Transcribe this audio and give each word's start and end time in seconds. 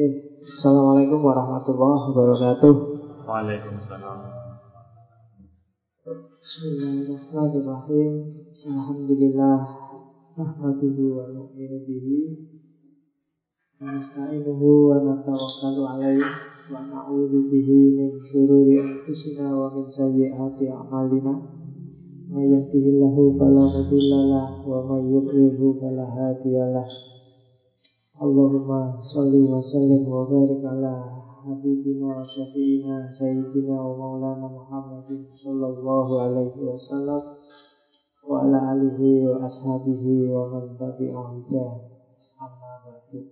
Assalamualaikum 0.00 1.20
warahmatullahi 1.20 2.08
wabarakatuh. 2.08 2.72
Waalaikumsalam. 3.28 4.32
Bismillahirrahmanirrahim. 6.40 8.12
Alhamdulillah. 8.48 9.60
Nahmaduhu 10.40 11.20
wa 11.20 11.28
nu'minu 11.28 11.84
bihi. 11.84 12.32
Nasta'inuhu 13.76 14.88
wa 14.88 15.04
natawakkalu 15.04 15.84
alaihi. 15.84 16.24
Wa 16.72 16.80
na'udhu 16.80 17.52
bihi 17.52 17.92
min 17.92 18.24
syururi 18.24 18.80
anfusina 18.80 19.52
wa 19.52 19.68
min 19.68 19.84
sayyiati 19.84 20.64
a'malina. 20.64 21.44
Ma 22.32 22.40
yahdihillahu 22.40 23.36
fala 23.36 23.68
mudhillalah 23.68 24.64
wa 24.64 24.96
yudlilhu 24.96 25.76
fala. 25.76 26.08
Allahumma 28.20 29.00
salli 29.00 29.48
wa 29.48 29.64
sallim 29.64 30.04
wa 30.04 30.28
barik 30.28 30.60
ala 30.60 30.92
habibina 31.40 32.20
wa 32.20 32.20
syafi'ina 32.20 33.08
sayyidina 33.16 33.72
wa 33.72 33.96
maulana 33.96 34.44
Muhammadin 34.44 35.24
sallallahu 35.40 36.12
alaihi 36.28 36.60
wasallam 36.60 37.40
wa 38.20 38.44
ala 38.44 38.76
alihi 38.76 39.24
wa 39.24 39.40
ashabihi 39.40 40.28
wa 40.28 40.52
man 40.52 40.68
tabi'ahum 40.76 41.48
amma 42.36 42.72
ba'du. 42.84 43.24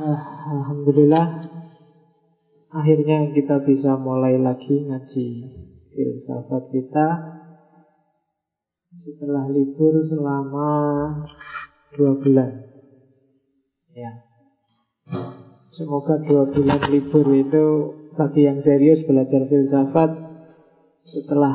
Ah, 0.00 0.48
Alhamdulillah 0.48 1.26
akhirnya 2.72 3.28
kita 3.36 3.60
bisa 3.68 4.00
mulai 4.00 4.40
lagi 4.40 4.88
ngaji 4.88 5.28
filsafat 5.92 6.72
kita 6.72 7.06
setelah 8.96 9.52
libur 9.52 10.00
selama 10.00 10.72
dua 11.92 12.16
bulan. 12.16 12.69
Ya. 14.00 14.12
Semoga 15.68 16.24
dua 16.24 16.48
bulan 16.48 16.88
libur 16.88 17.28
itu 17.36 17.64
bagi 18.16 18.48
yang 18.48 18.64
serius 18.64 19.04
belajar 19.04 19.44
filsafat 19.44 20.10
setelah 21.04 21.54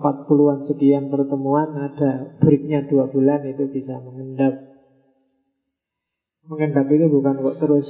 40-an 0.00 0.64
sekian 0.64 1.12
pertemuan 1.12 1.76
ada 1.76 2.40
breaknya 2.40 2.88
dua 2.88 3.12
bulan 3.12 3.44
itu 3.44 3.68
bisa 3.68 4.00
mengendap. 4.00 4.64
Mengendap 6.48 6.88
itu 6.88 7.06
bukan 7.12 7.36
kok 7.40 7.58
terus 7.60 7.88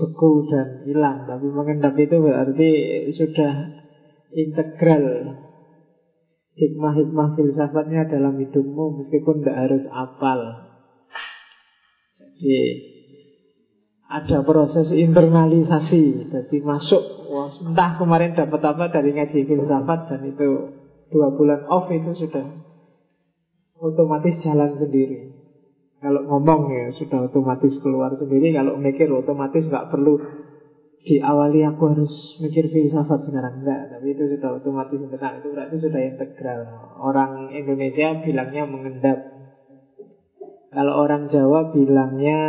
beku 0.00 0.48
dan 0.48 0.88
hilang, 0.88 1.28
tapi 1.28 1.46
mengendap 1.52 1.92
itu 2.00 2.16
berarti 2.16 2.70
sudah 3.12 3.52
integral 4.32 5.04
hikmah-hikmah 6.56 7.36
filsafatnya 7.36 8.08
dalam 8.08 8.36
hidupmu 8.40 8.96
meskipun 8.96 9.44
tidak 9.44 9.56
harus 9.68 9.84
apal. 9.92 10.69
Jadi 12.40 12.88
ada 14.10 14.42
proses 14.42 14.90
internalisasi, 14.90 16.34
jadi 16.34 16.56
masuk. 16.66 17.30
Wah, 17.30 17.46
entah 17.46 17.94
kemarin 17.94 18.34
dapat 18.34 18.58
apa 18.58 18.90
dari 18.90 19.14
ngaji 19.14 19.46
filsafat 19.46 20.10
dan 20.10 20.26
itu 20.26 20.48
dua 21.14 21.30
bulan 21.30 21.62
off 21.70 21.86
itu 21.94 22.26
sudah 22.26 22.42
otomatis 23.78 24.34
jalan 24.42 24.74
sendiri. 24.74 25.30
Kalau 26.00 26.26
ngomong 26.26 26.74
ya 26.74 26.90
sudah 26.96 27.30
otomatis 27.30 27.76
keluar 27.84 28.10
sendiri. 28.18 28.50
Kalau 28.50 28.74
mikir 28.82 29.06
otomatis 29.14 29.70
nggak 29.70 29.94
perlu 29.94 30.18
diawali 31.06 31.60
aku 31.70 31.82
harus 31.94 32.12
mikir 32.42 32.66
filsafat 32.66 33.30
sekarang 33.30 33.62
enggak. 33.62 33.94
Tapi 33.94 34.10
itu 34.10 34.26
sudah 34.26 34.58
otomatis 34.58 34.98
tenang. 34.98 35.38
Itu 35.38 35.54
berarti 35.54 35.76
sudah 35.78 36.00
integral. 36.02 36.60
Orang 36.98 37.54
Indonesia 37.54 38.26
bilangnya 38.26 38.66
mengendap 38.66 39.29
kalau 40.70 41.02
orang 41.02 41.26
Jawa 41.26 41.74
bilangnya 41.74 42.40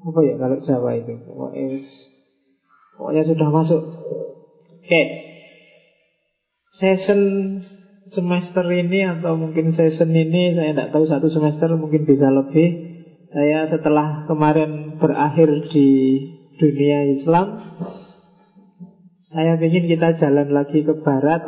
apa 0.00 0.20
ya 0.24 0.34
kalau 0.40 0.56
Jawa 0.64 0.90
itu? 0.96 1.12
Pokoknya, 1.28 1.84
pokoknya 2.96 3.22
sudah 3.28 3.48
masuk. 3.52 3.82
Oke. 3.84 4.88
Okay. 4.88 5.06
Session 6.80 7.20
semester 8.08 8.64
ini 8.72 9.04
atau 9.04 9.36
mungkin 9.36 9.76
session 9.76 10.08
ini 10.16 10.56
saya 10.56 10.72
tidak 10.72 10.96
tahu 10.96 11.04
satu 11.04 11.28
semester 11.28 11.68
mungkin 11.76 12.08
bisa 12.08 12.32
lebih. 12.32 12.88
Saya 13.30 13.68
setelah 13.68 14.24
kemarin 14.24 14.96
berakhir 14.96 15.68
di 15.70 15.88
dunia 16.56 17.14
Islam, 17.14 17.46
saya 19.30 19.60
ingin 19.60 19.86
kita 19.86 20.18
jalan 20.18 20.50
lagi 20.50 20.82
ke 20.82 20.96
barat. 21.04 21.44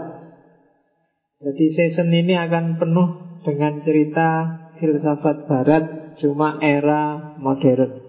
Jadi 1.42 1.64
session 1.74 2.12
ini 2.12 2.38
akan 2.38 2.78
penuh 2.78 3.40
dengan 3.42 3.82
cerita 3.82 4.61
filsafat 4.82 5.46
barat 5.46 5.84
cuma 6.18 6.58
era 6.58 7.38
modern. 7.38 8.02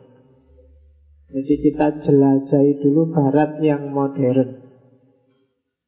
Jadi 1.30 1.54
kita 1.62 2.02
jelajahi 2.02 2.82
dulu 2.82 3.14
barat 3.14 3.62
yang 3.62 3.94
modern. 3.94 4.58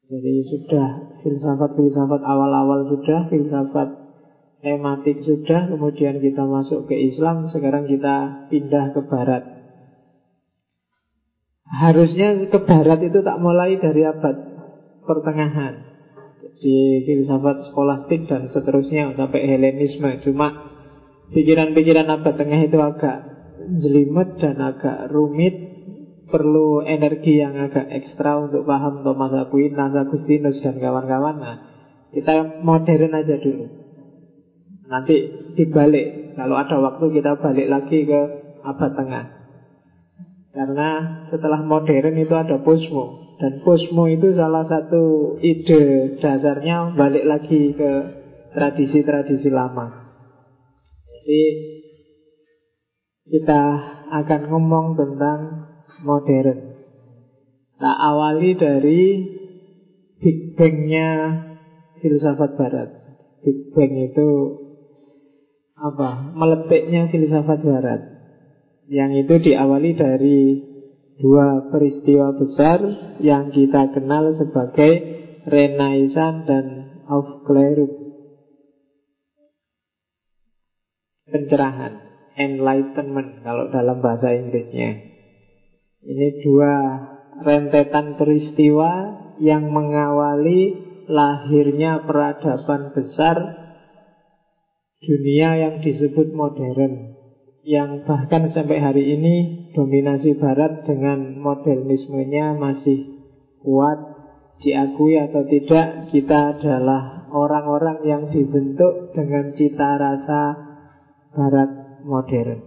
Jadi 0.06 0.32
sudah 0.46 1.18
filsafat-filsafat 1.26 2.22
awal-awal 2.22 2.86
sudah, 2.94 3.26
filsafat 3.26 3.88
tematik 4.62 5.26
sudah, 5.26 5.66
kemudian 5.66 6.22
kita 6.22 6.46
masuk 6.46 6.86
ke 6.86 6.94
Islam, 6.94 7.50
sekarang 7.50 7.90
kita 7.90 8.46
pindah 8.46 8.94
ke 8.94 9.00
barat. 9.10 9.42
Harusnya 11.66 12.46
ke 12.46 12.58
barat 12.62 13.02
itu 13.02 13.26
tak 13.26 13.42
mulai 13.42 13.74
dari 13.82 14.06
abad 14.06 14.38
pertengahan. 15.02 15.86
Jadi 16.38 17.02
filsafat 17.02 17.70
skolastik 17.70 18.30
dan 18.30 18.46
seterusnya 18.54 19.14
sampai 19.18 19.42
Helenisme. 19.42 20.22
Cuma 20.22 20.75
Pikiran-pikiran 21.26 22.06
abad 22.06 22.34
tengah 22.38 22.60
itu 22.62 22.78
agak 22.78 23.16
jelimet 23.82 24.38
dan 24.38 24.62
agak 24.62 25.10
rumit. 25.10 25.74
Perlu 26.26 26.82
energi 26.82 27.38
yang 27.38 27.54
agak 27.54 27.86
ekstra 27.86 28.34
untuk 28.42 28.66
paham 28.66 29.06
Thomas 29.06 29.30
Aquinas, 29.46 29.94
Agustinus 29.94 30.58
dan 30.58 30.82
kawan-kawan. 30.82 31.38
Nah, 31.38 31.56
kita 32.10 32.66
modern 32.66 33.14
aja 33.14 33.38
dulu. 33.38 33.66
Nanti 34.90 35.16
dibalik. 35.54 36.34
Kalau 36.34 36.58
ada 36.58 36.82
waktu 36.82 37.14
kita 37.14 37.38
balik 37.38 37.70
lagi 37.70 38.10
ke 38.10 38.20
abad 38.58 38.92
tengah. 38.98 39.24
Karena 40.50 40.88
setelah 41.28 41.60
modern 41.60 42.16
itu 42.16 42.32
ada 42.32 42.56
posmo 42.64 43.36
Dan 43.36 43.60
posmo 43.60 44.08
itu 44.08 44.32
salah 44.32 44.64
satu 44.64 45.36
ide 45.44 46.16
dasarnya 46.16 46.96
balik 46.96 47.28
lagi 47.28 47.76
ke 47.76 47.92
tradisi-tradisi 48.56 49.52
lama 49.52 50.05
jadi 51.26 51.44
kita 53.26 53.62
akan 54.14 54.40
ngomong 54.46 54.94
tentang 54.94 55.40
modern. 56.06 56.86
Tak 57.82 57.96
awali 57.98 58.54
dari 58.54 59.02
Big 60.22 60.54
Bang-nya 60.54 61.10
filsafat 61.98 62.54
barat. 62.54 62.90
Big 63.42 63.74
Bang 63.74 63.90
itu 64.06 64.30
apa? 65.74 66.30
Meletiknya 66.30 67.10
filsafat 67.10 67.58
barat. 67.58 68.00
Yang 68.86 69.26
itu 69.26 69.50
diawali 69.50 69.98
dari 69.98 70.40
dua 71.18 71.74
peristiwa 71.74 72.38
besar 72.38 72.86
yang 73.18 73.50
kita 73.50 73.98
kenal 73.98 74.30
sebagai 74.38 74.92
Renaissance 75.42 76.46
dan 76.46 76.66
Aufklärung. 77.10 78.05
Pencerahan, 81.26 82.00
enlightenment 82.38 83.42
kalau 83.42 83.66
dalam 83.74 83.98
bahasa 83.98 84.30
Inggrisnya. 84.30 85.10
Ini 86.06 86.28
dua 86.46 86.74
rentetan 87.42 88.14
peristiwa 88.14 88.90
yang 89.42 89.68
mengawali 89.68 90.86
lahirnya 91.10 92.06
peradaban 92.06 92.94
besar 92.94 93.36
dunia 95.02 95.54
yang 95.60 95.74
disebut 95.82 96.32
modern 96.32 97.14
yang 97.66 98.06
bahkan 98.06 98.54
sampai 98.54 98.78
hari 98.78 99.18
ini 99.18 99.34
dominasi 99.74 100.38
barat 100.38 100.86
dengan 100.86 101.34
modernismenya 101.42 102.54
masih 102.54 103.26
kuat 103.60 103.98
diakui 104.62 105.18
atau 105.18 105.42
tidak 105.46 106.10
kita 106.14 106.56
adalah 106.56 107.28
orang-orang 107.34 108.06
yang 108.06 108.22
dibentuk 108.30 109.12
dengan 109.12 109.52
cita 109.52 109.98
rasa 109.98 110.65
barat 111.36 112.00
modern. 112.00 112.60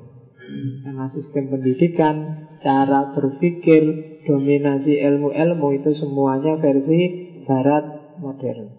Karena 0.85 1.05
sistem 1.09 1.49
pendidikan, 1.49 2.15
cara 2.61 3.17
berpikir, 3.17 3.81
dominasi 4.29 5.01
ilmu-ilmu 5.01 5.81
itu 5.81 5.91
semuanya 5.97 6.61
versi 6.61 7.01
barat 7.49 8.15
modern. 8.21 8.77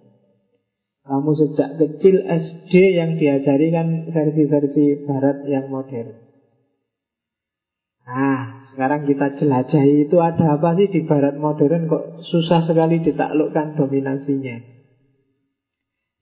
Kamu 1.01 1.33
sejak 1.35 1.75
kecil 1.75 2.23
SD 2.23 2.75
yang 2.95 3.19
diajari 3.19 3.75
kan 3.75 4.15
versi-versi 4.15 5.03
barat 5.09 5.43
yang 5.51 5.67
modern. 5.67 6.31
Nah, 8.07 8.67
sekarang 8.71 9.07
kita 9.07 9.39
jelajahi 9.39 10.07
itu 10.07 10.17
ada 10.19 10.59
apa 10.59 10.75
sih 10.79 10.91
di 10.91 11.01
barat 11.07 11.39
modern 11.39 11.87
kok 11.91 12.27
susah 12.27 12.67
sekali 12.67 13.03
ditaklukkan 13.03 13.79
dominasinya. 13.79 14.59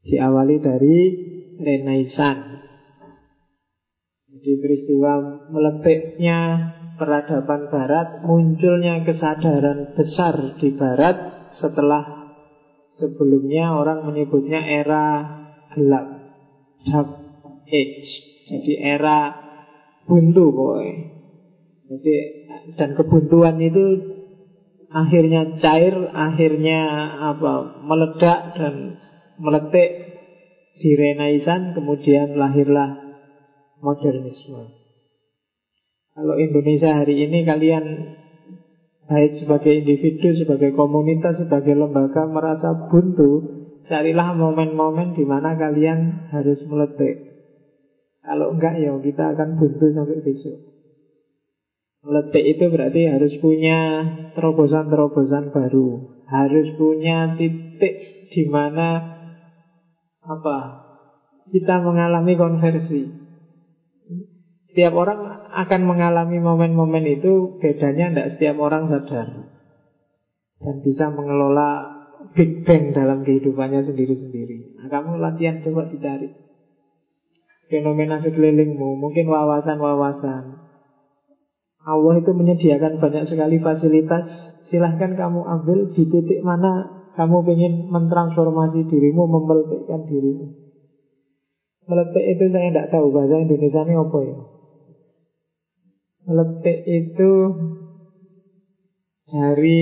Diawali 0.09 0.57
dari 0.61 0.97
Renaissance 1.59 2.48
Jadi 4.39 4.55
peristiwa 4.63 5.13
meletiknya 5.51 6.39
peradaban 6.95 7.75
barat, 7.75 8.23
munculnya 8.23 9.03
kesadaran 9.03 9.99
besar 9.99 10.55
di 10.63 10.79
barat 10.79 11.51
setelah 11.59 12.31
sebelumnya 12.95 13.75
orang 13.75 14.07
menyebutnya 14.07 14.63
era 14.63 15.27
gelap, 15.75 16.07
dark 16.87 17.11
age. 17.67 18.11
Jadi 18.47 18.79
era 18.79 19.35
buntu 20.07 20.55
boy. 20.55 20.87
Jadi 21.91 22.15
dan 22.79 22.95
kebuntuan 22.95 23.59
itu 23.59 23.87
akhirnya 24.87 25.59
cair, 25.59 25.99
akhirnya 26.15 26.81
apa 27.35 27.83
meledak 27.83 28.55
dan 28.55 29.03
meletik 29.35 29.91
di 30.79 30.95
Renaisan, 30.95 31.75
kemudian 31.75 32.39
lahirlah 32.39 33.08
modernisme. 33.81 34.75
Kalau 36.19 36.35
Indonesia 36.35 36.99
hari 36.99 37.31
ini 37.31 37.47
kalian 37.47 37.85
baik 39.07 39.39
sebagai 39.39 39.73
individu, 39.73 40.35
sebagai 40.35 40.75
komunitas, 40.75 41.39
sebagai 41.39 41.79
lembaga 41.79 42.27
merasa 42.27 42.91
buntu, 42.91 43.47
carilah 43.87 44.35
momen-momen 44.35 45.15
di 45.15 45.25
mana 45.25 45.55
kalian 45.55 46.29
harus 46.35 46.61
meletik. 46.67 47.29
Kalau 48.21 48.53
enggak 48.53 48.77
ya 48.83 48.93
kita 48.99 49.25
akan 49.33 49.57
buntu 49.57 49.87
sampai 49.95 50.21
besok. 50.21 50.59
Meletik 52.05 52.45
itu 52.45 52.65
berarti 52.69 53.03
harus 53.11 53.33
punya 53.41 53.79
terobosan-terobosan 54.37 55.51
baru, 55.51 56.19
harus 56.29 56.67
punya 56.77 57.35
titik 57.35 57.95
di 58.29 58.43
mana 58.47 59.17
apa 60.21 60.59
kita 61.49 61.81
mengalami 61.81 62.37
konversi. 62.37 63.28
Setiap 64.79 64.95
orang 64.95 65.51
akan 65.59 65.91
mengalami 65.91 66.39
momen-momen 66.39 67.03
itu 67.03 67.59
Bedanya 67.59 68.15
tidak 68.15 68.29
setiap 68.39 68.63
orang 68.63 68.87
sadar. 68.87 69.51
Dan 70.63 70.87
bisa 70.87 71.11
mengelola 71.11 71.99
Big 72.39 72.63
Bang 72.63 72.95
dalam 72.95 73.27
kehidupannya 73.27 73.83
sendiri-sendiri. 73.83 74.79
Nah, 74.79 74.87
Kamu 74.87 75.19
latihan 75.19 75.59
coba 75.67 75.91
dicari. 75.91 76.31
Fenomena 77.67 78.23
sekelilingmu 78.23 79.03
Mungkin 79.03 79.27
wawasan-wawasan. 79.27 80.63
Allah 81.83 82.15
itu 82.23 82.31
menyediakan 82.31 83.03
banyak 83.03 83.27
sekali 83.27 83.59
fasilitas. 83.59 84.31
Silahkan 84.71 85.19
kamu 85.19 85.43
ambil 85.59 85.91
di 85.91 86.07
titik 86.07 86.39
mana 86.47 87.03
Kamu 87.19 87.43
ingin 87.51 87.91
mentransformasi 87.91 88.87
dirimu 88.87 89.27
Memeletikkan 89.27 90.07
dirimu. 90.07 90.55
Meletik 91.91 92.25
itu 92.31 92.47
saya 92.47 92.71
tidak 92.71 92.95
tahu 92.95 93.11
Bahasa 93.11 93.43
Indonesia 93.43 93.83
ini 93.83 93.99
apa 93.99 94.21
ya 94.23 94.39
Letik 96.29 96.79
itu 96.85 97.33
dari 99.29 99.81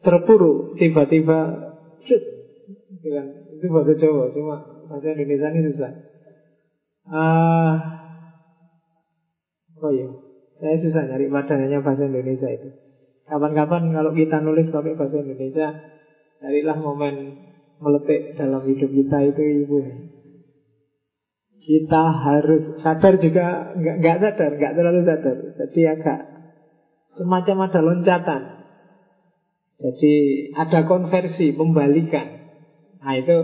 terpuruk 0.00 0.80
tiba-tiba 0.80 1.38
itu, 2.00 2.16
itu 3.60 3.66
bahasa 3.68 3.92
Jawa 4.00 4.32
cuma 4.32 4.56
bahasa 4.88 5.12
Indonesia 5.12 5.52
ini 5.52 5.60
susah. 5.68 5.92
Uh, 7.06 7.74
oh 9.84 9.92
iya 9.92 10.08
saya 10.56 10.76
susah 10.80 11.02
nyari 11.04 11.28
padanya 11.28 11.84
bahasa 11.84 12.08
Indonesia 12.08 12.48
itu. 12.48 12.72
Kapan-kapan 13.28 13.92
kalau 13.92 14.16
kita 14.16 14.40
nulis 14.40 14.72
pakai 14.72 14.96
bahasa 14.96 15.20
Indonesia 15.20 15.68
carilah 16.40 16.76
momen 16.80 17.14
meletik 17.76 18.40
dalam 18.40 18.64
hidup 18.64 18.88
kita 18.88 19.18
itu 19.36 19.42
ibu 19.66 19.78
kita 21.66 22.02
harus 22.14 22.78
sadar 22.78 23.18
juga 23.18 23.74
nggak 23.74 23.96
nggak 23.98 24.16
sadar 24.22 24.50
nggak 24.54 24.74
terlalu 24.78 25.00
sadar. 25.02 25.36
Jadi 25.58 25.80
agak 25.90 26.18
semacam 27.18 27.56
ada 27.66 27.80
loncatan. 27.82 28.42
Jadi 29.76 30.14
ada 30.54 30.86
konversi 30.86 31.52
pembalikan 31.52 32.38
nah 32.96 33.12
itu 33.12 33.38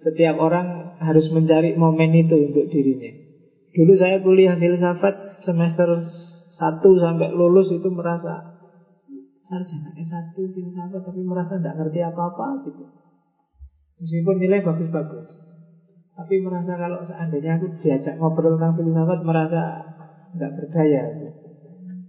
setiap 0.00 0.38
orang 0.38 0.96
harus 1.02 1.26
mencari 1.32 1.76
momen 1.76 2.12
itu 2.16 2.52
untuk 2.52 2.68
dirinya. 2.70 3.12
Dulu 3.76 3.92
saya 4.00 4.24
kuliah 4.24 4.56
filsafat 4.56 5.44
semester 5.44 6.00
1 6.00 6.80
sampai 6.80 7.28
lulus 7.34 7.68
itu 7.68 7.88
merasa 7.92 8.56
sarjana 9.44 9.90
S1 10.00 10.32
filsafat 10.32 11.00
tapi 11.04 11.20
merasa 11.24 11.60
tidak 11.60 11.76
ngerti 11.76 12.00
apa-apa 12.04 12.64
gitu. 12.68 12.84
Meskipun 14.00 14.36
nilai 14.40 14.60
bagus-bagus 14.64 15.45
tapi 16.16 16.34
merasa 16.40 16.72
kalau 16.80 17.04
seandainya 17.04 17.60
aku 17.60 17.76
diajak 17.84 18.16
ngobrol 18.16 18.56
tentang 18.56 18.74
filsafat 18.80 19.20
merasa 19.20 19.62
tidak 20.32 20.52
berdaya. 20.56 21.02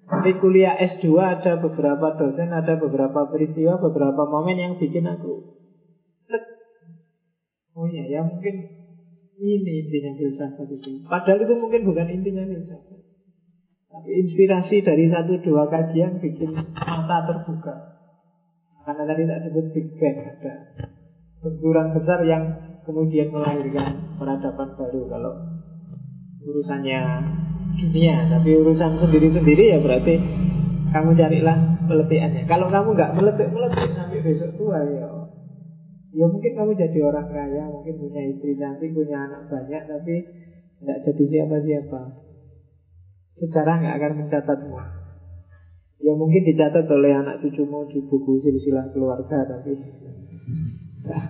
Tapi 0.08 0.40
kuliah 0.40 0.80
S2 0.80 1.12
ada 1.20 1.60
beberapa 1.60 2.16
dosen, 2.16 2.56
ada 2.56 2.80
beberapa 2.80 3.28
peristiwa, 3.28 3.76
beberapa 3.84 4.24
momen 4.24 4.56
yang 4.56 4.74
bikin 4.80 5.04
aku 5.04 5.58
Oh 7.78 7.86
iya, 7.86 8.10
ya 8.10 8.20
mungkin 8.26 8.66
ini 9.38 9.86
intinya 9.86 10.18
filsafat 10.18 10.66
itu. 10.66 10.98
Padahal 11.06 11.46
itu 11.46 11.54
mungkin 11.54 11.86
bukan 11.86 12.10
intinya 12.10 12.42
filsafat. 12.42 13.06
Tapi 13.94 14.10
inspirasi 14.26 14.82
dari 14.82 15.06
satu 15.06 15.38
dua 15.46 15.70
kajian 15.70 16.18
bikin 16.18 16.58
mata 16.58 17.18
terbuka. 17.30 18.02
Karena 18.82 19.04
tadi 19.06 19.24
tak 19.30 19.40
sebut 19.46 19.66
Big 19.78 19.88
Bang 20.02 20.18
ada 20.26 20.54
benturan 21.38 21.94
besar 21.94 22.26
yang 22.26 22.44
kemudian 22.88 23.28
melahirkan 23.36 24.16
peradaban 24.16 24.70
baru. 24.80 25.02
Kalau 25.12 25.34
urusannya 26.48 27.02
dunia 27.78 28.32
tapi 28.32 28.56
urusan 28.56 28.98
sendiri-sendiri 29.04 29.76
ya 29.76 29.78
berarti 29.84 30.16
kamu 30.90 31.14
carilah 31.20 31.58
peletiannya 31.86 32.48
kalau 32.48 32.72
kamu 32.72 32.96
nggak 32.96 33.14
meletik 33.14 33.52
meletik 33.52 33.92
sampai 33.94 34.24
besok 34.24 34.56
tua 34.58 34.82
ya 34.88 35.06
ya 36.16 36.26
mungkin 36.26 36.58
kamu 36.58 36.72
jadi 36.74 37.00
orang 37.06 37.28
kaya 37.30 37.70
mungkin 37.70 38.02
punya 38.02 38.22
istri 38.34 38.58
cantik 38.58 38.96
punya 38.96 39.30
anak 39.30 39.46
banyak 39.52 39.84
tapi 39.86 40.16
nggak 40.78 41.00
jadi 41.04 41.24
siapa-siapa. 41.26 42.02
Sejarah 43.38 43.76
nggak 43.82 43.96
akan 43.98 44.14
mencatatmu. 44.26 44.78
Ya 45.98 46.14
mungkin 46.14 46.46
dicatat 46.46 46.86
oleh 46.90 47.14
anak 47.14 47.42
cucumu 47.42 47.90
di 47.90 48.02
buku 48.06 48.38
silsilah 48.38 48.94
keluarga 48.94 49.42
tapi 49.50 49.74
nah, 51.10 51.24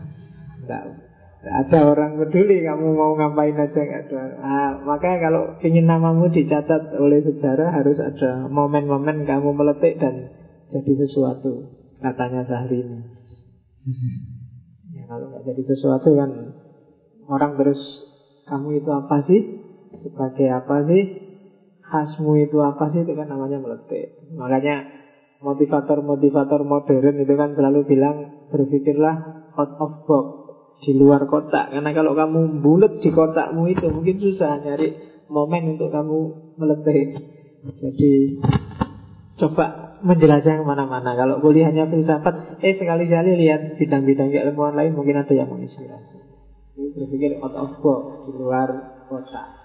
ada 1.45 1.79
orang 1.85 2.17
peduli 2.17 2.65
kamu 2.65 2.97
mau 2.97 3.13
ngapain 3.13 3.53
aja 3.53 3.77
nggak 3.77 4.03
ada. 4.09 4.21
Ah, 4.41 4.71
maka 4.81 5.21
kalau 5.21 5.61
ingin 5.61 5.85
namamu 5.85 6.33
dicatat 6.33 6.97
oleh 6.97 7.21
sejarah 7.21 7.77
harus 7.77 8.01
ada 8.01 8.49
momen-momen 8.49 9.29
kamu 9.29 9.53
meletik 9.53 10.01
dan 10.01 10.33
jadi 10.73 10.94
sesuatu. 11.06 11.77
Katanya 12.01 12.41
Syahrini. 12.41 13.06
Ya, 14.97 15.03
kalau 15.06 15.29
nggak 15.29 15.45
jadi 15.45 15.63
sesuatu 15.77 16.09
kan 16.17 16.29
orang 17.29 17.53
terus 17.61 17.79
kamu 18.49 18.81
itu 18.81 18.89
apa 18.89 19.17
sih? 19.29 19.41
Sebagai 20.01 20.47
apa 20.51 20.89
sih? 20.89 21.03
Khasmu 21.85 22.33
itu 22.44 22.57
apa 22.65 22.91
sih? 22.91 23.06
Itu 23.06 23.13
kan 23.13 23.29
namanya 23.29 23.61
meletik. 23.61 24.25
Makanya 24.33 24.89
motivator-motivator 25.45 26.65
modern 26.65 27.21
itu 27.21 27.33
kan 27.37 27.53
selalu 27.53 27.85
bilang 27.85 28.49
berpikirlah 28.49 29.47
out 29.53 29.71
of 29.77 29.91
box 30.09 30.36
di 30.81 30.91
luar 30.93 31.25
kotak. 31.25 31.73
Karena 31.73 31.91
kalau 31.93 32.13
kamu 32.13 32.61
bulat 32.61 33.01
di 33.01 33.09
kotakmu 33.09 33.65
itu 33.71 33.87
Mungkin 33.89 34.17
susah 34.21 34.61
nyari 34.61 34.93
momen 35.27 35.77
untuk 35.77 35.89
kamu 35.89 36.17
meletih 36.57 37.17
Jadi 37.73 38.11
Coba 39.37 39.97
menjelajah 40.01 40.61
ke 40.61 40.65
mana-mana. 40.65 41.17
Kalau 41.17 41.41
kuliahnya 41.41 41.89
filsafat 41.89 42.61
Eh 42.61 42.77
sekali-sekali 42.77 43.37
lihat 43.37 43.77
bidang-bidang 43.81 44.29
keilmuan 44.29 44.77
lain 44.77 44.93
Mungkin 44.93 45.17
ada 45.17 45.33
yang 45.33 45.49
menginspirasi. 45.49 46.37
Berpikir 46.77 47.41
out 47.41 47.57
of 47.57 47.81
box 47.81 48.29
Di 48.29 48.31
luar 48.37 48.69
kotak. 49.09 49.57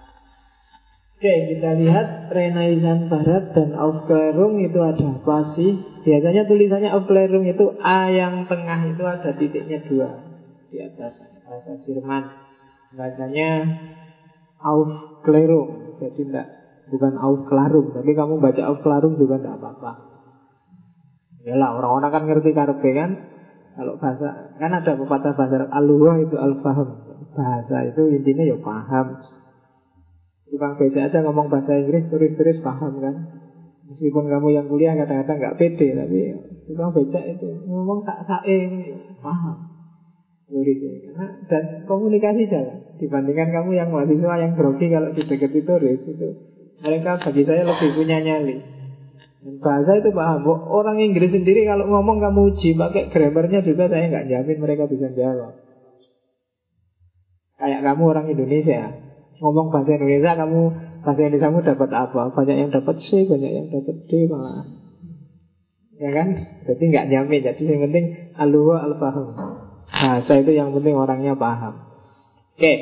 Oke, 1.22 1.54
kita 1.54 1.78
lihat 1.78 2.34
Renaissance 2.34 3.06
Barat 3.06 3.54
dan 3.54 3.78
Aufklärung 3.78 4.58
itu 4.58 4.74
ada 4.82 5.22
apa 5.22 5.54
sih? 5.54 5.78
Biasanya 6.02 6.50
tulisannya 6.50 6.90
Aufklärung 6.90 7.46
itu 7.46 7.78
A 7.78 8.10
yang 8.10 8.50
tengah 8.50 8.90
itu 8.90 9.06
ada 9.06 9.30
titiknya 9.38 9.86
dua 9.86 10.31
di 10.72 10.80
atas 10.80 11.20
bahasa 11.44 11.76
Jerman. 11.84 12.24
Bacanya 12.96 13.50
Aufklärung 14.56 16.00
jadi 16.00 16.16
tidak 16.16 16.46
bukan 16.88 17.12
Aufklärung 17.20 17.92
tapi 17.92 18.16
kamu 18.16 18.40
baca 18.40 18.62
Aufklärung 18.72 19.20
juga 19.20 19.36
tidak 19.36 19.60
apa-apa. 19.60 19.92
Yalah 21.44 21.76
orang-orang 21.76 22.10
kan 22.10 22.22
ngerti 22.24 22.50
karpe 22.56 22.90
kan? 22.96 23.10
Kalau 23.72 23.96
bahasa 23.96 24.56
kan 24.56 24.72
ada 24.72 24.92
pepatah 24.96 25.32
bahasa 25.36 25.68
al 25.68 25.88
itu 26.20 26.36
al-faham. 26.36 26.88
Bahasa 27.32 27.76
itu 27.88 28.02
intinya 28.12 28.44
ya 28.44 28.56
paham. 28.60 29.16
Tukang 30.52 30.76
beca 30.76 31.08
aja 31.08 31.18
ngomong 31.24 31.48
bahasa 31.48 31.80
Inggris 31.80 32.04
turis-turis 32.12 32.60
paham 32.60 33.00
kan? 33.00 33.14
Meskipun 33.88 34.28
kamu 34.28 34.48
yang 34.52 34.66
kuliah 34.68 34.92
kadang-kadang 34.92 35.36
nggak 35.40 35.56
pede 35.56 35.96
tapi 35.96 36.18
tukang 36.68 36.92
beca 36.92 37.20
itu 37.24 37.48
ngomong 37.64 38.04
sak-sak 38.04 38.44
paham 39.24 39.71
tulis 40.52 40.76
ini 40.76 40.98
karena 41.08 41.26
dan 41.48 41.62
komunikasi 41.88 42.44
jalan 42.52 42.92
Dibandingkan 43.00 43.50
kamu 43.50 43.70
yang 43.74 43.88
mahasiswa 43.90 44.34
yang 44.38 44.52
grogi 44.54 44.86
kalau 44.92 45.10
di 45.10 45.24
dekat 45.24 45.50
itu 45.56 45.72
itu 45.90 46.28
mereka 46.82 47.18
bagi 47.22 47.42
saya 47.46 47.62
lebih 47.62 47.94
punya 47.94 48.18
nyali. 48.18 48.58
Dan 49.42 49.58
bahasa 49.58 49.98
itu 49.98 50.10
paham. 50.14 50.46
Orang 50.50 50.98
Inggris 51.02 51.34
sendiri 51.34 51.66
kalau 51.66 51.86
ngomong 51.90 52.18
kamu 52.18 52.54
uji 52.54 52.74
pakai 52.78 53.10
grammarnya 53.10 53.62
juga 53.62 53.90
saya 53.90 54.06
nggak 54.10 54.26
jamin 54.30 54.58
mereka 54.58 54.86
bisa 54.90 55.10
jawab. 55.14 55.58
Kayak 57.58 57.80
kamu 57.86 58.02
orang 58.02 58.26
Indonesia 58.30 58.98
ngomong 59.42 59.74
bahasa 59.74 59.98
Indonesia 59.98 60.38
kamu 60.38 60.60
bahasa 61.02 61.20
Indonesia 61.26 61.46
kamu 61.50 61.60
dapat 61.66 61.90
apa? 61.90 62.22
Banyak 62.34 62.56
yang 62.66 62.70
dapat 62.70 62.94
C, 63.02 63.26
banyak 63.26 63.50
yang 63.50 63.66
dapat 63.70 63.96
D 64.06 64.26
malah. 64.30 64.66
Ya 65.98 66.10
kan? 66.10 66.28
Jadi 66.66 66.82
nggak 66.82 67.06
jamin. 67.10 67.40
Jadi 67.46 67.62
yang 67.66 67.82
penting 67.90 68.04
aluwa 68.38 68.86
al-faham. 68.90 69.51
Bahasa 69.92 70.40
itu 70.40 70.56
yang 70.56 70.72
penting 70.72 70.96
orangnya 70.96 71.36
paham. 71.36 71.92
Oke, 72.56 72.74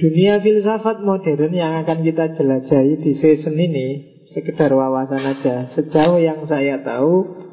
dunia 0.00 0.40
filsafat 0.40 1.04
modern 1.04 1.52
yang 1.52 1.84
akan 1.84 2.00
kita 2.02 2.34
jelajahi 2.40 3.04
di 3.04 3.12
season 3.20 3.56
ini 3.60 3.88
sekedar 4.32 4.72
wawasan 4.72 5.22
aja. 5.22 5.70
Sejauh 5.76 6.18
yang 6.18 6.48
saya 6.48 6.80
tahu 6.80 7.44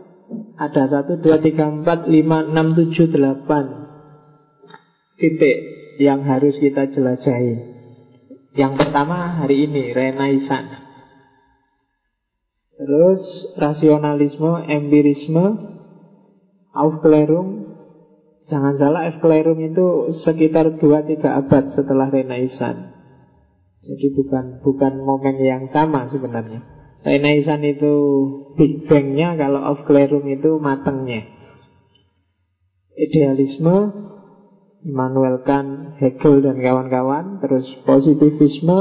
ada 0.55 0.83
satu 0.87 1.19
dua 1.19 1.43
tiga 1.43 1.67
empat 1.69 2.07
lima 2.07 2.47
enam 2.47 2.73
tujuh 2.73 3.11
delapan 3.11 3.83
titik 5.19 5.57
yang 6.01 6.25
harus 6.25 6.57
kita 6.57 6.89
jelajahi. 6.89 7.75
Yang 8.53 8.73
pertama 8.79 9.43
hari 9.43 9.65
ini 9.69 9.91
Renaissance. 9.91 10.81
Terus 12.73 13.21
rasionalisme, 13.57 14.65
empirisme, 14.65 15.45
Aufklärung, 16.73 17.72
Jangan 18.43 18.75
salah 18.75 19.07
Efklerum 19.07 19.55
itu 19.63 20.11
sekitar 20.27 20.75
2-3 20.75 21.23
abad 21.23 21.63
setelah 21.71 22.11
Renaissance. 22.11 22.91
Jadi 23.83 24.15
bukan 24.15 24.59
bukan 24.63 24.99
momen 25.03 25.39
yang 25.39 25.71
sama 25.71 26.11
sebenarnya. 26.11 26.59
Renaissance 27.03 27.67
itu 27.67 27.93
Big 28.55 28.87
Bang-nya 28.87 29.35
Kalau 29.35 29.59
Aufklärung 29.59 30.23
itu 30.23 30.55
matengnya 30.55 31.27
Idealisme 32.95 33.91
Immanuel 34.83 35.43
Kant, 35.43 35.99
Hegel 35.99 36.43
dan 36.43 36.59
kawan-kawan. 36.59 37.39
Terus 37.39 37.63
positivisme 37.87 38.79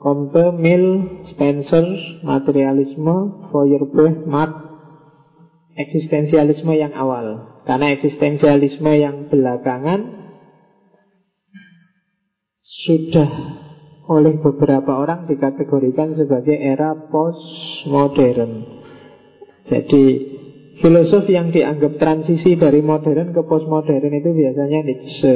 Comte, 0.00 0.56
Mill, 0.56 1.20
Spencer 1.32 1.84
Materialisme 2.24 3.48
Feuerbach, 3.52 4.24
Marx. 4.24 4.52
Eksistensialisme 5.72 6.72
yang 6.76 6.92
awal 6.96 7.51
karena 7.62 7.94
eksistensialisme 7.94 8.92
yang 8.98 9.30
belakangan 9.30 10.22
sudah 12.82 13.30
oleh 14.10 14.34
beberapa 14.42 14.98
orang 14.98 15.30
dikategorikan 15.30 16.18
sebagai 16.18 16.58
era 16.58 16.94
postmodern. 17.06 18.82
Jadi 19.70 20.04
filosof 20.82 21.30
yang 21.30 21.54
dianggap 21.54 22.02
transisi 22.02 22.58
dari 22.58 22.82
modern 22.82 23.30
ke 23.30 23.42
postmodern 23.46 24.10
itu 24.10 24.30
biasanya 24.34 24.80
Nietzsche. 24.82 25.34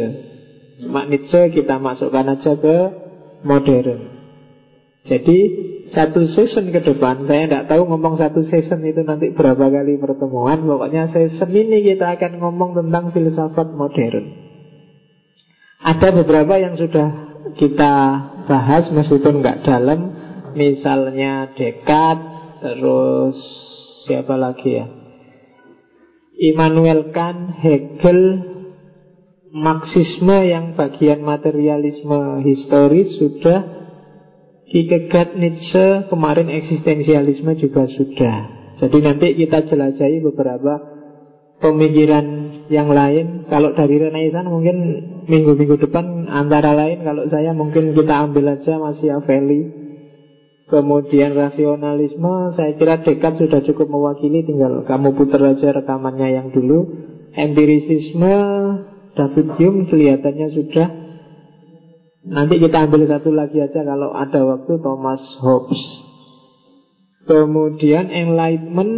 Mak 0.90 1.06
Nietzsche 1.08 1.54
kita 1.54 1.78
masukkan 1.78 2.26
aja 2.34 2.58
ke 2.58 2.76
modern. 3.46 4.00
Jadi 5.06 5.38
satu 5.86 6.26
season 6.26 6.74
ke 6.74 6.82
depan 6.82 7.30
Saya 7.30 7.46
tidak 7.46 7.70
tahu 7.70 7.86
ngomong 7.86 8.18
satu 8.18 8.42
season 8.42 8.82
itu 8.82 9.06
nanti 9.06 9.30
berapa 9.30 9.70
kali 9.70 9.98
pertemuan. 10.02 10.66
Pokoknya 10.66 11.10
season 11.10 11.50
ini 11.54 11.82
kita 11.82 12.18
akan 12.18 12.42
ngomong 12.42 12.74
tentang 12.74 13.14
filsafat 13.14 13.70
modern. 13.74 14.26
Ada 15.86 16.08
beberapa 16.10 16.58
yang 16.58 16.74
sudah 16.74 17.08
kita 17.54 17.94
bahas 18.50 18.90
meskipun 18.90 19.44
nggak 19.44 19.62
dalam. 19.62 20.00
Misalnya 20.56 21.52
Descartes 21.52 22.36
Terus 22.66 23.36
siapa 24.08 24.34
lagi 24.34 24.80
ya? 24.80 24.86
Immanuel 26.36 27.14
Kant, 27.14 27.62
Hegel 27.62 28.20
Marxisme 29.56 30.36
yang 30.44 30.76
bagian 30.76 31.24
materialisme 31.24 32.44
historis 32.44 33.08
sudah 33.16 33.85
Kierkegaard, 34.66 35.38
Nietzsche, 35.38 36.10
kemarin 36.10 36.50
eksistensialisme 36.50 37.54
juga 37.54 37.86
sudah. 37.86 38.36
Jadi 38.82 38.98
nanti 38.98 39.26
kita 39.38 39.62
jelajahi 39.62 40.18
beberapa 40.26 40.96
pemikiran 41.62 42.26
yang 42.66 42.90
lain. 42.90 43.46
Kalau 43.46 43.78
dari 43.78 43.96
Renaissance 44.02 44.50
mungkin 44.50 44.76
minggu-minggu 45.30 45.86
depan 45.86 46.26
antara 46.26 46.74
lain 46.74 47.06
kalau 47.06 47.30
saya 47.30 47.54
mungkin 47.54 47.94
kita 47.94 48.14
ambil 48.26 48.58
aja 48.58 48.74
Machiavelli. 48.82 49.86
Kemudian 50.66 51.38
rasionalisme, 51.38 52.58
saya 52.58 52.74
kira 52.74 52.98
dekat 52.98 53.38
sudah 53.38 53.62
cukup 53.62 53.86
mewakili, 53.86 54.42
tinggal 54.42 54.82
kamu 54.82 55.14
putar 55.14 55.54
aja 55.54 55.70
rekamannya 55.70 56.42
yang 56.42 56.50
dulu. 56.50 57.06
Empirisisme, 57.38 58.34
David 59.14 59.46
Hume 59.62 59.86
kelihatannya 59.86 60.48
sudah 60.58 61.05
Nanti 62.26 62.58
kita 62.58 62.90
ambil 62.90 63.06
satu 63.06 63.30
lagi 63.30 63.62
aja 63.62 63.86
kalau 63.86 64.10
ada 64.10 64.42
waktu 64.42 64.82
Thomas 64.82 65.22
Hobbes. 65.38 65.82
Kemudian 67.26 68.10
Enlightenment 68.10 68.94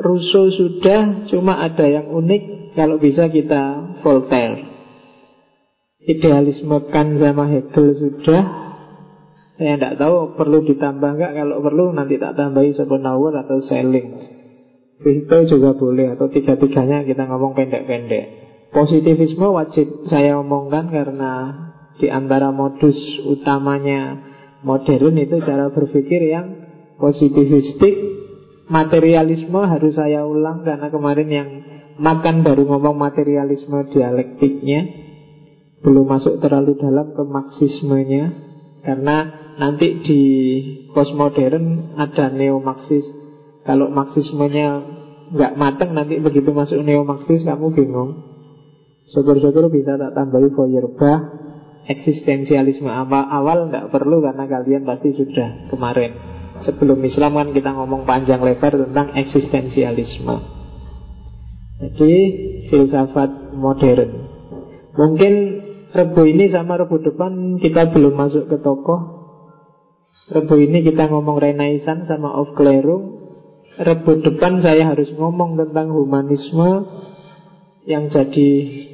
Rousseau 0.00 0.48
sudah, 0.48 1.28
cuma 1.28 1.60
ada 1.60 1.84
yang 1.84 2.08
unik 2.08 2.76
kalau 2.76 2.96
bisa 2.96 3.28
kita 3.28 3.92
Voltaire. 4.00 4.72
Idealisme 6.02 6.88
Kant 6.88 7.20
sama 7.20 7.46
Hegel 7.52 7.92
sudah. 7.94 8.42
Saya 9.60 9.76
tidak 9.76 10.00
tahu 10.00 10.34
perlu 10.34 10.64
ditambah 10.64 11.10
nggak. 11.20 11.32
Kalau 11.38 11.60
perlu 11.60 11.92
nanti 11.92 12.16
tak 12.16 12.34
tambahi 12.34 12.72
Schopenhauer 12.72 13.36
atau 13.36 13.60
Schelling. 13.62 14.08
Itu 15.02 15.36
juga 15.46 15.76
boleh 15.76 16.16
atau 16.16 16.32
tiga-tiganya 16.32 17.04
kita 17.04 17.28
ngomong 17.28 17.52
pendek-pendek. 17.54 18.24
Positivisme 18.72 19.44
wajib 19.52 20.08
saya 20.08 20.40
omongkan 20.40 20.88
karena 20.88 21.32
di 22.02 22.10
antara 22.10 22.50
modus 22.50 22.98
utamanya 23.30 24.18
modern 24.66 25.14
itu 25.22 25.38
cara 25.46 25.70
berpikir 25.70 26.18
yang 26.26 26.46
positivistik. 26.98 27.94
Materialisme 28.66 29.62
harus 29.62 29.94
saya 29.94 30.26
ulang 30.26 30.66
karena 30.66 30.90
kemarin 30.90 31.28
yang 31.30 31.48
makan 32.02 32.42
baru 32.42 32.66
ngomong 32.66 32.98
materialisme 32.98 33.86
dialektiknya. 33.94 34.80
Belum 35.82 36.10
masuk 36.10 36.42
terlalu 36.42 36.74
dalam 36.78 37.14
ke 37.14 37.22
marxismenya. 37.22 38.24
Karena 38.82 39.30
nanti 39.62 40.02
di 40.02 40.22
postmodern 40.90 41.94
ada 41.94 42.34
neo-marxis. 42.34 43.06
Kalau 43.62 43.94
marxismenya 43.94 44.82
nggak 45.30 45.54
mateng 45.54 45.94
nanti 45.94 46.18
begitu 46.18 46.50
masuk 46.50 46.82
neo-marxis 46.82 47.46
kamu 47.46 47.70
bingung. 47.76 48.10
Syukur-syukur 49.10 49.70
bisa 49.70 49.98
tak 49.98 50.14
tambahi 50.14 50.48
Feuerbach 50.54 51.41
eksistensialisme. 51.88 52.86
Awal, 52.86 53.26
awal 53.30 53.58
nggak 53.70 53.88
perlu 53.90 54.22
karena 54.22 54.44
kalian 54.46 54.82
pasti 54.86 55.14
sudah 55.14 55.72
kemarin. 55.72 56.12
Sebelum 56.62 56.98
Islam 57.02 57.34
kan 57.34 57.48
kita 57.50 57.74
ngomong 57.74 58.06
panjang 58.06 58.38
lebar 58.38 58.76
tentang 58.76 59.16
eksistensialisme. 59.18 60.36
Jadi 61.82 62.12
filsafat 62.70 63.56
modern. 63.58 64.10
Mungkin 64.94 65.34
Rebu 65.92 66.22
ini 66.24 66.48
sama 66.48 66.78
Rebu 66.80 67.02
depan 67.02 67.58
kita 67.58 67.90
belum 67.90 68.14
masuk 68.14 68.48
ke 68.48 68.56
tokoh. 68.62 69.26
Rebu 70.30 70.54
ini 70.56 70.86
kita 70.86 71.10
ngomong 71.10 71.42
Renaissance 71.42 72.06
sama 72.06 72.30
Aufklärung 72.32 73.22
Rebu 73.72 74.20
depan 74.20 74.60
saya 74.60 74.92
harus 74.92 75.08
ngomong 75.16 75.56
tentang 75.56 75.96
humanisme 75.96 76.84
yang 77.88 78.12
jadi 78.12 78.50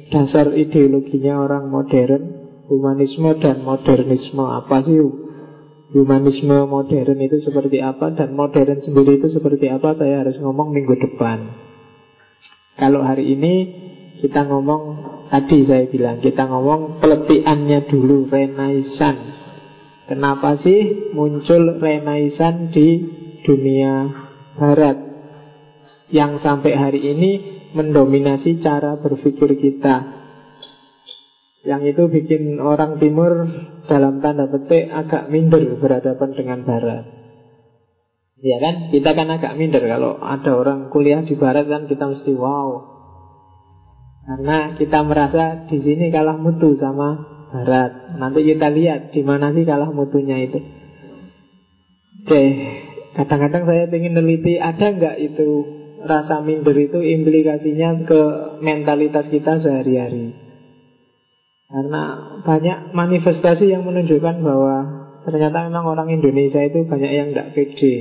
dasar 0.07 0.55
ideologinya 0.55 1.43
orang 1.43 1.67
modern 1.67 2.38
Humanisme 2.69 3.33
dan 3.41 3.65
modernisme 3.65 4.45
Apa 4.45 4.85
sih? 4.85 5.01
Humanisme 5.89 6.69
modern 6.69 7.17
itu 7.17 7.41
seperti 7.41 7.81
apa 7.81 8.13
Dan 8.13 8.37
modern 8.37 8.77
sendiri 8.77 9.17
itu 9.17 9.33
seperti 9.33 9.73
apa? 9.73 9.97
Saya 9.97 10.21
harus 10.21 10.37
ngomong 10.37 10.69
minggu 10.69 10.93
depan. 11.01 11.49
Kalau 12.77 13.01
hari 13.01 13.33
ini 13.33 13.53
kita 14.21 14.45
ngomong 14.45 14.81
Tadi 15.33 15.65
saya 15.65 15.89
bilang 15.89 16.21
Kita 16.21 16.45
ngomong 16.45 17.01
peletiannya 17.01 17.89
dulu 17.89 18.29
Renaissance 18.29 19.39
Kenapa 20.05 20.57
sih 20.61 21.13
muncul 21.13 21.77
Renaissance 21.77 22.73
di 22.73 22.89
dunia 23.45 24.09
barat? 24.57 24.97
Yang 26.09 26.41
sampai 26.41 26.73
hari 26.73 27.13
ini 27.13 27.31
mendominasi 27.77 28.57
cara 28.57 28.97
berpikir 28.97 29.53
kita 29.61 30.18
yang 31.67 31.83
itu 31.83 32.07
bikin 32.07 32.57
orang 32.63 33.03
timur 33.03 33.47
dalam 33.89 34.23
tanda 34.23 34.47
petik 34.47 34.87
agak 34.87 35.27
minder 35.27 35.75
berhadapan 35.79 36.29
dengan 36.35 36.59
barat. 36.63 37.03
Ya 38.39 38.57
kan? 38.63 38.87
Kita 38.95 39.11
kan 39.11 39.27
agak 39.27 39.59
minder 39.59 39.83
kalau 39.83 40.15
ada 40.23 40.51
orang 40.55 40.87
kuliah 40.87 41.27
di 41.27 41.35
barat 41.35 41.67
kan 41.67 41.91
kita 41.91 42.07
mesti 42.07 42.31
wow. 42.31 42.99
Karena 44.29 44.77
kita 44.77 45.03
merasa 45.03 45.65
di 45.67 45.81
sini 45.81 46.13
kalah 46.13 46.37
mutu 46.37 46.77
sama 46.77 47.39
Barat. 47.49 48.21
Nanti 48.21 48.45
kita 48.45 48.69
lihat 48.69 49.09
di 49.09 49.25
mana 49.25 49.49
sih 49.49 49.65
kalah 49.65 49.89
mutunya 49.89 50.37
itu. 50.45 50.61
Oke, 52.29 52.43
kadang-kadang 53.17 53.65
saya 53.65 53.89
ingin 53.89 54.13
neliti 54.13 54.61
ada 54.61 54.93
nggak 54.93 55.17
itu 55.17 55.49
rasa 56.05 56.45
minder 56.45 56.77
itu 56.77 57.01
implikasinya 57.01 58.05
ke 58.05 58.21
mentalitas 58.61 59.33
kita 59.33 59.57
sehari-hari. 59.57 60.48
Karena 61.69 62.03
banyak 62.41 62.97
manifestasi 62.97 63.69
yang 63.69 63.85
menunjukkan 63.85 64.41
bahwa 64.41 64.75
ternyata 65.21 65.69
memang 65.69 65.85
orang 65.85 66.09
Indonesia 66.09 66.65
itu 66.65 66.81
banyak 66.89 67.11
yang 67.13 67.27
tidak 67.29 67.53
pede. 67.53 67.95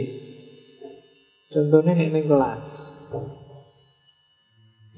Contohnya 1.52 1.92
ini 1.92 2.24
kelas. 2.24 2.64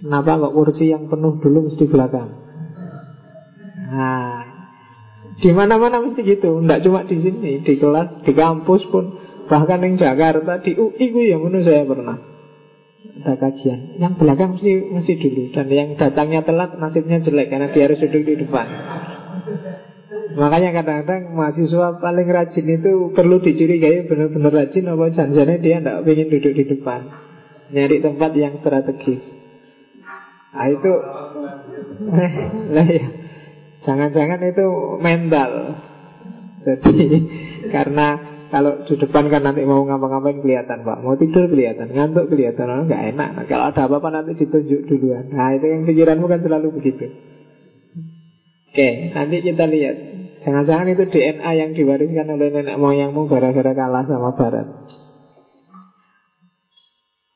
Kenapa 0.01 0.39
kok 0.39 0.55
kursi 0.55 0.95
yang 0.95 1.11
penuh 1.11 1.43
dulu 1.43 1.67
mesti 1.67 1.85
belakang? 1.91 2.31
Nah, 3.91 4.39
di 5.43 5.51
mana-mana 5.51 5.99
mesti 5.99 6.23
gitu. 6.23 6.63
Tidak 6.63 6.81
cuma 6.87 7.03
di 7.11 7.19
sini, 7.19 7.67
di 7.67 7.75
kelas, 7.75 8.23
di 8.23 8.33
kampus 8.33 8.87
pun, 8.87 9.19
bahkan 9.51 9.83
di 9.83 9.99
Jakarta, 9.99 10.63
di 10.63 10.79
UI 10.79 11.05
gue 11.11 11.27
yang 11.27 11.43
menurut 11.43 11.67
saya 11.67 11.83
pernah 11.83 12.30
ada 13.21 13.37
kajian. 13.37 14.01
Yang 14.01 14.13
belakang 14.17 14.57
mesti 14.57 14.73
mesti 14.89 15.13
dulu 15.21 15.43
dan 15.53 15.67
yang 15.69 15.89
datangnya 16.01 16.41
telat 16.41 16.81
nasibnya 16.81 17.21
jelek 17.21 17.53
karena 17.53 17.69
dia 17.69 17.83
harus 17.85 18.01
duduk 18.01 18.23
di 18.25 18.35
depan. 18.41 18.67
Makanya 20.31 20.71
kadang-kadang 20.81 21.35
mahasiswa 21.35 22.01
paling 22.01 22.29
rajin 22.31 22.67
itu 22.71 23.13
perlu 23.13 23.43
dicurigai 23.43 24.07
benar-benar 24.07 24.65
rajin 24.65 24.89
apa 24.89 25.05
janjinya 25.11 25.57
dia 25.59 25.83
tidak 25.83 26.07
ingin 26.07 26.29
duduk 26.33 26.53
di 26.55 26.65
depan. 26.65 27.01
Nyari 27.71 27.97
tempat 28.03 28.31
yang 28.35 28.55
strategis. 28.65 29.23
Nah 30.51 30.67
itu 30.71 30.93
lah 32.75 32.89
ya. 32.89 33.07
Jangan-jangan 33.81 34.41
itu 34.45 34.67
mental. 35.01 35.51
Jadi 36.61 36.97
karena 37.75 38.30
kalau 38.51 38.83
di 38.83 38.99
depan 38.99 39.31
kan 39.31 39.47
nanti 39.47 39.63
mau 39.63 39.87
ngapa-ngapain 39.87 40.43
kelihatan 40.43 40.83
pak. 40.83 40.99
Mau 41.07 41.15
tidur 41.15 41.47
kelihatan, 41.47 41.95
ngantuk 41.95 42.27
kelihatan. 42.27 42.67
Oh, 42.67 42.83
Nggak 42.83 43.03
enak, 43.15 43.29
kalau 43.47 43.71
ada 43.71 43.83
apa-apa 43.87 44.09
nanti 44.11 44.35
ditunjuk 44.43 44.91
duluan. 44.91 45.31
Nah 45.31 45.55
itu 45.55 45.71
yang 45.71 45.87
pikiranmu 45.87 46.27
kan 46.27 46.43
selalu 46.43 46.75
begitu. 46.75 47.07
Oke, 48.71 48.89
nanti 49.15 49.37
kita 49.47 49.65
lihat. 49.71 49.97
Jangan-jangan 50.41 50.89
itu 50.91 51.05
DNA 51.15 51.51
yang 51.53 51.71
diwariskan 51.79 52.27
oleh 52.33 52.49
nenek 52.51 52.77
moyangmu 52.81 53.31
gara-gara 53.31 53.71
kalah 53.71 54.09
sama 54.09 54.35
barat. 54.35 54.67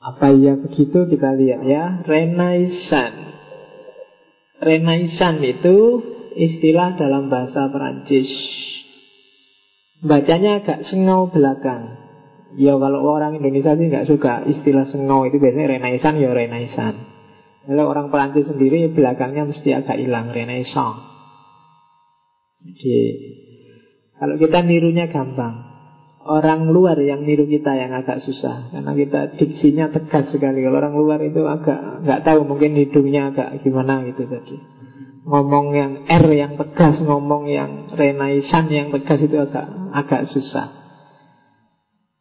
Apa 0.02 0.34
iya 0.34 0.58
begitu? 0.58 1.06
Kita 1.06 1.30
lihat 1.36 1.62
ya. 1.62 2.02
Renaissance. 2.04 3.22
Renaissance 4.58 5.42
itu 5.46 5.76
istilah 6.34 6.98
dalam 6.98 7.30
bahasa 7.30 7.70
Perancis 7.70 8.30
Bacanya 10.04 10.60
agak 10.60 10.84
sengau 10.84 11.32
belakang. 11.32 11.96
Ya 12.60 12.76
kalau 12.76 13.02
orang 13.08 13.40
Indonesia 13.40 13.72
sih 13.72 13.88
nggak 13.88 14.04
suka 14.04 14.44
istilah 14.44 14.84
sengau. 14.84 15.24
Itu 15.24 15.40
biasanya 15.40 15.80
Renaissance 15.80 16.20
ya 16.20 16.30
Renaissance 16.30 17.00
Kalau 17.64 17.88
orang 17.88 18.12
Perancis 18.12 18.46
sendiri 18.52 18.92
belakangnya 18.92 19.48
mesti 19.48 19.72
agak 19.72 19.96
hilang 19.96 20.30
Renaissance. 20.36 21.00
Jadi 22.60 23.00
kalau 24.20 24.36
kita 24.36 24.60
nirunya 24.60 25.08
gampang. 25.08 25.72
Orang 26.24 26.72
luar 26.72 26.96
yang 27.04 27.20
niru 27.20 27.44
kita 27.44 27.76
yang 27.76 27.92
agak 27.92 28.20
susah. 28.24 28.72
Karena 28.72 28.96
kita 28.96 29.20
diksinya 29.36 29.92
tegas 29.92 30.32
sekali. 30.32 30.64
Kalau 30.64 30.80
orang 30.80 30.96
luar 30.96 31.20
itu 31.20 31.44
agak 31.44 32.00
nggak 32.00 32.24
tahu 32.24 32.48
Mungkin 32.48 32.76
hidungnya 32.80 33.28
agak 33.32 33.60
gimana 33.60 34.00
gitu 34.08 34.24
Jadi 34.24 34.73
ngomong 35.24 35.66
yang 35.72 35.92
R 36.06 36.26
yang 36.30 36.52
tegas 36.60 37.00
Ngomong 37.00 37.48
yang 37.48 37.88
Renaissance 37.90 38.70
yang 38.70 38.88
tegas 38.92 39.20
itu 39.24 39.36
agak 39.40 39.66
agak 39.96 40.22
susah. 40.30 40.68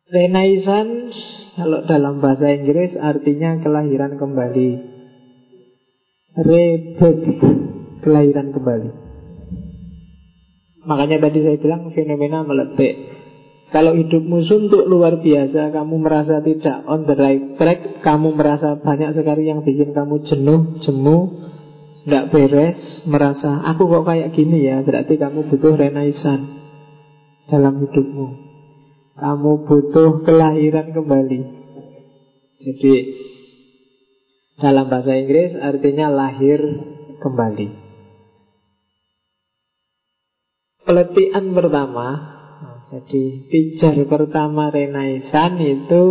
Renaissance 0.10 1.16
Kalau 1.60 1.86
dalam 1.86 2.24
bahasa 2.24 2.50
Inggris 2.50 2.96
Artinya 2.98 3.60
kelahiran 3.62 4.16
kembali. 4.18 4.70
Rebirth 6.34 7.28
Kelahiran 8.04 8.52
kembali. 8.52 8.90
Makanya 10.84 11.24
tadi 11.24 11.40
saya 11.40 11.58
bilang 11.60 11.88
fenomena 11.96 12.44
meletik. 12.44 13.14
Kalau 13.72 13.98
hidupmu 13.98 14.46
suntuk 14.46 14.86
luar 14.86 15.18
biasa, 15.24 15.74
kamu 15.74 15.96
merasa 15.98 16.46
tidak 16.46 16.86
on 16.86 17.10
the 17.10 17.16
right 17.18 17.58
track, 17.58 18.06
kamu 18.06 18.38
merasa 18.38 18.78
banyak 18.78 19.18
sekali 19.18 19.50
yang 19.50 19.66
bikin 19.66 19.98
kamu 19.98 20.30
jenuh, 20.30 20.78
jemu, 20.86 21.18
tidak 22.04 22.36
beres, 22.36 22.80
merasa 23.08 23.64
aku 23.64 23.88
kok 23.88 24.04
kayak 24.04 24.36
gini 24.36 24.68
ya, 24.68 24.84
berarti 24.84 25.16
kamu 25.16 25.48
butuh 25.48 25.80
renaissance 25.80 26.52
dalam 27.48 27.80
hidupmu. 27.80 28.28
Kamu 29.14 29.52
butuh 29.64 30.28
kelahiran 30.28 30.92
kembali. 30.92 31.42
Jadi 32.60 32.94
dalam 34.60 34.92
bahasa 34.92 35.16
Inggris 35.16 35.56
artinya 35.56 36.12
lahir 36.12 36.60
kembali. 37.24 37.68
Peletian 40.84 41.56
pertama 41.56 42.08
Jadi 42.84 43.48
pijar 43.48 43.96
pertama 44.06 44.68
Renaissance 44.68 45.64
itu 45.64 46.04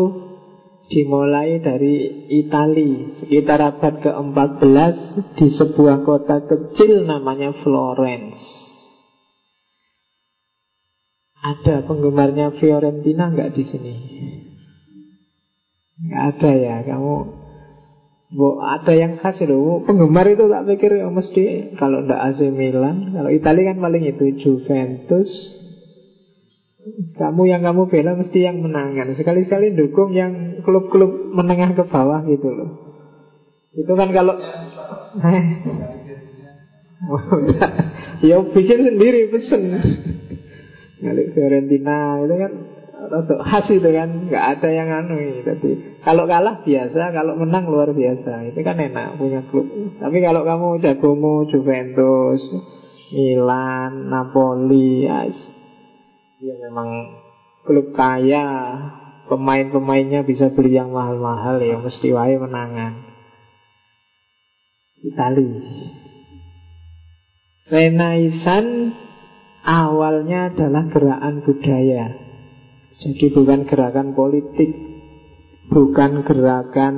dimulai 0.90 1.62
dari 1.62 2.27
Itali. 2.42 3.23
Sekitar 3.23 3.62
abad 3.62 4.03
ke-14 4.03 4.97
di 5.38 5.47
sebuah 5.53 6.03
kota 6.03 6.42
kecil 6.47 7.07
namanya 7.07 7.55
Florence. 7.62 8.40
Ada 11.42 11.83
penggemarnya 11.87 12.55
Fiorentina 12.59 13.35
nggak 13.35 13.51
di 13.55 13.64
sini? 13.66 13.95
Nggak 16.03 16.23
ada 16.35 16.51
ya, 16.55 16.77
kamu. 16.87 17.42
Bo, 18.33 18.64
ada 18.64 18.97
yang 18.97 19.21
khas 19.21 19.45
loh 19.45 19.85
Penggemar 19.85 20.25
itu 20.25 20.49
tak 20.49 20.64
pikir 20.64 21.05
ya 21.05 21.12
mesti 21.12 21.77
Kalau 21.77 22.01
ndak 22.01 22.33
AC 22.33 22.49
Milan. 22.49 23.12
Kalau 23.12 23.29
Italia 23.29 23.77
kan 23.77 23.79
paling 23.85 24.09
itu 24.09 24.25
Juventus 24.40 25.29
Kamu 27.14 27.47
yang 27.47 27.62
kamu 27.62 27.87
bela 27.87 28.18
mesti 28.18 28.42
yang 28.42 28.59
menangan. 28.59 29.14
Sekali-sekali 29.14 29.79
dukung 29.79 30.11
yang 30.11 30.64
klub-klub 30.66 31.31
menengah 31.31 31.79
ke 31.79 31.87
bawah 31.87 32.27
gitu 32.27 32.51
loh. 32.51 32.71
Itu 33.71 33.95
kan 33.95 34.11
kalau 34.11 34.35
Ya 38.27 38.38
bikin 38.42 38.79
sendiri 38.83 39.31
pesen. 39.31 39.79
Ngalik 41.03 41.35
Fiorentina 41.35 42.23
itu 42.23 42.35
kan 42.38 42.53
Untuk 43.03 43.38
khas 43.47 43.66
itu 43.71 43.90
kan. 43.90 44.31
Nggak 44.31 44.47
ada 44.59 44.68
yang 44.71 44.88
anu 44.90 45.42
Jadi 45.42 46.03
kalau 46.03 46.27
kalah 46.27 46.66
biasa, 46.66 47.14
kalau 47.14 47.38
menang 47.38 47.71
luar 47.71 47.95
biasa. 47.95 48.51
Itu 48.51 48.59
kan 48.66 48.75
enak 48.75 49.23
punya 49.23 49.47
klub. 49.47 49.71
Tapi 50.03 50.18
kalau 50.18 50.42
kamu 50.42 50.83
jagomu 50.83 51.47
Juventus, 51.47 52.42
Milan, 53.14 54.11
Napoli, 54.11 55.07
ya, 55.07 55.31
ya 56.42 56.55
memang 56.59 56.88
klub 57.62 57.94
kaya, 57.94 58.46
pemain-pemainnya 59.31 60.26
bisa 60.26 60.50
beli 60.50 60.74
yang 60.74 60.90
mahal-mahal 60.90 61.62
ya 61.62 61.78
mesti 61.78 62.11
wae 62.11 62.35
menangan. 62.35 62.98
Itali. 65.02 65.50
Renaissance 67.70 68.90
awalnya 69.62 70.50
adalah 70.50 70.90
gerakan 70.90 71.46
budaya. 71.46 72.07
Jadi 72.98 73.26
bukan 73.31 73.64
gerakan 73.64 74.12
politik 74.18 74.70
bukan 75.70 76.26
gerakan 76.26 76.94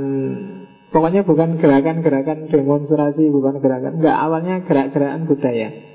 pokoknya 0.89 1.23
bukan 1.23 1.61
gerakan-gerakan 1.61 2.49
demonstrasi, 2.49 3.29
bukan 3.29 3.61
gerakan 3.61 4.01
enggak 4.01 4.17
awalnya 4.17 4.65
gerak-gerakan 4.65 5.29
budaya. 5.29 5.94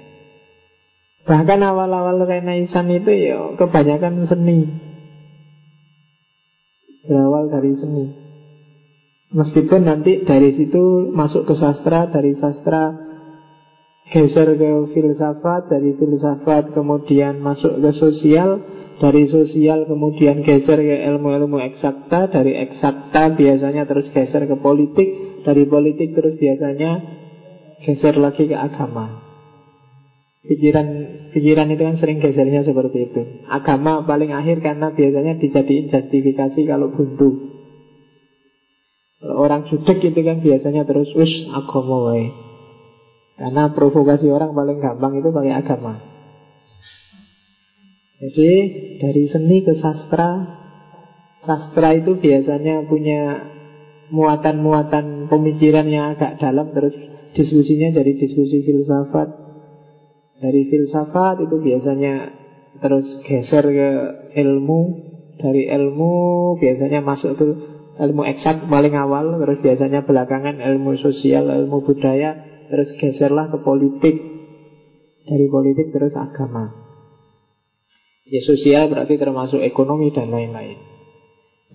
Bahkan 1.29 1.61
awal-awal 1.61 2.25
Renaissance 2.25 2.89
itu 2.89 3.11
ya 3.13 3.53
kebanyakan 3.53 4.25
seni. 4.25 4.65
Berawal 7.05 7.53
dari 7.53 7.77
seni. 7.77 8.05
Meskipun 9.29 9.85
nanti 9.85 10.25
dari 10.25 10.57
situ 10.57 11.13
masuk 11.13 11.45
ke 11.45 11.53
sastra, 11.53 12.09
dari 12.09 12.33
sastra 12.33 13.13
geser 14.09 14.57
ke 14.57 14.89
filsafat, 14.89 15.69
dari 15.69 15.93
filsafat 16.01 16.73
kemudian 16.73 17.37
masuk 17.45 17.77
ke 17.77 17.93
sosial, 17.93 18.57
dari 18.97 19.29
sosial 19.29 19.85
kemudian 19.85 20.41
geser 20.41 20.81
ke 20.81 20.97
ilmu-ilmu 21.13 21.61
eksakta 21.71 22.27
Dari 22.33 22.57
eksakta 22.67 23.31
biasanya 23.37 23.87
terus 23.87 24.11
geser 24.11 24.43
ke 24.43 24.59
politik 24.59 25.39
Dari 25.47 25.63
politik 25.71 26.11
terus 26.11 26.35
biasanya 26.35 26.99
geser 27.79 28.19
lagi 28.19 28.43
ke 28.43 28.59
agama 28.59 29.28
Pikiran 30.49 30.87
pikiran 31.29 31.69
itu 31.69 31.81
kan 31.85 31.95
sering 32.01 32.17
gesernya 32.17 32.65
seperti 32.65 33.05
itu 33.05 33.21
Agama 33.45 34.01
paling 34.09 34.33
akhir 34.33 34.65
karena 34.65 34.89
biasanya 34.89 35.37
dijadiin 35.37 35.93
justifikasi 35.93 36.65
kalau 36.65 36.89
buntu 36.89 37.29
Kalau 39.21 39.35
orang 39.37 39.69
judek 39.69 40.01
itu 40.01 40.19
kan 40.25 40.41
biasanya 40.41 40.89
terus 40.89 41.13
Us 41.13 41.29
agama 41.53 42.09
wae 42.09 42.49
Karena 43.39 43.71
provokasi 43.71 44.27
orang 44.27 44.51
paling 44.51 44.83
gampang 44.83 45.15
itu 45.15 45.31
pakai 45.31 45.55
agama. 45.55 46.03
Jadi 48.19 48.51
dari 48.99 49.23
seni 49.31 49.63
ke 49.63 49.79
sastra, 49.79 50.59
sastra 51.47 51.95
itu 51.95 52.19
biasanya 52.19 52.83
punya 52.91 53.47
muatan-muatan 54.11 55.31
pemikiran 55.31 55.87
yang 55.87 56.19
agak 56.19 56.35
dalam 56.43 56.75
terus 56.75 56.91
diskusinya 57.31 57.95
jadi 57.95 58.11
diskusi 58.11 58.59
filsafat. 58.67 59.48
Dari 60.39 60.71
filsafat 60.71 61.43
itu 61.43 61.59
biasanya 61.59 62.31
terus 62.79 63.05
geser 63.27 63.65
ke 63.67 63.91
ilmu, 64.39 64.81
dari 65.35 65.67
ilmu 65.67 66.13
biasanya 66.59 67.03
masuk 67.03 67.35
ke 67.35 67.47
ilmu 67.99 68.23
eksak 68.23 68.63
paling 68.71 68.95
awal, 68.95 69.35
terus 69.43 69.59
biasanya 69.59 70.07
belakangan 70.07 70.63
ilmu 70.63 70.95
sosial, 71.03 71.51
ilmu 71.51 71.83
budaya, 71.83 72.39
terus 72.71 72.87
geserlah 72.95 73.51
ke 73.51 73.59
politik. 73.59 74.15
Dari 75.27 75.45
politik 75.51 75.91
terus 75.91 76.15
agama. 76.15 76.71
Ya 78.29 78.41
sosial 78.45 78.87
berarti 78.87 79.19
termasuk 79.19 79.59
ekonomi 79.59 80.15
dan 80.15 80.31
lain-lain. 80.31 80.79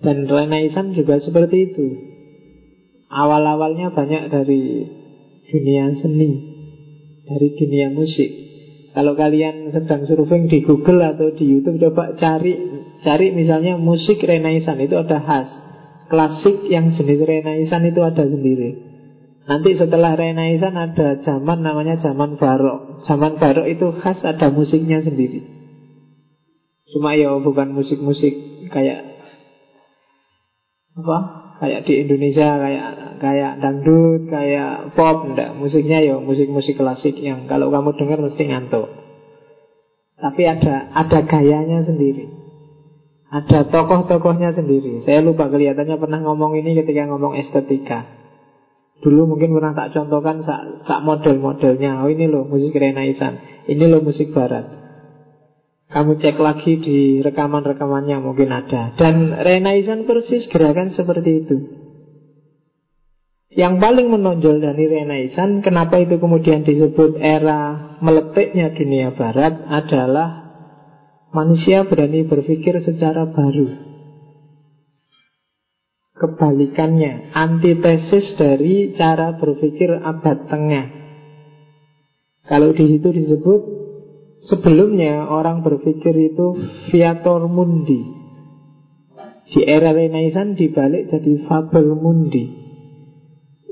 Dan 0.01 0.27
Renaissance 0.27 0.91
juga 0.97 1.21
seperti 1.23 1.71
itu. 1.71 1.87
Awal-awalnya 3.07 3.95
banyak 3.95 4.27
dari 4.27 4.83
dunia 5.45 5.93
seni, 5.95 6.31
dari 7.23 7.47
dunia 7.55 7.93
musik. 7.93 8.44
Kalau 8.95 9.11
kalian 9.11 9.75
sedang 9.75 10.07
surfing 10.07 10.47
di 10.47 10.63
Google 10.63 11.03
atau 11.03 11.35
di 11.35 11.43
YouTube 11.43 11.83
coba 11.83 12.15
cari 12.15 12.55
cari 13.03 13.35
misalnya 13.35 13.75
musik 13.75 14.23
Renaissance 14.23 14.79
itu 14.79 14.95
ada 14.95 15.19
khas. 15.19 15.51
Klasik 16.07 16.63
yang 16.71 16.95
jenis 16.95 17.27
Renaissance 17.27 17.91
itu 17.91 17.99
ada 17.99 18.23
sendiri. 18.23 18.71
Nanti 19.51 19.75
setelah 19.75 20.15
Renaissance 20.15 20.79
ada 20.79 21.19
zaman 21.19 21.59
namanya 21.59 21.99
zaman 21.99 22.39
Barok. 22.39 23.03
Zaman 23.03 23.35
Barok 23.35 23.67
itu 23.67 23.91
khas 23.99 24.23
ada 24.23 24.47
musiknya 24.47 25.03
sendiri. 25.03 25.43
Cuma 26.95 27.19
ya 27.19 27.35
bukan 27.35 27.75
musik-musik 27.75 28.31
kayak 28.71 29.03
apa? 30.95 31.44
Kayak 31.55 31.87
di 31.87 31.93
Indonesia 32.03 32.47
kayak 32.59 32.89
kayak 33.23 33.51
dangdut, 33.63 34.27
kayak 34.27 34.91
pop, 34.99 35.23
enggak. 35.31 35.55
Musiknya 35.55 36.03
ya 36.03 36.19
musik-musik 36.19 36.75
klasik 36.75 37.15
yang 37.19 37.47
kalau 37.47 37.71
kamu 37.71 37.95
dengar 37.95 38.19
mesti 38.19 38.43
ngantuk. 38.43 38.91
Tapi 40.19 40.43
ada 40.47 40.91
ada 40.91 41.19
gayanya 41.23 41.83
sendiri. 41.83 42.27
Ada 43.31 43.67
tokoh-tokohnya 43.67 44.55
sendiri. 44.55 45.03
Saya 45.03 45.19
lupa 45.19 45.51
kelihatannya 45.51 45.97
pernah 45.99 46.19
ngomong 46.23 46.55
ini 46.59 46.77
ketika 46.77 47.07
ngomong 47.09 47.35
estetika. 47.35 48.07
Dulu 49.03 49.35
mungkin 49.35 49.51
pernah 49.51 49.75
tak 49.75 49.91
contohkan 49.91 50.39
sak, 50.39 50.87
sak 50.87 51.03
model-modelnya. 51.03 51.99
Oh 51.99 52.07
ini 52.07 52.31
loh 52.31 52.47
musik 52.47 52.71
Renaissance. 52.71 53.67
Ini 53.67 53.83
loh 53.91 53.99
musik 53.99 54.31
Barat. 54.31 54.84
Kamu 55.95 56.19
cek 56.19 56.35
lagi 56.43 56.75
di 56.75 57.23
rekaman-rekamannya 57.23 58.19
mungkin 58.19 58.51
ada. 58.51 58.91
Dan 58.99 59.31
Renaissance 59.31 60.03
persis 60.03 60.43
gerakan 60.51 60.91
seperti 60.91 61.31
itu. 61.39 61.57
Yang 63.55 63.79
paling 63.79 64.11
menonjol 64.11 64.59
dari 64.59 64.91
Renaissance, 64.91 65.63
kenapa 65.63 65.95
itu 65.95 66.19
kemudian 66.19 66.67
disebut 66.67 67.15
era 67.15 67.95
meletiknya 68.03 68.75
dunia 68.75 69.15
barat 69.15 69.55
adalah 69.71 70.43
manusia 71.31 71.87
berani 71.87 72.27
berpikir 72.27 72.75
secara 72.83 73.31
baru. 73.31 73.87
Kebalikannya, 76.19 77.31
antitesis 77.31 78.35
dari 78.35 78.91
cara 78.99 79.39
berpikir 79.39 79.95
abad 79.95 80.51
tengah. 80.51 80.85
Kalau 82.51 82.75
di 82.75 82.83
situ 82.83 83.07
disebut 83.15 83.61
Sebelumnya 84.45 85.25
orang 85.25 85.65
berpikir 85.65 86.13
itu 86.13 86.53
Viator 86.93 87.49
Mundi. 87.49 88.13
Di 89.49 89.61
era 89.65 89.89
Renaissance 89.89 90.57
dibalik 90.57 91.09
jadi 91.09 91.49
Fabel 91.49 91.97
Mundi. 91.97 92.45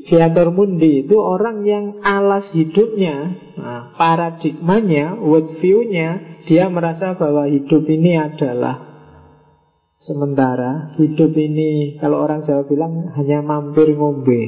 Viator 0.09 0.49
Mundi 0.49 1.05
itu 1.05 1.15
orang 1.15 1.61
yang 1.63 1.85
alas 2.03 2.49
hidupnya 2.51 3.39
nah, 3.55 3.95
Paradigmanya, 3.95 5.15
worldview-nya 5.15 6.43
Dia 6.43 6.67
merasa 6.67 7.15
bahwa 7.15 7.47
hidup 7.47 7.87
ini 7.87 8.17
adalah 8.17 8.91
Sementara. 10.01 10.97
Hidup 10.99 11.31
ini 11.37 12.01
Kalau 12.01 12.19
orang 12.19 12.43
Jawa 12.43 12.65
bilang 12.67 13.13
hanya 13.13 13.45
mampir 13.45 13.93
ngombe. 13.93 14.41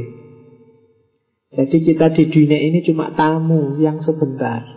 Jadi 1.55 1.77
kita 1.85 2.11
di 2.11 2.27
dunia 2.27 2.59
ini 2.59 2.83
cuma 2.83 3.15
tamu 3.15 3.79
yang 3.79 4.03
sebentar 4.03 4.74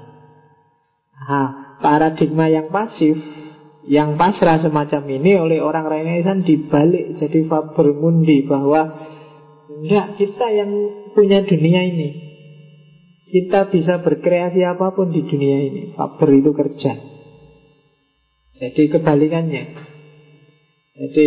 Nah, 1.28 1.76
paradigma 1.84 2.48
yang 2.48 2.72
pasif 2.72 3.20
yang 3.88 4.20
pasrah 4.20 4.60
semacam 4.60 5.02
ini 5.08 5.32
oleh 5.36 5.58
orang 5.60 5.88
Renaissance 5.88 6.44
dibalik 6.44 7.16
jadi 7.16 7.44
Faber 7.48 7.96
Mundi 7.96 8.44
bahwa 8.44 9.08
enggak 9.68 10.16
kita 10.16 10.46
yang 10.52 10.70
punya 11.12 11.44
dunia 11.44 11.84
ini. 11.84 12.08
Kita 13.28 13.68
bisa 13.68 14.00
berkreasi 14.00 14.64
apa 14.64 14.96
pun 14.96 15.12
di 15.12 15.20
dunia 15.24 15.60
ini. 15.60 15.82
Faber 15.92 16.28
itu 16.32 16.50
kerja. 16.56 16.92
Jadi 18.56 18.82
kebalikannya. 18.88 19.64
Jadi 20.96 21.26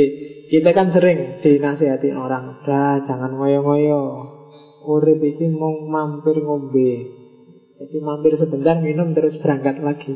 kita 0.50 0.74
kan 0.74 0.92
sering 0.92 1.40
dinasihati 1.40 2.10
orang, 2.12 2.60
udah 2.66 3.06
jangan 3.06 3.38
ngoyo-ngoyo. 3.38 4.04
Urip 4.82 5.22
iki 5.22 5.46
mau 5.54 5.78
mampir 5.86 6.42
ngombe. 6.42 7.21
Jadi 7.82 7.98
mampir 7.98 8.38
sebentar 8.38 8.78
minum 8.78 9.18
terus 9.18 9.34
berangkat 9.42 9.82
lagi. 9.82 10.14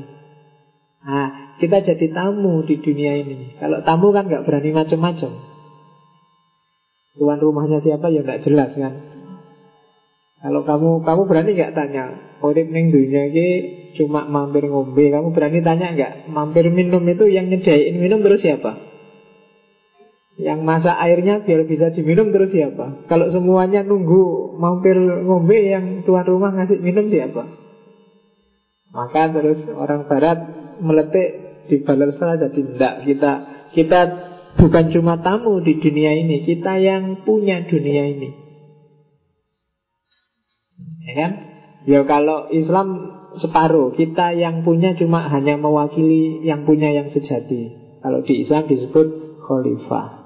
Nah, 1.02 1.58
kita 1.58 1.82
jadi 1.82 2.14
tamu 2.14 2.62
di 2.62 2.78
dunia 2.78 3.18
ini. 3.18 3.58
Kalau 3.58 3.82
tamu 3.82 4.14
kan 4.14 4.30
nggak 4.30 4.46
berani 4.46 4.70
macam-macam. 4.70 5.34
Tuan 7.18 7.40
rumahnya 7.42 7.82
siapa 7.82 8.14
ya 8.14 8.22
nggak 8.22 8.46
jelas 8.46 8.70
kan. 8.78 8.94
Kalau 10.46 10.62
kamu 10.62 11.02
kamu 11.02 11.22
berani 11.26 11.52
nggak 11.58 11.74
tanya, 11.74 12.38
urip 12.46 12.70
ning 12.70 12.94
dunia 12.94 13.34
ini 13.34 13.48
cuma 13.98 14.30
mampir 14.30 14.70
ngombe, 14.70 15.10
kamu 15.10 15.34
berani 15.34 15.66
tanya 15.66 15.98
nggak? 15.98 16.14
Mampir 16.30 16.70
minum 16.70 17.02
itu 17.02 17.26
yang 17.34 17.50
nyediain 17.50 17.98
minum 17.98 18.22
terus 18.22 18.46
siapa? 18.46 18.85
Yang 20.36 20.60
masak 20.68 20.96
airnya 21.00 21.48
biar 21.48 21.64
bisa 21.64 21.96
diminum 21.96 22.36
terus 22.36 22.52
siapa? 22.52 23.08
Kalau 23.08 23.32
semuanya 23.32 23.88
nunggu 23.88 24.56
mampir 24.60 25.00
ngombe 25.00 25.56
yang 25.56 26.04
tuan 26.04 26.28
rumah 26.28 26.52
ngasih 26.52 26.84
minum 26.84 27.08
siapa? 27.08 27.48
Maka 28.92 29.32
terus 29.32 29.64
orang 29.72 30.12
barat 30.12 30.38
meletik 30.84 31.30
di 31.72 31.82
salah 31.88 32.36
jadi 32.36 32.52
tidak 32.52 32.94
kita 33.08 33.32
kita 33.72 34.00
bukan 34.60 34.92
cuma 34.92 35.20
tamu 35.20 35.60
di 35.64 35.80
dunia 35.80 36.16
ini, 36.16 36.44
kita 36.44 36.80
yang 36.80 37.28
punya 37.28 37.68
dunia 37.68 38.04
ini. 38.08 38.30
Ya 41.06 41.14
kan? 41.16 41.32
Ya 41.86 42.02
kalau 42.04 42.50
Islam 42.50 42.88
separuh, 43.38 43.94
kita 43.94 44.34
yang 44.34 44.66
punya 44.66 44.98
cuma 44.98 45.28
hanya 45.30 45.60
mewakili 45.60 46.42
yang 46.42 46.66
punya 46.66 46.90
yang 46.90 47.12
sejati. 47.12 47.78
Kalau 48.02 48.26
di 48.26 48.42
Islam 48.42 48.66
disebut 48.66 49.08
khalifah. 49.46 50.25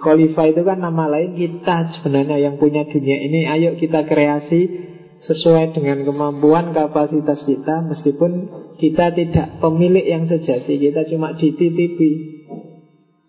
Khalifah 0.00 0.46
itu 0.50 0.62
kan 0.66 0.82
nama 0.82 1.06
lain 1.06 1.38
kita 1.38 1.94
sebenarnya 1.98 2.40
yang 2.40 2.58
punya 2.58 2.82
dunia 2.88 3.18
ini. 3.20 3.46
Ayo 3.46 3.78
kita 3.78 4.06
kreasi 4.08 4.90
sesuai 5.24 5.72
dengan 5.72 6.04
kemampuan 6.04 6.76
kapasitas 6.76 7.46
kita 7.48 7.86
Meskipun 7.86 8.32
kita 8.76 9.14
tidak 9.14 9.62
pemilik 9.62 10.04
yang 10.04 10.24
sejati. 10.26 10.80
Kita 10.80 11.06
cuma 11.08 11.38
dititipi. 11.38 12.10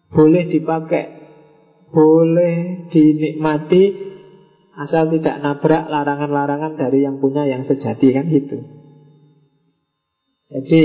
Boleh 0.10 0.48
dipakai 0.48 1.06
Boleh 1.92 2.88
dinikmati 2.90 4.06
Asal 4.76 5.08
tidak 5.08 5.40
nabrak 5.40 5.88
larangan-larangan 5.88 6.76
dari 6.76 7.08
yang 7.08 7.24
punya 7.24 7.48
yang 7.48 7.64
sejati 7.64 8.12
kan 8.12 8.28
gitu. 8.28 8.60
Jadi 10.52 10.84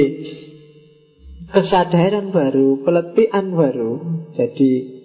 kesadaran 1.50 2.30
baru, 2.30 2.86
peletihan 2.86 3.50
baru 3.50 4.22
Jadi 4.38 4.99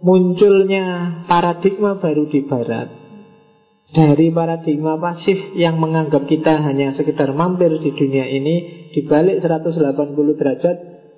munculnya 0.00 0.84
paradigma 1.28 2.00
baru 2.00 2.28
di 2.28 2.40
barat. 2.44 2.88
Dari 3.90 4.30
paradigma 4.30 4.94
pasif 5.02 5.58
yang 5.58 5.82
menganggap 5.82 6.30
kita 6.30 6.62
hanya 6.62 6.94
sekedar 6.94 7.34
mampir 7.34 7.74
di 7.82 7.90
dunia 7.90 8.22
ini 8.22 8.86
dibalik 8.94 9.42
180 9.42 10.38
derajat 10.38 10.76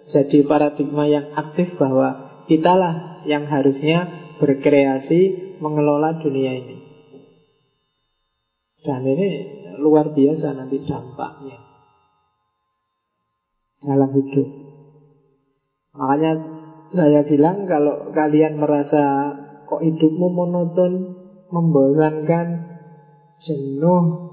jadi 0.09 0.39
paradigma 0.49 1.05
yang 1.05 1.37
aktif 1.37 1.77
bahwa 1.77 2.43
kitalah 2.49 3.23
yang 3.29 3.45
harusnya 3.47 4.09
berkreasi 4.41 5.55
mengelola 5.61 6.19
dunia 6.25 6.53
ini. 6.59 6.77
Dan 8.83 9.07
ini 9.07 9.29
luar 9.79 10.11
biasa 10.11 10.59
nanti 10.59 10.83
dampaknya 10.83 11.61
dalam 13.85 14.11
hidup. 14.11 14.49
Makanya 15.93 16.33
saya 16.93 17.25
bilang 17.25 17.65
kalau 17.65 18.13
kalian 18.13 18.61
merasa 18.61 19.35
kok 19.65 19.81
hidupmu 19.81 20.29
monoton, 20.29 20.93
membosankan, 21.49 22.47
jenuh, 23.41 24.33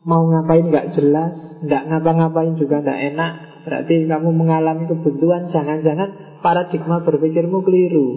Mau 0.00 0.32
ngapain 0.32 0.64
nggak 0.64 0.96
jelas, 0.96 1.60
nggak 1.60 1.84
ngapa-ngapain 1.92 2.56
juga 2.56 2.80
nggak 2.80 3.00
enak. 3.12 3.32
Berarti 3.68 4.08
kamu 4.08 4.32
mengalami 4.32 4.88
kebuntuan. 4.88 5.52
Jangan-jangan 5.52 6.40
paradigma 6.40 7.04
berpikirmu 7.04 7.60
keliru. 7.60 8.16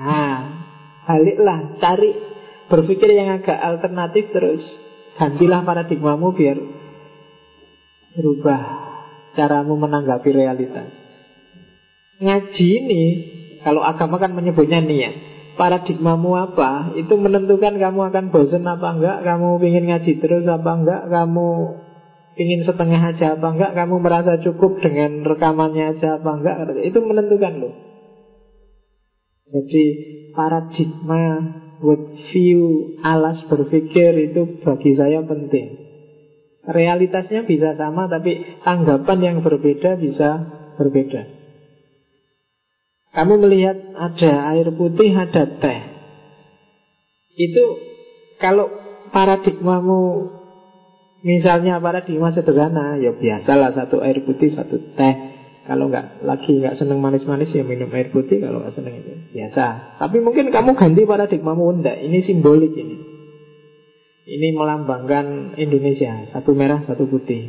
Nah, 0.00 0.64
baliklah 1.04 1.76
cari 1.76 2.16
berpikir 2.72 3.12
yang 3.12 3.28
agak 3.36 3.60
alternatif 3.60 4.32
terus 4.32 4.60
gantilah 5.20 5.64
paradigmamu 5.64 6.36
biar 6.36 6.56
berubah 8.14 8.87
caramu 9.38 9.78
menanggapi 9.78 10.34
realitas. 10.34 10.90
Ngaji 12.18 12.66
ini 12.82 13.04
kalau 13.62 13.86
agama 13.86 14.18
kan 14.18 14.34
menyebutnya 14.34 14.82
niat. 14.82 15.14
Paradigmamu 15.54 16.34
apa? 16.34 16.98
Itu 16.98 17.14
menentukan 17.18 17.78
kamu 17.78 18.00
akan 18.10 18.24
bosan 18.34 18.66
apa 18.66 18.98
enggak 18.98 19.18
kamu 19.22 19.58
ingin 19.62 19.84
ngaji 19.90 20.12
terus 20.18 20.46
apa 20.50 20.70
enggak 20.74 21.02
kamu 21.10 21.50
ingin 22.38 22.60
setengah 22.62 23.02
aja 23.14 23.34
apa 23.34 23.46
enggak 23.50 23.74
kamu 23.74 23.94
merasa 23.98 24.38
cukup 24.38 24.78
dengan 24.82 25.22
rekamannya 25.22 25.94
aja 25.94 26.18
apa 26.18 26.30
enggak. 26.34 26.56
Itu 26.82 26.98
menentukan 27.02 27.54
loh. 27.62 27.74
Jadi 29.48 29.84
paradigma 30.34 31.22
view 32.30 32.94
alas 33.06 33.38
berpikir 33.46 34.10
itu 34.30 34.62
bagi 34.66 34.92
saya 34.98 35.22
penting 35.22 35.77
realitasnya 36.68 37.48
bisa 37.48 37.74
sama 37.74 38.06
tapi 38.06 38.60
tanggapan 38.60 39.18
yang 39.24 39.36
berbeda 39.40 39.96
bisa 39.96 40.44
berbeda 40.76 41.38
kamu 43.18 43.34
melihat 43.40 43.76
ada 43.96 44.54
air 44.54 44.68
putih, 44.70 45.10
ada 45.10 45.42
teh. 45.48 45.80
Itu 47.34 47.64
kalau 48.36 48.68
paradigmamu 49.10 50.30
misalnya 51.24 51.80
paradigma 51.80 52.30
sederhana, 52.30 53.00
ya 53.00 53.16
biasalah 53.16 53.72
satu 53.74 54.04
air 54.04 54.20
putih, 54.22 54.52
satu 54.52 54.76
teh. 54.92 55.14
Kalau 55.66 55.90
nggak 55.90 56.24
lagi 56.24 56.62
nggak 56.62 56.80
seneng 56.80 57.02
manis-manis 57.02 57.52
ya 57.52 57.64
minum 57.64 57.90
air 57.92 58.12
putih. 58.12 58.38
Kalau 58.38 58.60
nggak 58.62 58.76
seneng 58.76 59.02
itu 59.02 59.12
biasa. 59.34 59.98
Tapi 60.00 60.16
mungkin 60.20 60.54
kamu 60.54 60.76
ganti 60.76 61.02
paradigmamu 61.04 61.64
enggak. 61.80 61.98
Ini 61.98 62.18
simbolik 62.24 62.72
ini. 62.76 63.07
Ini 64.28 64.52
melambangkan 64.52 65.56
Indonesia. 65.56 66.28
Satu 66.28 66.52
merah, 66.52 66.84
satu 66.84 67.08
putih. 67.08 67.48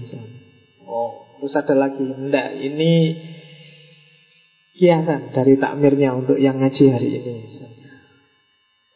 Oh, 0.88 1.28
terus 1.36 1.52
ada 1.60 1.76
lagi 1.76 2.08
enggak. 2.08 2.56
Ini 2.56 2.92
kiasan 4.80 5.36
dari 5.36 5.60
takmirnya 5.60 6.16
untuk 6.16 6.40
yang 6.40 6.56
ngaji 6.64 6.84
hari 6.88 7.10
ini. 7.20 7.36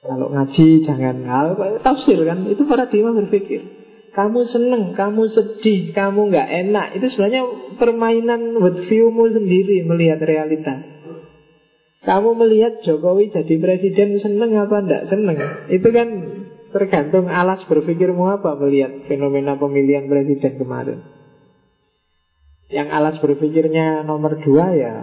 Kalau 0.04 0.32
ngaji 0.32 0.68
jangan 0.84 1.16
hal 1.28 1.48
tafsir 1.84 2.20
kan 2.24 2.48
itu 2.48 2.64
paradigma 2.64 3.12
berpikir. 3.20 3.84
Kamu 4.14 4.46
seneng, 4.46 4.94
kamu 4.96 5.26
sedih, 5.28 5.92
kamu 5.92 6.32
nggak 6.32 6.50
enak. 6.68 6.88
Itu 6.96 7.12
sebenarnya 7.12 7.44
permainan 7.76 8.64
with 8.64 8.88
viewmu 8.88 9.28
sendiri 9.28 9.84
melihat 9.84 10.24
realitas. 10.24 10.88
Kamu 12.04 12.36
melihat 12.36 12.84
Jokowi 12.84 13.32
jadi 13.32 13.56
presiden 13.60 14.20
seneng 14.20 14.60
apa 14.60 14.76
enggak 14.84 15.04
seneng? 15.08 15.40
Itu 15.72 15.88
kan 15.96 16.08
tergantung 16.74 17.30
alas 17.30 17.62
berpikirmu 17.70 18.26
apa 18.42 18.58
melihat 18.58 19.06
fenomena 19.06 19.54
pemilihan 19.56 20.10
presiden 20.10 20.58
kemarin. 20.58 21.00
Yang 22.74 22.90
alas 22.90 23.16
berpikirnya 23.22 24.02
nomor 24.02 24.42
dua 24.42 24.74
ya 24.74 24.96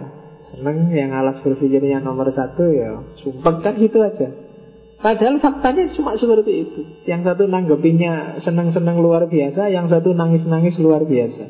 Seneng. 0.51 0.91
Yang 0.91 1.11
alas 1.15 1.37
berpikirnya 1.39 2.03
nomor 2.03 2.27
satu 2.35 2.67
ya 2.75 2.99
Sumpah 3.23 3.63
kan 3.63 3.79
gitu 3.79 4.03
aja. 4.03 4.27
Padahal 5.01 5.39
faktanya 5.39 5.89
cuma 5.95 6.19
seperti 6.19 6.67
itu. 6.67 6.81
Yang 7.07 7.31
satu 7.31 7.47
nanggepinya 7.47 8.37
seneng-seneng 8.43 8.99
luar 8.99 9.25
biasa 9.31 9.71
Yang 9.71 9.97
satu 9.97 10.11
nangis-nangis 10.11 10.75
luar 10.77 11.07
biasa. 11.07 11.47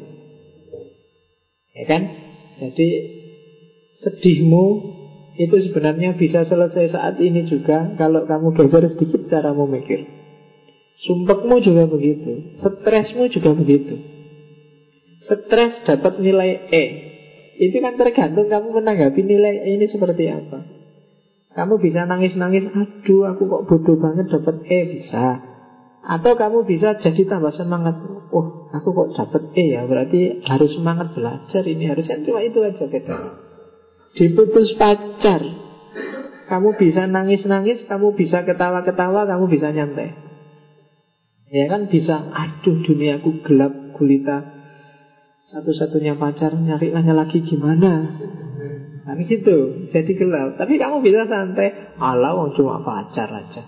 Ya 1.73 1.83
kan? 1.89 2.01
Jadi 2.61 2.89
sedihmu 3.97 4.65
itu 5.39 5.55
sebenarnya 5.69 6.19
bisa 6.19 6.43
selesai 6.43 6.91
saat 6.91 7.15
ini 7.23 7.47
juga 7.47 7.95
Kalau 7.95 8.27
kamu 8.27 8.51
geser 8.51 8.83
sedikit 8.91 9.31
cara 9.31 9.55
memikir 9.55 10.07
Sumpekmu 11.07 11.63
juga 11.63 11.87
begitu 11.87 12.59
Stresmu 12.59 13.31
juga 13.31 13.55
begitu 13.55 13.95
Stres 15.21 15.85
dapat 15.85 16.17
nilai 16.17 16.51
E 16.73 16.85
itu 17.61 17.77
kan 17.77 17.93
tergantung 17.93 18.49
kamu 18.49 18.81
menanggapi 18.81 19.21
nilai 19.21 19.69
ini 19.69 19.85
seperti 19.85 20.33
apa. 20.33 20.65
Kamu 21.53 21.77
bisa 21.77 22.09
nangis-nangis, 22.09 22.73
aduh 22.73 23.29
aku 23.29 23.45
kok 23.45 23.63
bodoh 23.69 24.01
banget 24.01 24.33
dapat 24.33 24.65
E 24.65 24.97
bisa. 24.97 25.45
Atau 26.01 26.33
kamu 26.33 26.65
bisa 26.65 26.97
jadi 26.97 27.21
tambah 27.29 27.53
semangat, 27.53 28.01
oh 28.33 28.71
aku 28.73 28.89
kok 28.97 29.09
dapat 29.13 29.53
E 29.53 29.77
ya, 29.77 29.85
berarti 29.85 30.41
harus 30.41 30.73
semangat 30.73 31.13
belajar 31.13 31.61
ini 31.69 31.85
harusnya 31.85 32.25
cuma 32.25 32.41
itu 32.41 32.57
aja 32.65 32.89
beda. 32.89 33.17
Diputus 34.11 34.75
pacar, 34.75 35.39
kamu 36.51 36.75
bisa 36.75 37.07
nangis-nangis, 37.07 37.87
kamu 37.87 38.11
bisa 38.19 38.43
ketawa-ketawa, 38.43 39.23
kamu 39.23 39.47
bisa 39.47 39.71
nyantai. 39.71 40.11
Ya 41.51 41.67
kan 41.71 41.87
bisa, 41.87 42.31
aduh 42.31 42.79
duniaku 42.83 43.43
gelap 43.43 43.95
gulita. 43.95 44.61
Satu-satunya 45.51 46.15
pacar 46.15 46.55
nyari 46.55 46.95
lagi 46.95 47.43
gimana? 47.43 48.19
Kan 49.01 49.17
gitu 49.25 49.89
Jadi 49.89 50.11
gelap. 50.15 50.55
Tapi 50.55 50.79
kamu 50.79 51.03
bisa 51.03 51.27
santai. 51.27 51.95
Allah 51.99 52.37
wong 52.37 52.55
cuma 52.55 52.79
pacar 52.85 53.27
aja. 53.27 53.63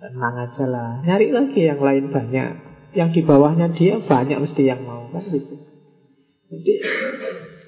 Tenang 0.00 0.36
aja 0.36 0.64
lah 0.68 1.00
Nyari 1.04 1.32
lagi 1.32 1.60
yang 1.60 1.80
lain 1.80 2.08
banyak. 2.08 2.48
Yang 2.94 3.08
di 3.16 3.20
bawahnya 3.26 3.74
dia 3.74 3.98
banyak 4.00 4.38
mesti 4.40 4.62
yang 4.64 4.86
mau 4.86 5.10
Kan 5.12 5.24
gitu. 5.28 5.54
Jadi 6.52 6.72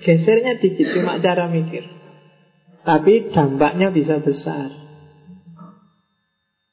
gesernya 0.05 0.61
dikit 0.61 0.93
Cuma 0.97 1.21
cara 1.21 1.49
mikir 1.49 1.85
Tapi 2.85 3.33
dampaknya 3.33 3.93
bisa 3.95 4.21
besar 4.21 4.69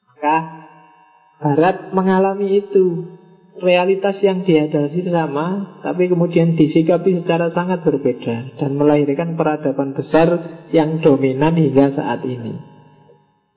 Maka 0.08 0.36
Barat 1.44 1.92
mengalami 1.92 2.62
itu 2.62 3.14
realitas 3.60 4.18
yang 4.24 4.42
dihadapi 4.42 5.06
sama, 5.06 5.78
tapi 5.84 6.10
kemudian 6.10 6.58
disikapi 6.58 7.22
secara 7.22 7.52
sangat 7.54 7.86
berbeda 7.86 8.58
dan 8.58 8.70
melahirkan 8.74 9.38
peradaban 9.38 9.94
besar 9.94 10.28
yang 10.74 10.98
dominan 10.98 11.54
hingga 11.54 11.94
saat 11.94 12.24
ini. 12.26 12.58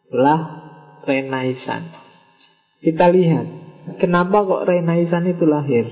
Itulah 0.07 0.41
Renaissance. 1.07 1.95
Kita 2.83 3.09
lihat, 3.09 3.47
kenapa 3.97 4.45
kok 4.45 4.65
Renaissance 4.69 5.33
itu 5.33 5.45
lahir? 5.49 5.85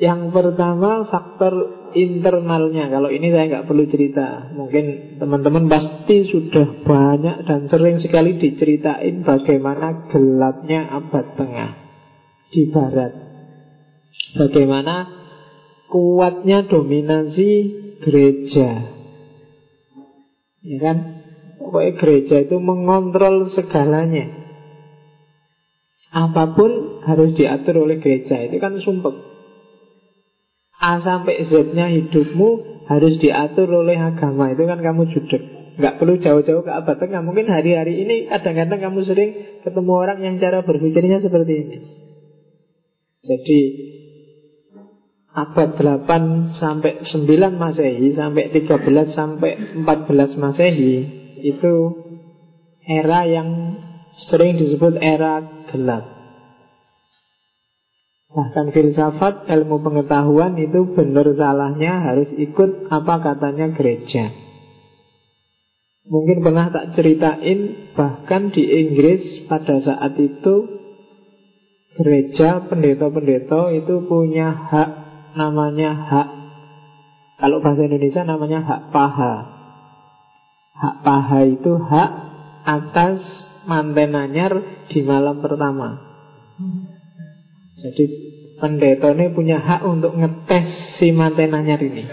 Yang 0.00 0.32
pertama 0.32 1.04
faktor 1.12 1.52
internalnya 1.92 2.88
Kalau 2.88 3.12
ini 3.12 3.28
saya 3.28 3.52
nggak 3.52 3.68
perlu 3.68 3.84
cerita 3.84 4.48
Mungkin 4.56 5.16
teman-teman 5.20 5.68
pasti 5.68 6.24
sudah 6.24 6.80
banyak 6.88 7.44
dan 7.44 7.68
sering 7.68 8.00
sekali 8.00 8.40
diceritain 8.40 9.20
Bagaimana 9.20 10.08
gelapnya 10.08 10.88
abad 10.88 11.36
tengah 11.36 11.90
di 12.50 12.62
barat. 12.74 13.12
Bagaimana 14.34 14.94
kuatnya 15.90 16.66
dominasi 16.66 17.50
gereja. 18.02 18.70
Ya 20.60 20.78
kan? 20.82 20.96
Pokoknya 21.58 21.92
gereja 21.98 22.36
itu 22.42 22.56
mengontrol 22.58 23.48
segalanya. 23.54 24.38
Apa 26.10 26.58
pun 26.58 27.02
harus 27.06 27.38
diatur 27.38 27.86
oleh 27.86 28.02
gereja. 28.02 28.42
Itu 28.42 28.58
kan 28.58 28.82
sumpah. 28.82 29.29
A 30.80 30.96
sampai 31.04 31.44
Z-nya 31.44 31.92
hidupmu 31.92 32.48
harus 32.88 33.20
diatur 33.20 33.68
oleh 33.68 34.00
agama. 34.00 34.48
Itu 34.50 34.64
kan 34.64 34.80
kamu 34.80 35.12
judek. 35.12 35.42
Nggak 35.76 35.96
perlu 36.00 36.16
jauh-jauh 36.16 36.64
ke 36.64 36.72
abad 36.72 36.96
tengah. 36.96 37.20
Mungkin 37.20 37.46
hari-hari 37.52 38.00
ini 38.02 38.32
kadang-kadang 38.32 38.90
kamu 38.90 39.00
sering 39.04 39.30
ketemu 39.60 39.92
orang 39.92 40.18
yang 40.24 40.40
cara 40.40 40.64
berpikirnya 40.64 41.20
seperti 41.20 41.52
ini. 41.52 41.78
Jadi 43.20 43.60
abad 45.30 45.78
8 45.78 46.58
sampai 46.58 47.06
9 47.06 47.28
Masehi 47.54 48.16
sampai 48.16 48.50
13 48.50 49.14
sampai 49.14 49.50
14 49.78 50.40
Masehi 50.40 50.94
itu 51.44 51.74
era 52.82 53.28
yang 53.28 53.78
sering 54.28 54.58
disebut 54.58 54.98
era 54.98 55.64
gelap. 55.70 56.19
Bahkan 58.30 58.70
filsafat, 58.70 59.50
ilmu 59.50 59.82
pengetahuan 59.82 60.54
itu 60.54 60.94
benar 60.94 61.26
salahnya 61.34 61.98
harus 62.06 62.30
ikut 62.38 62.86
apa 62.86 63.18
katanya 63.18 63.74
gereja. 63.74 64.30
Mungkin 66.06 66.42
pernah 66.42 66.70
tak 66.70 66.94
ceritain 66.94 67.90
bahkan 67.94 68.54
di 68.54 68.62
Inggris 68.66 69.46
pada 69.50 69.82
saat 69.82 70.14
itu 70.18 70.54
gereja 71.98 72.70
pendeta-pendeta 72.70 73.74
itu 73.74 74.06
punya 74.06 74.48
hak 74.50 74.90
namanya 75.34 75.90
hak 75.94 76.28
kalau 77.40 77.64
bahasa 77.64 77.88
Indonesia 77.88 78.20
namanya 78.20 78.60
hak 78.60 78.82
paha. 78.92 79.34
Hak 80.76 80.96
paha 81.00 81.40
itu 81.48 81.72
hak 81.80 82.10
atas 82.68 83.20
manten 83.64 84.12
anyar 84.12 84.84
di 84.92 85.00
malam 85.00 85.40
pertama. 85.40 86.04
Jadi 87.80 88.04
pendeta 88.60 89.16
ini 89.16 89.32
punya 89.32 89.56
hak 89.56 89.82
untuk 89.88 90.12
ngetes 90.14 91.00
si 91.00 91.10
manten 91.16 91.56
anyar 91.56 91.80
ini. 91.80 92.04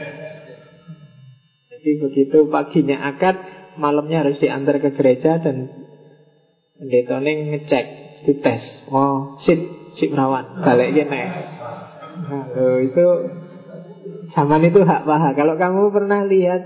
Jadi 1.67 1.89
begitu 1.99 2.47
paginya 2.47 3.03
akad, 3.11 3.35
malamnya 3.75 4.23
harus 4.23 4.39
diantar 4.39 4.79
ke 4.79 4.95
gereja 4.95 5.43
dan 5.43 5.87
pendeta 6.79 7.19
ini 7.19 7.31
ngecek, 7.53 7.85
dites. 8.25 8.63
Oh, 8.87 9.35
sip, 9.43 9.59
sip 9.99 10.11
rawan, 10.15 10.63
balik 10.63 10.95
gini. 10.95 11.21
Nah, 12.17 12.45
itu 12.81 13.05
zaman 14.33 14.61
itu 14.65 14.81
hak 14.81 15.05
paha. 15.05 15.35
Kalau 15.35 15.55
kamu 15.59 15.93
pernah 15.93 16.25
lihat 16.25 16.61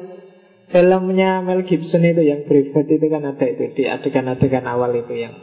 filmnya 0.72 1.44
Mel 1.44 1.68
Gibson 1.68 2.08
itu 2.08 2.24
yang 2.24 2.48
Braveheart 2.48 2.88
itu 2.88 3.06
kan 3.12 3.22
ada 3.28 3.46
itu 3.46 3.76
di 3.76 3.84
adegan-adegan 3.86 4.66
awal 4.66 4.96
itu 4.96 5.14
yang 5.20 5.36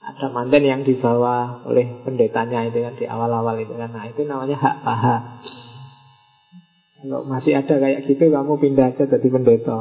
ada 0.00 0.26
manten 0.32 0.64
yang 0.64 0.80
dibawa 0.80 1.60
oleh 1.68 2.00
pendetanya 2.08 2.64
itu 2.72 2.80
kan 2.80 2.94
di 2.96 3.04
awal-awal 3.04 3.60
itu 3.60 3.76
kan. 3.76 3.92
Nah, 3.92 4.08
itu 4.08 4.24
namanya 4.24 4.56
hak 4.56 4.76
paha. 4.80 5.16
Kalau 7.00 7.24
masih 7.24 7.56
ada 7.56 7.80
kayak 7.80 8.04
gitu 8.08 8.28
kamu 8.32 8.60
pindah 8.60 8.92
aja 8.92 9.04
jadi 9.04 9.28
pendeta. 9.28 9.78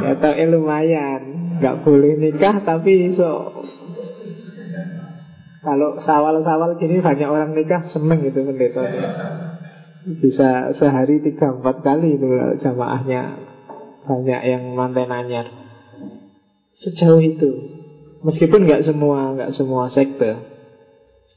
Ya 0.00 0.12
tahu 0.16 0.34
eh, 0.34 0.48
lumayan, 0.48 1.22
nggak 1.58 1.82
boleh 1.82 2.16
nikah 2.16 2.62
tapi 2.62 3.12
so 3.14 3.50
kalau 5.60 6.00
sawal-sawal 6.00 6.80
gini 6.80 7.04
banyak 7.04 7.28
orang 7.28 7.52
nikah 7.52 7.84
seneng 7.84 8.24
gitu 8.24 8.48
pendeta 8.48 8.80
Bisa 10.24 10.72
sehari 10.72 11.20
tiga 11.20 11.52
empat 11.52 11.84
kali 11.84 12.16
itu 12.16 12.26
jamaahnya 12.64 13.44
banyak 14.08 14.40
yang 14.48 14.62
manten 14.72 15.12
anyar. 15.12 15.59
Sejauh 16.80 17.20
itu 17.20 17.50
Meskipun 18.20 18.68
nggak 18.68 18.84
semua 18.88 19.36
nggak 19.36 19.52
semua 19.56 19.88
sekte 19.92 20.40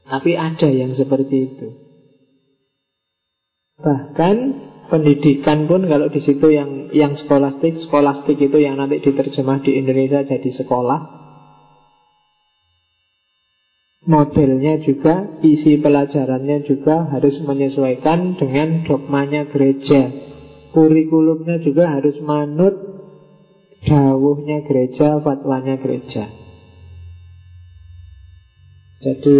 Tapi 0.04 0.32
ada 0.36 0.68
yang 0.68 0.96
seperti 0.96 1.36
itu 1.52 1.68
Bahkan 3.84 4.36
pendidikan 4.94 5.66
pun 5.66 5.90
kalau 5.90 6.08
di 6.14 6.22
situ 6.22 6.54
yang 6.54 6.94
yang 6.94 7.18
skolastik, 7.18 7.82
skolastik 7.90 8.38
itu 8.38 8.62
yang 8.62 8.78
nanti 8.78 9.02
diterjemah 9.02 9.66
di 9.66 9.82
Indonesia 9.82 10.22
jadi 10.22 10.50
sekolah. 10.64 11.26
Modelnya 14.04 14.84
juga, 14.84 15.40
isi 15.42 15.80
pelajarannya 15.80 16.68
juga 16.68 17.08
harus 17.08 17.40
menyesuaikan 17.40 18.36
dengan 18.36 18.84
dogmanya 18.84 19.48
gereja. 19.48 20.12
Kurikulumnya 20.76 21.64
juga 21.64 21.88
harus 21.88 22.20
manut 22.20 23.03
dawuhnya 23.84 24.64
gereja, 24.64 25.20
fatwanya 25.20 25.80
gereja. 25.80 26.32
Jadi 29.04 29.40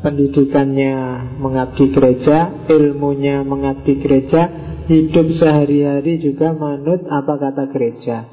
pendidikannya 0.00 0.94
mengabdi 1.40 1.92
gereja, 1.92 2.68
ilmunya 2.72 3.44
mengabdi 3.44 4.00
gereja, 4.00 4.48
hidup 4.88 5.28
sehari-hari 5.32 6.20
juga 6.20 6.56
manut 6.56 7.04
apa 7.08 7.36
kata 7.36 7.68
gereja. 7.72 8.28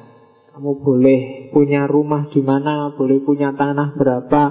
Kamu 0.52 0.84
boleh 0.84 1.52
punya 1.56 1.88
rumah 1.88 2.28
di 2.32 2.44
mana, 2.44 2.92
boleh 2.96 3.24
punya 3.24 3.56
tanah 3.56 3.96
berapa, 3.96 4.44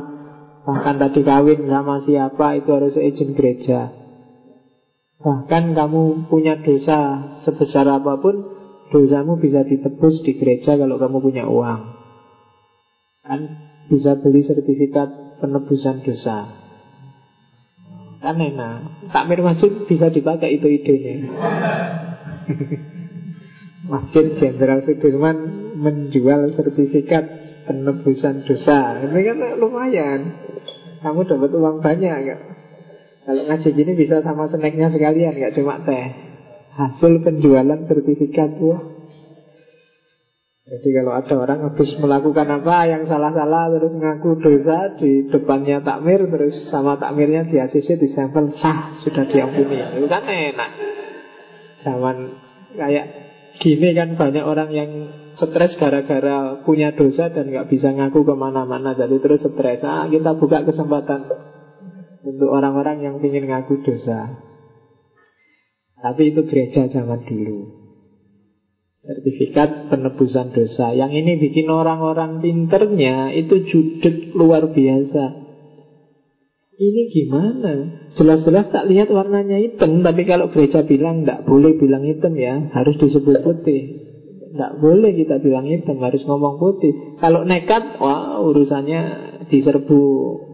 bahkan 0.64 0.96
tadi 0.96 1.20
kawin 1.24 1.68
sama 1.68 2.00
siapa 2.04 2.60
itu 2.60 2.68
harus 2.72 2.96
izin 2.96 3.36
gereja. 3.36 3.92
Bahkan 5.20 5.76
kamu 5.76 6.32
punya 6.32 6.56
dosa 6.64 7.36
sebesar 7.44 7.84
apa 7.84 8.16
pun 8.16 8.59
Dosamu 8.90 9.38
bisa 9.38 9.62
ditebus 9.62 10.26
di 10.26 10.34
gereja 10.34 10.74
kalau 10.74 10.98
kamu 10.98 11.22
punya 11.22 11.46
uang. 11.46 11.80
Kan 13.22 13.40
bisa 13.86 14.18
beli 14.18 14.42
sertifikat 14.42 15.38
penebusan 15.38 16.02
dosa. 16.02 16.50
Kan 18.18 18.36
enak. 18.36 19.10
Takmir 19.14 19.46
masjid 19.46 19.70
bisa 19.86 20.10
dipakai 20.10 20.58
itu 20.58 20.66
idenya. 20.66 21.30
Masjid 23.90 24.38
Jenderal 24.38 24.86
Sudirman 24.86 25.38
menjual 25.78 26.54
sertifikat 26.54 27.24
penebusan 27.66 28.46
dosa. 28.46 29.02
Ini 29.02 29.20
kan 29.24 29.38
lumayan. 29.58 30.20
Kamu 31.00 31.26
dapat 31.26 31.50
uang 31.54 31.78
banyak? 31.80 32.18
Kalau 33.24 33.42
ngaji 33.46 33.68
gini 33.72 33.92
bisa 33.94 34.24
sama 34.24 34.48
snacknya 34.48 34.90
sekalian 34.90 35.36
Gak 35.36 35.54
cuma 35.54 35.78
teh 35.84 36.29
hasil 36.76 37.22
penjualan 37.26 37.80
sertifikat 37.86 38.50
ya. 38.60 38.78
Jadi 40.70 40.88
kalau 40.94 41.12
ada 41.18 41.34
orang 41.34 41.58
habis 41.66 41.90
melakukan 41.98 42.46
apa 42.46 42.86
yang 42.86 43.02
salah-salah 43.10 43.74
terus 43.74 43.90
ngaku 43.90 44.38
dosa 44.38 44.94
di 45.02 45.26
depannya 45.26 45.82
takmir 45.82 46.30
terus 46.30 46.70
sama 46.70 46.94
takmirnya 46.94 47.42
di 47.50 47.58
ACC 47.58 47.98
di 47.98 48.14
sampel 48.14 48.54
sah 48.54 48.94
sudah 49.02 49.26
diampuni 49.26 49.82
itu 49.98 50.06
kan 50.06 50.22
enak. 50.22 50.70
Zaman 51.82 52.16
kayak 52.78 53.06
gini 53.58 53.98
kan 53.98 54.14
banyak 54.14 54.44
orang 54.46 54.70
yang 54.70 54.90
stres 55.34 55.74
gara-gara 55.74 56.62
punya 56.62 56.94
dosa 56.94 57.34
dan 57.34 57.50
nggak 57.50 57.66
bisa 57.66 57.90
ngaku 57.90 58.22
ke 58.22 58.34
mana-mana 58.38 58.94
jadi 58.94 59.18
terus 59.18 59.42
stres. 59.42 59.82
Ah 59.82 60.06
kita 60.06 60.38
buka 60.38 60.62
kesempatan 60.62 61.34
untuk 62.22 62.46
orang-orang 62.46 63.02
yang 63.02 63.18
ingin 63.18 63.50
ngaku 63.50 63.82
dosa. 63.82 64.49
Tapi 66.00 66.32
itu 66.32 66.40
gereja 66.48 66.88
zaman 66.88 67.28
dulu. 67.28 67.80
Sertifikat 69.00 69.88
penebusan 69.88 70.52
dosa. 70.52 70.92
Yang 70.92 71.24
ini 71.24 71.32
bikin 71.40 71.72
orang-orang 71.72 72.44
pinternya 72.44 73.32
Itu 73.32 73.64
judek 73.64 74.36
luar 74.36 74.68
biasa. 74.68 75.24
Ini 76.80 77.02
gimana? 77.12 77.72
Jelas-jelas 78.16 78.72
tak 78.72 78.88
lihat 78.88 79.08
warnanya 79.12 79.56
hitam 79.60 80.04
Tapi 80.04 80.24
kalau 80.28 80.52
gereja 80.52 80.84
bilang 80.84 81.24
Tidak 81.24 81.48
boleh 81.48 81.76
bilang 81.80 82.04
hitam 82.04 82.36
ya 82.36 82.72
Harus 82.76 83.00
disebut 83.00 83.40
putih. 83.40 83.80
Tidak 84.52 84.72
boleh 84.84 85.16
kita 85.16 85.40
bilang 85.40 85.64
hitam 85.64 85.96
Harus 86.00 86.20
ngomong 86.28 86.60
putih. 86.60 87.20
Kalau 87.24 87.48
nekat 87.48 87.96
Wah 88.00 88.40
urusannya 88.44 89.00
diserbu 89.48 90.00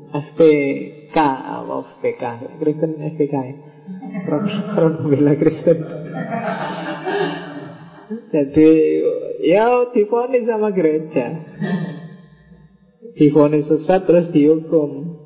FPK 0.06 1.18
FPK 1.66 2.22
Kristen 2.62 2.90
FPK 2.94 3.34
ya 3.34 3.75
Front 4.74 4.96
membela 5.06 5.34
Kristen. 5.38 5.78
Jadi 8.30 8.68
ya 9.46 9.90
difonis 9.94 10.46
sama 10.46 10.74
gereja. 10.74 11.26
Difonis 13.16 13.66
sesat 13.70 14.04
terus 14.04 14.30
dihukum. 14.34 15.22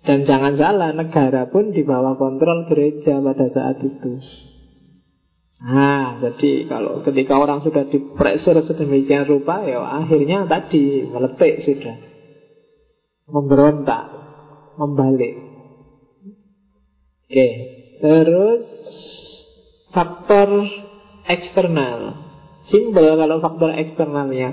Dan 0.00 0.24
jangan 0.24 0.56
salah 0.56 0.96
Negara 0.96 1.52
pun 1.52 1.76
di 1.76 1.84
bawah 1.84 2.16
kontrol 2.16 2.64
gereja 2.72 3.20
pada 3.20 3.46
saat 3.52 3.84
itu. 3.84 4.16
Nah, 5.60 6.16
jadi 6.24 6.64
kalau 6.72 7.04
ketika 7.04 7.36
orang 7.36 7.60
sudah 7.60 7.84
dipressure 7.92 8.64
sedemikian 8.64 9.28
rupa, 9.28 9.60
ya 9.68 9.84
akhirnya 9.84 10.48
tadi 10.48 11.04
meletik 11.04 11.60
sudah, 11.60 12.00
memberontak, 13.28 14.08
membalik. 14.80 15.49
Oke, 17.30 17.48
terus 18.02 18.66
faktor 19.94 20.66
eksternal. 21.30 22.26
Simpel 22.66 23.06
kalau 23.14 23.38
faktor 23.38 23.70
eksternalnya. 23.70 24.50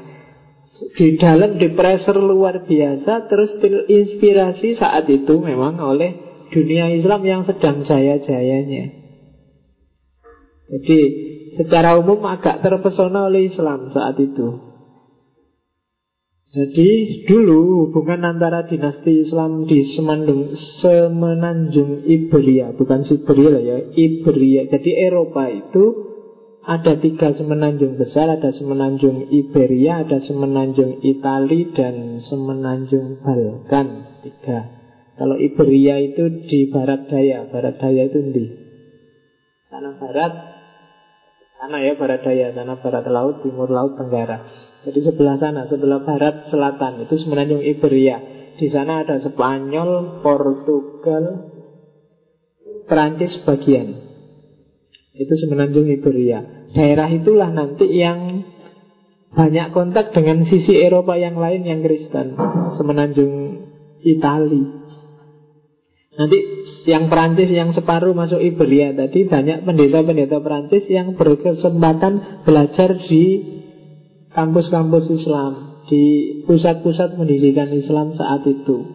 Di 0.94 1.18
dalam 1.18 1.58
di 1.58 1.74
pressure 1.74 2.22
luar 2.22 2.70
biasa 2.70 3.26
terus 3.26 3.58
inspirasi 3.90 4.78
saat 4.78 5.10
itu 5.10 5.42
memang 5.42 5.82
oleh 5.82 6.46
dunia 6.54 6.94
Islam 6.94 7.26
yang 7.26 7.42
sedang 7.50 7.82
jaya-jayanya. 7.82 8.94
Jadi 10.70 11.00
secara 11.58 11.98
umum 11.98 12.22
agak 12.30 12.62
terpesona 12.62 13.26
oleh 13.26 13.50
Islam 13.50 13.90
saat 13.90 14.22
itu. 14.22 14.67
Jadi 16.48 17.24
dulu 17.28 17.92
hubungan 17.92 18.24
antara 18.24 18.64
dinasti 18.64 19.20
Islam 19.20 19.68
di 19.68 19.84
Semandung, 19.84 20.56
Semenanjung 20.80 22.08
Iberia, 22.08 22.72
bukan 22.72 23.04
Siberia 23.04 23.60
ya, 23.60 23.78
Iberia. 23.92 24.72
Jadi 24.72 24.96
Eropa 24.96 25.52
itu 25.52 26.08
ada 26.64 27.04
tiga 27.04 27.36
semenanjung 27.36 28.00
besar, 28.00 28.32
ada 28.32 28.56
semenanjung 28.56 29.28
Iberia, 29.28 30.08
ada 30.08 30.24
semenanjung 30.24 31.04
Itali, 31.04 31.76
dan 31.76 32.24
semenanjung 32.24 33.20
Balkan. 33.24 33.88
Tiga. 34.24 34.60
Kalau 35.20 35.36
Iberia 35.36 36.00
itu 36.00 36.48
di 36.48 36.72
barat 36.72 37.12
daya, 37.12 37.52
barat 37.52 37.76
daya 37.76 38.08
itu 38.08 38.20
di 38.24 38.46
sana 39.68 40.00
barat, 40.00 40.32
sana 41.60 41.84
ya 41.84 42.00
barat 42.00 42.24
daya, 42.24 42.56
sana 42.56 42.80
barat 42.80 43.04
laut, 43.12 43.44
timur 43.44 43.68
laut, 43.68 44.00
tenggara. 44.00 44.67
Jadi 44.86 45.00
sebelah 45.02 45.36
sana, 45.42 45.66
sebelah 45.66 46.06
barat 46.06 46.48
selatan 46.54 47.08
itu 47.08 47.16
semenanjung 47.18 47.66
Iberia. 47.66 48.18
Di 48.58 48.68
sana 48.70 49.06
ada 49.06 49.22
Spanyol, 49.22 50.22
Portugal, 50.22 51.54
Perancis 52.86 53.42
bagian. 53.46 53.98
Itu 55.18 55.34
semenanjung 55.34 55.90
Iberia. 55.90 56.70
Daerah 56.74 57.10
itulah 57.10 57.50
nanti 57.50 57.90
yang 57.90 58.46
banyak 59.34 59.76
kontak 59.76 60.16
dengan 60.16 60.46
sisi 60.46 60.78
Eropa 60.78 61.18
yang 61.20 61.36
lain 61.38 61.66
yang 61.66 61.82
Kristen, 61.82 62.38
semenanjung 62.80 63.34
Itali. 64.02 64.64
Nanti 66.18 66.38
yang 66.90 67.12
Perancis 67.12 67.52
yang 67.54 67.76
separuh 67.76 68.16
masuk 68.18 68.42
Iberia 68.42 68.90
tadi 68.96 69.30
banyak 69.30 69.68
pendeta-pendeta 69.68 70.42
Perancis 70.42 70.90
yang 70.90 71.14
berkesempatan 71.14 72.42
belajar 72.42 72.98
di 73.06 73.57
kampus-kampus 74.38 75.10
Islam, 75.10 75.82
di 75.90 76.04
pusat-pusat 76.46 77.18
pendidikan 77.18 77.74
Islam 77.74 78.14
saat 78.14 78.46
itu. 78.46 78.94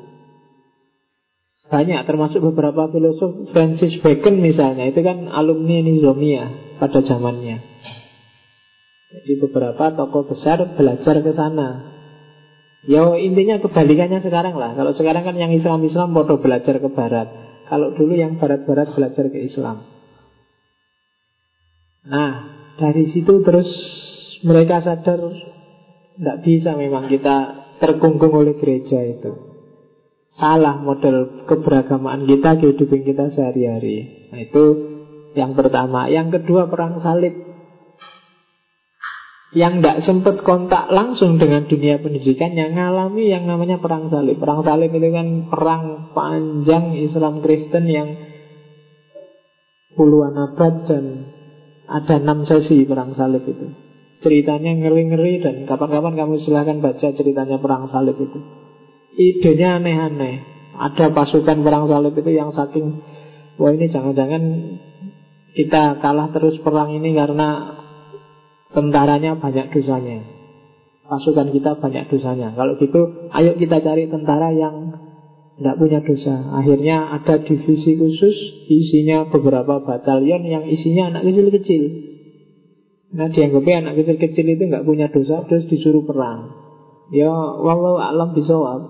Banyak 1.66 2.04
termasuk 2.04 2.44
beberapa 2.52 2.86
filosof 2.92 3.48
Francis 3.48 3.96
Bacon 4.04 4.44
misalnya 4.44 4.92
Itu 4.92 5.00
kan 5.00 5.24
alumni 5.32 5.80
Nizomia 5.80 6.76
pada 6.76 7.00
zamannya. 7.00 7.64
Jadi 9.12 9.32
beberapa 9.40 9.92
tokoh 9.96 10.28
besar 10.28 10.76
belajar 10.76 11.24
ke 11.24 11.32
sana. 11.32 11.90
Ya 12.84 13.08
intinya 13.16 13.56
kebalikannya 13.56 14.20
sekarang 14.20 14.56
lah. 14.60 14.76
Kalau 14.76 14.92
sekarang 14.92 15.24
kan 15.24 15.36
yang 15.36 15.52
Islam-Islam 15.52 16.12
bodoh 16.12 16.44
belajar 16.44 16.76
ke 16.76 16.88
barat. 16.92 17.28
Kalau 17.72 17.96
dulu 17.96 18.20
yang 18.20 18.36
barat-barat 18.36 18.92
belajar 18.92 19.32
ke 19.32 19.38
Islam. 19.40 19.80
Nah 22.04 22.32
dari 22.76 23.08
situ 23.08 23.40
terus 23.44 23.68
mereka 24.42 24.82
sadar 24.82 25.18
Tidak 26.12 26.36
bisa 26.44 26.76
memang 26.76 27.08
kita 27.08 27.36
terkungkung 27.80 28.36
oleh 28.36 28.54
gereja 28.60 29.00
itu. 29.00 29.32
Salah 30.32 30.80
model 30.80 31.44
keberagamaan 31.48 32.28
kita, 32.28 32.60
kehidupan 32.60 33.00
kita 33.04 33.32
sehari-hari. 33.32 34.28
Nah 34.32 34.40
itu 34.44 34.64
yang 35.32 35.56
pertama. 35.56 36.08
Yang 36.12 36.40
kedua 36.40 36.68
perang 36.68 37.00
salib. 37.00 37.32
Yang 39.52 39.74
tidak 39.80 39.98
sempat 40.08 40.36
kontak 40.48 40.88
langsung 40.88 41.36
dengan 41.36 41.68
dunia 41.68 42.00
pendidikan 42.00 42.56
Yang 42.56 42.72
ngalami 42.72 43.28
yang 43.28 43.44
namanya 43.44 43.76
perang 43.80 44.08
salib. 44.08 44.40
Perang 44.40 44.64
salib 44.64 44.92
itu 44.92 45.08
kan 45.12 45.28
perang 45.48 45.84
panjang 46.16 46.96
Islam 46.96 47.44
Kristen 47.44 47.84
yang 47.88 48.08
Puluhan 49.92 50.32
abad 50.32 50.88
dan 50.88 51.04
ada 51.84 52.16
enam 52.16 52.48
sesi 52.48 52.88
perang 52.88 53.12
salib 53.12 53.44
itu 53.44 53.91
Ceritanya 54.22 54.78
ngeri-ngeri 54.78 55.42
dan 55.42 55.54
kapan-kapan 55.66 56.14
kamu 56.14 56.34
silahkan 56.46 56.78
baca 56.78 57.08
ceritanya 57.10 57.58
perang 57.58 57.90
salib 57.90 58.16
itu 58.22 58.38
idenya 59.18 59.82
aneh-aneh. 59.82 60.34
Ada 60.72 61.12
pasukan 61.12 61.60
perang 61.60 61.90
salib 61.90 62.14
itu 62.16 62.30
yang 62.32 62.54
saking 62.54 63.02
Wah 63.60 63.68
ini 63.68 63.92
jangan-jangan 63.92 64.42
kita 65.52 66.00
kalah 66.00 66.32
terus 66.32 66.56
perang 66.64 66.96
ini 66.96 67.12
karena 67.12 67.78
tentaranya 68.72 69.36
banyak 69.36 69.68
dosanya. 69.76 70.24
Pasukan 71.04 71.52
kita 71.52 71.76
banyak 71.76 72.08
dosanya. 72.08 72.56
Kalau 72.56 72.80
gitu, 72.80 73.28
ayo 73.36 73.52
kita 73.60 73.84
cari 73.84 74.08
tentara 74.08 74.48
yang 74.56 74.96
tidak 75.60 75.76
punya 75.76 76.00
dosa. 76.00 76.56
Akhirnya 76.56 77.12
ada 77.12 77.44
divisi 77.44 78.00
khusus, 78.00 78.36
isinya 78.72 79.28
beberapa 79.28 79.84
batalion 79.84 80.42
yang 80.48 80.64
isinya 80.64 81.12
anak 81.12 81.28
kecil-kecil. 81.28 81.82
Nah 83.12 83.28
dianggapnya 83.28 83.84
anak 83.84 83.94
kecil-kecil 84.00 84.46
itu 84.56 84.62
nggak 84.72 84.88
punya 84.88 85.12
dosa, 85.12 85.44
terus 85.44 85.68
disuruh 85.68 86.04
perang. 86.04 86.56
Ya, 87.12 87.28
walau 87.60 88.00
alam 88.00 88.32
bisawab. 88.32 88.80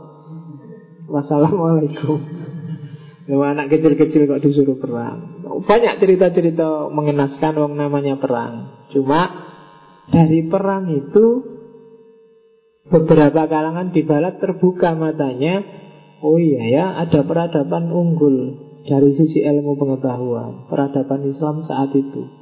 Wassalamualaikum. 1.11 2.19
Cuma 3.27 3.51
anak 3.51 3.71
kecil-kecil 3.75 4.31
kok 4.31 4.43
disuruh 4.47 4.79
perang. 4.79 5.43
Banyak 5.43 5.99
cerita-cerita 5.99 6.91
mengenaskan 6.95 7.55
Wong 7.59 7.75
namanya 7.75 8.19
perang. 8.19 8.87
Cuma 8.95 9.31
dari 10.11 10.47
perang 10.47 10.87
itu 10.91 11.53
Beberapa 12.83 13.47
kalangan 13.47 13.95
di 13.95 14.03
barat 14.03 14.43
terbuka 14.43 14.99
matanya. 14.99 15.63
Oh 16.19 16.35
iya 16.39 16.63
ya 16.67 16.85
ada 17.03 17.23
peradaban 17.27 17.91
unggul 17.91 18.59
Dari 18.83 19.11
sisi 19.15 19.43
ilmu 19.43 19.75
pengetahuan 19.75 20.67
Peradaban 20.71 21.27
Islam 21.27 21.63
saat 21.67 21.95
itu 21.95 22.42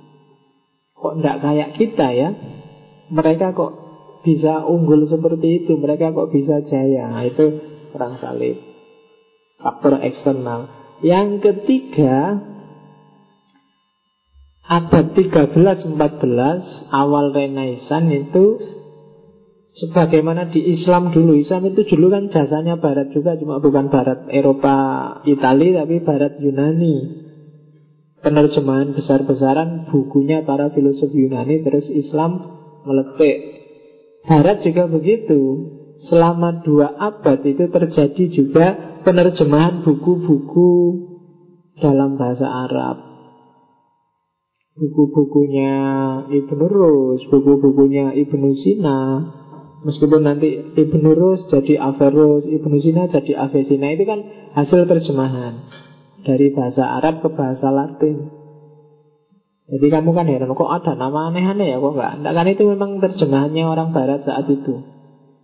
Kok 1.00 1.14
tidak 1.18 1.36
kayak 1.40 1.70
kita 1.80 2.06
ya 2.12 2.28
Mereka 3.10 3.56
kok 3.56 3.72
bisa 4.20 4.68
unggul 4.68 5.08
seperti 5.08 5.64
itu 5.64 5.80
Mereka 5.80 6.12
kok 6.12 6.28
bisa 6.30 6.60
jaya 6.68 7.08
nah, 7.08 7.24
Itu 7.24 7.70
perang 7.90 8.16
salib. 8.22 8.56
Faktor 9.60 10.00
eksternal. 10.00 10.60
Yang 11.04 11.28
ketiga, 11.44 12.40
abad 14.64 15.06
13-14 15.12 15.96
awal 16.94 17.34
Renaissance 17.36 18.12
itu 18.14 18.44
sebagaimana 19.68 20.48
di 20.48 20.64
Islam 20.64 21.12
dulu. 21.12 21.36
Islam 21.36 21.76
itu 21.76 21.84
dulu 21.84 22.08
kan 22.08 22.32
jasanya 22.32 22.80
barat 22.80 23.12
juga, 23.12 23.36
cuma 23.36 23.60
bukan 23.60 23.92
barat 23.92 24.32
Eropa, 24.32 24.76
Itali, 25.28 25.76
tapi 25.76 25.96
barat 26.00 26.40
Yunani. 26.40 27.19
Penerjemahan 28.20 28.92
besar-besaran 28.92 29.88
bukunya 29.88 30.44
para 30.44 30.68
filosof 30.76 31.08
Yunani 31.08 31.64
terus 31.64 31.88
Islam 31.88 32.36
meletik. 32.84 33.64
Barat 34.28 34.60
juga 34.60 34.84
begitu 34.92 35.40
selama 36.04 36.60
dua 36.60 36.92
abad 37.00 37.40
itu 37.48 37.64
terjadi 37.72 38.24
juga 38.28 38.66
penerjemahan 39.08 39.80
buku-buku 39.80 40.72
dalam 41.80 42.20
bahasa 42.20 42.44
Arab. 42.44 43.08
Buku-bukunya 44.76 45.76
Ibnu 46.28 46.64
Rus, 46.68 47.24
buku-bukunya 47.32 48.12
Ibnu 48.20 48.52
Sina. 48.60 49.00
Meskipun 49.80 50.28
nanti 50.28 50.76
Ibnu 50.76 51.10
Rus 51.16 51.48
jadi 51.48 51.80
Averus, 51.80 52.44
Ibnu 52.44 52.76
Sina 52.84 53.08
jadi 53.08 53.32
Avesina 53.48 53.96
itu 53.96 54.04
kan 54.04 54.20
hasil 54.60 54.84
terjemahan 54.84 55.88
dari 56.26 56.52
bahasa 56.52 57.00
Arab 57.00 57.24
ke 57.24 57.28
bahasa 57.32 57.68
Latin. 57.72 58.30
Jadi 59.70 59.86
kamu 59.86 60.10
kan 60.10 60.26
heran 60.26 60.50
kok 60.50 60.66
ada 60.66 60.98
nama 60.98 61.30
aneh-aneh 61.30 61.70
ya 61.70 61.78
kok 61.78 61.94
enggak? 61.94 62.12
Enggak 62.18 62.34
kan 62.34 62.46
itu 62.50 62.62
memang 62.66 62.90
terjemahannya 62.98 63.64
orang 63.70 63.94
barat 63.94 64.26
saat 64.26 64.50
itu. 64.50 64.82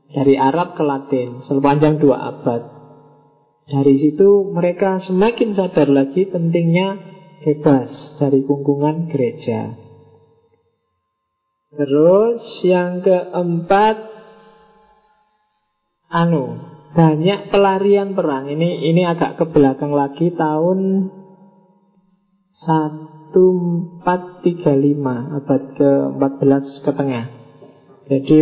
Dari 0.07 0.39
Arab 0.39 0.79
ke 0.79 0.83
Latin 0.87 1.43
Sepanjang 1.43 1.99
dua 1.99 2.31
abad 2.31 2.62
Dari 3.66 3.95
situ 3.99 4.47
mereka 4.55 5.03
semakin 5.03 5.59
sadar 5.59 5.91
lagi 5.91 6.31
Pentingnya 6.31 6.95
bebas 7.43 7.91
Dari 8.22 8.47
kungkungan 8.47 9.11
gereja 9.11 9.74
Terus 11.74 12.43
yang 12.62 13.03
keempat 13.03 13.97
Anu 16.07 16.76
Banyak 16.97 17.53
pelarian 17.53 18.16
perang 18.16 18.49
Ini 18.49 18.88
ini 18.88 19.05
agak 19.05 19.36
ke 19.36 19.44
belakang 19.53 19.92
lagi 19.92 20.32
Tahun 20.32 20.78
1435 22.57 23.36
Abad 25.36 25.62
ke-14 25.76 26.64
ke 26.80 26.90
tengah 26.97 27.24
Jadi 28.09 28.38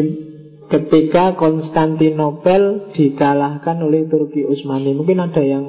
ketika 0.68 1.36
Konstantinopel 1.36 2.94
dikalahkan 2.96 3.76
oleh 3.84 4.08
Turki 4.08 4.44
Utsmani. 4.48 4.96
Mungkin 4.96 5.18
ada 5.20 5.42
yang 5.44 5.64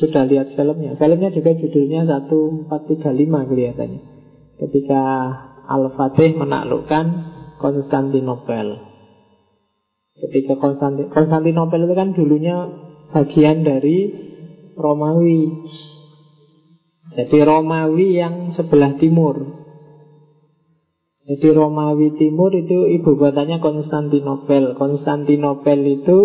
sudah 0.00 0.24
lihat 0.24 0.56
filmnya. 0.56 0.96
Filmnya 0.96 1.30
juga 1.32 1.52
judulnya 1.52 2.08
1435 2.08 3.48
kelihatannya. 3.50 4.02
Ketika 4.56 5.02
Al-Fatih 5.68 6.38
menaklukkan 6.38 7.04
Konstantinopel. 7.60 8.95
Ketika 10.16 10.56
Konstantin 10.56 11.12
Konstantinopel 11.12 11.84
itu 11.84 11.94
kan 11.94 12.08
dulunya 12.16 12.56
bagian 13.12 13.64
dari 13.64 13.98
Romawi. 14.76 15.42
Jadi 17.12 17.38
Romawi 17.44 18.16
yang 18.16 18.50
sebelah 18.50 18.96
timur 18.96 19.66
jadi 21.26 21.58
Romawi 21.58 22.14
Timur 22.14 22.54
itu 22.54 22.86
ibu 22.86 23.18
kotanya 23.18 23.58
Konstantinopel. 23.58 24.78
Konstantinopel 24.78 25.80
itu 25.82 26.18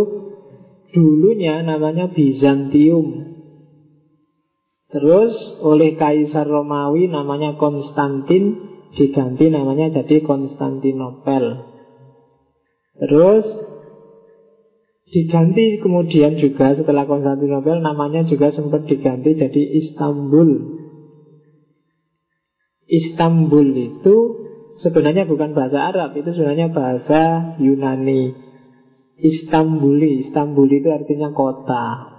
dulunya 0.94 1.66
namanya 1.66 2.14
Bizantium. 2.14 3.34
Terus 4.94 5.34
oleh 5.66 5.98
Kaisar 5.98 6.46
Romawi 6.46 7.10
namanya 7.10 7.58
Konstantin 7.58 8.70
diganti 8.94 9.50
namanya 9.50 9.90
jadi 9.90 10.22
Konstantinopel. 10.22 11.66
Terus 13.02 13.46
diganti 15.12 15.84
kemudian 15.84 16.40
juga 16.40 16.72
setelah 16.72 17.04
Konstantinopel 17.04 17.84
namanya 17.84 18.24
juga 18.24 18.48
sempat 18.50 18.88
diganti 18.88 19.36
jadi 19.36 19.62
Istanbul. 19.84 20.80
Istanbul 22.88 23.68
itu 23.76 24.16
sebenarnya 24.80 25.28
bukan 25.28 25.52
bahasa 25.52 25.92
Arab, 25.92 26.16
itu 26.16 26.32
sebenarnya 26.32 26.72
bahasa 26.72 27.22
Yunani. 27.60 28.52
Istanbuli, 29.22 30.26
Istanbul 30.26 30.66
itu 30.66 30.90
artinya 30.90 31.30
kota. 31.36 32.10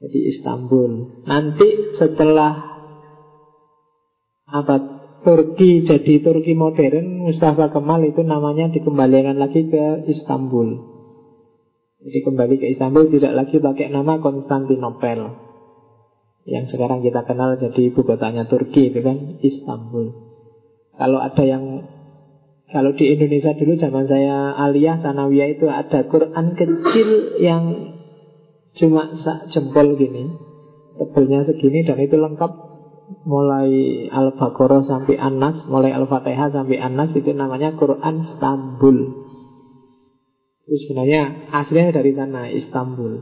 Jadi 0.00 0.18
Istanbul. 0.32 1.22
Nanti 1.28 1.68
setelah 2.00 2.64
abad 4.48 4.82
Turki 5.24 5.84
jadi 5.84 6.20
Turki 6.20 6.56
modern 6.56 7.28
Mustafa 7.28 7.72
Kemal 7.72 8.04
itu 8.08 8.24
namanya 8.24 8.72
dikembalikan 8.72 9.36
lagi 9.40 9.68
ke 9.68 10.08
Istanbul 10.08 10.93
Jadi 12.04 12.18
kembali 12.20 12.54
ke 12.60 12.66
Istanbul 12.76 13.08
tidak 13.08 13.32
lagi 13.32 13.56
pakai 13.64 13.88
nama 13.88 14.20
Konstantinopel. 14.20 15.40
Yang 16.44 16.76
sekarang 16.76 17.00
kita 17.00 17.24
kenal 17.24 17.56
jadi 17.56 17.80
ibu 17.88 18.04
kotanya 18.04 18.44
Turki 18.44 18.92
itu 18.92 19.00
kan? 19.00 19.40
Istanbul. 19.40 20.12
Kalau 21.00 21.18
ada 21.24 21.40
yang 21.48 21.88
kalau 22.68 22.92
di 22.92 23.08
Indonesia 23.08 23.56
dulu 23.56 23.80
zaman 23.80 24.04
saya 24.04 24.52
aliyah 24.52 25.00
sanawiyah 25.00 25.48
itu 25.56 25.64
ada 25.64 26.04
Quran 26.04 26.52
kecil 26.52 27.40
yang 27.40 27.64
cuma 28.76 29.16
sak 29.24 29.48
jempol 29.48 29.96
gini, 29.96 30.28
tebelnya 31.00 31.48
segini 31.48 31.88
dan 31.88 31.96
itu 32.04 32.20
lengkap. 32.20 32.76
Mulai 33.24 34.08
Al-Baqarah 34.08 34.88
sampai 34.88 35.20
An-Nas, 35.20 35.68
mulai 35.68 35.92
Al-Fatihah 35.92 36.48
sampai 36.52 36.80
An-Nas 36.80 37.12
itu 37.12 37.36
namanya 37.36 37.76
Quran 37.76 38.20
Istanbul. 38.20 39.23
Itu 40.64 40.76
sebenarnya 40.88 41.52
aslinya 41.52 41.92
dari 41.92 42.16
sana 42.16 42.48
Istanbul. 42.48 43.20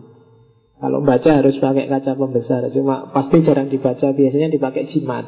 Kalau 0.83 0.99
baca 1.07 1.31
harus 1.39 1.59
pakai 1.63 1.87
kaca 1.87 2.19
pembesar, 2.19 2.67
cuma 2.75 3.15
pasti 3.15 3.39
jarang 3.47 3.71
dibaca, 3.71 4.11
biasanya 4.11 4.51
dipakai 4.51 4.91
jimat. 4.91 5.27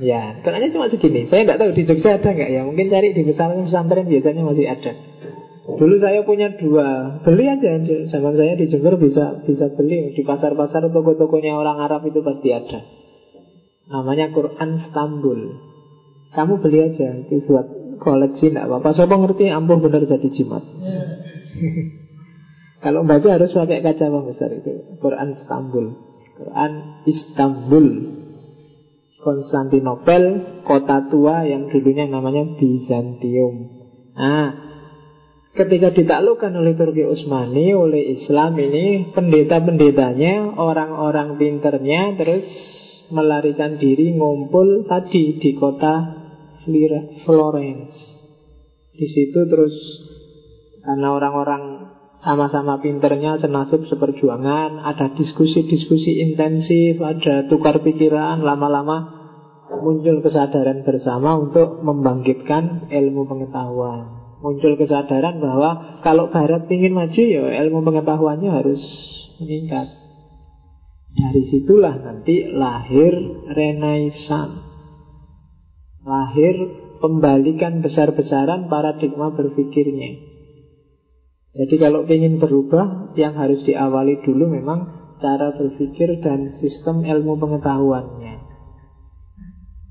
Ya, 0.00 0.40
ternyata 0.40 0.72
cuma 0.72 0.88
segini. 0.88 1.28
Saya 1.28 1.44
nggak 1.44 1.60
tahu 1.60 1.70
di 1.76 1.84
Jogja 1.84 2.16
ada 2.16 2.28
nggak 2.32 2.50
ya. 2.52 2.60
Mungkin 2.64 2.88
cari 2.88 3.12
di 3.12 3.20
pesantren 3.24 3.68
pesantren 3.68 4.08
biasanya 4.08 4.42
masih 4.44 4.66
ada. 4.68 4.92
Dulu 5.76 5.96
saya 6.00 6.24
punya 6.24 6.56
dua, 6.56 7.20
beli 7.24 7.44
aja. 7.48 7.80
Zaman 8.08 8.36
saya 8.36 8.56
di 8.56 8.68
Jember 8.68 8.96
bisa 8.96 9.44
bisa 9.44 9.68
beli 9.76 10.16
di 10.16 10.22
pasar-pasar 10.24 10.88
toko-tokonya 10.88 11.52
orang 11.52 11.84
Arab 11.84 12.08
itu 12.08 12.24
pasti 12.24 12.48
ada. 12.52 12.80
Namanya 13.92 14.32
Quran 14.32 14.76
Istanbul. 14.76 15.40
Kamu 16.32 16.60
beli 16.64 16.78
aja 16.84 17.20
itu 17.20 17.44
buat 17.44 17.79
koleksi 18.00 18.50
nggak 18.50 18.66
apa-apa. 18.66 18.96
Siapa 18.96 19.14
ngerti 19.14 19.52
ampuh 19.52 19.78
benar 19.78 20.02
jadi 20.08 20.28
jimat. 20.32 20.64
Kalau 22.80 23.04
baca 23.04 23.28
harus 23.28 23.52
pakai 23.52 23.84
kaca 23.84 24.08
besar 24.24 24.50
itu. 24.56 24.96
Quran 25.04 25.36
Istanbul. 25.36 25.86
Quran 26.40 26.72
Istanbul. 27.04 27.86
Konstantinopel, 29.20 30.24
kota 30.64 31.12
tua 31.12 31.44
yang 31.44 31.68
dulunya 31.68 32.08
namanya 32.08 32.56
Bizantium. 32.56 33.68
Nah, 34.16 34.48
ketika 35.52 35.92
ditaklukkan 35.92 36.56
oleh 36.56 36.72
Turki 36.72 37.04
Utsmani, 37.04 37.76
oleh 37.76 38.16
Islam 38.16 38.56
ini, 38.56 39.12
pendeta-pendetanya, 39.12 40.56
orang-orang 40.56 41.36
pinternya 41.36 42.16
terus 42.16 42.48
melarikan 43.12 43.76
diri 43.76 44.16
ngumpul 44.16 44.88
tadi 44.88 45.36
di 45.36 45.52
kota 45.52 46.19
Florence. 47.26 47.94
Di 48.94 49.06
situ 49.06 49.46
terus 49.46 49.74
karena 50.80 51.12
orang-orang 51.12 51.62
sama-sama 52.20 52.80
pinternya 52.84 53.40
senasib 53.40 53.88
seperjuangan, 53.88 54.80
ada 54.84 55.12
diskusi-diskusi 55.16 56.20
intensif, 56.20 57.00
ada 57.00 57.48
tukar 57.48 57.80
pikiran, 57.80 58.44
lama-lama 58.44 59.20
muncul 59.80 60.20
kesadaran 60.20 60.84
bersama 60.84 61.40
untuk 61.40 61.80
membangkitkan 61.80 62.92
ilmu 62.92 63.24
pengetahuan. 63.24 64.20
Muncul 64.40 64.76
kesadaran 64.76 65.40
bahwa 65.40 66.00
kalau 66.00 66.32
Barat 66.32 66.68
ingin 66.72 66.96
maju 66.96 67.22
ya 67.22 67.44
ilmu 67.64 67.80
pengetahuannya 67.84 68.50
harus 68.52 68.80
meningkat. 69.40 69.88
Dari 71.10 71.42
situlah 71.48 72.00
nanti 72.00 72.48
lahir 72.48 73.12
Renaissance. 73.52 74.69
Lahir 76.00 76.54
pembalikan 77.00 77.84
besar-besaran 77.84 78.72
paradigma 78.72 79.32
berpikirnya. 79.36 80.30
Jadi 81.50 81.74
kalau 81.82 82.06
ingin 82.06 82.38
berubah, 82.38 83.16
yang 83.18 83.34
harus 83.34 83.66
diawali 83.66 84.22
dulu 84.22 84.54
memang 84.54 85.00
cara 85.18 85.52
berpikir 85.52 86.22
dan 86.22 86.54
sistem 86.56 87.02
ilmu 87.02 87.36
pengetahuannya. 87.36 88.34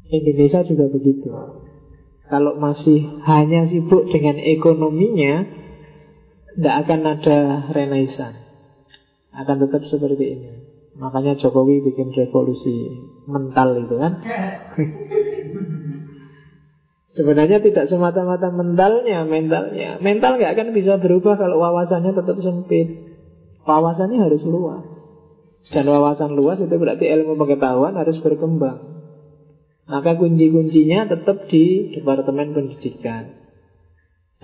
Indonesia 0.10 0.66
juga 0.66 0.89
begitu. 0.89 1.30
Kalau 2.30 2.57
masih 2.57 3.22
hanya 3.26 3.70
sibuk 3.70 4.10
dengan 4.10 4.38
ekonominya, 4.41 5.45
tidak 6.57 6.76
akan 6.86 7.01
ada 7.05 7.39
renaissance. 7.74 8.38
Akan 9.30 9.62
tetap 9.62 9.86
seperti 9.86 10.26
ini. 10.26 10.49
Makanya 10.97 11.38
Jokowi 11.38 11.86
bikin 11.86 12.10
revolusi 12.14 13.05
mental 13.30 13.78
itu 13.86 13.95
kan. 13.97 14.14
Sebenarnya 17.10 17.57
tidak 17.57 17.89
semata-mata 17.89 18.53
mentalnya, 18.53 19.26
mentalnya. 19.26 19.97
Mental 19.97 20.38
nggak 20.38 20.53
akan 20.53 20.68
bisa 20.78 21.01
berubah 21.01 21.41
kalau 21.41 21.57
wawasannya 21.57 22.14
tetap 22.14 22.38
sempit. 22.38 23.18
Wawasannya 23.66 24.22
harus 24.22 24.45
luas. 24.45 24.86
Dan 25.74 25.89
wawasan 25.89 26.38
luas 26.38 26.62
itu 26.62 26.74
berarti 26.78 27.10
ilmu 27.10 27.34
pengetahuan 27.34 27.97
harus 27.97 28.22
berkembang. 28.22 29.01
Maka 29.89 30.22
kunci-kuncinya 30.22 31.10
tetap 31.10 31.49
di 31.49 31.97
Departemen 31.97 32.53
Pendidikan 32.53 33.41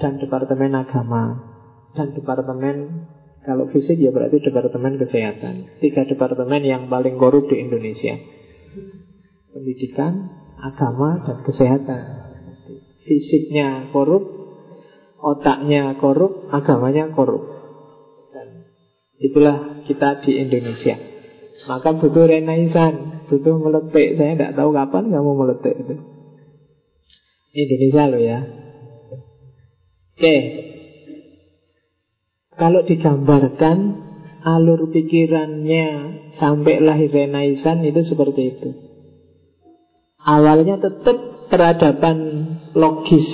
dan 0.02 0.18
Departemen 0.18 0.74
Agama 0.74 1.54
dan 1.94 2.18
Departemen 2.18 3.06
kalau 3.46 3.70
fisik 3.70 4.02
ya 4.02 4.10
berarti 4.10 4.42
Departemen 4.42 4.98
Kesehatan. 4.98 5.78
Tiga 5.86 6.10
departemen 6.10 6.66
yang 6.66 6.90
paling 6.90 7.22
korup 7.22 7.46
di 7.46 7.62
Indonesia. 7.62 8.18
Pendidikan, 9.54 10.34
agama, 10.58 11.22
dan 11.30 11.46
kesehatan 11.46 12.25
fisiknya 13.06 13.94
korup, 13.94 14.26
otaknya 15.22 15.96
korup, 16.02 16.50
agamanya 16.52 17.14
korup. 17.14 17.46
Dan 18.34 18.68
itulah 19.22 19.86
kita 19.86 20.26
di 20.26 20.42
Indonesia. 20.42 20.98
Maka 21.70 21.96
butuh 21.96 22.28
renaisan, 22.28 23.26
butuh 23.32 23.56
meletik. 23.62 24.20
Saya 24.20 24.36
tidak 24.36 24.54
tahu 24.60 24.70
kapan 24.76 25.14
kamu 25.14 25.32
meletik 25.38 25.76
itu. 25.86 25.96
Indonesia 27.56 28.04
loh 28.12 28.22
ya. 28.22 28.40
Oke. 30.16 30.36
Kalau 32.56 32.84
digambarkan 32.84 33.78
alur 34.44 34.92
pikirannya 34.92 35.88
sampai 36.38 36.84
lahir 36.84 37.12
renaisan 37.12 37.84
itu 37.84 38.04
seperti 38.04 38.42
itu. 38.56 38.70
Awalnya 40.22 40.80
tetap 40.80 41.35
peradaban 41.48 42.18
logis 42.76 43.28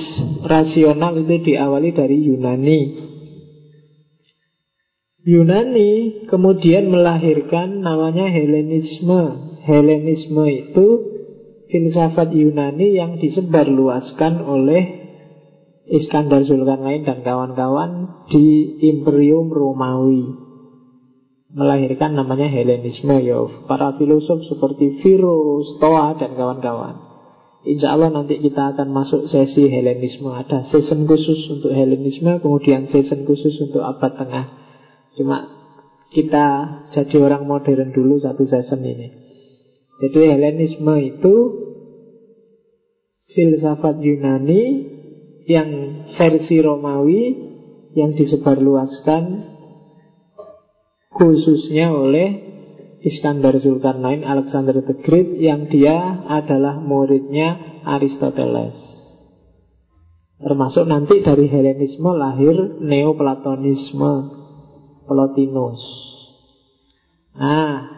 rasional 0.45 1.17
itu 1.17 1.53
diawali 1.53 1.89
dari 1.91 2.17
Yunani. 2.21 2.81
Yunani 5.21 5.91
kemudian 6.25 6.89
melahirkan 6.89 7.85
namanya 7.85 8.29
Helenisme. 8.29 9.53
Helenisme 9.61 10.45
itu 10.49 10.87
filsafat 11.69 12.33
Yunani 12.33 12.97
yang 12.97 13.21
disebarluaskan 13.21 14.41
oleh 14.41 14.83
Iskandar 15.85 16.41
Zulkarnain 16.45 17.05
dan 17.05 17.21
kawan-kawan 17.21 18.25
di 18.31 18.79
Imperium 18.85 19.53
Romawi 19.53 20.51
melahirkan 21.51 22.15
namanya 22.15 22.47
Helenisme 22.47 23.19
ya 23.19 23.43
para 23.67 23.99
filosof 23.99 24.39
seperti 24.47 25.03
Virus, 25.03 25.77
Stoa 25.77 26.15
dan 26.15 26.33
kawan-kawan. 26.39 27.10
Insya 27.61 27.93
Allah 27.93 28.09
nanti 28.09 28.41
kita 28.41 28.73
akan 28.73 28.89
masuk 28.89 29.29
sesi 29.29 29.69
Helenisme. 29.69 30.33
Ada 30.33 30.65
season 30.73 31.05
khusus 31.05 31.45
untuk 31.53 31.69
Helenisme 31.69 32.41
Kemudian 32.41 32.89
season 32.89 33.21
khusus 33.29 33.53
untuk 33.61 33.85
abad 33.85 34.17
tengah. 34.17 34.45
Cuma 35.13 35.45
kita 36.09 36.45
jadi 36.89 37.15
orang 37.21 37.45
modern 37.45 37.93
dulu 37.93 38.17
satu 38.17 38.49
season 38.49 38.81
ini. 38.81 39.07
Jadi 40.01 40.19
Helenisme 40.25 40.93
itu 40.97 41.35
Filsafat 43.31 44.01
Yunani 44.01 44.63
Yang 45.45 45.69
versi 46.17 46.57
Romawi 46.59 47.23
Yang 47.93 48.11
disebarluaskan 48.25 49.23
Khususnya 51.13 51.93
oleh 51.93 52.50
Iskandar 53.01 53.57
Zulkarnain 53.57 54.21
Alexander 54.21 54.77
the 54.77 54.93
Great 55.01 55.41
yang 55.41 55.65
dia 55.73 56.21
adalah 56.29 56.77
muridnya 56.77 57.81
Aristoteles. 57.81 58.77
Termasuk 60.41 60.85
nanti 60.85 61.21
dari 61.21 61.49
Helenisme 61.49 62.13
lahir 62.13 62.81
Neoplatonisme, 62.81 64.13
Plotinus. 65.09 65.81
Nah, 67.37 67.89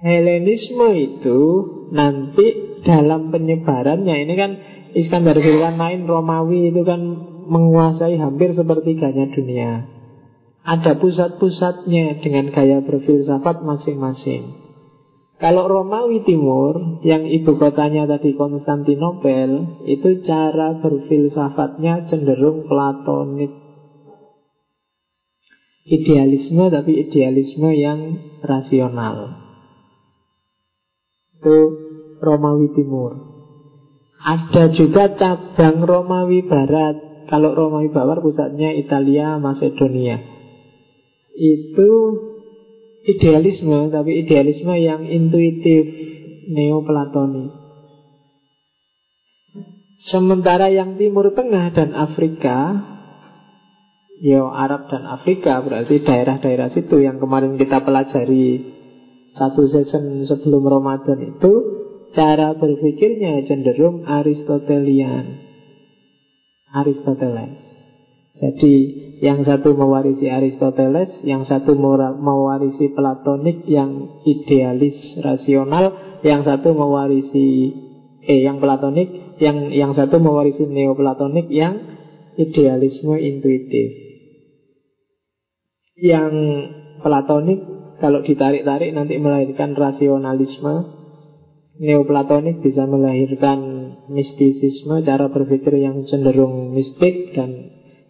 Helenisme 0.00 0.88
itu 0.96 1.40
nanti 1.92 2.80
dalam 2.82 3.30
penyebarannya 3.30 4.16
ini 4.26 4.34
kan 4.34 4.50
Iskandar 4.92 5.36
Zulkarnain 5.40 6.04
Romawi 6.04 6.72
itu 6.72 6.84
kan 6.84 7.00
menguasai 7.48 8.16
hampir 8.16 8.52
sepertiganya 8.56 9.28
dunia. 9.32 10.01
Ada 10.62 10.94
pusat-pusatnya 11.02 12.22
dengan 12.22 12.54
gaya 12.54 12.78
berfilsafat 12.86 13.66
masing-masing. 13.66 14.62
Kalau 15.42 15.66
Romawi 15.66 16.22
Timur, 16.22 17.02
yang 17.02 17.26
ibu 17.26 17.58
kotanya 17.58 18.06
tadi 18.06 18.38
Konstantinopel, 18.38 19.82
itu 19.90 20.22
cara 20.22 20.78
berfilsafatnya 20.78 22.06
cenderung 22.06 22.70
platonik. 22.70 23.50
Idealisme 25.82 26.70
tapi 26.70 26.94
idealisme 27.10 27.74
yang 27.74 28.00
rasional. 28.46 29.34
Itu 31.42 31.58
Romawi 32.22 32.70
Timur. 32.78 33.18
Ada 34.22 34.70
juga 34.78 35.10
cabang 35.18 35.82
Romawi 35.82 36.46
Barat. 36.46 37.26
Kalau 37.26 37.50
Romawi 37.50 37.90
Barat 37.90 38.22
pusatnya 38.22 38.70
Italia, 38.78 39.42
Macedonia. 39.42 40.31
Itu 41.32 41.90
idealisme, 43.02 43.90
tapi 43.90 44.22
idealisme 44.22 44.74
yang 44.78 45.02
intuitif, 45.08 45.84
neoplatonis. 46.48 47.52
Sementara 50.02 50.66
yang 50.66 50.98
Timur 50.98 51.30
Tengah 51.30 51.70
dan 51.72 51.94
Afrika, 51.94 52.74
ya 54.18 54.42
Arab 54.50 54.90
dan 54.90 55.06
Afrika 55.06 55.62
berarti 55.62 56.02
daerah-daerah 56.02 56.74
situ 56.74 56.98
yang 56.98 57.22
kemarin 57.22 57.54
kita 57.54 57.86
pelajari 57.86 58.66
satu 59.34 59.62
season 59.66 60.26
sebelum 60.26 60.66
Ramadan 60.66 61.38
itu 61.38 61.52
cara 62.12 62.52
berpikirnya 62.54 63.46
cenderung 63.46 64.04
Aristotelian. 64.04 65.50
Aristoteles. 66.72 67.81
Jadi 68.32 68.74
yang 69.20 69.44
satu 69.44 69.76
mewarisi 69.76 70.26
Aristoteles, 70.26 71.22
yang 71.22 71.44
satu 71.44 71.76
mewarisi 71.76 72.90
Platonik 72.90 73.68
yang 73.68 74.18
idealis 74.24 74.96
rasional, 75.20 76.18
yang 76.24 76.42
satu 76.42 76.72
mewarisi 76.72 77.70
eh 78.24 78.40
yang 78.42 78.58
Platonik, 78.58 79.38
yang 79.38 79.70
yang 79.70 79.92
satu 79.92 80.18
mewarisi 80.18 80.64
Neoplatonik 80.64 81.46
yang 81.52 81.76
idealisme 82.40 83.20
intuitif. 83.20 83.88
Yang 86.00 86.32
Platonik 87.04 87.60
kalau 88.02 88.26
ditarik-tarik 88.26 88.90
nanti 88.90 89.14
melahirkan 89.22 89.78
rasionalisme, 89.78 90.98
Neoplatonik 91.78 92.58
bisa 92.58 92.90
melahirkan 92.90 93.58
mistisisme, 94.10 95.06
cara 95.06 95.30
berpikir 95.30 95.78
yang 95.78 96.02
cenderung 96.10 96.74
mistik 96.74 97.30
dan 97.38 97.61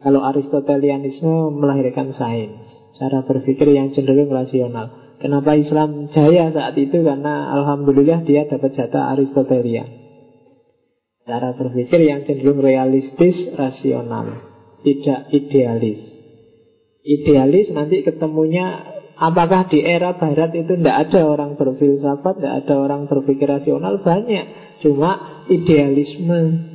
kalau 0.02 0.20
Aristotelianisme 0.26 1.54
melahirkan 1.54 2.10
sains, 2.10 2.66
cara 2.98 3.22
berpikir 3.22 3.70
yang 3.70 3.94
cenderung 3.94 4.28
rasional. 4.28 5.16
Kenapa 5.22 5.54
Islam 5.54 6.10
jaya 6.10 6.50
saat 6.50 6.74
itu? 6.74 6.98
Karena 7.06 7.54
Alhamdulillah 7.54 8.26
dia 8.26 8.50
dapat 8.50 8.74
jatah 8.74 9.14
Aristotelian. 9.14 9.86
Cara 11.22 11.54
berpikir 11.54 12.02
yang 12.02 12.26
cenderung 12.26 12.58
realistis, 12.58 13.54
rasional, 13.54 14.42
tidak 14.82 15.30
idealis. 15.30 16.02
Idealis 17.06 17.70
nanti 17.70 18.02
ketemunya 18.02 18.92
Apakah 19.22 19.70
di 19.70 19.78
era 19.78 20.18
barat 20.18 20.50
itu 20.50 20.82
tidak 20.82 21.06
ada 21.06 21.22
orang 21.22 21.54
berfilsafat, 21.54 22.42
tidak 22.42 22.54
ada 22.66 22.74
orang 22.74 23.06
berpikir 23.06 23.46
rasional? 23.46 24.02
Banyak. 24.02 24.80
Cuma 24.82 25.44
idealisme 25.46 26.71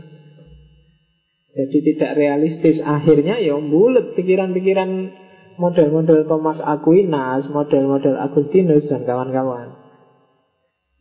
jadi 1.57 1.77
tidak 1.81 2.11
realistis. 2.13 2.77
Akhirnya 2.85 3.41
ya 3.41 3.57
bulat 3.57 4.13
pikiran-pikiran 4.13 4.89
Model-model 5.57 6.29
Thomas 6.29 6.61
Aquinas 6.61 7.49
Model-model 7.49 8.13
Agustinus 8.13 8.85
dan 8.93 9.09
kawan-kawan. 9.09 9.73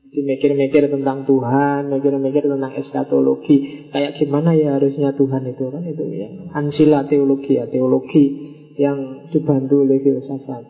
Jadi 0.00 0.18
mikir-mikir 0.24 0.88
tentang 0.88 1.28
Tuhan 1.28 1.92
Mikir-mikir 1.92 2.48
tentang 2.48 2.72
eskatologi. 2.72 3.92
Kayak 3.92 4.16
gimana 4.16 4.56
ya 4.56 4.80
harusnya 4.80 5.12
Tuhan 5.12 5.44
itu 5.44 5.68
kan? 5.68 5.84
Itu 5.84 6.08
yang 6.08 6.48
ansila 6.56 7.04
teologi 7.04 7.60
ya 7.60 7.68
Teologi 7.68 8.24
yang 8.80 9.28
dibantu 9.28 9.84
oleh 9.84 10.00
filsafat. 10.00 10.64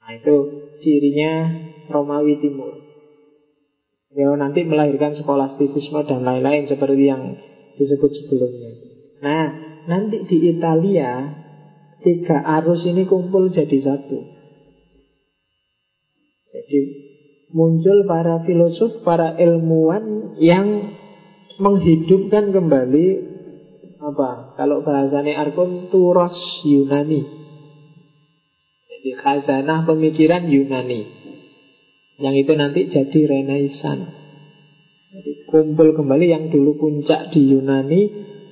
Nah 0.00 0.10
itu 0.16 0.36
cirinya 0.80 1.32
Romawi 1.92 2.40
Timur. 2.40 2.80
Ya 4.16 4.32
nanti 4.32 4.64
melahirkan 4.64 5.12
skolastisisme 5.20 6.08
dan 6.08 6.24
lain-lain 6.24 6.64
Seperti 6.64 7.04
yang 7.04 7.36
disebut 7.76 8.10
sebelumnya. 8.12 8.72
Nah, 9.20 9.46
nanti 9.88 10.24
di 10.24 10.56
Italia 10.56 11.32
tiga 12.02 12.42
arus 12.60 12.84
ini 12.84 13.08
kumpul 13.08 13.52
jadi 13.52 13.78
satu. 13.80 14.18
Jadi 16.46 16.80
muncul 17.52 18.08
para 18.08 18.42
filosof, 18.44 19.04
para 19.04 19.36
ilmuwan 19.36 20.36
yang 20.40 20.96
menghidupkan 21.60 22.52
kembali 22.52 23.06
apa? 24.00 24.56
Kalau 24.60 24.84
bahasanya 24.84 25.40
Arkon 25.40 25.88
turos 25.88 26.36
Yunani. 26.64 27.22
Jadi 28.86 29.10
khazanah 29.16 29.84
pemikiran 29.84 30.48
Yunani. 30.48 31.02
Yang 32.16 32.34
itu 32.48 32.52
nanti 32.56 32.80
jadi 32.88 33.20
Renaissance. 33.28 34.15
Jadi 35.16 35.48
kumpul 35.48 35.96
kembali 35.96 36.26
yang 36.28 36.44
dulu 36.52 36.76
puncak 36.76 37.32
di 37.32 37.56
Yunani 37.56 38.02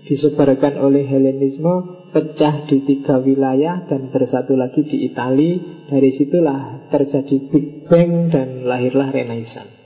disebarkan 0.09 0.81
oleh 0.81 1.05
Helenisme, 1.05 2.09
pecah 2.09 2.65
di 2.65 2.89
tiga 2.89 3.21
wilayah 3.21 3.85
dan 3.85 4.09
bersatu 4.09 4.57
lagi 4.57 4.81
di 4.89 5.05
Italia. 5.05 5.61
Dari 5.85 6.11
situlah 6.17 6.89
terjadi 6.89 7.53
Big 7.53 7.85
Bang 7.85 8.33
dan 8.33 8.65
lahirlah 8.65 9.12
Renaissance. 9.12 9.77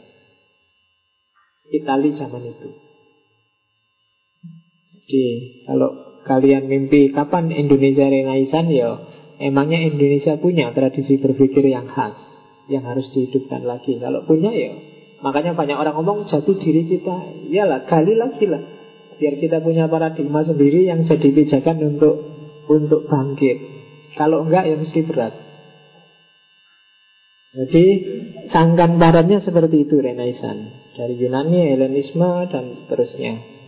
Italia 1.74 2.14
zaman 2.14 2.46
itu. 2.46 2.68
Jadi 4.94 5.26
kalau 5.66 6.22
kalian 6.22 6.70
mimpi 6.70 7.10
kapan 7.10 7.50
Indonesia 7.50 8.06
Renaissance 8.06 8.70
ya 8.70 9.02
emangnya 9.42 9.82
Indonesia 9.82 10.38
punya 10.38 10.70
tradisi 10.70 11.18
berpikir 11.18 11.66
yang 11.66 11.90
khas 11.90 12.14
yang 12.70 12.86
harus 12.86 13.10
dihidupkan 13.10 13.66
lagi. 13.66 13.98
Kalau 13.98 14.22
punya 14.30 14.54
ya 14.54 14.87
Makanya 15.18 15.58
banyak 15.58 15.74
orang 15.74 15.94
ngomong 15.98 16.30
jati 16.30 16.54
diri 16.62 16.86
kita. 16.86 17.46
Iyalah, 17.50 17.90
gali 17.90 18.14
lagi 18.14 18.46
lah. 18.46 18.62
Biar 19.18 19.34
kita 19.34 19.58
punya 19.58 19.90
paradigma 19.90 20.46
sendiri 20.46 20.86
yang 20.86 21.02
jadi 21.02 21.34
pijakan 21.34 21.98
untuk 21.98 22.14
untuk 22.70 23.10
bangkit. 23.10 23.58
Kalau 24.14 24.46
enggak 24.46 24.70
ya 24.70 24.78
mesti 24.78 25.00
berat. 25.02 25.34
Jadi 27.48 27.84
sangkan 28.52 29.02
baratnya 29.02 29.42
seperti 29.42 29.90
itu 29.90 29.98
Renaissance. 29.98 30.94
Dari 30.94 31.18
Yunani, 31.18 31.74
Helenisme 31.74 32.46
dan 32.46 32.78
seterusnya. 32.78 33.58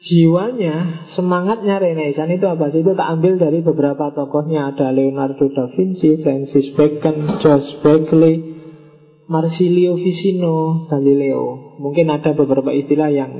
Jiwanya, 0.00 1.08
semangatnya 1.12 1.76
Renaissance 1.76 2.32
itu 2.32 2.46
apa 2.48 2.72
sih? 2.72 2.80
Itu 2.80 2.96
tak 2.96 3.20
ambil 3.20 3.36
dari 3.36 3.60
beberapa 3.60 4.08
tokohnya. 4.16 4.72
Ada 4.72 4.94
Leonardo 4.94 5.52
da 5.52 5.68
Vinci, 5.76 6.24
Francis 6.24 6.72
Bacon, 6.72 7.42
George 7.44 7.68
Berkeley 7.84 8.55
Marsilio 9.26 9.98
Vicino 9.98 10.86
Galileo. 10.86 11.76
Mungkin 11.82 12.06
ada 12.14 12.30
beberapa 12.30 12.70
istilah 12.70 13.10
yang 13.10 13.32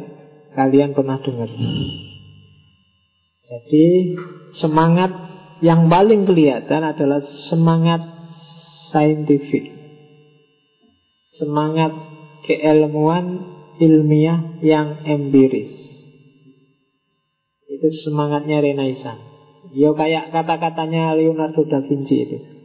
kalian 0.54 0.98
pernah 0.98 1.22
dengar. 1.22 1.46
Jadi 3.46 3.86
semangat 4.58 5.14
yang 5.62 5.86
paling 5.86 6.26
kelihatan 6.26 6.82
adalah 6.82 7.22
semangat 7.48 8.02
saintifik. 8.90 9.70
Semangat 11.38 11.94
keilmuan 12.50 13.46
ilmiah 13.78 14.58
yang 14.66 15.06
empiris. 15.06 15.70
Itu 17.70 17.86
semangatnya 18.08 18.58
Renaissance. 18.58 19.22
Ya 19.70 19.94
kayak 19.94 20.34
kata-katanya 20.34 21.14
Leonardo 21.14 21.62
da 21.68 21.84
Vinci 21.84 22.16
itu 22.26 22.55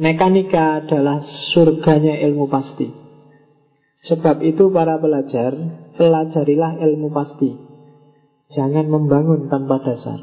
Mekanika 0.00 0.80
adalah 0.80 1.20
surganya 1.52 2.16
ilmu 2.24 2.48
pasti. 2.48 2.88
Sebab 4.08 4.40
itu 4.40 4.72
para 4.72 4.96
pelajar, 4.96 5.52
pelajarilah 6.00 6.80
ilmu 6.80 7.12
pasti. 7.12 7.52
Jangan 8.56 8.88
membangun 8.88 9.52
tanpa 9.52 9.84
dasar. 9.84 10.16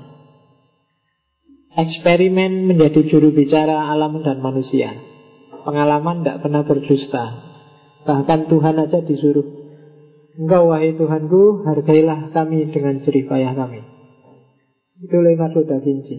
Eksperimen 1.77 2.65
menjadi 2.65 3.05
juru 3.05 3.29
bicara 3.29 3.93
alam 3.93 4.17
dan 4.25 4.41
manusia. 4.41 4.97
Pengalaman 5.61 6.25
tidak 6.25 6.41
pernah 6.41 6.65
berdusta. 6.65 7.25
Bahkan 8.01 8.49
Tuhan 8.49 8.81
aja 8.81 9.05
disuruh. 9.05 9.45
Engkau 10.41 10.73
wahai 10.73 10.97
Tuhanku, 10.97 11.69
hargailah 11.69 12.33
kami 12.33 12.73
dengan 12.73 13.05
jerih 13.05 13.29
payah 13.29 13.53
kami. 13.53 13.85
Itu 15.05 15.21
Leonardo 15.21 15.61
da 15.69 15.77
Vinci. 15.77 16.17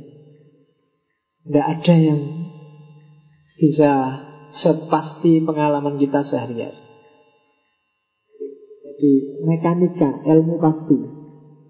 Tidak 1.42 1.64
ada 1.66 1.94
yang 1.98 2.20
bisa 3.58 3.92
sepasti 4.62 5.42
pengalaman 5.42 5.98
kita 5.98 6.24
sehari-hari. 6.24 6.78
Jadi 8.86 9.12
mekanika, 9.44 10.24
ilmu 10.26 10.58
pasti 10.62 11.18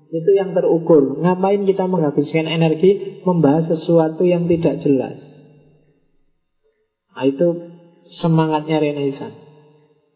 itu 0.09 0.31
yang 0.33 0.57
terukur. 0.57 1.21
Ngapain 1.21 1.69
kita 1.69 1.85
menghabiskan 1.85 2.49
energi 2.49 3.21
membahas 3.29 3.69
sesuatu 3.69 4.25
yang 4.25 4.49
tidak 4.49 4.81
jelas? 4.81 5.21
Nah, 7.13 7.25
itu 7.29 7.49
semangatnya 8.23 8.81
Renaissance. 8.81 9.37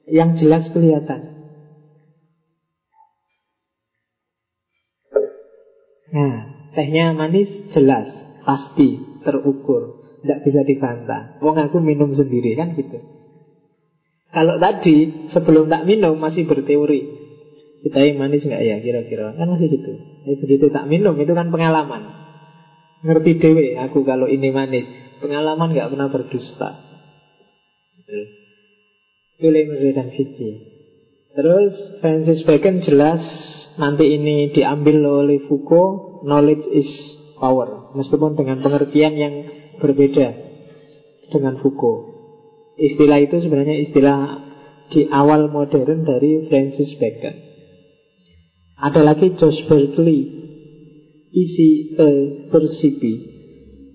Yang 0.08 0.30
jelas 0.46 0.64
kelihatan. 0.72 1.20
Nah, 6.12 6.36
tehnya 6.76 7.16
manis 7.16 7.48
jelas, 7.72 8.08
pasti, 8.44 9.00
terukur, 9.24 10.01
tidak 10.22 10.38
bisa 10.46 10.62
dibantah. 10.62 11.42
Wong 11.42 11.58
aku 11.58 11.82
minum 11.82 12.14
sendiri 12.14 12.54
kan 12.54 12.78
gitu. 12.78 13.02
Kalau 14.32 14.56
tadi 14.56 15.28
sebelum 15.28 15.68
tak 15.68 15.84
minum 15.84 16.16
masih 16.16 16.48
berteori, 16.48 17.02
kita 17.84 18.16
manis 18.16 18.46
nggak 18.46 18.62
ya 18.62 18.76
kira-kira 18.80 19.34
kan 19.36 19.46
masih 19.50 19.68
gitu. 19.68 19.92
Jadi 20.24 20.36
begitu 20.38 20.66
tak 20.70 20.86
minum 20.88 21.18
itu 21.18 21.34
kan 21.34 21.50
pengalaman. 21.50 22.22
Ngerti 23.02 23.32
dewe 23.42 23.76
aku 23.76 24.06
kalau 24.06 24.30
ini 24.30 24.54
manis. 24.54 24.86
Pengalaman 25.18 25.74
nggak 25.74 25.90
pernah 25.90 26.08
berdusta. 26.08 26.70
Itu 29.36 29.50
Lemire 29.50 29.90
dan 29.90 30.14
Vici. 30.14 30.50
Terus 31.32 31.72
Francis 31.98 32.46
Bacon 32.46 32.84
jelas 32.84 33.22
nanti 33.80 34.16
ini 34.16 34.52
diambil 34.54 35.02
oleh 35.02 35.42
Foucault, 35.50 36.22
knowledge 36.22 36.62
is 36.70 36.88
power. 37.40 37.90
Meskipun 37.98 38.38
dengan 38.38 38.62
pengertian 38.62 39.14
yang 39.18 39.34
berbeda 39.82 40.28
dengan 41.34 41.58
Foucault. 41.58 42.14
Istilah 42.78 43.18
itu 43.18 43.42
sebenarnya 43.42 43.82
istilah 43.82 44.18
di 44.94 45.10
awal 45.10 45.50
modern 45.50 46.06
dari 46.06 46.46
Francis 46.46 46.94
Bacon. 47.02 47.36
Ada 48.82 49.00
lagi 49.02 49.34
George 49.38 49.66
Berkeley, 49.66 50.20
isi 51.30 51.94
e 51.94 52.08
persipi, 52.50 53.14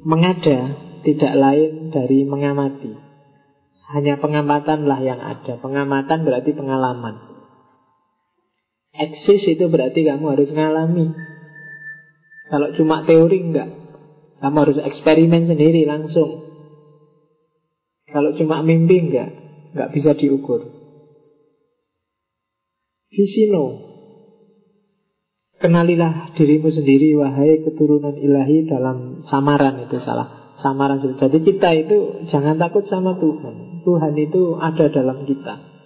mengada 0.04 0.76
tidak 1.04 1.34
lain 1.36 1.92
dari 1.92 2.24
mengamati. 2.24 2.94
Hanya 3.88 4.20
pengamatanlah 4.20 5.00
yang 5.00 5.20
ada. 5.24 5.56
Pengamatan 5.64 6.28
berarti 6.28 6.52
pengalaman. 6.52 7.16
Eksis 8.92 9.48
itu 9.48 9.72
berarti 9.72 10.04
kamu 10.04 10.36
harus 10.36 10.52
ngalami. 10.52 11.16
Kalau 12.52 12.76
cuma 12.76 13.08
teori 13.08 13.40
enggak. 13.44 13.87
Kamu 14.38 14.58
harus 14.62 14.78
eksperimen 14.78 15.50
sendiri 15.50 15.90
langsung. 15.90 16.46
Kalau 18.08 18.38
cuma 18.38 18.62
mimpi 18.62 19.10
enggak. 19.10 19.34
Enggak 19.74 19.90
bisa 19.94 20.12
diukur. 20.14 20.66
Visino. 23.10 23.88
Kenalilah 25.58 26.38
dirimu 26.38 26.70
sendiri 26.70 27.18
wahai 27.18 27.66
keturunan 27.66 28.14
ilahi 28.14 28.70
dalam 28.70 29.26
samaran 29.26 29.90
itu 29.90 29.98
salah. 30.06 30.54
Samaran 30.62 31.02
Jadi 31.02 31.38
kita 31.42 31.70
itu 31.74 31.98
jangan 32.30 32.62
takut 32.62 32.86
sama 32.86 33.18
Tuhan. 33.18 33.86
Tuhan 33.86 34.14
itu 34.18 34.58
ada 34.58 34.86
dalam 34.90 35.26
kita. 35.26 35.77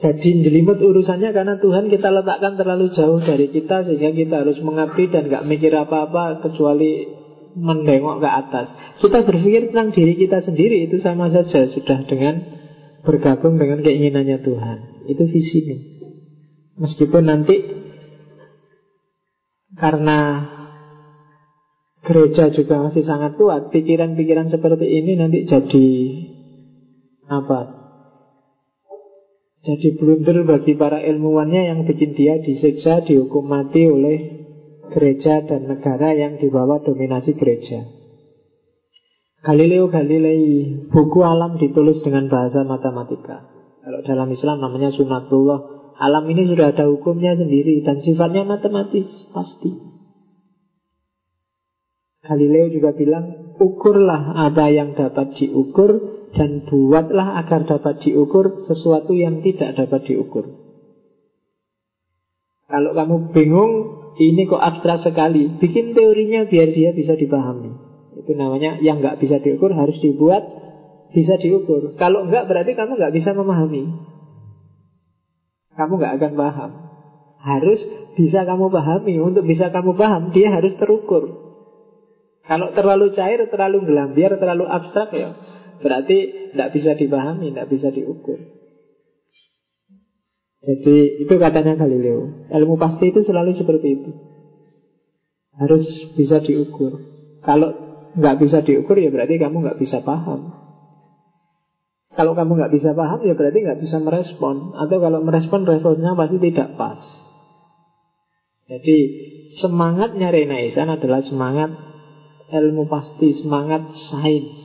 Jadi 0.00 0.40
jelimet 0.40 0.80
urusannya 0.80 1.28
karena 1.36 1.60
Tuhan 1.60 1.92
kita 1.92 2.08
letakkan 2.08 2.56
terlalu 2.56 2.88
jauh 2.96 3.20
dari 3.20 3.52
kita 3.52 3.84
Sehingga 3.84 4.16
kita 4.16 4.34
harus 4.40 4.56
mengabdi 4.64 5.12
dan 5.12 5.28
gak 5.28 5.44
mikir 5.44 5.76
apa-apa 5.76 6.40
Kecuali 6.40 7.20
mendengok 7.50 8.22
ke 8.24 8.28
atas. 8.30 8.68
Kita 8.96 9.26
berpikir 9.26 9.68
tentang 9.68 9.92
diri 9.92 10.16
kita 10.16 10.40
sendiri 10.40 10.88
Itu 10.88 11.04
sama 11.04 11.28
saja 11.28 11.68
sudah 11.68 12.08
dengan 12.08 12.40
bergabung 13.04 13.60
dengan 13.60 13.80
keinginannya 13.84 14.40
Tuhan. 14.40 14.78
Itu 15.08 15.24
visinya. 15.28 15.76
Meskipun 16.80 17.22
nanti 17.28 17.56
Karena 19.76 20.48
gereja 22.00 22.48
juga 22.56 22.88
masih 22.88 23.04
sangat 23.04 23.36
kuat 23.36 23.68
Pikiran-pikiran 23.68 24.48
seperti 24.48 24.86
ini 24.88 25.12
nanti 25.20 25.44
jadi 25.44 25.88
Apa 27.28 27.79
jadi 29.60 30.00
blunder 30.00 30.48
bagi 30.48 30.72
para 30.72 31.04
ilmuwannya 31.04 31.62
yang 31.68 31.80
bikin 31.84 32.16
dia 32.16 32.40
disiksa, 32.40 33.04
dihukum 33.04 33.44
mati 33.44 33.84
oleh 33.84 34.18
gereja 34.88 35.44
dan 35.44 35.68
negara 35.68 36.16
yang 36.16 36.40
dibawa 36.40 36.80
dominasi 36.80 37.36
gereja. 37.36 37.84
Galileo 39.40 39.88
Galilei, 39.92 40.84
buku 40.88 41.20
alam 41.24 41.60
ditulis 41.60 42.00
dengan 42.00 42.28
bahasa 42.32 42.64
matematika. 42.64 43.48
Kalau 43.80 44.00
dalam 44.04 44.28
Islam 44.32 44.60
namanya 44.60 44.92
sunatullah. 44.92 45.80
Alam 46.00 46.24
ini 46.32 46.48
sudah 46.48 46.72
ada 46.72 46.88
hukumnya 46.88 47.36
sendiri 47.36 47.84
dan 47.84 48.00
sifatnya 48.00 48.48
matematis, 48.48 49.08
pasti. 49.36 49.68
Galileo 52.24 52.72
juga 52.72 52.96
bilang, 52.96 53.56
ukurlah 53.60 54.48
apa 54.48 54.72
yang 54.72 54.96
dapat 54.96 55.36
diukur 55.36 56.19
dan 56.30 56.62
buatlah 56.66 57.42
agar 57.42 57.66
dapat 57.66 58.06
diukur 58.06 58.62
sesuatu 58.62 59.10
yang 59.14 59.42
tidak 59.42 59.74
dapat 59.74 60.06
diukur. 60.06 60.46
Kalau 62.70 62.94
kamu 62.94 63.34
bingung, 63.34 63.72
ini 64.14 64.46
kok 64.46 64.62
abstrak 64.62 65.02
sekali, 65.02 65.58
bikin 65.58 65.90
teorinya 65.90 66.46
biar 66.46 66.70
dia 66.70 66.94
bisa 66.94 67.18
dipahami. 67.18 67.74
Itu 68.14 68.38
namanya 68.38 68.78
yang 68.78 69.02
nggak 69.02 69.18
bisa 69.18 69.42
diukur 69.42 69.74
harus 69.74 69.98
dibuat 69.98 70.46
bisa 71.10 71.34
diukur. 71.42 71.98
Kalau 71.98 72.30
enggak 72.30 72.46
berarti 72.46 72.78
kamu 72.78 72.94
nggak 72.94 73.14
bisa 73.14 73.34
memahami. 73.34 73.90
Kamu 75.74 75.92
nggak 75.98 76.14
akan 76.22 76.32
paham. 76.38 76.70
Harus 77.40 77.80
bisa 78.14 78.46
kamu 78.46 78.70
pahami. 78.70 79.18
Untuk 79.18 79.48
bisa 79.48 79.74
kamu 79.74 79.98
paham, 79.98 80.30
dia 80.30 80.54
harus 80.54 80.76
terukur. 80.78 81.50
Kalau 82.46 82.70
terlalu 82.70 83.10
cair, 83.18 83.42
terlalu 83.50 83.90
gelambiar, 83.90 84.38
terlalu 84.38 84.70
abstrak 84.70 85.10
ya 85.10 85.49
Berarti 85.80 86.52
tidak 86.52 86.70
bisa 86.76 86.92
dipahami, 86.96 87.52
tidak 87.52 87.68
bisa 87.72 87.88
diukur. 87.88 88.38
Jadi 90.60 91.24
itu 91.24 91.34
katanya 91.40 91.72
Galileo. 91.80 92.48
Ilmu 92.52 92.76
pasti 92.76 93.08
itu 93.08 93.24
selalu 93.24 93.56
seperti 93.56 93.88
itu. 93.96 94.10
Harus 95.56 95.84
bisa 96.14 96.44
diukur. 96.44 97.00
Kalau 97.40 97.72
nggak 98.12 98.36
bisa 98.36 98.60
diukur 98.60 99.00
ya 99.00 99.08
berarti 99.08 99.40
kamu 99.40 99.56
nggak 99.64 99.80
bisa 99.80 100.04
paham. 100.04 100.60
Kalau 102.12 102.36
kamu 102.36 102.60
nggak 102.60 102.74
bisa 102.76 102.92
paham 102.92 103.24
ya 103.24 103.32
berarti 103.32 103.58
nggak 103.64 103.80
bisa 103.80 103.96
merespon. 104.04 104.76
Atau 104.76 105.00
kalau 105.00 105.24
merespon 105.24 105.64
responnya 105.64 106.12
pasti 106.12 106.36
tidak 106.36 106.76
pas. 106.76 107.00
Jadi 108.68 108.98
semangatnya 109.56 110.28
Renaissance 110.30 111.00
adalah 111.00 111.24
semangat 111.24 111.70
ilmu 112.52 112.86
pasti, 112.86 113.34
semangat 113.40 113.88
sains. 114.12 114.59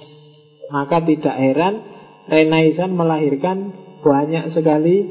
Maka 0.74 1.06
tidak 1.06 1.36
heran 1.38 1.76
Renaissance 2.26 2.94
melahirkan 2.94 3.58
banyak 4.02 4.54
sekali 4.54 5.06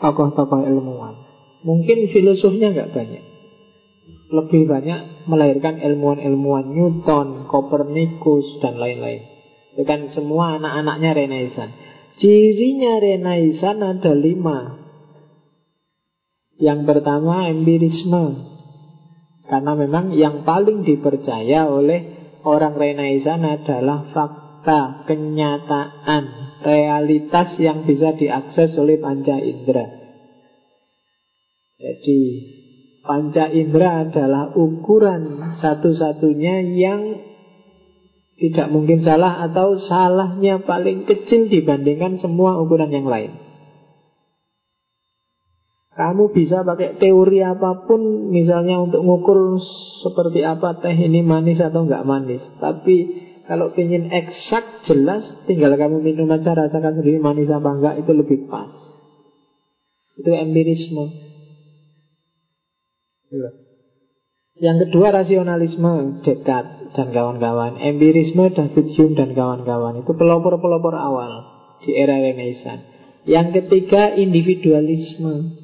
tokoh-tokoh 0.00 0.64
ilmuwan. 0.64 1.16
Mungkin 1.60 2.08
filosofnya 2.08 2.72
nggak 2.72 2.92
banyak. 2.96 3.24
Lebih 4.30 4.62
banyak 4.64 5.28
melahirkan 5.28 5.82
ilmuwan-ilmuwan 5.84 6.72
Newton, 6.72 7.50
Copernicus, 7.50 8.62
dan 8.64 8.80
lain-lain. 8.80 9.26
Itu 9.76 9.82
kan 9.84 10.08
semua 10.10 10.56
anak-anaknya 10.56 11.10
Renaissance. 11.14 11.74
Cirinya 12.16 12.98
Renaissance 12.98 13.80
ada 13.80 14.12
lima. 14.16 14.80
Yang 16.60 16.80
pertama 16.84 17.48
empirisme. 17.48 18.48
Karena 19.50 19.72
memang 19.74 20.14
yang 20.14 20.46
paling 20.46 20.86
dipercaya 20.86 21.66
oleh 21.66 22.19
orang 22.44 22.76
Renaissance 22.76 23.64
adalah 23.64 24.08
fakta, 24.12 25.04
kenyataan, 25.08 26.24
realitas 26.64 27.56
yang 27.56 27.88
bisa 27.88 28.16
diakses 28.16 28.76
oleh 28.76 29.00
panca 29.00 29.36
indera. 29.40 29.86
Jadi 31.80 32.20
panca 33.00 33.48
indera 33.48 34.04
adalah 34.04 34.52
ukuran 34.52 35.56
satu-satunya 35.56 36.56
yang 36.76 37.00
tidak 38.40 38.72
mungkin 38.72 39.04
salah 39.04 39.44
atau 39.48 39.76
salahnya 39.76 40.64
paling 40.64 41.04
kecil 41.04 41.52
dibandingkan 41.52 42.16
semua 42.20 42.56
ukuran 42.56 42.88
yang 42.88 43.08
lain. 43.08 43.49
Kamu 45.90 46.30
bisa 46.30 46.62
pakai 46.62 47.02
teori 47.02 47.42
apa 47.42 47.82
pun 47.86 48.30
Misalnya 48.30 48.78
untuk 48.78 49.02
ngukur 49.02 49.58
seperti 50.06 50.46
apa 50.46 50.78
teh 50.78 50.94
ini 50.94 51.20
manis 51.26 51.58
atau 51.58 51.82
enggak 51.82 52.06
manis. 52.06 52.42
Tapi 52.62 53.26
kalau 53.50 53.74
ingin 53.74 54.14
eksak 54.14 54.86
jelas 54.86 55.26
Tinggal 55.50 55.74
kamu 55.74 55.98
minum 55.98 56.30
aja 56.30 56.54
rasakan 56.54 57.02
sendiri 57.02 57.18
manis 57.18 57.50
apa 57.50 57.68
enggak 57.74 57.94
Itu 58.06 58.14
lebih 58.14 58.46
pas. 58.46 58.70
Itu 60.14 60.30
empirisme. 60.30 61.04
Iya. 63.30 63.50
Yang 64.60 64.76
kedua 64.86 65.10
rasionalisme. 65.10 66.22
Dekat. 66.22 66.92
Dan 66.92 67.08
kawan-kawan. 67.16 67.80
Empirisme 67.80 68.52
David 68.52 68.86
Hume 68.94 69.14
dan 69.16 69.32
kawan-kawan. 69.32 70.04
Itu 70.04 70.12
pelopor-pelopor 70.14 70.94
awal 70.94 71.32
Di 71.80 71.96
era 71.96 72.20
Renaissance. 72.20 72.84
Yang 73.24 73.64
ketiga 73.64 74.12
individualisme 74.12 75.59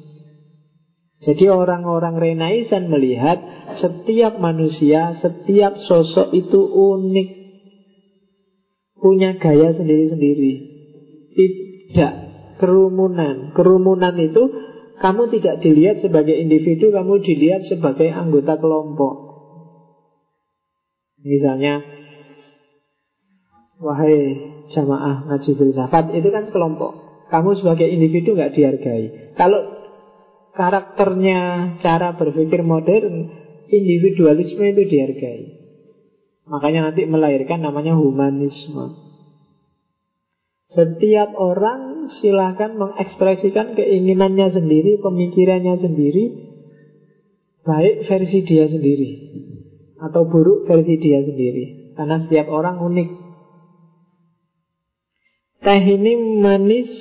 jadi 1.17 1.49
orang-orang 1.49 2.21
Renaissance 2.21 2.85
melihat 2.85 3.41
setiap 3.81 4.37
manusia, 4.37 5.17
setiap 5.17 5.73
sosok 5.81 6.29
itu 6.33 6.61
unik. 6.61 7.29
punya 8.97 9.37
gaya 9.37 9.77
sendiri-sendiri. 9.77 10.53
Tidak 11.37 12.13
kerumunan. 12.57 13.53
Kerumunan 13.53 14.17
itu 14.17 14.49
kamu 14.97 15.29
tidak 15.29 15.61
dilihat 15.61 16.01
sebagai 16.01 16.33
individu, 16.33 16.89
kamu 16.89 17.21
dilihat 17.21 17.61
sebagai 17.69 18.09
anggota 18.09 18.57
kelompok. 18.57 19.37
Misalnya, 21.21 21.85
wahai 23.77 24.17
jamaah 24.73 25.29
ngaji 25.29 25.51
filsafat, 25.61 26.17
itu 26.17 26.29
kan 26.33 26.49
kelompok. 26.49 26.97
Kamu 27.29 27.53
sebagai 27.53 27.85
individu 27.85 28.33
nggak 28.33 28.57
dihargai. 28.57 29.37
Kalau 29.37 29.76
karakternya, 30.57 31.77
cara 31.85 32.17
berpikir 32.17 32.65
modern, 32.65 33.29
individualisme 33.69 34.65
itu 34.65 34.81
dihargai. 34.89 35.43
Makanya 36.49 36.89
nanti 36.89 37.05
melahirkan 37.05 37.61
namanya 37.61 37.93
humanisme. 37.93 39.05
Setiap 40.67 41.31
orang 41.37 42.11
silahkan 42.19 42.75
mengekspresikan 42.75 43.77
keinginannya 43.77 44.51
sendiri, 44.51 44.99
pemikirannya 44.99 45.79
sendiri, 45.79 46.25
baik 47.63 48.07
versi 48.07 48.43
dia 48.43 48.67
sendiri 48.67 49.11
atau 49.99 50.27
buruk 50.29 50.67
versi 50.67 50.95
dia 50.99 51.23
sendiri. 51.23 51.95
Karena 51.97 52.21
setiap 52.21 52.47
orang 52.47 52.79
unik. 52.79 53.09
Teh 55.65 55.83
ini 55.83 56.13
manis, 56.37 56.91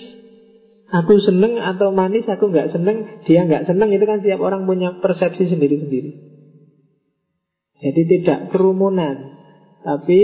aku 0.90 1.18
seneng 1.18 1.58
atau 1.58 1.90
manis 1.90 2.26
aku 2.30 2.50
nggak 2.50 2.70
seneng, 2.70 3.22
dia 3.26 3.42
nggak 3.46 3.66
seneng 3.66 3.90
itu 3.90 4.04
kan 4.06 4.22
setiap 4.22 4.40
orang 4.42 4.66
punya 4.66 4.98
persepsi 5.02 5.50
sendiri-sendiri. 5.50 6.10
Jadi 7.76 8.02
tidak 8.08 8.54
kerumunan, 8.54 9.36
tapi 9.84 10.20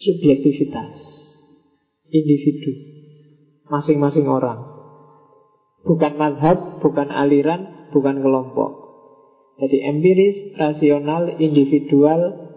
subjektivitas 0.00 0.92
individu 2.10 2.90
masing-masing 3.70 4.26
orang. 4.26 4.66
Bukan 5.86 6.18
madhab, 6.18 6.82
bukan 6.82 7.08
aliran, 7.08 7.88
bukan 7.94 8.20
kelompok. 8.20 8.80
Jadi 9.60 9.76
empiris, 9.80 10.36
rasional, 10.56 11.36
individual, 11.36 12.50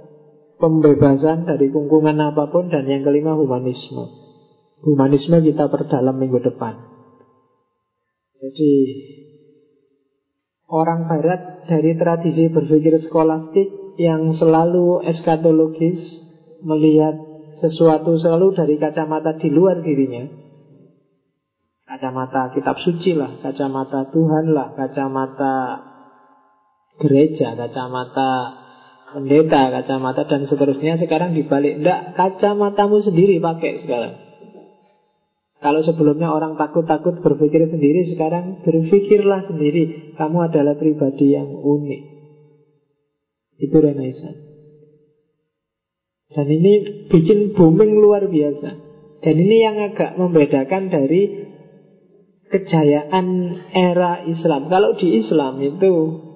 pembebasan 0.57 1.47
dari 1.47 1.69
kungkungan 1.71 2.15
apa 2.19 2.49
pun, 2.49 2.71
dan 2.71 2.87
yang 2.87 3.03
kelima 3.03 3.35
humanisme. 3.35 4.22
Humanisme 4.83 5.39
kita 5.39 5.71
perdalam 5.71 6.19
minggu 6.19 6.43
depan. 6.43 6.75
Jadi 8.35 8.73
orang 10.67 11.07
barat 11.07 11.71
dari 11.71 11.95
tradisi 11.95 12.51
berpikir 12.51 12.99
skolastik 13.07 13.95
yang 13.95 14.35
selalu 14.35 15.07
eskatologis, 15.07 16.03
melihat 16.67 17.15
sesuatu 17.63 18.19
selalu 18.19 18.51
dari 18.59 18.75
kacamata 18.75 19.39
di 19.39 19.47
luar 19.47 19.79
dirinya. 19.79 20.27
Kacamata 21.87 22.51
kitab 22.51 22.75
suci 22.83 23.15
lah, 23.15 23.39
kacamata 23.39 24.11
Tuhan 24.11 24.51
lah, 24.51 24.75
kacamata 24.75 25.55
gereja, 26.99 27.55
kacamata 27.55 28.31
pendeta, 29.15 29.69
kacamata 29.79 30.27
dan 30.27 30.43
seterusnya 30.43 30.99
sekarang 30.99 31.37
dibalik. 31.37 31.79
Tidak, 31.79 32.19
kacamatamu 32.19 32.99
sendiri 32.99 33.39
pakai 33.39 33.79
sekarang. 33.85 34.22
Kalau 35.63 35.79
sebelumnya 35.79 36.27
orang 36.27 36.59
takut-takut 36.59 37.23
berpikir 37.23 37.71
sendiri, 37.71 38.03
sekarang 38.03 38.67
berpikirlah 38.67 39.47
sendiri. 39.47 40.11
Kamu 40.19 40.51
adalah 40.51 40.75
pribadi 40.75 41.31
yang 41.31 41.55
unik. 41.55 42.01
Itu 43.63 43.77
Renaissance. 43.79 44.43
Dan 46.35 46.51
ini 46.51 47.07
bikin 47.07 47.55
booming 47.55 47.95
luar 47.95 48.27
biasa. 48.27 48.69
Dan 49.23 49.35
ini 49.39 49.63
yang 49.63 49.79
agak 49.79 50.19
membedakan 50.19 50.91
dari 50.91 51.47
kejayaan 52.51 53.27
era 53.71 54.27
Islam. 54.27 54.67
Kalau 54.67 54.99
di 54.99 55.15
Islam 55.15 55.63
itu 55.63 55.93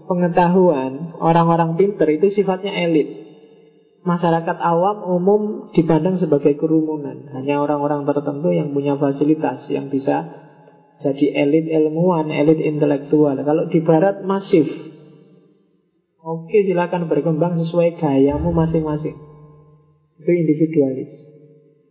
pengetahuan 0.08 1.20
orang-orang 1.20 1.76
pinter 1.76 2.08
itu 2.16 2.32
sifatnya 2.32 2.72
elit. 2.88 3.27
Masyarakat 4.08 4.58
awam 4.64 5.04
umum 5.04 5.42
dipandang 5.76 6.16
sebagai 6.16 6.56
kerumunan. 6.56 7.28
Hanya 7.36 7.60
orang-orang 7.60 8.08
tertentu 8.08 8.56
yang 8.56 8.72
punya 8.72 8.96
fasilitas 8.96 9.68
yang 9.68 9.92
bisa 9.92 10.24
jadi 11.04 11.44
elit 11.44 11.68
ilmuwan, 11.68 12.32
elit 12.32 12.56
intelektual. 12.64 13.36
Kalau 13.36 13.68
di 13.68 13.84
Barat 13.84 14.24
masif. 14.24 14.64
Oke 16.24 16.64
silakan 16.64 17.12
berkembang 17.12 17.60
sesuai 17.60 18.00
gayamu 18.00 18.56
masing-masing. 18.56 19.16
Itu 20.24 20.32
individualis. 20.32 21.12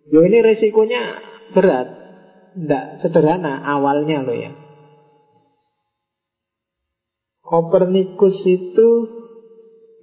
Yo 0.08 0.24
ini 0.24 0.40
resikonya 0.40 1.20
berat. 1.52 1.88
Tidak 2.56 3.04
sederhana 3.04 3.60
awalnya 3.60 4.24
loh 4.24 4.32
ya. 4.32 4.56
Kopernikus 7.44 8.40
itu 8.48 8.88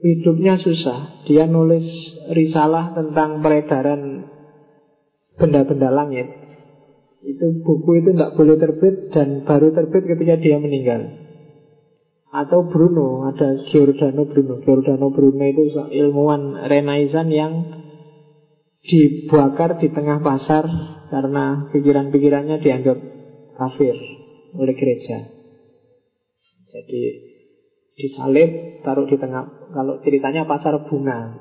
hidupnya 0.04 0.60
susah. 0.60 1.24
Dia 1.24 1.48
nulis 1.48 1.88
risalah 2.36 2.92
tentang 2.92 3.40
peredaran 3.40 4.28
benda-benda 5.40 5.90
langit. 5.90 6.28
Itu 7.24 7.64
buku 7.64 8.04
itu 8.04 8.10
tidak 8.12 8.36
boleh 8.36 8.60
terbit 8.60 8.96
dan 9.16 9.48
baru 9.48 9.72
terbit 9.72 10.04
ketika 10.04 10.36
dia 10.44 10.60
meninggal. 10.60 11.24
Atau 12.34 12.68
Bruno, 12.68 13.30
ada 13.32 13.64
Giordano 13.72 14.28
Bruno. 14.28 14.60
Giordano 14.60 15.08
Bruno 15.14 15.44
itu 15.48 15.64
ilmuwan 15.72 16.68
Renaissance 16.68 17.32
yang 17.32 17.54
dibakar 18.84 19.80
di 19.80 19.88
tengah 19.96 20.20
pasar 20.20 20.68
karena 21.08 21.72
pikiran-pikirannya 21.72 22.60
dianggap 22.60 22.98
kafir 23.56 23.96
oleh 24.60 24.76
gereja. 24.76 25.18
Jadi 26.74 27.33
disalib, 27.98 28.82
taruh 28.82 29.06
di 29.06 29.18
tengah. 29.18 29.72
Kalau 29.74 30.02
ceritanya 30.02 30.46
pasar 30.46 30.86
bunga, 30.86 31.34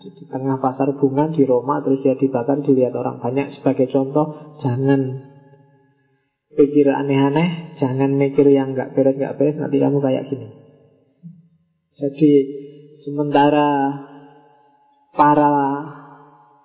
di 0.00 0.24
tengah 0.24 0.56
pasar 0.60 0.96
bunga 0.96 1.28
di 1.28 1.44
Roma 1.44 1.84
terus 1.84 2.00
dia 2.00 2.16
dibakar 2.16 2.64
dilihat 2.64 2.96
orang 2.96 3.20
banyak 3.20 3.52
sebagai 3.60 3.92
contoh 3.92 4.56
jangan 4.64 5.28
pikir 6.56 6.88
aneh-aneh, 6.88 7.76
jangan 7.76 8.16
mikir 8.16 8.48
yang 8.48 8.72
nggak 8.72 8.96
beres 8.96 9.16
nggak 9.20 9.36
beres 9.36 9.60
nanti 9.60 9.76
kamu 9.76 10.00
kayak 10.00 10.24
gini. 10.26 10.48
Jadi 12.00 12.32
sementara 13.04 13.92
para 15.12 15.54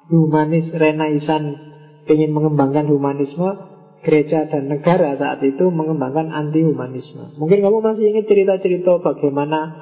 humanis 0.08 0.72
renaisan 0.72 1.60
ingin 2.08 2.32
mengembangkan 2.32 2.88
humanisme, 2.88 3.75
gereja 4.06 4.46
dan 4.46 4.70
negara 4.70 5.18
saat 5.18 5.42
itu 5.42 5.74
mengembangkan 5.74 6.30
anti 6.30 6.62
humanisme. 6.62 7.34
Mungkin 7.42 7.66
kamu 7.66 7.82
masih 7.82 8.14
ingat 8.14 8.30
cerita-cerita 8.30 9.02
bagaimana 9.02 9.74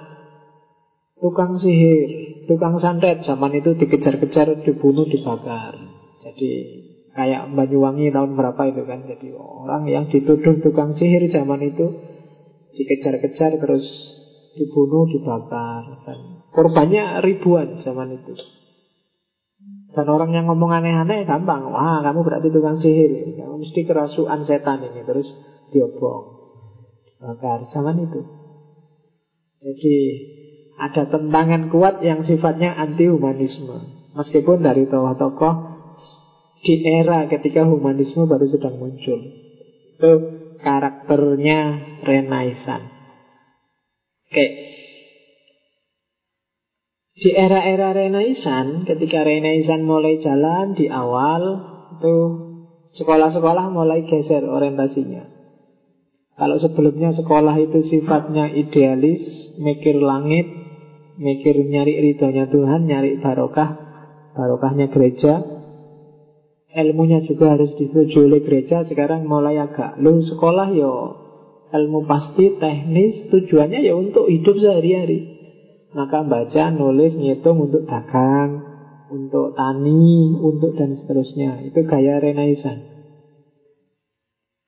tukang 1.20 1.60
sihir, 1.60 2.44
tukang 2.48 2.80
santet 2.80 3.22
zaman 3.28 3.52
itu 3.60 3.76
dikejar-kejar, 3.76 4.64
dibunuh, 4.64 5.04
dibakar. 5.04 5.76
Jadi 6.24 6.52
kayak 7.12 7.52
Banyuwangi 7.52 8.10
tahun 8.10 8.40
berapa 8.40 8.62
itu 8.72 8.82
kan. 8.88 9.06
Jadi 9.06 9.36
orang 9.36 9.84
yang 9.92 10.08
dituduh 10.08 10.64
tukang 10.64 10.96
sihir 10.96 11.28
zaman 11.28 11.60
itu 11.68 11.92
dikejar-kejar 12.74 13.60
terus 13.60 13.86
dibunuh, 14.56 15.06
dibakar 15.12 16.02
dan 16.08 16.48
korbannya 16.56 17.22
ribuan 17.22 17.84
zaman 17.84 18.18
itu. 18.18 18.34
Dan 19.94 20.06
orang 20.10 20.34
yang 20.34 20.50
ngomong 20.50 20.74
aneh-aneh 20.74 21.30
gampang. 21.30 21.70
Wah, 21.70 22.02
kamu 22.02 22.26
berarti 22.26 22.50
tukang 22.50 22.82
sihir. 22.82 23.38
Kamu 23.38 23.62
mesti 23.62 23.82
kerasukan 23.86 24.42
setan 24.42 24.82
ini. 24.90 25.06
Terus 25.06 25.30
diobong. 25.70 26.26
Bakar. 27.22 27.70
Zaman 27.70 28.10
itu. 28.10 28.22
Jadi 29.62 29.96
ada 30.76 31.08
tentangan 31.08 31.70
kuat 31.70 32.02
yang 32.02 32.26
sifatnya 32.26 32.74
anti 32.74 33.06
humanisme. 33.06 34.10
Meskipun 34.18 34.66
dari 34.66 34.90
tokoh-tokoh 34.90 35.74
di 36.64 36.80
era 36.88 37.28
ketika 37.30 37.68
humanisme 37.68 38.26
baru 38.26 38.50
sedang 38.50 38.82
muncul. 38.82 39.20
Itu 40.00 40.12
karakternya 40.64 41.60
Renaissance. 42.02 42.90
Oke. 44.32 44.46
Di 47.14 47.30
era-era 47.30 47.94
Renaissance, 47.94 48.90
ketika 48.90 49.22
Renaissance 49.22 49.86
mulai 49.86 50.18
jalan 50.18 50.74
di 50.74 50.90
awal, 50.90 51.42
itu 51.94 52.16
sekolah-sekolah 52.98 53.70
mulai 53.70 54.10
geser 54.10 54.42
orientasinya. 54.42 55.30
Kalau 56.34 56.58
sebelumnya 56.58 57.14
sekolah 57.14 57.54
itu 57.62 57.86
sifatnya 57.86 58.50
idealis, 58.50 59.22
mikir 59.62 60.02
langit, 60.02 60.50
mikir 61.22 61.54
nyari 61.62 62.02
ridhonya 62.02 62.50
Tuhan, 62.50 62.90
nyari 62.90 63.22
barokah, 63.22 63.70
barokahnya 64.34 64.90
gereja, 64.90 65.38
ilmunya 66.74 67.22
juga 67.30 67.54
harus 67.54 67.78
disetujui 67.78 68.26
oleh 68.26 68.42
gereja. 68.42 68.82
Sekarang 68.90 69.30
mulai 69.30 69.62
agak, 69.62 70.02
lu 70.02 70.18
sekolah 70.26 70.74
yo 70.74 70.94
ilmu 71.70 72.10
pasti 72.10 72.58
teknis, 72.58 73.30
tujuannya 73.30 73.86
ya 73.86 73.94
untuk 73.94 74.26
hidup 74.34 74.58
sehari-hari. 74.58 75.33
Maka 75.94 76.26
baca, 76.26 76.74
nulis, 76.74 77.14
ngitung 77.14 77.70
untuk 77.70 77.86
dagang, 77.86 78.66
untuk 79.14 79.54
tani, 79.54 80.34
untuk 80.42 80.74
dan 80.74 80.98
seterusnya. 80.98 81.62
Itu 81.70 81.86
gaya 81.86 82.18
Renaissance. 82.18 82.94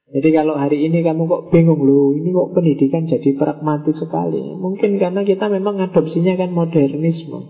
Jadi 0.05 0.29
kalau 0.37 0.53
hari 0.53 0.85
ini 0.85 1.01
kamu 1.01 1.25
kok 1.25 1.43
bingung 1.49 1.81
loh, 1.81 2.13
ini 2.13 2.29
kok 2.29 2.53
pendidikan 2.53 3.09
jadi 3.09 3.33
pragmatis 3.33 3.97
sekali. 3.97 4.53
Mungkin 4.53 5.01
karena 5.01 5.25
kita 5.25 5.49
memang 5.49 5.81
adopsinya 5.81 6.37
kan 6.37 6.53
modernisme. 6.53 7.41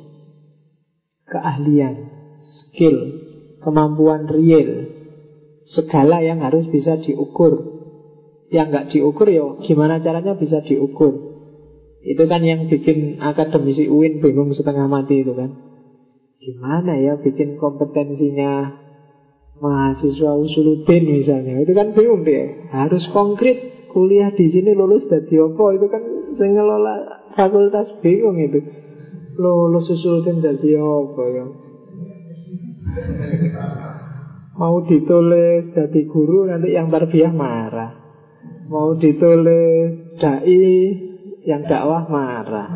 Keahlian, 1.27 1.95
skill, 2.39 2.95
kemampuan 3.59 4.31
real. 4.31 4.87
Segala 5.67 6.23
yang 6.23 6.39
harus 6.39 6.63
bisa 6.71 6.95
diukur. 6.95 7.59
Yang 8.47 8.67
nggak 8.71 8.87
diukur 8.95 9.27
ya 9.27 9.45
gimana 9.59 9.99
caranya 9.99 10.39
bisa 10.39 10.63
diukur. 10.63 11.34
Itu 12.05 12.29
kan 12.29 12.45
yang 12.45 12.69
bikin 12.69 13.17
akademisi 13.17 13.89
UIN 13.89 14.21
bingung 14.21 14.53
setengah 14.53 14.85
mati 14.85 15.25
itu 15.25 15.33
kan. 15.33 15.57
Gimana 16.37 17.01
ya 17.01 17.17
bikin 17.17 17.57
kompetensinya 17.57 18.77
mahasiswa 19.57 20.37
usuludin 20.37 21.03
misalnya? 21.09 21.65
Itu 21.65 21.73
kan 21.73 21.97
bingung 21.97 22.21
dia. 22.21 22.69
Harus 22.69 23.09
konkret. 23.09 23.73
Kuliah 23.95 24.27
di 24.35 24.51
sini 24.51 24.75
lulus 24.75 25.07
dari 25.07 25.39
apa? 25.39 25.65
Itu 25.71 25.87
kan 25.87 26.03
saya 26.35 26.51
ngelola 26.51 26.95
fakultas 27.33 27.89
bingung 28.03 28.37
itu. 28.37 28.59
Lulus 29.39 29.87
usuludin 29.89 30.43
dari 30.45 30.77
apa 30.77 31.23
ya? 31.31 31.45
Mau 34.55 34.83
ditulis 34.83 35.73
jadi 35.73 36.01
guru 36.11 36.47
nanti 36.47 36.75
yang 36.75 36.91
terbiah 36.91 37.31
marah. 37.31 37.91
Mau 38.67 38.99
ditulis 38.99 40.19
dai 40.19 41.14
yang 41.45 41.61
dakwah 41.69 42.09
marah 42.09 42.69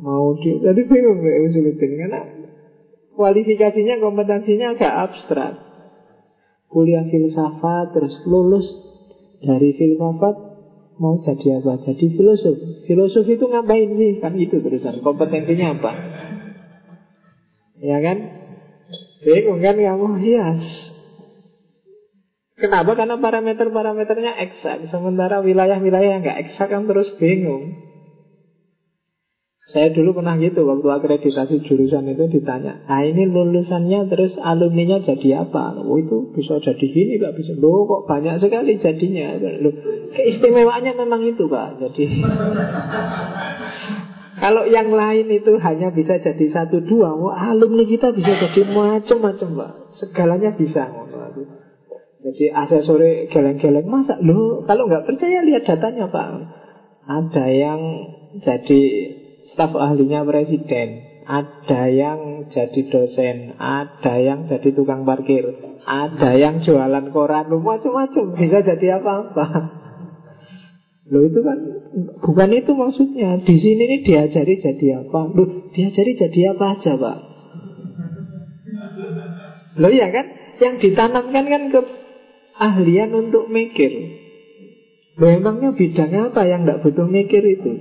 mau 0.00 0.32
di 0.40 0.56
jadi 0.58 0.80
bingung 0.88 1.20
deh 1.20 1.44
usuludin 1.44 1.92
karena 2.00 2.20
kualifikasinya, 3.20 4.00
kompetensinya 4.00 4.72
agak 4.72 4.92
abstrak. 5.12 5.54
Kuliah 6.72 7.04
filsafat, 7.10 7.92
terus 7.92 8.14
lulus 8.24 8.64
dari 9.44 9.76
filsafat, 9.76 10.34
mau 10.96 11.20
jadi 11.20 11.60
apa? 11.60 11.84
Jadi 11.84 12.16
filosof. 12.16 12.56
Filosof 12.88 13.26
itu 13.28 13.44
ngapain 13.44 13.90
sih? 13.98 14.22
Kan 14.24 14.38
itu 14.40 14.62
terusan. 14.62 15.04
Kompetensinya 15.04 15.76
apa? 15.76 15.92
Ya 17.82 17.98
kan? 18.00 18.18
Bingung 19.20 19.60
kan 19.60 19.76
kamu? 19.76 20.06
Hias. 20.22 20.64
Kenapa? 22.60 22.92
Karena 22.92 23.16
parameter-parameternya 23.16 24.36
eksak. 24.44 24.84
Sementara 24.92 25.40
wilayah-wilayah 25.40 26.20
yang 26.20 26.22
nggak 26.22 26.40
eksak 26.44 26.68
kan 26.68 26.84
terus 26.84 27.08
bingung. 27.16 27.90
Saya 29.70 29.94
dulu 29.94 30.18
pernah 30.18 30.34
gitu 30.34 30.66
waktu 30.66 30.82
akreditasi 30.82 31.62
jurusan 31.62 32.10
itu 32.10 32.26
ditanya, 32.26 32.82
ah 32.90 33.06
ini 33.06 33.22
lulusannya 33.30 34.10
terus 34.10 34.34
alumninya 34.42 34.98
jadi 34.98 35.46
apa? 35.46 35.78
Oh 35.78 35.94
itu 35.94 36.26
bisa 36.34 36.58
jadi 36.58 36.86
gini 36.90 37.22
pak, 37.22 37.38
bisa. 37.38 37.54
Loh 37.54 37.86
kok 37.86 38.10
banyak 38.10 38.42
sekali 38.42 38.82
jadinya. 38.82 39.38
Loh, 39.38 39.70
keistimewaannya 40.10 40.90
memang 40.90 41.22
itu 41.22 41.46
pak. 41.46 41.78
Jadi 41.86 42.02
kalau 44.42 44.66
yang 44.66 44.90
lain 44.90 45.30
itu 45.30 45.54
hanya 45.62 45.94
bisa 45.94 46.18
jadi 46.18 46.46
satu 46.50 46.82
dua, 46.82 47.14
wah 47.14 47.54
alumni 47.54 47.86
kita 47.86 48.10
bisa 48.10 48.42
jadi 48.42 48.66
macam-macam 48.74 49.48
pak. 49.54 49.72
Segalanya 49.94 50.50
bisa. 50.50 51.09
Jadi 52.20 52.52
asesori 52.52 53.32
geleng-geleng 53.32 53.88
masa 53.88 54.20
lo 54.20 54.60
kalau 54.68 54.84
nggak 54.84 55.08
percaya 55.08 55.40
lihat 55.40 55.64
datanya 55.64 56.12
pak. 56.12 56.28
Ada 57.08 57.46
yang 57.48 57.80
jadi 58.44 58.82
staf 59.48 59.72
ahlinya 59.72 60.20
presiden, 60.28 61.00
ada 61.24 61.88
yang 61.88 62.44
jadi 62.52 62.80
dosen, 62.92 63.56
ada 63.56 64.20
yang 64.20 64.44
jadi 64.44 64.68
tukang 64.76 65.08
parkir, 65.08 65.48
ada 65.88 66.36
yang 66.36 66.60
jualan 66.60 67.08
koran, 67.10 67.48
macam-macam 67.48 68.24
bisa 68.36 68.58
jadi 68.62 69.00
apa-apa. 69.00 69.80
Loh 71.10 71.26
itu 71.26 71.42
kan 71.42 71.58
bukan 72.22 72.50
itu 72.54 72.70
maksudnya. 72.70 73.42
Di 73.42 73.58
sini 73.58 73.82
ini 73.82 73.96
diajari 74.06 74.62
jadi 74.62 75.02
apa? 75.02 75.26
Loh, 75.34 75.74
diajari 75.74 76.14
jadi 76.14 76.54
apa 76.54 76.78
aja, 76.78 76.94
Pak? 76.94 77.18
Loh 79.82 79.90
ya 79.90 80.06
kan? 80.14 80.26
Yang 80.62 80.74
ditanamkan 80.86 81.44
kan 81.50 81.62
ke 81.74 81.80
ahlian 82.60 83.10
untuk 83.16 83.48
mikir. 83.48 84.20
Loh 85.16 85.30
emangnya 85.32 85.72
bidang 85.72 86.32
apa 86.32 86.44
yang 86.44 86.68
tidak 86.68 86.84
butuh 86.84 87.08
mikir 87.08 87.42
itu? 87.42 87.72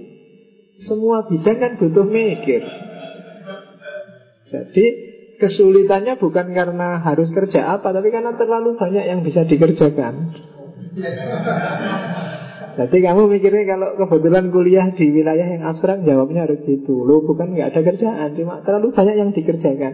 Semua 0.79 1.27
bidang 1.27 1.59
kan 1.59 1.71
butuh 1.75 2.07
mikir. 2.07 2.63
Jadi 4.49 4.85
kesulitannya 5.37 6.17
bukan 6.17 6.55
karena 6.55 7.03
harus 7.03 7.29
kerja 7.35 7.75
apa, 7.75 7.91
tapi 7.91 8.09
karena 8.09 8.33
terlalu 8.39 8.79
banyak 8.79 9.03
yang 9.05 9.19
bisa 9.21 9.45
dikerjakan. 9.45 10.33
Jadi 12.79 12.97
kamu 13.03 13.27
mikirnya 13.27 13.75
kalau 13.75 13.99
kebetulan 13.99 14.55
kuliah 14.55 14.87
di 14.95 15.05
wilayah 15.11 15.47
yang 15.51 15.67
abstrak 15.67 15.99
jawabnya 16.07 16.47
harus 16.47 16.63
gitu. 16.63 17.03
Lo 17.03 17.19
bukan 17.27 17.51
nggak 17.51 17.75
ada 17.75 17.81
kerjaan, 17.83 18.29
cuma 18.39 18.63
terlalu 18.63 18.95
banyak 18.95 19.15
yang 19.19 19.29
dikerjakan. 19.35 19.93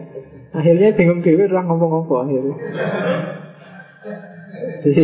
Akhirnya 0.53 0.93
bingung 0.93 1.25
dewi 1.25 1.49
orang 1.49 1.65
ngomong-ngomong 1.67 2.19
akhirnya. 2.29 2.57
Jadi, 4.85 5.03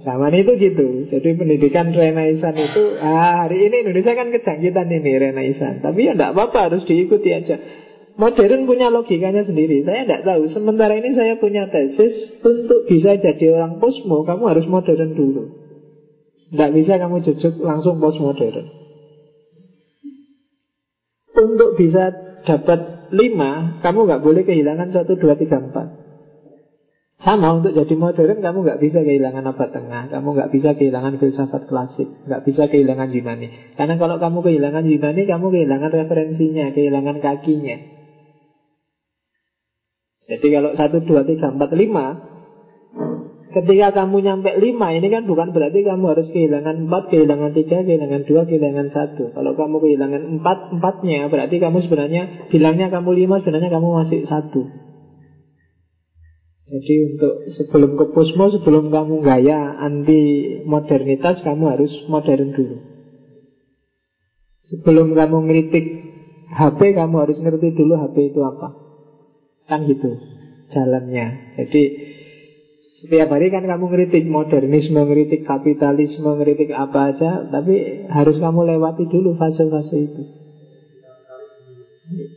Zaman 0.00 0.32
itu 0.32 0.56
gitu. 0.56 1.12
Jadi 1.12 1.28
pendidikan 1.36 1.92
Renaissance 1.92 2.56
itu 2.56 2.82
ah, 3.04 3.44
hari 3.44 3.68
ini 3.68 3.84
Indonesia 3.84 4.16
kan 4.16 4.32
kejangkitan 4.32 4.88
ini 4.88 5.12
Renaissance. 5.20 5.84
Tapi 5.84 6.08
ya 6.08 6.16
tidak 6.16 6.32
apa-apa 6.32 6.72
harus 6.72 6.88
diikuti 6.88 7.28
aja. 7.36 7.60
Modern 8.16 8.64
punya 8.64 8.88
logikanya 8.88 9.44
sendiri. 9.44 9.84
Saya 9.84 10.08
tidak 10.08 10.24
tahu. 10.24 10.48
Sementara 10.48 10.96
ini 10.96 11.12
saya 11.12 11.36
punya 11.36 11.68
tesis 11.68 12.40
untuk 12.40 12.88
bisa 12.88 13.20
jadi 13.20 13.60
orang 13.60 13.76
posmo, 13.76 14.24
kamu 14.24 14.44
harus 14.48 14.66
modern 14.68 15.12
dulu. 15.12 15.44
Tidak 16.48 16.70
bisa 16.74 16.96
kamu 16.96 17.20
jujuk 17.20 17.60
langsung 17.60 18.00
postmodern. 18.00 18.66
Untuk 21.36 21.76
bisa 21.76 22.10
dapat 22.48 23.12
lima, 23.12 23.80
kamu 23.84 24.08
nggak 24.08 24.22
boleh 24.24 24.42
kehilangan 24.48 24.90
satu, 24.96 25.16
dua, 25.20 25.36
tiga, 25.36 25.60
empat. 25.60 25.99
Sama 27.20 27.52
untuk 27.52 27.76
jadi 27.76 27.94
modern 28.00 28.40
kamu 28.40 28.58
nggak 28.64 28.80
bisa 28.80 29.04
kehilangan 29.04 29.44
abad 29.44 29.68
tengah, 29.76 30.08
kamu 30.08 30.28
nggak 30.40 30.50
bisa 30.56 30.72
kehilangan 30.72 31.20
filsafat 31.20 31.68
klasik, 31.68 32.08
nggak 32.24 32.48
bisa 32.48 32.64
kehilangan 32.72 33.12
Yunani. 33.12 33.76
Karena 33.76 34.00
kalau 34.00 34.16
kamu 34.16 34.40
kehilangan 34.40 34.88
Yunani, 34.88 35.28
kamu 35.28 35.46
kehilangan 35.52 35.90
referensinya, 35.92 36.72
kehilangan 36.72 37.20
kakinya. 37.20 37.76
Jadi 40.32 40.46
kalau 40.48 40.72
satu, 40.72 41.04
dua, 41.04 41.28
tiga, 41.28 41.52
empat, 41.52 41.70
lima, 41.76 42.06
ketika 43.52 44.00
kamu 44.00 44.16
nyampe 44.24 44.56
lima, 44.56 44.96
ini 44.96 45.12
kan 45.12 45.28
bukan 45.28 45.52
berarti 45.52 45.84
kamu 45.84 46.04
harus 46.16 46.28
kehilangan 46.32 46.88
empat, 46.88 47.12
kehilangan 47.12 47.52
tiga, 47.52 47.84
kehilangan 47.84 48.24
dua, 48.24 48.48
kehilangan 48.48 48.88
satu. 48.88 49.36
Kalau 49.36 49.52
kamu 49.60 49.76
kehilangan 49.76 50.22
empat, 50.40 50.58
empatnya, 50.72 51.28
berarti 51.28 51.60
kamu 51.60 51.84
sebenarnya 51.84 52.48
bilangnya 52.48 52.88
kamu 52.88 53.12
lima, 53.12 53.44
sebenarnya 53.44 53.68
kamu 53.68 53.88
masih 53.92 54.24
satu. 54.24 54.89
Jadi 56.70 56.94
untuk 57.02 57.50
sebelum 57.50 57.98
ke 57.98 58.14
posmo, 58.14 58.46
sebelum 58.54 58.94
kamu 58.94 59.26
gaya 59.26 59.74
anti 59.82 60.22
modernitas, 60.62 61.42
kamu 61.42 61.66
harus 61.66 61.90
modern 62.06 62.54
dulu. 62.54 62.78
Sebelum 64.70 65.18
kamu 65.18 65.50
ngeritik 65.50 65.86
HP, 66.54 66.94
kamu 66.94 67.14
harus 67.26 67.38
ngerti 67.42 67.74
dulu 67.74 67.98
HP 67.98 68.30
itu 68.30 68.40
apa. 68.46 68.70
Kan 69.66 69.82
gitu 69.90 70.14
jalannya. 70.70 71.58
Jadi 71.58 71.82
setiap 73.02 73.34
hari 73.34 73.50
kan 73.50 73.66
kamu 73.66 73.90
ngeritik 73.90 74.30
modernisme, 74.30 75.02
ngeritik 75.02 75.42
kapitalisme, 75.42 76.30
ngeritik 76.38 76.70
apa 76.70 77.10
aja, 77.10 77.50
tapi 77.50 78.06
harus 78.06 78.38
kamu 78.38 78.78
lewati 78.78 79.10
dulu 79.10 79.34
fase-fase 79.34 79.96
itu. 79.98 80.22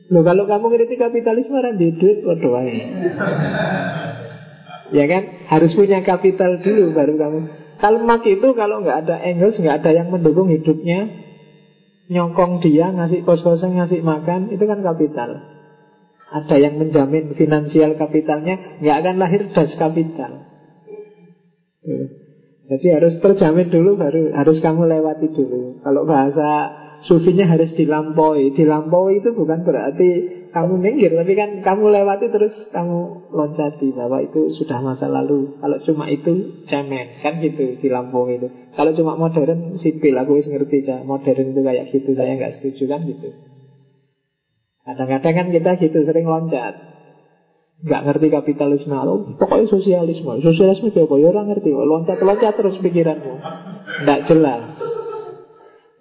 Loh 0.10 0.26
kalau 0.26 0.50
kamu 0.50 0.74
ngeritik 0.74 0.98
kapitalisme 0.98 1.58
di 1.78 1.88
duit 1.98 2.22
waduh 2.26 2.54
Ya 4.92 5.06
kan? 5.08 5.48
Harus 5.48 5.72
punya 5.78 6.04
kapital 6.04 6.60
dulu 6.60 6.92
baru 6.92 7.16
kamu. 7.16 7.40
Kalau 7.80 8.00
mak 8.04 8.24
itu 8.28 8.48
kalau 8.56 8.84
nggak 8.84 9.08
ada 9.08 9.16
Engels, 9.24 9.60
nggak 9.60 9.84
ada 9.84 9.92
yang 9.92 10.08
mendukung 10.12 10.52
hidupnya, 10.52 11.10
nyongkong 12.12 12.60
dia, 12.60 12.92
ngasih 12.92 13.24
kos-kosan, 13.24 13.80
ngasih 13.80 14.04
makan, 14.04 14.52
itu 14.52 14.64
kan 14.64 14.80
kapital. 14.84 15.30
Ada 16.34 16.56
yang 16.58 16.80
menjamin 16.82 17.36
finansial 17.38 17.96
kapitalnya, 17.96 18.80
nggak 18.82 18.98
akan 19.04 19.16
lahir 19.20 19.42
das 19.52 19.72
kapital. 19.76 20.48
Jadi 22.64 22.88
harus 22.96 23.20
terjamin 23.20 23.68
dulu, 23.68 24.00
baru 24.00 24.32
harus 24.32 24.64
kamu 24.64 24.88
lewati 24.88 25.28
dulu. 25.36 25.84
Kalau 25.84 26.08
bahasa 26.08 26.72
sufinya 27.04 27.44
harus 27.44 27.76
dilampaui. 27.76 28.56
Dilampaui 28.56 29.20
itu 29.20 29.36
bukan 29.36 29.68
berarti 29.68 30.10
kamu 30.54 30.74
minggir 30.78 31.12
Tapi 31.18 31.34
kan 31.34 31.49
kamu 31.66 31.89
lewati 31.89 32.30
terus 32.30 32.54
kamu 32.70 33.28
loncati 33.34 33.89
Bahwa 33.97 34.22
itu 34.22 34.54
sudah 34.54 34.80
masa 34.86 35.10
lalu 35.10 35.58
Kalau 35.58 35.78
cuma 35.84 36.08
itu 36.08 36.64
cemen 36.70 37.20
Kan 37.26 37.41
gitu 37.41 37.82
di 37.82 37.88
Lampung 37.89 38.30
itu 38.30 38.47
Kalau 38.78 38.93
cuma 38.93 39.18
modern 39.18 39.82
sipil 39.82 40.14
Aku 40.16 40.38
harus 40.38 40.47
ngerti 40.47 40.86
Modern 41.04 41.51
itu 41.51 41.62
kayak 41.66 41.86
gitu 41.89 42.14
Saya 42.14 42.38
nggak 42.38 42.62
setuju 42.62 42.86
kan 42.86 43.01
gitu 43.10 43.34
Kadang-kadang 44.84 45.34
kan 45.34 45.47
kita 45.47 45.72
gitu 45.80 45.97
sering 46.04 46.28
loncat. 46.28 46.76
Nggak 47.84 48.01
ngerti 48.08 48.28
kapitalisme, 48.32 48.95
oh, 48.95 49.36
pokoknya 49.36 49.68
sosialisme. 49.72 50.39
Sosialisme 50.39 50.91
itu 50.91 51.04
apa? 51.04 51.16
Ya 51.20 51.28
orang 51.32 51.47
ngerti. 51.51 51.72
Loncat-loncat 51.72 52.54
terus 52.56 52.76
pikiranmu. 52.80 53.34
Nggak 54.04 54.20
jelas. 54.28 54.64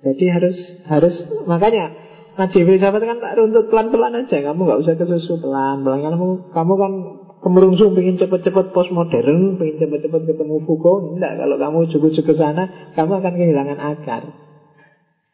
Jadi 0.03 0.25
harus 0.35 0.57
harus 0.91 1.15
makanya 1.47 1.95
ngaji 2.33 2.59
filsafat 2.65 3.03
kan 3.05 3.19
tak 3.21 3.37
runtut 3.37 3.69
pelan-pelan 3.69 4.25
aja. 4.25 4.37
Kamu 4.41 4.61
nggak 4.65 4.81
usah 4.81 4.95
kesusu 4.97 5.37
pelan-pelan. 5.45 6.01
Kamu 6.01 6.27
kamu 6.57 6.73
kan 6.81 6.93
kemerungsung 7.45 7.93
pengen 7.93 8.17
cepet-cepet 8.17 8.73
postmodern, 8.73 9.61
pengen 9.61 9.77
cepet-cepet 9.77 10.23
ketemu 10.31 10.65
Foucault. 10.65 11.19
Enggak, 11.19 11.37
kalau 11.37 11.57
kamu 11.61 11.79
cukup-cukup 11.93 12.33
ke 12.33 12.35
sana, 12.39 12.95
kamu 12.97 13.13
akan 13.21 13.33
kehilangan 13.37 13.79
akar. 13.83 14.23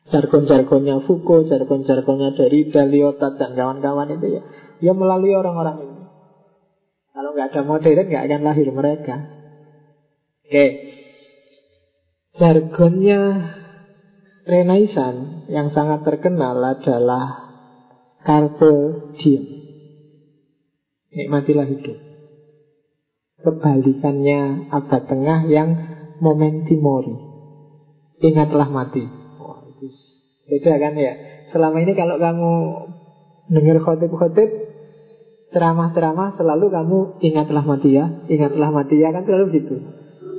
Jargon-jargonnya 0.08 1.04
Foucault, 1.04 1.46
jargon-jargonnya 1.46 2.34
dari 2.34 2.66
Lyotard 2.66 3.36
dan 3.36 3.52
kawan-kawan 3.52 4.08
itu 4.16 4.40
ya, 4.40 4.42
ya 4.80 4.92
melalui 4.96 5.36
orang-orang 5.36 5.76
ini. 5.84 6.02
Kalau 7.12 7.30
nggak 7.36 7.48
ada 7.52 7.62
modern, 7.62 8.06
nggak 8.08 8.24
akan 8.24 8.40
lahir 8.42 8.68
mereka. 8.72 9.16
Oke, 10.48 10.66
jargonnya 12.40 13.20
Renaissance 14.48 15.37
yang 15.48 15.72
sangat 15.72 16.04
terkenal 16.04 16.60
adalah 16.60 17.48
carpe 18.22 18.72
diem. 19.16 19.44
Nikmatilah 21.08 21.66
hidup. 21.66 21.98
Kebalikannya 23.38 24.68
abad 24.68 25.02
tengah 25.08 25.48
yang 25.48 25.68
momenti 26.20 26.76
mori. 26.76 27.16
Ingatlah 28.20 28.68
mati. 28.68 29.02
Itu 29.78 29.88
beda 30.48 30.74
kan 30.76 30.92
ya. 30.98 31.12
Selama 31.48 31.80
ini 31.80 31.96
kalau 31.96 32.20
kamu 32.20 32.52
dengar 33.48 33.80
khotib-khotib, 33.80 34.48
ceramah-ceramah 35.54 36.36
selalu 36.36 36.66
kamu 36.68 36.98
ingatlah 37.24 37.64
mati 37.64 37.96
ya, 37.96 38.26
ingatlah 38.28 38.68
mati 38.68 39.00
ya 39.00 39.14
kan 39.14 39.24
selalu 39.24 39.64
gitu. 39.64 39.76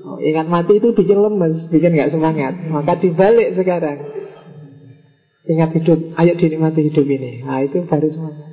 Oh, 0.05 0.17
ingat 0.21 0.45
mati 0.45 0.77
itu 0.77 0.93
bikin 0.93 1.17
lemes, 1.17 1.69
bikin 1.73 1.97
nggak 1.97 2.13
semangat. 2.13 2.53
Maka 2.69 2.97
dibalik 3.01 3.57
sekarang. 3.57 4.18
Ingat 5.49 5.73
hidup, 5.81 6.13
ayo 6.13 6.37
dinikmati 6.37 6.85
hidup 6.85 7.05
ini. 7.09 7.41
Nah 7.41 7.65
itu 7.65 7.81
baru 7.89 8.05
semangat. 8.05 8.49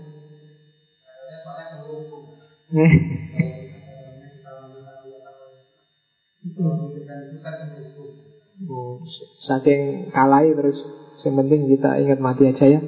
Oh, 8.66 9.04
saking 9.44 10.08
kalai 10.16 10.56
terus 10.56 10.80
yang 11.20 11.36
penting 11.36 11.68
kita 11.68 12.00
ingat 12.00 12.16
mati 12.16 12.48
aja 12.48 12.64
ya. 12.64 12.80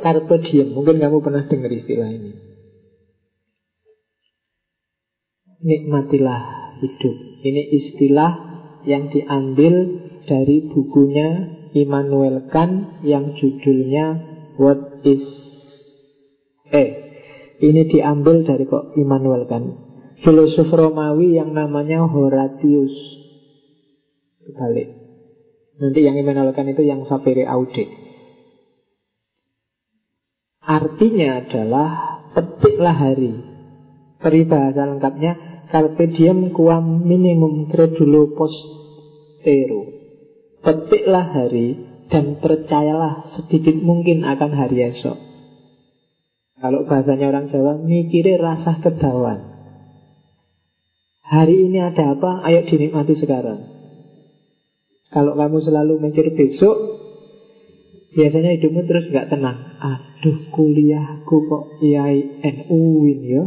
Carpe 0.00 0.36
diem, 0.44 0.68
mungkin 0.72 1.00
kamu 1.00 1.20
pernah 1.20 1.44
dengar 1.48 1.72
istilah 1.72 2.08
ini. 2.08 2.50
nikmatilah 5.60 6.40
hidup. 6.80 7.16
Ini 7.44 7.62
istilah 7.72 8.49
yang 8.84 9.12
diambil 9.12 9.74
dari 10.24 10.68
bukunya 10.70 11.60
Immanuel 11.74 12.50
Kant 12.50 13.02
yang 13.06 13.34
judulnya 13.38 14.26
What 14.60 15.06
is 15.06 15.24
Eh, 16.70 16.90
ini 17.58 17.90
diambil 17.90 18.46
dari 18.46 18.62
kok 18.64 18.94
Immanuel 18.94 19.50
Kant. 19.50 19.74
Filosof 20.22 20.70
Romawi 20.70 21.34
yang 21.34 21.50
namanya 21.50 22.06
Horatius. 22.06 22.94
Kebalik. 24.46 24.88
Nanti 25.82 26.00
yang 26.06 26.14
Immanuel 26.14 26.54
Kant 26.54 26.70
itu 26.70 26.86
yang 26.86 27.02
Sapere 27.08 27.42
Aude. 27.48 27.90
Artinya 30.62 31.42
adalah 31.42 31.90
petiklah 32.38 32.94
hari. 32.94 33.34
Peribahasa 34.20 34.86
lengkapnya 34.86 35.49
Carpe 35.70 36.10
diem 36.10 36.50
quam 36.50 37.06
minimum 37.06 37.70
credulo 37.70 38.34
postero 38.34 39.86
Petiklah 40.60 41.30
hari 41.30 41.78
dan 42.10 42.42
percayalah 42.42 43.30
sedikit 43.38 43.78
mungkin 43.80 44.26
akan 44.26 44.50
hari 44.50 44.92
esok. 44.92 45.14
Kalau 46.60 46.84
bahasanya 46.84 47.30
orang 47.30 47.46
Jawa 47.48 47.78
Mikirin 47.80 48.42
rasa 48.42 48.82
kedawan 48.82 49.46
Hari 51.22 51.70
ini 51.70 51.78
ada 51.78 52.18
apa? 52.18 52.42
Ayo 52.50 52.66
dinikmati 52.66 53.14
sekarang. 53.14 53.62
Kalau 55.14 55.38
kamu 55.38 55.58
selalu 55.62 56.02
mikir 56.02 56.34
besok 56.34 56.76
Biasanya 58.10 58.58
hidupmu 58.58 58.90
terus 58.90 59.06
nggak 59.06 59.30
tenang. 59.30 59.78
Aduh 59.78 60.50
kuliahku 60.50 61.36
kok 61.46 61.64
IAIN 61.78 62.66
UIN 62.66 63.20
ya 63.22 63.44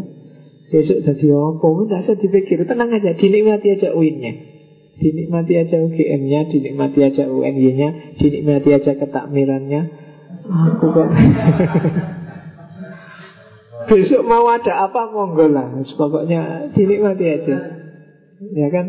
Besok 0.74 1.06
jadi 1.06 1.28
apa? 1.38 1.68
Tidak 1.70 2.02
usah 2.02 2.18
dipikir, 2.18 2.66
tenang 2.66 2.90
aja, 2.90 3.14
dinikmati 3.14 3.78
aja 3.78 3.94
UIN-nya. 3.94 4.54
Dinikmati 4.94 5.54
aja 5.58 5.78
UGM-nya, 5.82 6.50
dinikmati 6.50 7.00
aja 7.02 7.26
UNY-nya, 7.30 8.18
dinikmati 8.18 8.70
aja 8.74 8.94
ketakmirannya. 8.98 9.82
Aku 10.50 10.86
kok 10.94 11.10
Besok 13.84 14.22
mau 14.24 14.48
ada 14.48 14.90
apa 14.90 15.12
monggo 15.14 15.50
lah. 15.50 15.78
Pokoknya 15.98 16.72
dinikmati 16.74 17.26
aja. 17.26 17.58
Ya 18.54 18.68
kan? 18.74 18.86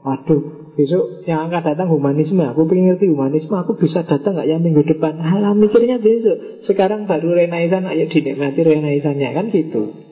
Waduh 0.00 0.72
besok 0.78 1.28
yang 1.28 1.50
akan 1.50 1.60
datang 1.66 1.88
humanisme. 1.92 2.40
Aku 2.40 2.64
pengen 2.64 2.94
ngerti 2.94 3.10
humanisme. 3.10 3.52
Aku 3.52 3.76
bisa 3.76 4.06
datang 4.06 4.38
gak 4.38 4.48
ya 4.48 4.56
minggu 4.56 4.86
depan? 4.86 5.18
Alah 5.18 5.52
mikirnya 5.52 6.00
besok. 6.00 6.64
Sekarang 6.64 7.04
baru 7.04 7.36
renaisan 7.36 7.84
Ayo 7.84 8.08
dinikmati 8.08 8.64
renaisannya 8.64 9.28
Kan 9.34 9.46
gitu 9.52 10.09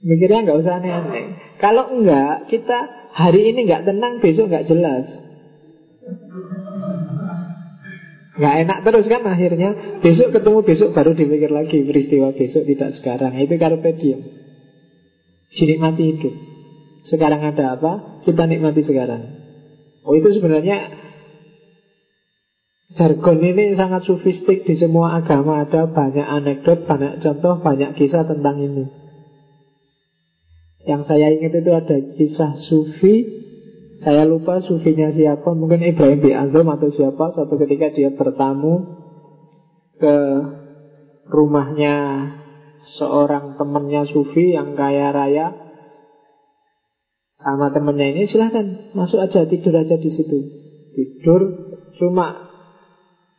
Mikirnya 0.00 0.48
nggak 0.48 0.60
usah 0.64 0.80
aneh-aneh. 0.80 1.24
Kalau 1.60 1.92
enggak, 1.92 2.48
kita 2.48 2.78
hari 3.12 3.52
ini 3.52 3.68
nggak 3.68 3.84
tenang, 3.84 4.24
besok 4.24 4.48
nggak 4.48 4.64
jelas. 4.64 5.04
Nggak 8.40 8.54
enak 8.64 8.78
terus 8.88 9.04
kan 9.12 9.22
akhirnya. 9.28 10.00
Besok 10.00 10.32
ketemu 10.32 10.58
besok 10.64 10.96
baru 10.96 11.12
dipikir 11.12 11.52
lagi 11.52 11.84
peristiwa 11.84 12.32
besok 12.32 12.64
tidak 12.64 12.96
sekarang. 12.96 13.36
Itu 13.36 13.60
carpe 13.60 13.92
diem. 14.00 14.20
Dinikmati 15.52 16.02
hidup. 16.16 16.34
Sekarang 17.04 17.44
ada 17.44 17.76
apa? 17.76 17.92
Kita 18.24 18.48
nikmati 18.48 18.80
sekarang. 18.88 19.36
Oh 20.00 20.16
itu 20.16 20.32
sebenarnya 20.32 20.96
Jargon 22.90 23.38
ini 23.38 23.78
sangat 23.78 24.02
sofistik 24.02 24.66
di 24.66 24.74
semua 24.74 25.22
agama 25.22 25.62
Ada 25.62 25.86
banyak 25.94 26.26
anekdot, 26.26 26.90
banyak 26.90 27.22
contoh, 27.22 27.62
banyak 27.62 27.94
kisah 27.94 28.26
tentang 28.26 28.58
ini 28.58 28.99
yang 30.88 31.04
saya 31.04 31.28
ingat 31.28 31.60
itu 31.60 31.72
ada 31.76 31.96
kisah 32.16 32.52
sufi. 32.56 33.16
Saya 34.00 34.24
lupa 34.24 34.64
sufinya 34.64 35.12
siapa. 35.12 35.52
Mungkin 35.52 35.84
Ibrahim 35.84 36.24
bin 36.24 36.32
Azam 36.32 36.64
atau 36.72 36.88
siapa. 36.88 37.36
Suatu 37.36 37.60
ketika 37.60 37.92
dia 37.92 38.16
bertamu 38.16 38.96
Ke 40.00 40.16
rumahnya 41.28 41.96
Seorang 42.80 43.60
temannya 43.60 44.08
sufi 44.08 44.56
Yang 44.56 44.72
kaya 44.72 45.12
raya. 45.12 45.46
Sama 47.36 47.68
temannya 47.76 48.16
ini 48.16 48.24
silahkan 48.24 48.96
Masuk 48.96 49.20
aja 49.20 49.44
tidur 49.44 49.76
aja 49.76 50.00
di 50.00 50.08
situ. 50.08 50.38
Tidur 50.96 51.40
Cuma 52.00 52.48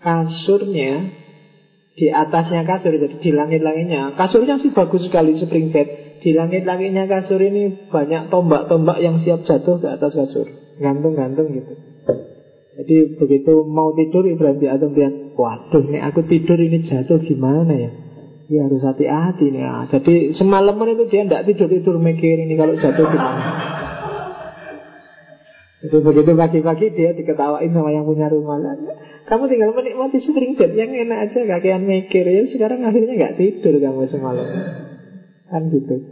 kasurnya 0.01 1.09
di 1.93 2.07
atasnya 2.09 2.65
kasur 2.65 2.97
jadi 2.97 3.17
di 3.21 3.31
langit-langitnya. 3.33 4.17
Kasurnya 4.17 4.57
sih 4.57 4.73
bagus 4.73 5.05
sekali 5.05 5.37
spring 5.37 5.69
bed 5.69 6.10
di 6.21 6.37
langit-langitnya 6.37 7.09
kasur 7.09 7.41
ini 7.41 7.89
banyak 7.89 8.29
tombak-tombak 8.29 9.01
yang 9.01 9.17
siap 9.25 9.41
jatuh 9.41 9.81
ke 9.81 9.87
atas 9.89 10.13
kasur. 10.13 10.45
Gantung-gantung 10.77 11.49
gitu. 11.49 11.73
Jadi 12.71 13.19
begitu 13.19 13.67
mau 13.67 13.91
tidur 13.97 14.23
Ibrahim 14.29 14.63
atom 14.69 14.95
dia, 14.95 15.09
waduh 15.35 15.83
nih 15.85 16.01
aku 16.07 16.23
tidur 16.29 16.55
ini 16.61 16.85
jatuh 16.85 17.19
gimana 17.19 17.73
ya? 17.73 17.91
Ya 18.47 18.67
harus 18.69 18.83
hati-hati 18.85 19.49
nih. 19.49 19.63
Nah, 19.63 19.85
jadi 19.89 20.37
semalaman 20.37 20.95
itu 20.95 21.09
dia 21.09 21.25
tidak 21.25 21.45
tidur-tidur 21.51 21.99
mikir 21.99 22.37
ini 22.37 22.53
kalau 22.55 22.77
jatuh 22.77 23.05
gimana. 23.11 23.43
Jadi 25.81 25.97
begitu 25.97 26.31
pagi-pagi 26.37 26.93
dia 26.93 27.09
diketawain 27.17 27.73
sama 27.73 27.89
yang 27.89 28.05
punya 28.05 28.29
rumah 28.29 28.61
Kamu 29.25 29.49
tinggal 29.49 29.73
menikmati 29.73 30.21
spring 30.21 30.53
bed 30.53 30.77
yang 30.77 30.93
enak 30.93 31.29
aja 31.29 31.41
kakean 31.57 31.89
mikir 31.89 32.21
ya 32.21 32.45
Sekarang 32.53 32.85
akhirnya 32.85 33.17
nggak 33.17 33.37
tidur 33.41 33.81
kamu 33.81 34.05
semalam 34.05 34.45
Kan 35.49 35.73
gitu. 35.73 36.10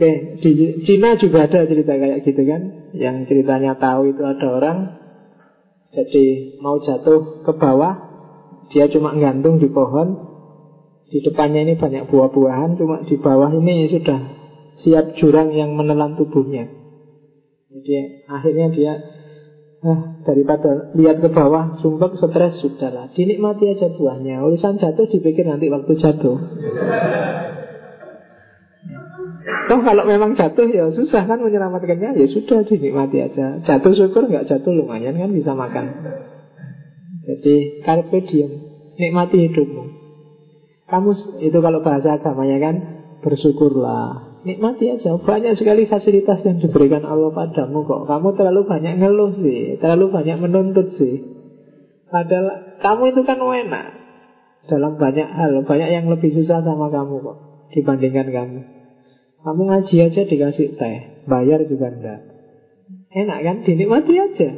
Oke, 0.00 0.40
di 0.40 0.80
Cina 0.80 1.12
juga 1.20 1.44
ada 1.44 1.68
cerita 1.68 1.92
kayak 1.92 2.24
gitu 2.24 2.40
kan 2.48 2.88
Yang 2.96 3.28
ceritanya 3.28 3.76
tahu 3.76 4.08
itu 4.08 4.24
ada 4.24 4.48
orang 4.48 4.78
Jadi 5.92 6.56
mau 6.56 6.80
jatuh 6.80 7.44
ke 7.44 7.52
bawah 7.52 8.00
Dia 8.72 8.88
cuma 8.88 9.12
gantung 9.20 9.60
di 9.60 9.68
pohon 9.68 10.16
Di 11.04 11.20
depannya 11.20 11.68
ini 11.68 11.76
banyak 11.76 12.08
buah-buahan 12.08 12.80
Cuma 12.80 13.04
di 13.04 13.20
bawah 13.20 13.52
ini 13.52 13.92
sudah 13.92 14.20
siap 14.80 15.20
jurang 15.20 15.52
yang 15.52 15.76
menelan 15.76 16.16
tubuhnya 16.16 16.64
Jadi 17.68 18.24
akhirnya 18.24 18.72
dia 18.72 18.92
Ah, 19.80 20.20
daripada 20.28 20.92
lihat 20.92 21.24
ke 21.24 21.32
bawah, 21.32 21.80
sumpah 21.80 22.12
stres, 22.12 22.60
sudahlah. 22.60 23.16
Dinikmati 23.16 23.64
aja 23.64 23.88
buahnya. 23.88 24.44
Urusan 24.44 24.76
jatuh 24.76 25.08
dipikir 25.08 25.48
nanti 25.48 25.72
waktu 25.72 25.96
jatuh. 25.96 26.36
Toh 29.40 29.80
kalau 29.80 30.04
memang 30.04 30.36
jatuh 30.36 30.68
ya 30.68 30.92
susah 30.92 31.24
kan 31.24 31.40
menyelamatkannya. 31.40 32.16
Ya 32.16 32.26
sudah 32.28 32.66
dinikmati 32.66 33.24
aja. 33.24 33.60
Jatuh 33.64 33.92
syukur 33.96 34.28
nggak 34.28 34.46
jatuh 34.46 34.72
lumayan 34.74 35.16
kan 35.16 35.30
bisa 35.32 35.56
makan. 35.56 35.86
Jadi 37.24 37.84
carpe 37.84 38.18
diem. 38.28 38.52
Nikmati 39.00 39.48
hidupmu. 39.48 39.84
Kamu 40.90 41.10
itu 41.40 41.58
kalau 41.62 41.80
bahasa 41.80 42.18
agamanya 42.18 42.58
kan 42.58 42.76
Bersyukurlah. 43.20 44.32
Nikmati 44.40 44.96
aja, 44.96 45.20
banyak 45.20 45.52
sekali 45.60 45.84
fasilitas 45.84 46.40
yang 46.48 46.64
diberikan 46.64 47.04
Allah 47.04 47.28
padamu 47.36 47.84
kok. 47.84 48.08
Kamu 48.08 48.32
terlalu 48.32 48.64
banyak 48.64 48.96
ngeluh 48.96 49.36
sih. 49.36 49.76
Terlalu 49.76 50.08
banyak 50.08 50.40
menuntut 50.40 50.96
sih. 50.96 51.20
Padahal 52.08 52.80
kamu 52.80 53.12
itu 53.12 53.20
kan 53.28 53.36
enak. 53.36 53.86
Dalam 54.72 54.96
banyak 54.96 55.28
hal. 55.28 55.60
Banyak 55.68 55.88
yang 55.92 56.08
lebih 56.08 56.32
susah 56.32 56.64
sama 56.64 56.88
kamu 56.88 57.20
kok 57.20 57.38
Dibandingkan 57.76 58.28
kamu 58.32 58.79
Kamu 59.40 59.62
ngaji 59.72 59.96
aja 60.04 60.22
dikasih 60.28 60.76
teh 60.76 60.98
Bayar 61.24 61.64
juga 61.64 61.88
enggak 61.88 62.20
Enak 63.10 63.38
kan, 63.40 63.56
dinikmati 63.64 64.14
aja 64.16 64.50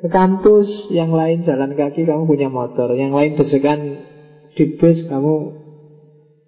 Ke 0.00 0.08
kampus, 0.08 0.92
yang 0.92 1.12
lain 1.12 1.44
jalan 1.44 1.72
kaki 1.72 2.04
Kamu 2.04 2.28
punya 2.28 2.52
motor, 2.52 2.92
yang 2.96 3.16
lain 3.16 3.40
desekan 3.40 4.04
Di 4.52 4.76
bus, 4.76 5.08
kamu 5.08 5.34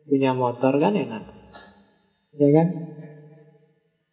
punya 0.09 0.37
motor 0.37 0.77
kan 0.77 0.93
enak 0.93 1.25
Ya 2.37 2.49
kan? 2.53 2.69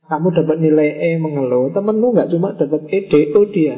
Kamu 0.10 0.34
dapat 0.34 0.58
nilai 0.58 0.90
E 0.90 1.10
mengeluh, 1.22 1.70
temenmu 1.70 2.18
nggak 2.18 2.34
cuma 2.34 2.58
dapat 2.58 2.82
E, 2.90 3.06
DO 3.06 3.42
dia. 3.54 3.78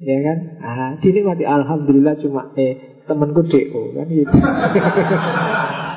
Ya 0.00 0.18
kan? 0.24 0.38
Ah, 0.64 0.90
mati 0.96 1.44
alhamdulillah 1.44 2.16
cuma 2.16 2.56
E, 2.56 2.96
temenku 3.04 3.44
DO 3.44 3.82
kan 3.92 4.08
gitu. 4.08 4.32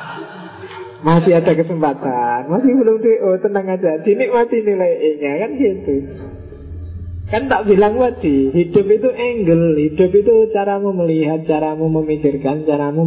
masih 1.04 1.36
ada 1.36 1.52
kesempatan, 1.52 2.48
masih 2.48 2.72
belum 2.80 2.98
DO, 3.04 3.30
tenang 3.44 3.68
aja. 3.68 4.00
mati 4.32 4.58
nilai 4.64 4.92
E-nya 4.96 5.32
kan 5.44 5.52
gitu. 5.60 5.96
Kan 7.28 7.50
tak 7.52 7.66
bilang 7.68 8.00
tadi, 8.00 8.52
hidup 8.56 8.88
itu 8.88 9.10
angle, 9.12 9.76
hidup 9.80 10.12
itu 10.16 10.34
caramu 10.56 10.96
melihat, 10.96 11.44
caramu 11.44 11.92
memikirkan, 11.92 12.64
caramu 12.64 13.04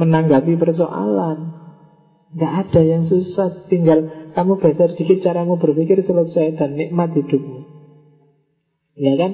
menanggapi 0.00 0.56
persoalan. 0.56 1.54
Tidak 2.34 2.52
ada 2.66 2.80
yang 2.82 3.06
susah. 3.06 3.70
Tinggal 3.70 4.30
kamu 4.34 4.58
geser 4.58 4.90
dikit 4.98 5.22
caramu 5.22 5.54
berpikir 5.54 6.02
selesai 6.02 6.58
Dan 6.58 6.74
nikmat 6.74 7.14
hidupmu. 7.14 7.62
Ya 8.98 9.14
kan? 9.14 9.32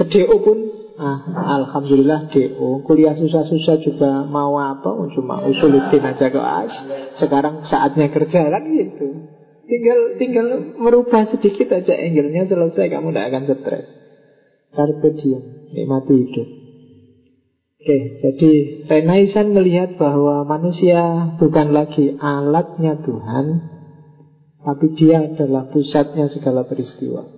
Ke 0.00 0.04
DO 0.08 0.36
pun 0.40 0.58
ah, 0.98 1.18
Alhamdulillah 1.60 2.32
DO 2.32 2.82
Kuliah 2.84 3.14
susah-susah 3.16 3.76
juga 3.84 4.24
mau 4.26 4.56
apa? 4.60 4.90
Cuma 5.12 5.44
usulitin 5.46 6.02
aja 6.04 6.26
ke 6.28 6.40
as 6.40 6.72
Sekarang 7.20 7.64
saatnya 7.68 8.08
kerja 8.10 8.48
kan 8.48 8.62
gitu. 8.66 9.08
Tinggal 9.66 9.98
tinggal 10.16 10.46
merubah 10.78 11.26
sedikit 11.26 11.74
aja 11.74 11.90
angle-nya 11.90 12.46
selesai 12.46 12.86
Kamu 12.86 13.10
tidak 13.10 13.24
akan 13.30 13.42
stres. 13.50 13.88
Carpe 14.72 15.08
diem 15.18 15.42
Nikmati 15.74 16.14
hidup. 16.14 16.48
Oke, 17.86 17.98
jadi 18.18 18.52
Renaisan 18.90 19.54
melihat 19.54 19.94
bahwa 19.94 20.42
manusia 20.42 21.30
bukan 21.38 21.70
lagi 21.70 22.18
alatnya 22.18 22.98
Tuhan, 22.98 23.46
tapi 24.58 24.86
dia 24.98 25.22
adalah 25.22 25.70
pusatnya 25.70 26.26
segala 26.26 26.66
peristiwa. 26.66 27.35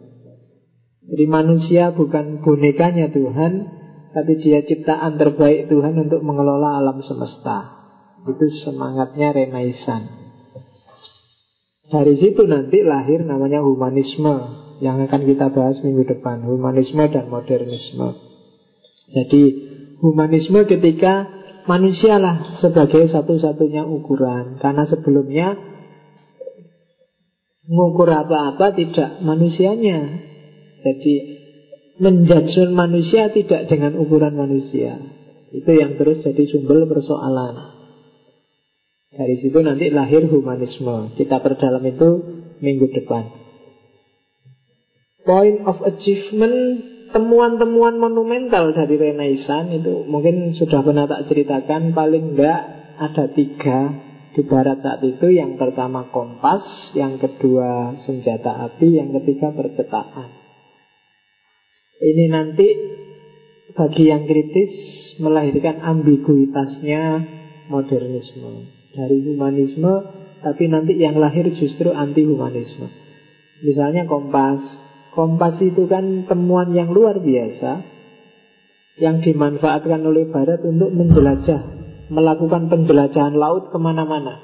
Jadi 1.08 1.24
manusia 1.24 1.92
bukan 1.96 2.44
bonekanya 2.44 3.08
Tuhan, 3.08 3.52
tapi 4.12 4.32
dia 4.40 4.60
ciptaan 4.60 5.16
terbaik 5.16 5.72
Tuhan 5.72 5.96
untuk 5.96 6.20
mengelola 6.20 6.76
alam 6.80 7.00
semesta. 7.00 7.76
Itu 8.28 8.44
semangatnya 8.68 9.32
Renaisan. 9.32 10.02
Dari 11.88 12.20
situ 12.20 12.44
nanti 12.44 12.84
lahir 12.84 13.24
namanya 13.24 13.64
humanisme 13.64 14.36
yang 14.84 15.00
akan 15.00 15.24
kita 15.24 15.48
bahas 15.48 15.80
minggu 15.80 16.04
depan, 16.04 16.44
humanisme 16.44 17.00
dan 17.08 17.32
modernisme. 17.32 18.12
Jadi 19.08 19.68
Humanisme 19.98 20.62
ketika 20.62 21.26
manusialah 21.66 22.58
sebagai 22.62 23.10
satu-satunya 23.10 23.82
ukuran 23.82 24.62
Karena 24.62 24.86
sebelumnya 24.86 25.58
Mengukur 27.68 28.08
apa-apa 28.08 28.72
tidak 28.72 29.20
manusianya 29.20 30.27
Jadi 30.82 31.14
menjudge 31.98 32.70
manusia 32.70 33.28
tidak 33.34 33.66
dengan 33.66 33.98
ukuran 33.98 34.38
manusia. 34.38 34.98
Itu 35.50 35.70
yang 35.74 35.98
terus 35.98 36.22
jadi 36.22 36.42
sumber 36.46 36.86
persoalan. 36.86 37.78
Dari 39.08 39.36
situ 39.42 39.58
nanti 39.58 39.90
lahir 39.90 40.30
humanisme. 40.30 41.16
Kita 41.18 41.42
perdalam 41.42 41.82
itu 41.82 42.08
minggu 42.62 42.86
depan. 42.94 43.24
Point 45.26 45.66
of 45.66 45.82
achievement 45.82 46.56
temuan-temuan 47.10 47.98
monumental 47.98 48.70
dari 48.76 48.96
Renaissance 49.00 49.74
itu 49.80 50.06
mungkin 50.06 50.54
sudah 50.54 50.84
pernah 50.84 51.08
tak 51.08 51.26
ceritakan 51.26 51.96
paling 51.96 52.36
enggak 52.36 52.60
ada 53.00 53.26
tiga 53.32 53.78
di 54.36 54.44
barat 54.44 54.84
saat 54.84 55.02
itu. 55.02 55.34
Yang 55.34 55.58
pertama 55.58 56.12
kompas 56.14 56.92
yang 56.94 57.18
kedua 57.18 57.98
senjata 57.98 58.70
api 58.70 59.02
yang 59.02 59.10
ketiga 59.18 59.50
percetakan 59.50 60.37
ini 61.98 62.24
nanti 62.30 62.68
bagi 63.74 64.04
yang 64.10 64.26
kritis 64.26 64.72
melahirkan 65.22 65.82
ambiguitasnya 65.82 67.02
modernisme 67.70 68.70
dari 68.94 69.18
humanisme 69.22 69.92
tapi 70.42 70.70
nanti 70.70 70.94
yang 70.98 71.18
lahir 71.18 71.46
justru 71.54 71.90
anti 71.90 72.22
humanisme 72.22 72.90
misalnya 73.62 74.06
kompas 74.06 74.62
Kompas 75.18 75.58
itu 75.58 75.90
kan 75.90 76.30
temuan 76.30 76.70
yang 76.70 76.94
luar 76.94 77.18
biasa 77.18 77.82
yang 79.02 79.18
dimanfaatkan 79.18 79.98
oleh 80.06 80.30
Barat 80.30 80.62
untuk 80.62 80.94
menjelajah, 80.94 81.60
melakukan 82.06 82.70
penjelajahan 82.70 83.34
laut 83.34 83.66
ke 83.74 83.78
mana-mana. 83.82 84.38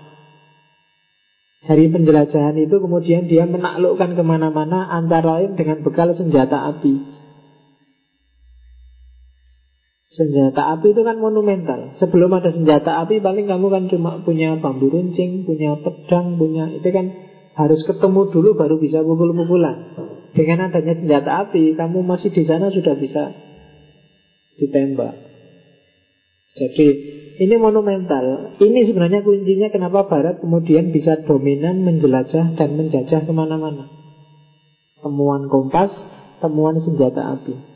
Dari 1.62 1.86
penjelajahan 1.94 2.58
itu 2.58 2.82
kemudian 2.82 3.30
dia 3.30 3.46
menaklukkan 3.46 4.18
ke 4.18 4.22
mana-mana 4.26 4.90
antara 4.90 5.38
lain 5.38 5.54
dengan 5.54 5.86
bekal 5.86 6.10
senjata 6.10 6.74
api. 6.74 7.13
Senjata 10.14 10.78
api 10.78 10.94
itu 10.94 11.02
kan 11.02 11.18
monumental. 11.18 11.98
Sebelum 11.98 12.30
ada 12.38 12.54
senjata 12.54 13.02
api 13.02 13.18
paling 13.18 13.50
kamu 13.50 13.66
kan 13.66 13.84
cuma 13.90 14.22
punya 14.22 14.54
bambu 14.62 14.86
runcing, 14.86 15.42
punya 15.42 15.74
pedang, 15.82 16.38
punya 16.38 16.70
itu 16.70 16.86
kan 16.94 17.10
harus 17.58 17.82
ketemu 17.82 18.30
dulu 18.30 18.54
baru 18.54 18.78
bisa 18.78 19.02
pukul-pukulan. 19.02 19.98
Dengan 20.30 20.70
adanya 20.70 20.94
senjata 21.02 21.30
api, 21.46 21.74
kamu 21.74 22.06
masih 22.06 22.30
di 22.30 22.46
sana 22.46 22.70
sudah 22.70 22.94
bisa 22.94 23.34
ditembak. 24.54 25.18
Jadi 26.54 26.88
ini 27.42 27.58
monumental. 27.58 28.54
Ini 28.62 28.86
sebenarnya 28.86 29.26
kuncinya 29.26 29.66
kenapa 29.74 30.06
Barat 30.06 30.38
kemudian 30.38 30.94
bisa 30.94 31.26
dominan 31.26 31.82
menjelajah 31.82 32.54
dan 32.54 32.78
menjajah 32.78 33.26
ke 33.26 33.32
mana-mana. 33.34 33.90
Temuan 35.02 35.50
kompas, 35.50 35.90
temuan 36.38 36.78
senjata 36.78 37.34
api. 37.34 37.73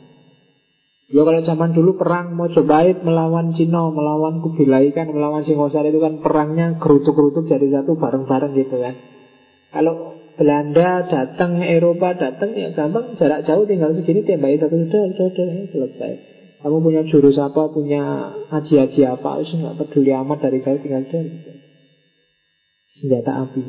Ya 1.09 1.25
kalau 1.25 1.41
zaman 1.41 1.73
dulu 1.73 1.97
perang 1.97 2.37
mau 2.37 2.45
Mojopahit 2.45 3.01
melawan 3.01 3.49
Cina, 3.57 3.89
melawan 3.89 4.45
Kubilai 4.45 4.93
kan, 4.93 5.09
melawan 5.09 5.41
Singosari 5.41 5.89
itu 5.89 5.97
kan 5.97 6.21
perangnya 6.21 6.77
gerutuk-gerutuk 6.77 7.49
jadi 7.49 7.81
satu 7.81 7.97
bareng-bareng 7.97 8.53
gitu 8.53 8.77
kan. 8.77 8.93
Kalau 9.73 10.21
Belanda 10.37 11.09
datang, 11.09 11.65
Eropa 11.65 12.13
datang, 12.13 12.53
ya 12.53 12.69
gampang 12.77 13.17
jarak 13.17 13.41
jauh 13.41 13.65
tinggal 13.65 13.97
segini 13.97 14.21
tembaki 14.21 14.61
satu 14.61 14.85
sudah, 14.85 15.01
sudah, 15.17 15.27
sudah, 15.33 15.45
ya, 15.49 15.65
selesai. 15.73 16.11
Kamu 16.61 16.77
punya 16.77 17.01
jurus 17.09 17.41
apa, 17.41 17.73
punya 17.73 18.29
aji-aji 18.53 19.01
apa, 19.09 19.41
itu 19.41 19.57
nggak 19.57 19.81
peduli 19.81 20.13
amat 20.13 20.37
dari 20.45 20.61
jauh 20.61 20.77
tinggal 20.77 21.09
sudah. 21.09 21.25
Senjata 23.01 23.49
api. 23.49 23.63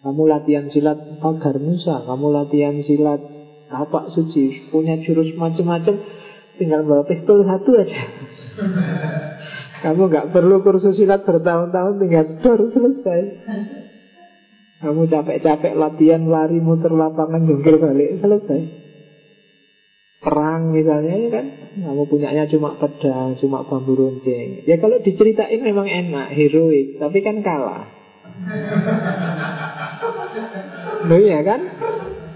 Kamu 0.00 0.22
latihan 0.24 0.72
silat 0.72 1.20
pagar 1.20 1.60
Musa, 1.60 2.00
kamu 2.00 2.26
latihan 2.32 2.80
silat 2.80 3.20
apa 3.68 4.08
suci, 4.08 4.72
punya 4.72 4.98
jurus 5.04 5.36
macam-macam, 5.36 5.94
tinggal 6.56 6.84
bawa 6.84 7.04
pistol 7.04 7.44
satu 7.44 7.70
aja. 7.76 8.02
Kamu 9.84 10.08
nggak 10.08 10.32
perlu 10.32 10.64
kursus 10.64 10.96
silat 10.96 11.22
bertahun-tahun, 11.28 11.94
tinggal 12.00 12.24
dor 12.40 12.60
selesai. 12.72 13.20
Kamu 14.76 15.08
capek-capek 15.08 15.72
latihan 15.76 16.24
lari 16.28 16.60
muter 16.60 16.92
lapangan 16.92 17.44
jungkir 17.48 17.80
balik 17.80 18.20
selesai. 18.20 18.60
Perang 20.20 20.74
misalnya 20.74 21.14
ya 21.16 21.28
kan, 21.30 21.46
kamu 21.76 22.02
punyanya 22.08 22.44
cuma 22.50 22.74
pedang, 22.80 23.36
cuma 23.38 23.62
bambu 23.62 23.94
runcing. 23.94 24.64
Ya 24.66 24.80
kalau 24.80 24.98
diceritain 24.98 25.60
memang 25.60 25.86
enak, 25.86 26.34
heroik, 26.34 26.98
tapi 26.98 27.20
kan 27.20 27.44
kalah. 27.44 27.86
Loh 31.06 31.20
iya 31.20 31.40
kan? 31.46 31.60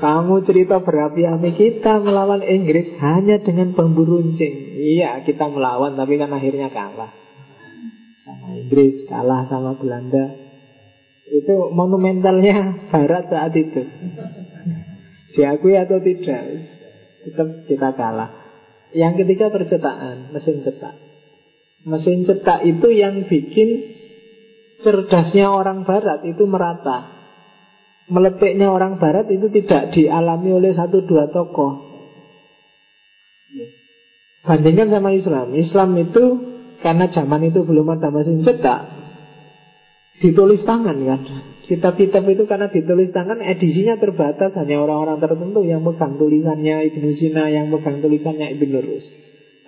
Kamu 0.01 0.41
cerita 0.49 0.81
berapi-api 0.81 1.51
kita 1.61 2.01
melawan 2.01 2.41
Inggris 2.41 2.97
hanya 3.05 3.37
dengan 3.37 3.77
bambu 3.77 4.09
runcing. 4.09 4.81
Iya, 4.81 5.21
kita 5.29 5.45
melawan 5.53 5.93
tapi 5.93 6.17
kan 6.17 6.33
akhirnya 6.33 6.73
kalah. 6.73 7.13
Sama 8.25 8.57
Inggris, 8.57 9.05
kalah 9.13 9.45
sama 9.53 9.77
Belanda. 9.77 10.41
Itu 11.29 11.69
monumentalnya 11.77 12.57
Barat 12.93 13.29
saat 13.29 13.53
itu. 13.53 13.85
Diakui 15.37 15.77
atau 15.77 16.01
tidak, 16.01 16.43
tetap 17.29 17.49
kita 17.69 17.89
kalah. 17.93 18.31
Yang 18.97 19.23
ketiga 19.23 19.53
percetaan, 19.53 20.33
mesin 20.33 20.65
cetak. 20.65 20.97
Mesin 21.85 22.25
cetak 22.25 22.65
itu 22.65 22.89
yang 22.89 23.29
bikin 23.29 24.01
cerdasnya 24.81 25.53
orang 25.53 25.85
Barat 25.85 26.25
itu 26.25 26.49
merata. 26.49 27.20
Meletiknya 28.11 28.75
orang 28.75 28.99
Barat 28.99 29.31
itu 29.31 29.47
tidak 29.55 29.95
dialami 29.95 30.51
oleh 30.51 30.75
satu 30.75 31.07
dua 31.07 31.31
tokoh. 31.31 31.89
Bandingkan 34.43 34.91
sama 34.91 35.15
Islam. 35.15 35.55
Islam 35.55 35.91
itu 35.95 36.25
karena 36.83 37.07
zaman 37.13 37.55
itu 37.55 37.63
belum 37.63 37.87
ada 37.93 38.09
mesin 38.11 38.43
cetak, 38.43 38.81
ditulis 40.19 40.65
tangan 40.65 40.97
kan. 41.07 41.21
Kitab-kitab 41.71 42.27
itu 42.27 42.51
karena 42.51 42.67
ditulis 42.67 43.15
tangan 43.15 43.39
edisinya 43.47 43.95
terbatas 43.95 44.59
hanya 44.59 44.83
orang-orang 44.83 45.23
tertentu 45.23 45.63
yang 45.63 45.87
pegang 45.87 46.19
tulisannya 46.19 46.83
Ibnu 46.91 47.15
Sina, 47.15 47.47
yang 47.47 47.71
pegang 47.71 48.03
tulisannya 48.03 48.59
Ibnu 48.59 48.79
Rus. 48.83 49.07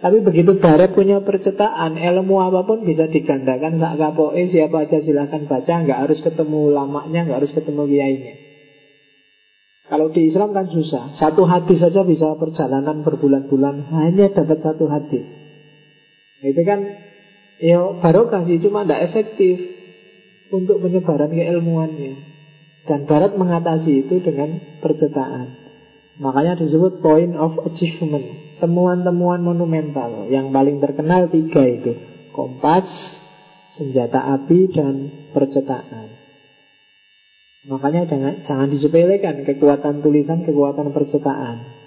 Tapi 0.02 0.18
begitu 0.18 0.58
Barat 0.58 0.98
punya 0.98 1.22
percetakan, 1.22 1.94
ilmu 1.94 2.42
apa 2.42 2.66
pun 2.66 2.82
bisa 2.82 3.06
digandakan 3.06 3.78
saat 3.78 4.02
kapoe 4.02 4.42
siapa 4.50 4.82
aja 4.82 4.98
silahkan 4.98 5.46
baca, 5.46 5.86
nggak 5.86 5.94
harus 5.94 6.18
ketemu 6.26 6.74
lamanya, 6.74 7.22
nggak 7.22 7.38
harus 7.38 7.54
ketemu 7.54 7.86
kiainya. 7.86 8.34
Kalau 9.86 10.10
di 10.10 10.26
Islam 10.26 10.50
kan 10.50 10.66
susah, 10.66 11.14
satu 11.14 11.46
hadis 11.46 11.78
saja 11.78 12.02
bisa 12.02 12.34
perjalanan 12.34 13.06
berbulan-bulan 13.06 13.94
hanya 13.94 14.26
dapat 14.34 14.58
satu 14.58 14.90
hadis. 14.90 15.30
Itu 16.42 16.62
kan 16.66 16.82
ya 17.62 18.02
barokah 18.02 18.42
sih, 18.42 18.58
cuma 18.58 18.82
tidak 18.82 19.06
efektif 19.06 19.54
untuk 20.50 20.82
penyebaran 20.82 21.30
keilmuannya. 21.30 22.14
Dan 22.90 23.06
Barat 23.06 23.38
mengatasi 23.38 24.02
itu 24.02 24.18
dengan 24.18 24.82
percetakan. 24.82 25.62
Makanya 26.18 26.58
disebut 26.58 26.98
point 26.98 27.38
of 27.38 27.54
achievement 27.70 28.41
temuan-temuan 28.62 29.42
monumental 29.42 30.30
yang 30.30 30.54
paling 30.54 30.78
terkenal 30.78 31.26
tiga 31.26 31.66
itu 31.66 31.98
kompas, 32.30 32.86
senjata 33.74 34.38
api 34.38 34.70
dan 34.70 34.94
percetakan. 35.34 36.22
Makanya 37.62 38.10
jangan, 38.10 38.34
jangan 38.42 38.68
disepelekan 38.70 39.46
kekuatan 39.46 40.02
tulisan, 40.02 40.42
kekuatan 40.42 40.90
percetakan. 40.90 41.82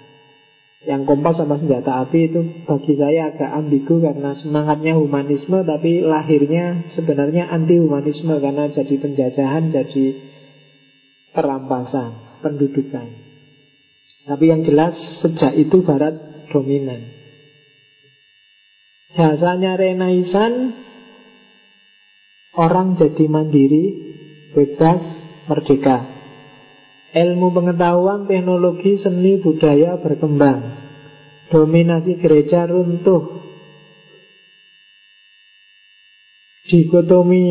Yang 0.86 1.02
kompas 1.04 1.40
sama 1.40 1.58
senjata 1.58 2.06
api 2.06 2.30
itu 2.30 2.40
bagi 2.62 2.94
saya 2.94 3.34
agak 3.34 3.50
ambigu 3.58 3.98
karena 3.98 4.38
semangatnya 4.38 4.94
humanisme 4.94 5.66
tapi 5.66 6.04
lahirnya 6.04 6.86
sebenarnya 6.94 7.50
anti 7.50 7.80
humanisme 7.80 8.38
karena 8.38 8.70
jadi 8.70 8.94
penjajahan, 8.94 9.74
jadi 9.74 10.04
perampasan, 11.34 12.40
pendudukan. 12.40 13.08
Tapi 14.26 14.44
yang 14.46 14.62
jelas 14.62 14.94
sejak 15.22 15.54
itu 15.58 15.82
Barat 15.82 16.25
dominan. 16.52 17.16
Jasanya 19.14 19.78
Renaisan 19.78 20.74
Orang 22.56 22.98
jadi 22.98 23.30
mandiri 23.30 23.84
Bebas, 24.50 25.04
merdeka 25.46 26.04
Ilmu 27.16 27.54
pengetahuan, 27.54 28.26
teknologi, 28.26 28.98
seni, 28.98 29.38
budaya 29.38 29.96
berkembang 30.02 30.74
Dominasi 31.54 32.18
gereja 32.18 32.66
runtuh 32.66 33.36
Dikotomi 36.66 37.46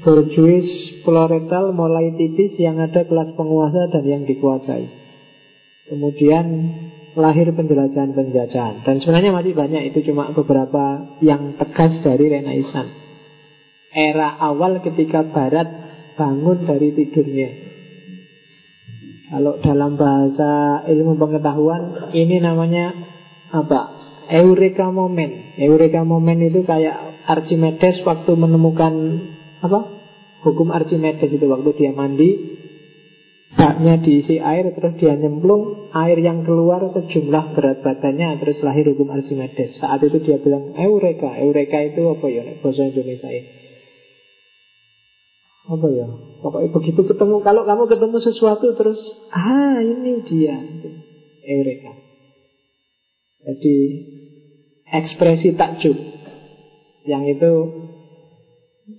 borjuis 0.00 0.68
proletal 1.04 1.76
mulai 1.76 2.16
tipis 2.16 2.56
yang 2.56 2.80
ada 2.80 3.04
kelas 3.04 3.36
penguasa 3.36 3.92
dan 3.92 4.04
yang 4.08 4.22
dikuasai. 4.24 4.88
Kemudian 5.88 6.44
lahir 7.14 7.50
penjelajahan-penjelajahan. 7.54 8.82
Dan 8.82 8.98
sebenarnya 8.98 9.30
masih 9.30 9.54
banyak, 9.54 9.94
itu 9.94 10.10
cuma 10.12 10.34
beberapa 10.34 11.16
yang 11.22 11.54
tegas 11.58 12.02
dari 12.02 12.26
Renaissance. 12.30 12.92
Era 13.94 14.34
awal 14.42 14.82
ketika 14.82 15.22
Barat 15.22 15.66
bangun 16.18 16.66
dari 16.66 16.90
tidurnya. 16.94 17.50
Kalau 19.30 19.58
dalam 19.62 19.98
bahasa 19.98 20.82
ilmu 20.90 21.18
pengetahuan, 21.18 22.12
ini 22.14 22.38
namanya 22.42 22.94
apa? 23.50 23.80
Eureka 24.30 24.90
moment. 24.90 25.58
Eureka 25.58 26.02
moment 26.02 26.38
itu 26.42 26.62
kayak 26.66 27.26
Archimedes 27.26 28.02
waktu 28.02 28.32
menemukan 28.34 28.94
apa? 29.62 29.80
Hukum 30.44 30.74
Archimedes 30.74 31.30
itu 31.32 31.46
waktu 31.48 31.70
dia 31.78 31.90
mandi 31.96 32.63
baknya 33.54 34.02
diisi 34.02 34.42
air 34.42 34.66
terus 34.74 34.98
dia 34.98 35.14
nyemplung 35.14 35.90
air 35.94 36.18
yang 36.18 36.42
keluar 36.42 36.82
sejumlah 36.90 37.54
berat 37.54 37.86
badannya 37.86 38.42
terus 38.42 38.58
lahir 38.66 38.90
hukum 38.90 39.14
Archimedes. 39.14 39.78
Saat 39.78 40.02
itu 40.02 40.18
dia 40.20 40.42
bilang 40.42 40.74
eureka. 40.74 41.38
Eureka 41.38 41.78
itu 41.86 42.02
apa 42.10 42.26
ya 42.28 42.44
bahasa 42.60 42.82
Indonesia 42.90 43.30
ini? 43.30 43.50
Apa 45.64 45.86
ya? 45.88 46.06
Pokoknya 46.44 46.70
begitu 46.76 47.00
ketemu 47.08 47.40
kalau 47.40 47.64
kamu 47.64 47.88
ketemu 47.88 48.16
sesuatu 48.20 48.66
terus 48.76 49.00
ah 49.32 49.80
ini 49.80 50.20
dia. 50.26 50.58
Eureka. 51.44 51.92
Jadi 53.44 53.76
ekspresi 54.88 55.56
takjub 55.56 55.96
yang 57.04 57.28
itu 57.28 57.52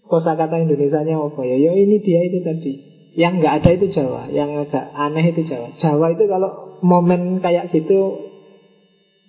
kosakata 0.05 0.61
Indonesia-nya 0.61 1.17
apa 1.17 1.41
ya? 1.43 1.57
Ya 1.57 1.71
ini 1.73 2.01
dia 2.01 2.21
itu 2.29 2.39
tadi 2.45 2.94
yang 3.15 3.39
nggak 3.39 3.63
ada 3.63 3.69
itu 3.79 3.87
Jawa, 3.95 4.27
yang 4.27 4.59
agak 4.59 4.91
aneh 4.91 5.31
itu 5.31 5.47
Jawa. 5.47 5.71
Jawa 5.79 6.11
itu 6.11 6.27
kalau 6.27 6.79
momen 6.83 7.39
kayak 7.39 7.71
gitu, 7.71 8.27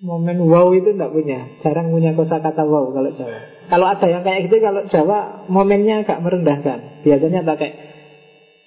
momen 0.02 0.42
wow 0.42 0.74
itu 0.74 0.90
nggak 0.90 1.14
punya, 1.14 1.54
jarang 1.62 1.94
punya 1.94 2.10
kosakata 2.18 2.66
wow 2.66 2.90
kalau 2.90 3.14
Jawa. 3.14 3.38
Kalau 3.70 3.86
ada 3.86 4.06
yang 4.10 4.26
kayak 4.26 4.50
gitu, 4.50 4.58
kalau 4.58 4.82
Jawa 4.90 5.46
momennya 5.46 6.02
agak 6.02 6.18
merendahkan. 6.18 7.06
Biasanya 7.06 7.46
pakai 7.46 7.70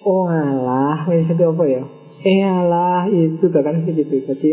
oh 0.00 0.24
alah, 0.24 1.04
itu 1.12 1.36
apa 1.36 1.64
ya? 1.68 1.84
Eh 2.20 2.40
alah 2.44 3.08
itu 3.08 3.44
tuh 3.48 3.60
kan 3.64 3.80
segitu. 3.84 4.24
Jadi 4.24 4.50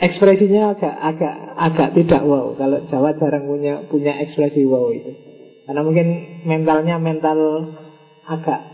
ekspresinya 0.00 0.76
agak 0.76 0.92
agak 0.92 1.34
agak 1.56 1.88
tidak 1.96 2.22
wow. 2.24 2.52
Kalau 2.56 2.84
Jawa 2.88 3.16
jarang 3.16 3.48
punya 3.48 3.84
punya 3.88 4.16
ekspresi 4.20 4.64
wow 4.68 4.92
itu. 4.92 5.12
Karena 5.68 5.80
mungkin 5.84 6.06
mentalnya 6.48 6.96
mental 7.00 7.38
agak 8.24 8.71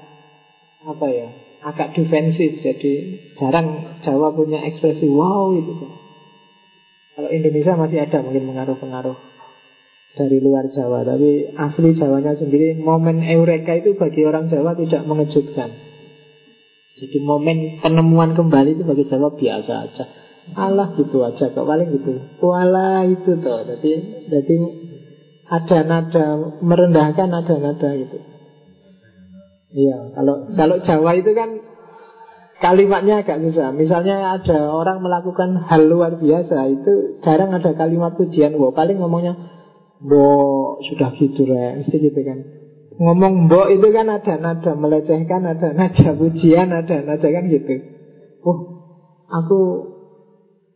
apa 0.89 1.07
ya? 1.13 1.29
Agak 1.59 1.93
defensif 1.99 2.63
jadi 2.65 2.95
jarang 3.37 4.01
Jawa 4.01 4.33
punya 4.33 4.63
ekspresi 4.63 5.11
wow 5.11 5.53
itu 5.53 5.75
kalau 7.19 7.35
Indonesia 7.35 7.75
masih 7.75 7.99
ada 8.07 8.23
mungkin 8.23 8.47
pengaruh-pengaruh 8.47 9.19
dari 10.15 10.39
luar 10.39 10.71
Jawa 10.71 11.03
tapi 11.03 11.51
asli 11.51 11.91
Jawanya 11.99 12.39
sendiri 12.39 12.79
momen 12.79 13.27
eureka 13.27 13.75
itu 13.75 13.99
bagi 13.99 14.23
orang 14.23 14.47
Jawa 14.47 14.79
tidak 14.79 15.03
mengejutkan. 15.03 15.75
Jadi 16.95 17.19
momen 17.19 17.83
penemuan 17.83 18.39
kembali 18.39 18.79
itu 18.79 18.83
bagi 18.87 19.05
Jawa 19.11 19.35
biasa 19.35 19.73
aja. 19.91 20.05
Allah 20.55 20.95
gitu 20.95 21.27
aja 21.27 21.51
kok 21.51 21.67
paling 21.67 21.91
gitu. 21.91 22.39
Wala 22.39 23.03
itu 23.11 23.35
tuh 23.43 23.67
jadi 23.67 23.93
jadi 24.31 24.55
ada 25.51 25.79
nada 25.85 26.27
merendahkan 26.63 27.29
ada 27.35 27.55
nada 27.59 27.89
gitu 27.99 28.38
Iya, 29.69 30.17
kalau 30.17 30.49
kalau 30.57 30.77
Jawa 30.81 31.21
itu 31.21 31.37
kan 31.37 31.61
kalimatnya 32.59 33.21
agak 33.21 33.45
susah. 33.45 33.71
Misalnya 33.77 34.41
ada 34.41 34.73
orang 34.73 35.05
melakukan 35.05 35.61
hal 35.61 35.85
luar 35.85 36.17
biasa, 36.17 36.73
itu 36.73 37.21
jarang 37.21 37.53
ada 37.53 37.77
kalimat 37.77 38.17
pujian. 38.17 38.57
Wow, 38.57 38.73
paling 38.73 38.97
ngomongnya, 38.97 39.37
bo 40.01 40.81
sudah 40.81 41.13
gitu 41.21 41.45
ya, 41.45 41.77
mesti 41.77 41.97
gitu 42.01 42.21
kan. 42.25 42.49
Ngomong 42.97 43.53
bo 43.53 43.69
itu 43.69 43.93
kan 43.93 44.09
ada 44.09 44.41
nada 44.41 44.73
melecehkan, 44.73 45.45
ada 45.45 45.77
nada 45.77 46.11
pujian, 46.17 46.73
ada 46.73 47.05
nada 47.05 47.29
kan 47.29 47.45
gitu. 47.47 47.75
Oh, 48.41 48.73
aku 49.29 49.59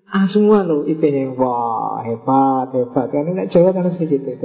ah 0.05 0.28
semua 0.28 0.69
loh 0.69 0.85
IP-nya. 0.85 1.32
Wah, 1.32 2.05
hebat, 2.05 2.69
hebat. 2.77 3.09
Karena 3.09 3.48
Jawa 3.48 3.73
kan 3.73 3.89
mesti 3.89 4.05
gitu. 4.05 4.36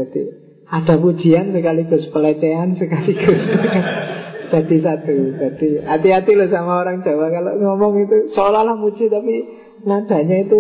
Ada 0.68 1.00
pujian 1.00 1.52
sekaligus 1.52 2.08
pelecehan 2.12 2.76
sekaligus 2.76 3.44
jadi 4.48 4.76
satu. 4.80 5.16
Jadi 5.36 5.68
hati-hati 5.84 6.32
loh 6.40 6.48
sama 6.48 6.84
orang 6.84 7.04
Jawa 7.04 7.28
kalau 7.32 7.54
ngomong 7.60 8.08
itu 8.08 8.32
seolah-olah 8.32 8.80
muji 8.80 9.12
tapi 9.12 9.36
nadanya 9.84 10.48
itu 10.48 10.60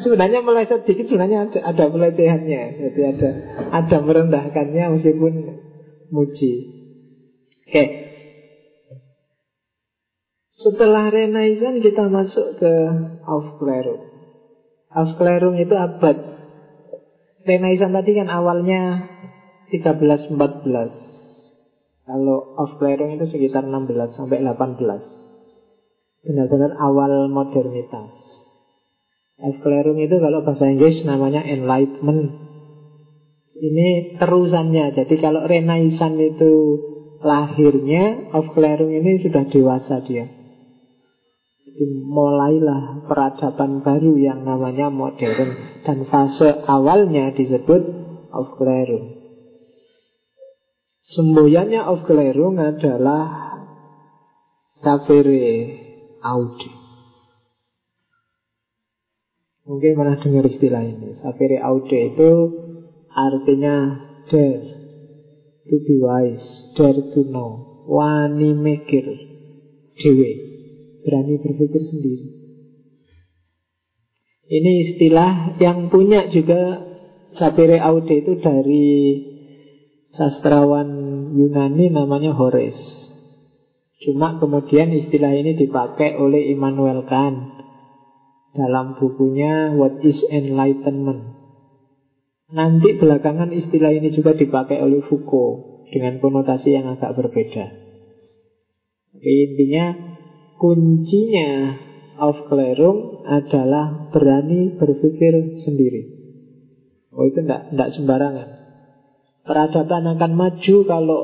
sebenarnya 0.00 0.40
meleset 0.40 0.82
dikit 0.88 1.06
sebenarnya 1.06 1.48
ada, 1.48 1.58
ada 1.68 1.84
pelecehannya. 1.92 2.62
Jadi 2.80 3.00
ada 3.04 3.30
ada 3.70 3.96
merendahkannya 4.00 4.84
meskipun 4.96 5.32
muji. 6.08 6.52
Oke. 7.68 7.84
Setelah 10.52 11.10
Renaissance 11.10 11.82
kita 11.82 12.06
masuk 12.06 12.60
ke 12.60 12.72
Aufklärung. 13.26 14.08
Aufklärung 14.92 15.56
itu 15.58 15.74
abad 15.74 16.16
Renaissance 17.42 17.92
tadi 17.92 18.12
kan 18.14 18.28
awalnya 18.30 19.10
13-14 19.72 21.11
Kalau 22.02 22.58
Aufklärung 22.58 23.14
itu 23.14 23.30
sekitar 23.30 23.62
16 23.62 24.18
sampai 24.18 24.42
18 24.42 24.82
Benar-benar 26.22 26.78
awal 26.78 27.26
modernitas. 27.30 28.14
Aufklärung 29.42 29.98
itu 29.98 30.22
kalau 30.22 30.46
bahasa 30.46 30.70
Inggris 30.70 31.02
namanya 31.02 31.42
Enlightenment. 31.42 32.30
Ini 33.58 34.18
terusannya. 34.22 34.94
Jadi 34.94 35.18
kalau 35.18 35.42
Renaissance 35.46 36.18
itu 36.22 36.52
lahirnya 37.26 38.34
Aufklärung 38.38 38.94
ini 38.94 39.18
sudah 39.18 39.50
dewasa 39.50 40.02
dia. 40.06 40.30
Jadi 41.66 41.84
mulailah 42.06 43.06
peradaban 43.10 43.82
baru 43.82 44.14
yang 44.14 44.46
namanya 44.46 44.94
modern. 44.94 45.82
Dan 45.82 46.06
fase 46.06 46.62
awalnya 46.70 47.34
disebut 47.34 47.82
Aufklärung 48.30 49.21
Semboyannya 51.12 51.84
Aufklärung 51.84 52.56
adalah 52.56 53.52
Safere 54.80 55.44
Aude 56.24 56.70
Mungkin 59.62 59.94
pernah 59.94 60.18
dengar 60.18 60.44
istilah 60.48 60.82
ini. 60.82 61.14
Safere 61.22 61.62
Aude 61.62 62.16
itu 62.16 62.30
artinya 63.12 63.76
dare 64.26 64.82
To 65.62 65.78
be 65.78 65.94
wise, 65.94 66.74
dare 66.74 66.98
to 67.14 67.22
know. 67.30 67.84
Wani 67.86 68.56
mikir 68.58 69.06
Dewe 70.02 70.32
Berani 71.02 71.38
berpikir 71.38 71.82
sendiri. 71.82 72.26
Ini 74.52 74.72
istilah 74.86 75.58
yang 75.58 75.88
punya 75.88 76.28
juga 76.28 76.82
Sapire 77.32 77.80
Aude 77.80 78.20
itu 78.20 78.36
dari 78.38 78.88
sastrawan 80.12 80.88
Yunani 81.32 81.88
namanya 81.88 82.36
Horace. 82.36 83.10
Cuma 84.02 84.36
kemudian 84.36 84.92
istilah 84.92 85.32
ini 85.32 85.56
dipakai 85.56 86.18
oleh 86.18 86.52
Immanuel 86.52 87.06
Kant 87.06 87.64
dalam 88.52 89.00
bukunya 89.00 89.72
What 89.72 90.04
is 90.04 90.20
Enlightenment. 90.28 91.40
Nanti 92.52 93.00
belakangan 93.00 93.48
istilah 93.56 93.96
ini 93.96 94.12
juga 94.12 94.36
dipakai 94.36 94.84
oleh 94.84 95.00
Foucault 95.08 95.88
dengan 95.88 96.20
konotasi 96.20 96.76
yang 96.76 96.92
agak 96.92 97.16
berbeda. 97.16 97.64
Tapi 99.12 99.32
intinya 99.48 99.86
kuncinya 100.60 101.80
Aufklärung 102.12 103.24
adalah 103.24 104.12
berani 104.12 104.76
berpikir 104.76 105.56
sendiri. 105.64 106.02
Oh 107.12 107.24
itu 107.24 107.40
tidak 107.40 107.88
sembarangan. 107.96 108.61
Peradaban 109.42 110.06
akan 110.18 110.32
maju 110.38 110.76
kalau 110.86 111.20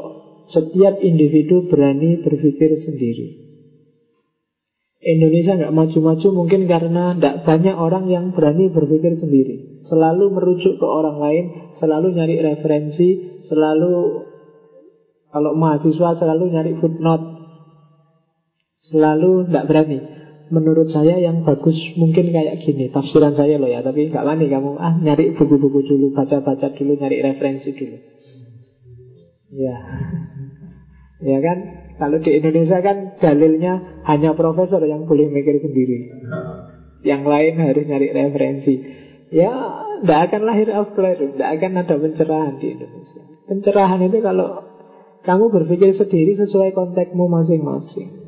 setiap 0.51 0.99
individu 0.99 1.71
berani 1.71 2.19
berpikir 2.23 2.75
sendiri. 2.75 3.47
Indonesia 4.99 5.55
nggak 5.55 5.75
maju-maju 5.79 6.29
mungkin 6.35 6.67
karena 6.67 7.15
tidak 7.15 7.47
banyak 7.47 7.77
orang 7.79 8.11
yang 8.11 8.35
berani 8.35 8.67
berpikir 8.67 9.15
sendiri. 9.15 9.87
Selalu 9.87 10.35
merujuk 10.35 10.83
ke 10.83 10.87
orang 10.87 11.23
lain, 11.23 11.45
selalu 11.79 12.19
nyari 12.19 12.37
referensi, 12.43 13.09
selalu 13.47 14.27
kalau 15.31 15.55
mahasiswa 15.55 16.19
selalu 16.19 16.45
nyari 16.51 16.73
footnote, 16.83 17.39
Selalu 18.89 19.51
tidak 19.51 19.65
berani 19.69 20.18
Menurut 20.49 20.89
saya 20.89 21.21
yang 21.21 21.45
bagus 21.45 21.77
mungkin 22.01 22.33
kayak 22.33 22.65
gini. 22.65 22.89
Tafsiran 22.89 23.37
saya 23.37 23.61
loh 23.61 23.69
ya 23.69 23.85
Tapi 23.85 24.09
nggak 24.09 24.25
wani 24.25 24.49
kamu 24.49 24.81
Ah 24.81 24.97
nyari 24.97 25.37
buku-buku 25.37 25.85
dulu 25.85 26.17
Baca-baca 26.17 26.73
dulu 26.73 26.97
Nyari 26.97 27.21
referensi 27.21 27.77
dulu. 27.77 27.97
Ya. 29.53 29.77
Ya 31.21 31.39
kan? 31.45 31.59
Kalau 32.01 32.19
di 32.25 32.31
Indonesia 32.41 32.81
kan 32.81 33.21
dalilnya 33.21 34.03
Hanya 34.09 34.33
profesor 34.33 34.81
yang 34.89 35.05
boleh 35.05 35.29
mikir 35.29 35.61
sendiri. 35.61 35.99
Yang 37.05 37.23
lain 37.29 37.55
harus 37.61 37.85
nyari 37.85 38.09
referensi. 38.13 38.75
Ya 39.29 39.53
Tidak 40.01 40.21
akan 40.33 40.43
lahir 40.49 40.73
Aufklärung 40.73 41.37
Tidak 41.37 41.51
akan 41.61 41.73
ada 41.85 41.95
pencerahan 42.01 42.55
di 42.57 42.73
Indonesia. 42.73 43.23
Pencerahan 43.45 44.01
itu 44.01 44.19
kalau 44.25 44.65
Kamu 45.29 45.53
berpikir 45.53 45.93
sendiri 45.93 46.33
sesuai 46.41 46.73
konteksmu 46.73 47.29
masing-masing 47.29 48.28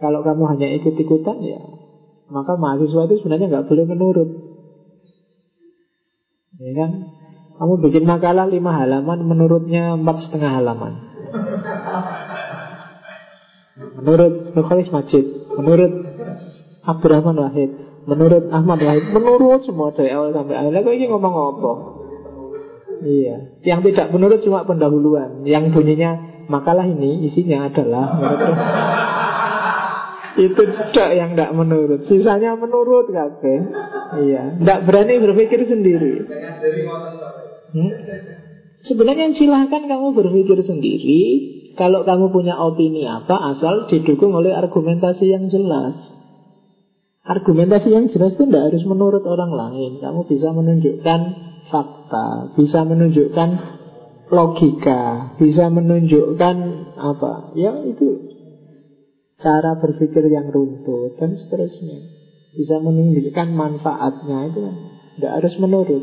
kalau 0.00 0.24
kamu 0.24 0.42
hanya 0.56 0.68
ikut-ikutan 0.80 1.38
ya 1.44 1.60
maka 2.30 2.54
mahasiswa 2.54 3.10
itu 3.10 3.14
sebenarnya 3.20 3.46
nggak 3.50 3.66
boleh 3.66 3.84
menurut. 3.90 4.28
Ya 6.62 6.72
kan? 6.78 6.90
Kamu 7.60 7.74
bikin 7.84 8.06
makalah 8.06 8.48
lima 8.48 8.72
halaman, 8.72 9.26
menurutnya 9.26 9.98
empat 9.98 10.16
setengah 10.24 10.62
halaman. 10.62 10.92
Menurut 14.00 14.56
Nukhalis 14.56 14.88
Majid, 14.88 15.26
menurut 15.60 15.92
Abdurrahman 16.86 17.36
Wahid, 17.36 17.70
menurut 18.08 18.48
Ahmad 18.48 18.80
Wahid, 18.80 19.12
menurut 19.12 19.60
semua 19.68 19.92
dari 19.92 20.14
awal 20.14 20.32
sampai 20.32 20.56
akhir. 20.56 20.72
Lalu 20.72 20.90
ini 20.96 21.04
ngomong 21.12 21.34
apa? 21.36 21.72
Iya, 23.00 23.36
yang 23.64 23.80
tidak 23.84 24.12
menurut 24.12 24.40
cuma 24.44 24.64
pendahuluan, 24.64 25.44
yang 25.44 25.72
bunyinya 25.72 26.44
makalah 26.48 26.84
ini 26.84 27.28
isinya 27.28 27.68
adalah 27.68 28.06
itu 30.40 30.62
cok 30.96 31.10
yang 31.12 31.36
tidak 31.36 31.52
menurut. 31.52 32.08
Sisanya 32.08 32.56
menurut 32.56 33.12
kafe 33.12 33.54
Iya. 34.24 34.58
Tidak 34.58 34.80
berani 34.88 35.14
berpikir 35.22 35.68
sendiri. 35.68 36.26
Hmm? 37.70 37.90
Sebenarnya 38.80 39.30
silahkan 39.36 39.86
kamu 39.86 40.16
berpikir 40.16 40.58
sendiri. 40.64 41.22
Kalau 41.78 42.02
kamu 42.02 42.34
punya 42.34 42.58
opini 42.58 43.06
apa 43.06 43.54
Asal 43.54 43.86
didukung 43.86 44.34
oleh 44.34 44.50
argumentasi 44.50 45.30
yang 45.30 45.46
jelas. 45.46 45.94
Argumentasi 47.22 47.88
yang 47.94 48.10
jelas 48.10 48.34
itu 48.34 48.48
tidak 48.48 48.72
harus 48.72 48.82
menurut 48.88 49.22
orang 49.28 49.52
lain. 49.54 50.02
Kamu 50.02 50.26
bisa 50.26 50.50
menunjukkan 50.50 51.20
fakta 51.70 52.56
Bisa 52.58 52.82
menunjukkan 52.82 53.48
logika 54.32 55.36
Bisa 55.38 55.70
menunjukkan 55.70 56.56
apa? 56.98 57.54
Ya 57.54 57.78
itu 57.86 58.29
cara 59.40 59.76
berpikir 59.80 60.28
yang 60.28 60.52
runtuh 60.52 61.16
dan 61.16 61.34
seterusnya. 61.34 62.20
Bisa 62.54 62.78
menunjukkan 62.78 63.48
manfaatnya 63.56 64.38
itu 64.52 64.58
kan 64.62 64.76
tidak 65.16 65.32
harus 65.42 65.54
menurut. 65.58 66.02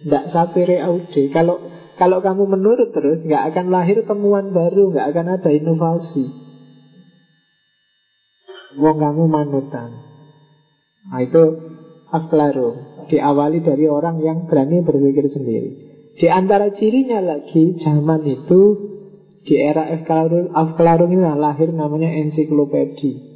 Tidak 0.00 0.24
sapere 0.32 0.80
aude. 0.80 1.28
Kalau 1.34 1.60
kalau 2.00 2.24
kamu 2.24 2.48
menurut 2.48 2.96
terus 2.96 3.20
nggak 3.20 3.52
akan 3.52 3.66
lahir 3.68 4.00
temuan 4.08 4.56
baru, 4.56 4.88
nggak 4.94 5.06
akan 5.12 5.26
ada 5.36 5.50
inovasi. 5.52 6.24
Wong 8.80 8.96
kamu 9.02 9.24
manutan. 9.28 9.90
Nah 11.10 11.20
itu 11.20 11.42
aklaru 12.08 13.02
diawali 13.10 13.60
dari 13.60 13.86
orang 13.90 14.22
yang 14.22 14.46
berani 14.46 14.80
berpikir 14.80 15.26
sendiri. 15.26 15.70
Di 16.16 16.28
antara 16.28 16.70
cirinya 16.74 17.22
lagi 17.22 17.80
zaman 17.80 18.22
itu 18.26 18.89
di 19.40 19.54
era 19.56 19.88
Afklarung 20.52 21.10
ini 21.12 21.24
lahir 21.24 21.72
namanya 21.72 22.12
ensiklopedi. 22.12 23.32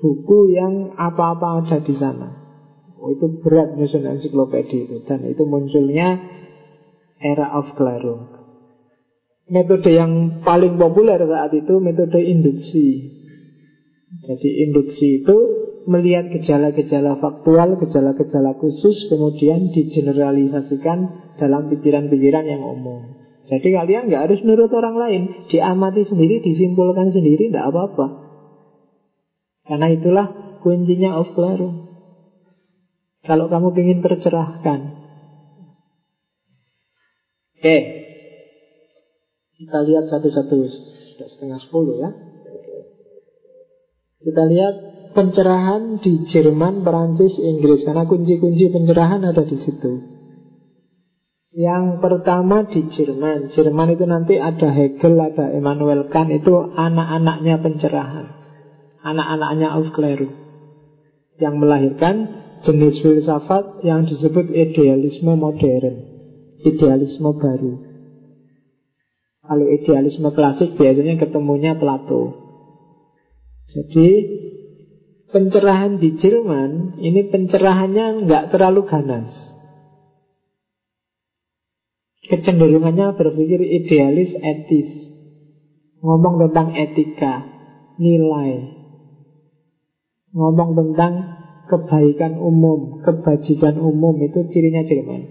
Buku 0.00 0.50
yang 0.50 0.96
apa-apa 0.98 1.62
ada 1.62 1.78
di 1.78 1.94
sana. 1.94 2.42
Oh, 2.98 3.12
Itu 3.12 3.38
berat 3.44 3.78
nyusun 3.78 4.02
ensiklopedi 4.02 4.88
itu. 4.88 4.96
Dan 5.06 5.28
itu 5.28 5.44
munculnya 5.46 6.18
era 7.22 7.54
Afklarung 7.54 8.42
Metode 9.52 9.90
yang 9.92 10.40
paling 10.46 10.78
populer 10.80 11.18
saat 11.18 11.52
itu 11.52 11.76
metode 11.82 12.18
induksi. 12.24 12.88
Jadi 14.22 14.48
induksi 14.64 15.22
itu 15.22 15.36
melihat 15.90 16.30
gejala-gejala 16.30 17.18
faktual, 17.18 17.74
gejala-gejala 17.76 18.54
khusus 18.56 19.10
Kemudian 19.10 19.74
digeneralisasikan 19.74 20.98
dalam 21.42 21.68
pikiran-pikiran 21.74 22.46
yang 22.48 22.62
umum 22.64 23.21
jadi 23.42 23.68
kalian 23.74 24.06
nggak 24.06 24.30
harus 24.30 24.40
nurut 24.46 24.70
orang 24.70 24.94
lain. 24.94 25.22
Diamati 25.50 26.06
sendiri, 26.06 26.38
disimpulkan 26.38 27.10
sendiri 27.10 27.50
Tidak 27.50 27.64
apa-apa. 27.66 28.06
Karena 29.66 29.86
itulah 29.90 30.26
kuncinya 30.62 31.18
of 31.18 31.34
Claro. 31.34 31.90
Kalau 33.22 33.46
kamu 33.46 33.74
ingin 33.78 33.98
tercerahkan. 34.02 34.80
Oke. 37.58 37.76
Kita 39.58 39.78
lihat 39.86 40.10
satu-satu. 40.10 40.56
Sudah 41.14 41.28
setengah 41.30 41.58
sepuluh 41.62 41.94
ya. 42.02 42.10
Kita 44.22 44.42
lihat 44.46 44.74
pencerahan 45.14 46.02
di 46.02 46.26
Jerman, 46.30 46.82
Perancis, 46.82 47.38
Inggris. 47.38 47.86
Karena 47.86 48.06
kunci-kunci 48.06 48.70
pencerahan 48.70 49.22
ada 49.22 49.42
di 49.46 49.58
situ 49.58 50.11
Yang 51.52 52.00
pertama 52.00 52.64
di 52.64 52.88
Jerman. 52.88 53.52
Jerman 53.52 53.88
itu 53.92 54.08
nanti 54.08 54.40
ada 54.40 54.72
Hegel, 54.72 55.20
ada 55.20 55.52
Immanuel 55.52 56.08
Kant. 56.08 56.32
Itu 56.32 56.56
anak-anaknya 56.72 57.60
pencerahan. 57.60 58.26
Anak-anaknya 59.04 59.68
Aufklärung. 59.76 60.32
Yang 61.36 61.54
melahirkan 61.60 62.16
jenis 62.64 63.04
filsafat 63.04 63.84
yang 63.84 64.08
disebut 64.08 64.48
idealisme 64.48 65.36
modern. 65.36 65.96
Idealisme 66.64 67.30
baru. 67.36 67.72
Kalau 69.44 69.66
idealisme 69.68 70.32
klasik 70.32 70.80
biasanya 70.80 71.20
ketemunya 71.20 71.76
Plato. 71.76 72.32
Jadi 73.76 74.08
pencerahan 75.28 76.00
di 76.00 76.16
Jerman 76.16 76.96
ini 76.96 77.28
pencerahannya 77.28 78.24
nggak 78.24 78.44
terlalu 78.56 78.88
ganas 78.88 79.51
kecenderungannya 82.26 83.18
berpikir 83.18 83.58
idealis 83.58 84.34
etis 84.38 84.88
ngomong 86.02 86.38
tentang 86.48 86.74
etika 86.74 87.46
nilai 87.98 88.78
ngomong 90.34 90.70
tentang 90.78 91.12
kebaikan 91.66 92.38
umum 92.38 93.02
kebajikan 93.02 93.78
umum 93.78 94.18
itu 94.22 94.46
cirinya 94.50 94.82
Jerman 94.86 95.30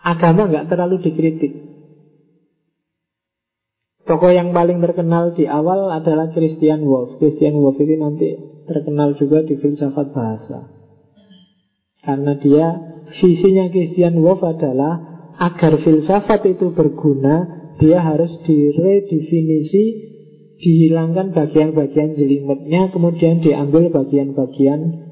agama 0.00 0.50
nggak 0.50 0.66
terlalu 0.70 1.02
dikritik 1.02 1.70
Tokoh 4.10 4.34
yang 4.34 4.50
paling 4.50 4.82
terkenal 4.82 5.38
di 5.38 5.46
awal 5.46 5.86
adalah 5.86 6.34
Christian 6.34 6.82
Wolff. 6.82 7.22
Christian 7.22 7.54
Wolff 7.62 7.78
ini 7.78 7.94
nanti 7.94 8.28
terkenal 8.66 9.14
juga 9.14 9.46
di 9.46 9.54
filsafat 9.54 10.10
bahasa. 10.10 10.66
Karena 12.02 12.34
dia 12.34 12.66
visinya 13.22 13.70
Christian 13.70 14.18
Wolff 14.18 14.42
adalah 14.42 15.09
agar 15.40 15.80
filsafat 15.80 16.44
itu 16.52 16.68
berguna, 16.76 17.48
dia 17.80 18.04
harus 18.04 18.28
diredefinisi, 18.44 19.84
dihilangkan 20.60 21.32
bagian-bagian 21.32 22.12
jelimetnya, 22.12 22.92
kemudian 22.92 23.40
diambil 23.40 23.88
bagian-bagian 23.88 25.08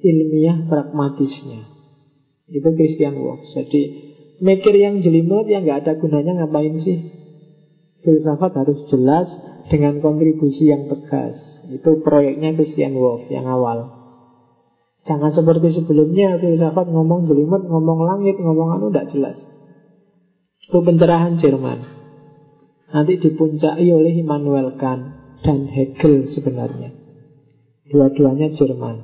ilmiah 0.00 0.64
pragmatisnya. 0.72 1.68
Itu 2.48 2.72
Christian 2.72 3.20
Wolff. 3.20 3.44
Jadi 3.52 3.82
mikir 4.40 4.72
yang 4.72 5.04
jelimet 5.04 5.44
yang 5.52 5.68
nggak 5.68 5.84
ada 5.84 5.92
gunanya 6.00 6.40
ngapain 6.40 6.80
sih? 6.80 6.98
Filsafat 8.00 8.56
harus 8.56 8.88
jelas 8.88 9.28
dengan 9.68 10.00
kontribusi 10.00 10.72
yang 10.72 10.88
tegas. 10.88 11.36
Itu 11.68 12.00
proyeknya 12.00 12.56
Christian 12.56 12.96
Wolff 12.96 13.28
yang 13.28 13.44
awal. 13.44 13.98
Jangan 15.04 15.28
seperti 15.36 15.76
sebelumnya 15.76 16.40
filsafat 16.40 16.88
ngomong 16.88 17.28
jelimet, 17.28 17.68
ngomong 17.68 18.00
langit, 18.08 18.40
ngomong 18.40 18.80
anu 18.80 18.88
tidak 18.88 19.12
jelas. 19.12 19.57
Pencerahan 20.68 21.40
Jerman. 21.40 21.80
Nanti 22.92 23.16
dipuncai 23.16 23.88
oleh 23.88 24.20
Immanuel 24.20 24.76
Kant 24.76 25.16
dan 25.40 25.64
Hegel 25.64 26.28
sebenarnya. 26.28 26.92
Dua-duanya 27.88 28.52
Jerman. 28.52 28.96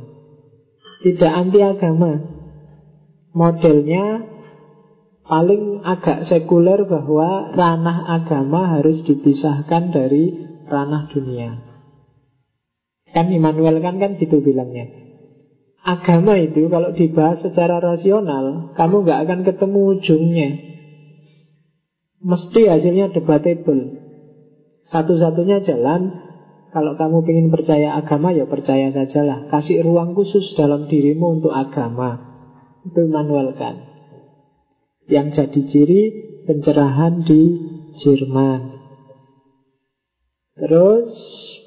Tidak 1.05 1.33
anti 1.33 1.65
agama. 1.65 2.21
Modelnya 3.33 4.29
paling 5.25 5.81
agak 5.89 6.29
sekuler 6.29 6.85
bahwa 6.85 7.57
ranah 7.57 8.13
agama 8.13 8.77
harus 8.77 9.01
dipisahkan 9.09 9.89
dari 9.89 10.37
ranah 10.69 11.09
dunia. 11.17 11.65
Kan 13.09 13.33
Immanuel 13.33 13.81
Kant 13.81 14.05
kan 14.05 14.21
gitu 14.21 14.45
bilangnya. 14.45 14.93
Agama 15.81 16.37
itu 16.41 16.69
kalau 16.69 16.93
dibahas 16.93 17.41
secara 17.41 17.81
rasional, 17.81 18.77
kamu 18.77 19.05
nggak 19.05 19.21
akan 19.29 19.41
ketemu 19.49 19.81
ujungnya. 19.97 20.74
Mesti 22.25 22.73
hasilnya 22.73 23.13
debatable. 23.13 24.01
Satu-satunya 24.89 25.61
jalan 25.61 26.25
Kalau 26.73 26.99
kamu 26.99 27.23
ingin 27.31 27.49
percaya 27.55 27.95
agama 27.95 28.33
Ya 28.33 28.49
percaya 28.49 28.91
sajalah. 28.91 29.47
Kasih 29.53 29.85
ruang 29.85 30.17
khusus 30.17 30.57
dalam 30.57 30.89
dirimu 30.89 31.39
untuk 31.39 31.53
agama. 31.53 32.19
Itu 32.83 33.07
Manuel 33.13 33.55
kan? 33.61 33.77
Yang 35.05 35.27
jadi 35.37 35.61
ciri 35.69 36.03
Pencerahan 36.49 37.25
di 37.29 37.43
Jerman. 38.01 38.61
Terus 40.57 41.09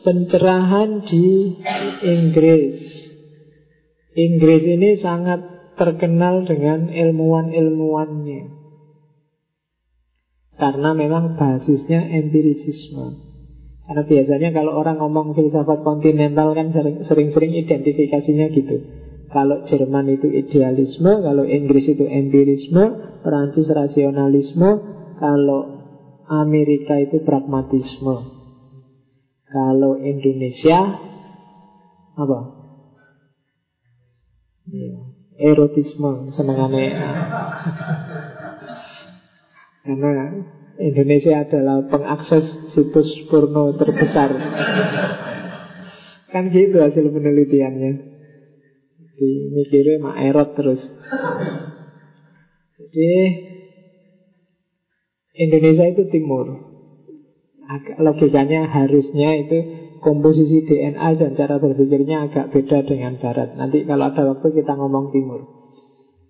Pencerahan 0.01 1.05
di 1.05 1.53
Inggris. 2.01 2.77
Inggris 4.17 4.63
ini 4.65 4.97
sangat 4.97 5.45
terkenal 5.77 6.49
dengan 6.49 6.89
ilmuwan-ilmuwannya 6.89 8.56
karena 10.57 10.89
memang 10.97 11.38
basisnya 11.38 12.01
empirisisme 12.17 13.29
Karena 13.88 14.03
biasanya 14.03 14.49
kalau 14.51 14.75
orang 14.75 14.99
ngomong 14.99 15.31
filsafat 15.31 15.79
kontinental 15.79 16.51
kan 16.51 16.75
sering-sering 17.07 17.55
identifikasinya 17.55 18.51
gitu. 18.51 18.84
Kalau 19.31 19.63
Jerman 19.63 20.11
itu 20.11 20.27
idealisme, 20.27 21.23
kalau 21.23 21.47
Inggris 21.47 21.88
itu 21.88 22.03
empirisme, 22.03 22.84
Perancis 23.23 23.71
rasionalisme, 23.71 24.69
kalau 25.15 25.88
Amerika 26.27 26.99
itu 26.99 27.23
pragmatisme. 27.23 28.27
Kalau 29.47 29.95
Indonesia 30.03 30.99
apa? 32.19 32.39
Ya, 34.67 34.99
erotisme, 35.39 36.35
senengannya 36.35 36.91
karena 39.88 40.43
Indonesia 40.77 41.47
adalah 41.47 41.88
pengakses 41.88 42.76
situs 42.76 43.07
porno 43.31 43.73
terbesar. 43.80 44.30
kan 46.27 46.51
gitu 46.51 46.77
hasil 46.77 47.07
penelitiannya. 47.07 47.91
Di 49.18 49.31
mikirnya 49.49 49.97
mak 50.03 50.18
erot 50.22 50.49
terus. 50.53 50.81
Jadi 52.77 53.11
Indonesia 55.38 55.85
itu 55.88 56.03
timur. 56.14 56.45
Logikanya 57.97 58.69
harusnya 58.69 59.30
itu 59.39 59.57
komposisi 60.03 60.61
DNA 60.68 61.18
dan 61.18 61.31
cara 61.34 61.57
berpikirnya 61.57 62.30
agak 62.30 62.53
beda 62.53 62.85
dengan 62.85 63.18
barat. 63.18 63.57
Nanti 63.57 63.81
kalau 63.89 64.14
ada 64.14 64.23
waktu 64.30 64.47
kita 64.61 64.77
ngomong 64.77 65.09
timur. 65.09 65.66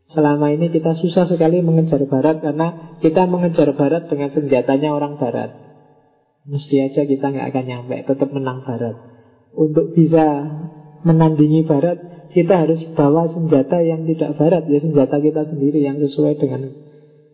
Selama 0.08 0.56
ini 0.56 0.72
kita 0.72 0.96
susah 0.96 1.28
sekali 1.28 1.60
mengejar 1.60 2.00
barat 2.08 2.40
karena 2.40 2.96
kita 3.04 3.28
mengejar 3.28 3.76
barat 3.76 4.08
dengan 4.08 4.32
senjatanya 4.32 4.96
orang 4.96 5.20
barat. 5.20 5.52
Mesti 6.48 6.80
aja 6.80 7.04
kita 7.04 7.28
nggak 7.28 7.48
akan 7.52 7.66
nyampe, 7.68 8.08
tetap 8.08 8.32
menang 8.32 8.64
barat. 8.64 8.96
Untuk 9.52 9.92
bisa 9.92 10.48
menandingi 11.04 11.68
barat, 11.68 12.32
kita 12.32 12.64
harus 12.64 12.80
bawa 12.96 13.28
senjata 13.28 13.84
yang 13.84 14.08
tidak 14.08 14.40
barat, 14.40 14.64
ya 14.72 14.80
senjata 14.80 15.20
kita 15.20 15.44
sendiri 15.44 15.84
yang 15.84 16.00
sesuai 16.00 16.40
dengan 16.40 16.72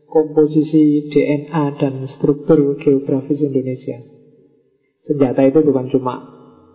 komposisi 0.09 1.13
DNA 1.13 1.77
dan 1.77 2.09
struktur 2.09 2.77
geografis 2.81 3.37
Indonesia. 3.37 4.01
Senjata 4.97 5.45
itu 5.45 5.61
bukan 5.61 5.93
cuma 5.93 6.15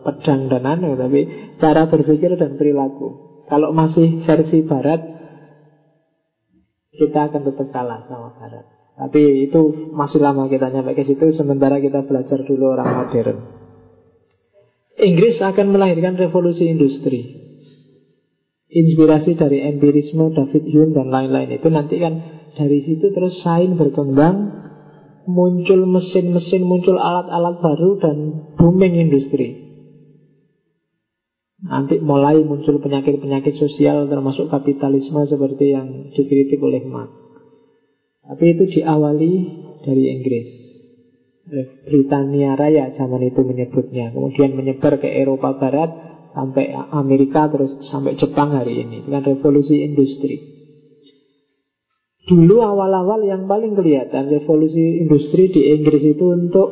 pedang 0.06 0.46
dan 0.46 0.62
anu, 0.62 0.94
tapi 0.94 1.26
cara 1.58 1.90
berpikir 1.90 2.38
dan 2.38 2.54
perilaku. 2.54 3.42
Kalau 3.50 3.74
masih 3.74 4.22
versi 4.28 4.62
barat, 4.62 5.17
kita 6.98 7.30
akan 7.30 7.42
tetap 7.46 7.68
kalah 7.70 8.04
sama 8.10 8.34
Barat. 8.34 8.66
Tapi 8.98 9.46
itu 9.46 9.94
masih 9.94 10.18
lama 10.18 10.50
kita 10.50 10.74
nyampe 10.74 10.98
ke 10.98 11.06
situ 11.06 11.30
sementara 11.30 11.78
kita 11.78 12.02
belajar 12.02 12.42
dulu 12.42 12.74
orang 12.74 13.06
modern. 13.06 13.38
Inggris 14.98 15.38
akan 15.38 15.70
melahirkan 15.70 16.18
revolusi 16.18 16.66
industri. 16.66 17.46
Inspirasi 18.68 19.38
dari 19.38 19.62
empirisme 19.62 20.34
David 20.34 20.66
Hume 20.74 20.92
dan 20.92 21.08
lain-lain 21.14 21.62
itu 21.62 21.70
nanti 21.70 22.02
kan 22.02 22.14
dari 22.58 22.82
situ 22.82 23.14
terus 23.14 23.38
sains 23.46 23.78
berkembang, 23.78 24.50
muncul 25.30 25.86
mesin-mesin, 25.86 26.66
muncul 26.66 26.98
alat-alat 26.98 27.62
baru 27.62 27.90
dan 28.02 28.16
booming 28.58 28.98
industri. 28.98 29.67
Nanti 31.58 31.98
mulai 31.98 32.38
muncul 32.46 32.78
penyakit-penyakit 32.78 33.58
sosial 33.58 34.06
termasuk 34.06 34.46
kapitalisme 34.46 35.26
seperti 35.26 35.74
yang 35.74 36.14
dikritik 36.14 36.62
oleh 36.62 36.86
Marx. 36.86 37.10
Tapi 38.22 38.44
itu 38.54 38.78
diawali 38.78 39.32
dari 39.82 40.04
Inggris. 40.14 40.48
Britania 41.88 42.54
Raya 42.54 42.92
zaman 42.94 43.24
itu 43.24 43.40
menyebutnya. 43.42 44.12
Kemudian 44.12 44.54
menyebar 44.54 45.00
ke 45.00 45.08
Eropa 45.08 45.56
Barat 45.56 45.90
sampai 46.36 46.70
Amerika 46.92 47.48
terus 47.48 47.72
sampai 47.88 48.14
Jepang 48.20 48.52
hari 48.52 48.84
ini 48.84 49.02
dengan 49.02 49.24
revolusi 49.26 49.82
industri. 49.82 50.38
Dulu 52.28 52.60
awal-awal 52.60 53.24
yang 53.24 53.48
paling 53.48 53.72
kelihatan 53.72 54.28
revolusi 54.28 55.00
industri 55.00 55.48
di 55.48 55.72
Inggris 55.72 56.04
itu 56.04 56.24
untuk 56.28 56.68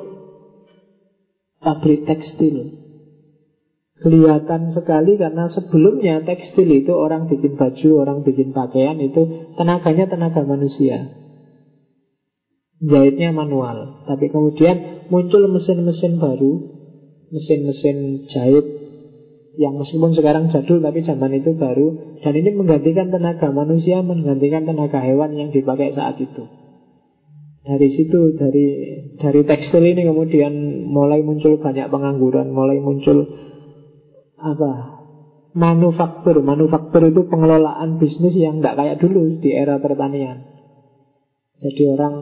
pabrik 1.65 2.05
tekstil. 2.05 2.86
Kelihatan 3.97 4.77
sekali 4.77 5.16
karena 5.16 5.48
sebelumnya 5.48 6.20
tekstil 6.20 6.68
itu 6.68 6.93
orang 6.93 7.32
bikin 7.32 7.56
baju, 7.56 7.89
orang 8.05 8.18
bikin 8.28 8.52
pakaian 8.52 9.01
itu 9.01 9.48
tenaganya 9.56 10.05
tenaga 10.05 10.44
manusia. 10.44 11.16
Jahitnya 12.77 13.32
manual. 13.32 14.05
Tapi 14.05 14.28
kemudian 14.28 15.09
muncul 15.09 15.48
mesin-mesin 15.48 16.20
baru, 16.20 16.52
mesin-mesin 17.32 18.28
jahit 18.28 18.66
yang 19.56 19.81
meskipun 19.81 20.12
sekarang 20.12 20.52
jadul 20.52 20.85
tapi 20.85 21.01
zaman 21.01 21.32
itu 21.40 21.56
baru 21.56 22.20
dan 22.20 22.36
ini 22.36 22.52
menggantikan 22.52 23.09
tenaga 23.09 23.48
manusia, 23.48 24.05
menggantikan 24.05 24.68
tenaga 24.68 25.01
hewan 25.01 25.32
yang 25.32 25.48
dipakai 25.48 25.97
saat 25.97 26.20
itu. 26.20 26.44
Dari 27.64 27.89
situ 27.90 28.36
dari 28.36 28.68
dari 29.16 29.40
tekstil 29.43 29.82
ini 29.82 30.05
kemudian 30.05 30.52
mulai 30.86 31.24
muncul 31.24 31.56
banyak 31.59 31.89
pengangguran, 31.89 32.52
mulai 32.52 32.78
muncul 32.78 33.24
apa 34.55 34.97
manufaktur. 35.56 36.44
Manufaktur 36.44 37.09
itu 37.09 37.24
pengelolaan 37.27 37.97
bisnis 37.97 38.36
yang 38.36 38.60
tidak 38.60 38.77
kayak 38.77 38.97
dulu 39.01 39.40
di 39.40 39.51
era 39.56 39.81
pertanian. 39.81 40.44
Jadi 41.56 41.82
orang 41.89 42.14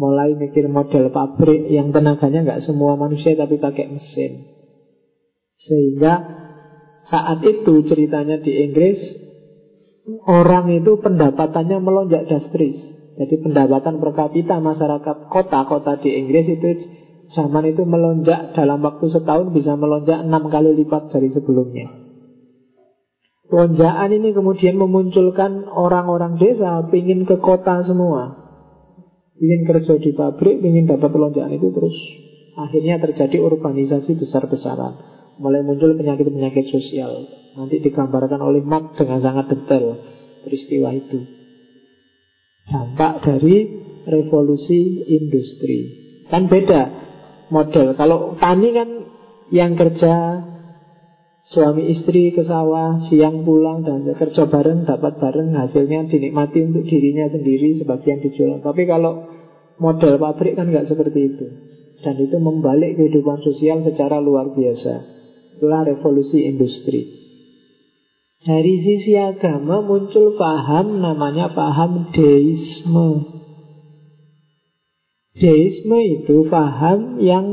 mulai 0.00 0.32
mikir 0.32 0.64
model 0.72 1.12
pabrik 1.12 1.68
yang 1.68 1.92
tenaganya 1.92 2.40
nggak 2.48 2.64
semua 2.64 2.96
manusia 2.96 3.36
tapi 3.36 3.60
pakai 3.60 3.92
mesin. 3.92 4.48
Sehingga 5.60 6.14
saat 7.04 7.44
itu 7.44 7.84
ceritanya 7.84 8.40
di 8.40 8.64
Inggris 8.64 8.96
orang 10.24 10.72
itu 10.72 10.96
pendapatannya 11.04 11.78
melonjak 11.84 12.24
drastis. 12.24 12.96
Jadi 13.18 13.42
pendapatan 13.42 13.98
per 13.98 14.14
kapita 14.14 14.62
masyarakat 14.62 15.26
kota-kota 15.28 15.98
di 16.00 16.16
Inggris 16.16 16.46
itu 16.48 16.66
zaman 17.32 17.64
itu 17.68 17.84
melonjak 17.84 18.56
dalam 18.56 18.80
waktu 18.80 19.12
setahun 19.12 19.52
bisa 19.52 19.76
melonjak 19.76 20.24
enam 20.24 20.48
kali 20.48 20.72
lipat 20.72 21.12
dari 21.12 21.28
sebelumnya. 21.32 21.92
Lonjakan 23.48 24.12
ini 24.12 24.36
kemudian 24.36 24.76
memunculkan 24.76 25.64
orang-orang 25.72 26.36
desa 26.36 26.84
pingin 26.92 27.24
ke 27.24 27.40
kota 27.40 27.80
semua. 27.80 28.44
Ingin 29.40 29.64
kerja 29.64 29.96
di 29.96 30.12
pabrik, 30.12 30.60
ingin 30.60 30.84
dapat 30.84 31.14
lonjakan 31.16 31.56
itu 31.56 31.72
terus 31.72 31.96
akhirnya 32.58 33.00
terjadi 33.00 33.40
urbanisasi 33.40 34.18
besar-besaran. 34.20 35.00
Mulai 35.38 35.62
muncul 35.64 35.94
penyakit-penyakit 35.94 36.68
sosial. 36.68 37.24
Nanti 37.56 37.78
digambarkan 37.78 38.42
oleh 38.42 38.60
Mark 38.60 38.98
dengan 38.98 39.22
sangat 39.22 39.48
detail 39.48 39.96
peristiwa 40.42 40.90
itu. 40.92 41.22
Dampak 42.68 43.24
dari 43.24 43.56
revolusi 44.04 45.08
industri. 45.08 45.78
Kan 46.28 46.52
beda 46.52 47.07
model. 47.48 47.96
Kalau 47.96 48.36
tani 48.40 48.68
kan 48.72 48.88
yang 49.48 49.76
kerja 49.76 50.44
Suami 51.48 51.88
istri 51.88 52.28
ke 52.36 52.44
sawah, 52.44 53.00
siang 53.08 53.40
pulang 53.40 53.80
dan 53.80 54.04
kerja 54.04 54.44
bareng, 54.44 54.84
dapat 54.84 55.16
bareng, 55.16 55.56
hasilnya 55.56 56.04
dinikmati 56.04 56.60
untuk 56.60 56.84
dirinya 56.84 57.24
sendiri, 57.32 57.72
sebagian 57.80 58.20
dijual. 58.20 58.60
Tapi 58.60 58.84
kalau 58.84 59.24
model 59.80 60.20
pabrik 60.20 60.60
kan 60.60 60.68
nggak 60.68 60.92
seperti 60.92 61.20
itu. 61.24 61.46
Dan 62.04 62.20
itu 62.20 62.36
membalik 62.36 63.00
kehidupan 63.00 63.40
sosial 63.40 63.80
secara 63.80 64.20
luar 64.20 64.52
biasa. 64.52 64.94
Itulah 65.56 65.88
revolusi 65.88 66.44
industri. 66.44 67.16
Dari 68.44 68.74
sisi 68.84 69.16
agama 69.16 69.80
muncul 69.80 70.36
paham 70.36 71.00
namanya 71.00 71.56
paham 71.56 72.12
deisme. 72.12 73.37
Deisme 75.38 75.98
itu 76.02 76.50
paham 76.50 77.22
yang 77.22 77.46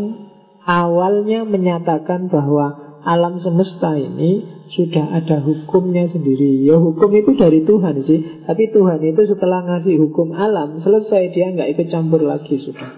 awalnya 0.66 1.46
menyatakan 1.46 2.34
bahwa 2.34 2.98
alam 3.06 3.38
semesta 3.38 3.94
ini 3.94 4.42
sudah 4.74 5.22
ada 5.22 5.38
hukumnya 5.46 6.10
sendiri. 6.10 6.66
Ya 6.66 6.82
hukum 6.82 7.14
itu 7.14 7.38
dari 7.38 7.62
Tuhan 7.62 8.02
sih, 8.02 8.44
tapi 8.50 8.74
Tuhan 8.74 8.98
itu 9.06 9.22
setelah 9.30 9.62
ngasih 9.62 10.02
hukum 10.02 10.34
alam 10.34 10.82
selesai 10.82 11.30
dia 11.30 11.54
nggak 11.54 11.78
ikut 11.78 11.88
campur 11.94 12.26
lagi 12.26 12.58
sudah. 12.58 12.90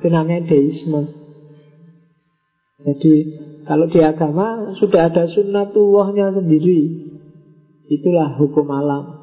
Itu 0.00 0.06
namanya 0.12 0.44
deisme. 0.44 1.16
Jadi 2.80 3.14
kalau 3.64 3.88
di 3.88 4.00
agama 4.04 4.76
sudah 4.76 5.08
ada 5.08 5.24
sunnatullahnya 5.28 6.36
sendiri. 6.36 6.80
Itulah 7.90 8.36
hukum 8.36 8.68
alam. 8.70 9.19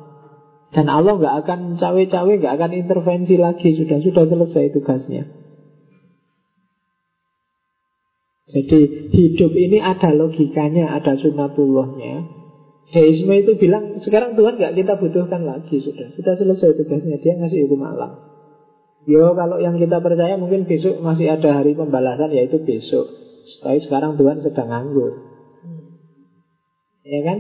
Dan 0.76 0.92
Allah 0.92 1.16
nggak 1.16 1.36
akan 1.46 1.60
cawe-cawe, 1.80 2.32
nggak 2.44 2.56
akan 2.60 2.72
intervensi 2.76 3.40
lagi. 3.40 3.72
Sudah 3.72 4.04
sudah 4.04 4.24
selesai 4.28 4.76
tugasnya. 4.76 5.24
Jadi 8.48 9.12
hidup 9.12 9.52
ini 9.56 9.84
ada 9.84 10.16
logikanya, 10.16 10.96
ada 10.96 11.20
sunatullahnya. 11.20 12.38
Deisme 12.88 13.44
itu 13.44 13.60
bilang 13.60 14.00
sekarang 14.00 14.40
Tuhan 14.40 14.56
nggak 14.56 14.80
kita 14.80 14.96
butuhkan 14.96 15.44
lagi 15.44 15.76
sudah, 15.84 16.16
sudah 16.16 16.34
selesai 16.40 16.80
tugasnya 16.80 17.20
dia 17.20 17.36
ngasih 17.36 17.68
hukum 17.68 17.84
alam. 17.84 18.24
Yo 19.04 19.36
kalau 19.36 19.60
yang 19.60 19.76
kita 19.76 20.00
percaya 20.00 20.40
mungkin 20.40 20.64
besok 20.64 21.04
masih 21.04 21.28
ada 21.28 21.60
hari 21.60 21.76
pembalasan 21.76 22.32
yaitu 22.32 22.64
besok. 22.64 23.12
Tapi 23.64 23.84
sekarang 23.84 24.16
Tuhan 24.16 24.40
sedang 24.40 24.72
nganggur. 24.72 25.12
Ya 27.04 27.20
kan? 27.24 27.40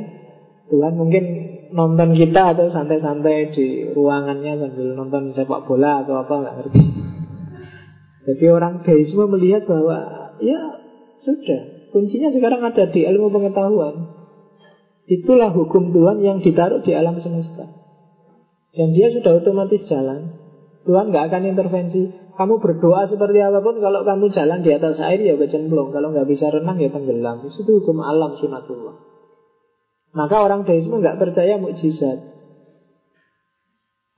Tuhan 0.67 0.93
mungkin 0.99 1.23
nonton 1.71 2.15
kita 2.15 2.55
atau 2.55 2.71
santai-santai 2.71 3.51
di 3.55 3.67
ruangannya 3.91 4.59
sambil 4.59 4.87
nonton 4.95 5.35
sepak 5.35 5.65
bola 5.67 6.03
atau 6.03 6.19
apa 6.21 6.33
nggak 6.33 6.55
ngerti. 6.61 6.83
Jadi 8.27 8.45
orang 8.51 8.83
deisme 8.83 9.23
melihat 9.31 9.63
bahwa 9.63 9.97
ya 10.43 10.59
sudah, 11.23 11.91
kuncinya 11.95 12.27
sekarang 12.35 12.59
ada 12.59 12.83
di 12.91 13.07
ilmu 13.07 13.31
pengetahuan. 13.31 14.15
Itulah 15.07 15.55
hukum 15.55 15.95
Tuhan 15.95 16.19
yang 16.19 16.43
ditaruh 16.43 16.83
di 16.83 16.91
alam 16.91 17.15
semesta. 17.23 17.63
Dan 18.75 18.91
dia 18.91 19.07
sudah 19.09 19.39
otomatis 19.39 19.87
jalan. 19.87 20.35
Tuhan 20.83 21.11
nggak 21.11 21.31
akan 21.31 21.43
intervensi. 21.47 22.11
Kamu 22.35 22.59
berdoa 22.59 23.07
seperti 23.07 23.39
apa 23.39 23.63
pun, 23.63 23.79
kalau 23.79 24.03
kamu 24.03 24.29
jalan 24.35 24.59
di 24.61 24.75
atas 24.75 24.99
air 24.99 25.23
ya 25.23 25.39
kecemplung. 25.39 25.95
Kalau 25.95 26.11
nggak 26.11 26.27
bisa 26.27 26.51
renang 26.51 26.77
ya 26.77 26.91
tenggelam. 26.91 27.47
Itu 27.47 27.79
hukum 27.79 28.03
alam 28.03 28.35
sunatullah. 28.35 29.16
Maka 30.15 30.35
orang 30.39 30.63
deisme 30.63 31.03
nggak 31.03 31.19
percaya 31.19 31.59
mukjizat. 31.59 32.19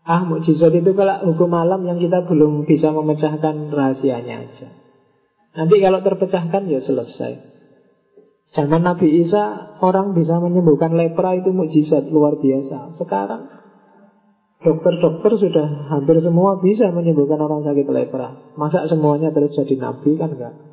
Ah, 0.05 0.25
mukjizat 0.25 0.73
itu 0.73 0.91
kalau 0.97 1.21
hukum 1.33 1.53
alam 1.53 1.85
yang 1.85 2.01
kita 2.01 2.25
belum 2.25 2.65
bisa 2.65 2.89
memecahkan 2.89 3.69
rahasianya 3.69 4.35
aja. 4.49 4.69
Nanti 5.53 5.75
kalau 5.81 5.99
terpecahkan 6.05 6.65
ya 6.69 6.81
selesai. 6.81 7.33
Zaman 8.49 8.81
Nabi 8.81 9.21
Isa 9.21 9.77
orang 9.77 10.17
bisa 10.17 10.41
menyembuhkan 10.41 10.97
lepra 10.97 11.37
itu 11.37 11.53
mukjizat 11.53 12.09
luar 12.09 12.41
biasa. 12.41 12.97
Sekarang 12.97 13.45
dokter-dokter 14.59 15.37
sudah 15.37 15.67
hampir 15.93 16.17
semua 16.19 16.57
bisa 16.57 16.89
menyembuhkan 16.89 17.37
orang 17.39 17.61
sakit 17.61 17.85
lepra. 17.85 18.57
Masa 18.57 18.89
semuanya 18.89 19.29
terus 19.29 19.53
jadi 19.53 19.77
nabi 19.77 20.17
kan 20.17 20.33
enggak? 20.33 20.68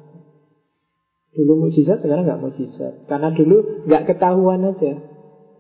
Dulu 1.36 1.68
mukjizat, 1.68 2.00
sekarang 2.00 2.24
enggak 2.24 2.40
mukjizat. 2.40 3.04
Karena 3.04 3.28
dulu 3.28 3.84
enggak 3.84 4.08
ketahuan 4.08 4.64
aja 4.64 5.04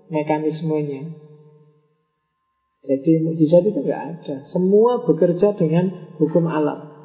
mekanismenya. 0.08 1.12
Jadi 2.80 3.20
mukjizat 3.20 3.62
itu 3.68 3.84
enggak 3.84 4.04
ada. 4.16 4.36
Semua 4.48 5.04
bekerja 5.04 5.52
dengan 5.52 6.16
hukum 6.16 6.48
alam. 6.48 6.96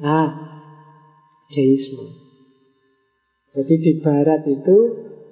Nah, 0.00 0.28
deisme. 1.52 2.24
Jadi 3.54 3.74
di 3.78 3.92
barat 4.02 4.42
itu 4.48 4.78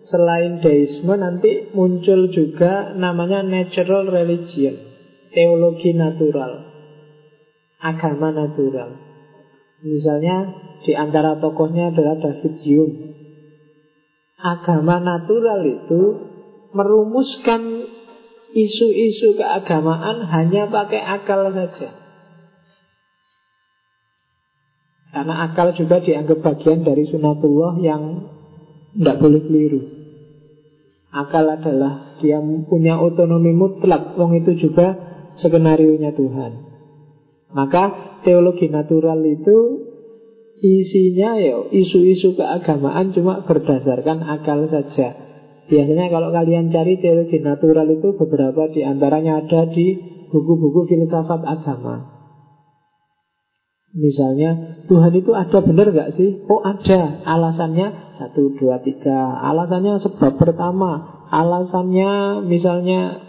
selain 0.07 0.63
deisme 0.63 1.15
nanti 1.19 1.73
muncul 1.75 2.31
juga 2.31 2.95
namanya 2.95 3.43
natural 3.43 4.07
religion, 4.07 4.79
teologi 5.35 5.91
natural, 5.97 6.63
agama 7.83 8.31
natural. 8.31 9.12
Misalnya 9.83 10.37
di 10.87 10.95
antara 10.95 11.43
tokohnya 11.43 11.91
adalah 11.91 12.19
David 12.23 12.55
Hume. 12.63 12.97
Agama 14.39 14.99
natural 14.99 15.61
itu 15.67 16.03
merumuskan 16.75 17.87
isu-isu 18.55 19.39
keagamaan 19.39 20.27
hanya 20.27 20.67
pakai 20.71 20.99
akal 21.03 21.51
saja. 21.55 21.99
Karena 25.13 25.51
akal 25.51 25.77
juga 25.77 26.01
dianggap 26.01 26.41
bagian 26.41 26.83
dari 26.83 27.05
sunatullah 27.05 27.79
yang 27.85 28.33
tidak 28.97 29.17
boleh 29.21 29.41
keliru. 29.45 29.83
Akal 31.13 31.45
adalah 31.45 32.17
dia 32.25 32.41
punya 32.41 32.97
otonomi 32.97 33.53
mutlak. 33.53 34.17
Wong 34.17 34.41
itu 34.41 34.57
juga 34.57 34.97
skenario 35.37 35.93
nya 36.01 36.17
Tuhan. 36.17 36.73
Maka 37.53 38.12
teologi 38.23 38.71
natural 38.71 39.21
itu 39.27 39.59
isinya 40.63 41.39
ya 41.43 41.67
isu-isu 41.75 42.39
keagamaan 42.39 43.11
cuma 43.11 43.43
berdasarkan 43.45 44.23
akal 44.23 44.71
saja. 44.71 45.15
Biasanya 45.67 46.11
kalau 46.11 46.31
kalian 46.31 46.71
cari 46.71 46.99
teologi 46.99 47.39
natural 47.43 47.87
itu 47.91 48.15
beberapa 48.15 48.71
di 48.71 48.83
antaranya 48.87 49.43
ada 49.43 49.71
di 49.71 49.99
buku-buku 50.31 50.87
filsafat 50.91 51.43
agama. 51.43 52.13
Misalnya 53.93 54.81
Tuhan 54.89 55.13
itu 55.13 55.37
ada 55.37 55.61
benar 55.61 55.93
gak 55.93 56.17
sih? 56.17 56.49
Oh 56.49 56.65
ada 56.65 57.21
Alasannya 57.29 58.17
satu 58.17 58.57
dua 58.57 58.81
tiga 58.81 59.37
Alasannya 59.37 60.01
sebab 60.01 60.41
pertama 60.41 61.29
Alasannya 61.29 62.41
misalnya 62.49 63.21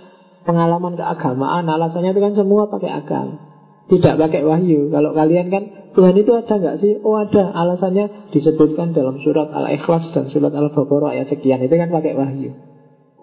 Pengalaman 0.47 0.95
keagamaan 0.95 1.67
Alasannya 1.67 2.15
itu 2.15 2.23
kan 2.23 2.33
semua 2.39 2.71
pakai 2.71 2.95
akal 2.95 3.52
Tidak 3.83 4.15
pakai 4.15 4.41
wahyu. 4.47 4.87
Kalau 4.89 5.11
kalian 5.11 5.51
kan 5.51 5.63
Tuhan 5.93 6.15
itu 6.15 6.31
ada 6.33 6.55
nggak 6.55 6.77
sih? 6.79 6.97
Oh 7.03 7.19
ada. 7.19 7.51
Alasannya 7.51 8.31
disebutkan 8.31 8.95
dalam 8.95 9.19
surat 9.19 9.51
Al-Ikhlas 9.51 10.15
dan 10.15 10.31
surat 10.31 10.55
Al-Baqarah 10.55 11.13
ayat 11.13 11.27
sekian. 11.29 11.59
Itu 11.61 11.75
kan 11.75 11.91
pakai 11.91 12.15
wahyu. 12.15 12.51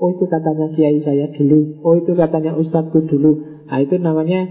Oh 0.01 0.09
itu 0.12 0.24
katanya 0.28 0.73
kiai 0.73 1.01
saya 1.01 1.32
dulu. 1.32 1.81
Oh 1.85 1.97
itu 1.97 2.12
katanya 2.12 2.57
ustadzku 2.57 3.05
dulu. 3.09 3.65
Nah 3.69 3.78
itu 3.81 3.97
namanya 3.97 4.49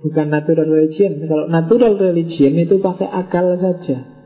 bukan 0.00 0.26
natural 0.32 0.68
religion. 0.68 1.20
Kalau 1.24 1.48
natural 1.48 1.96
religion 2.00 2.56
itu 2.56 2.80
pakai 2.80 3.08
akal 3.08 3.56
saja. 3.60 4.20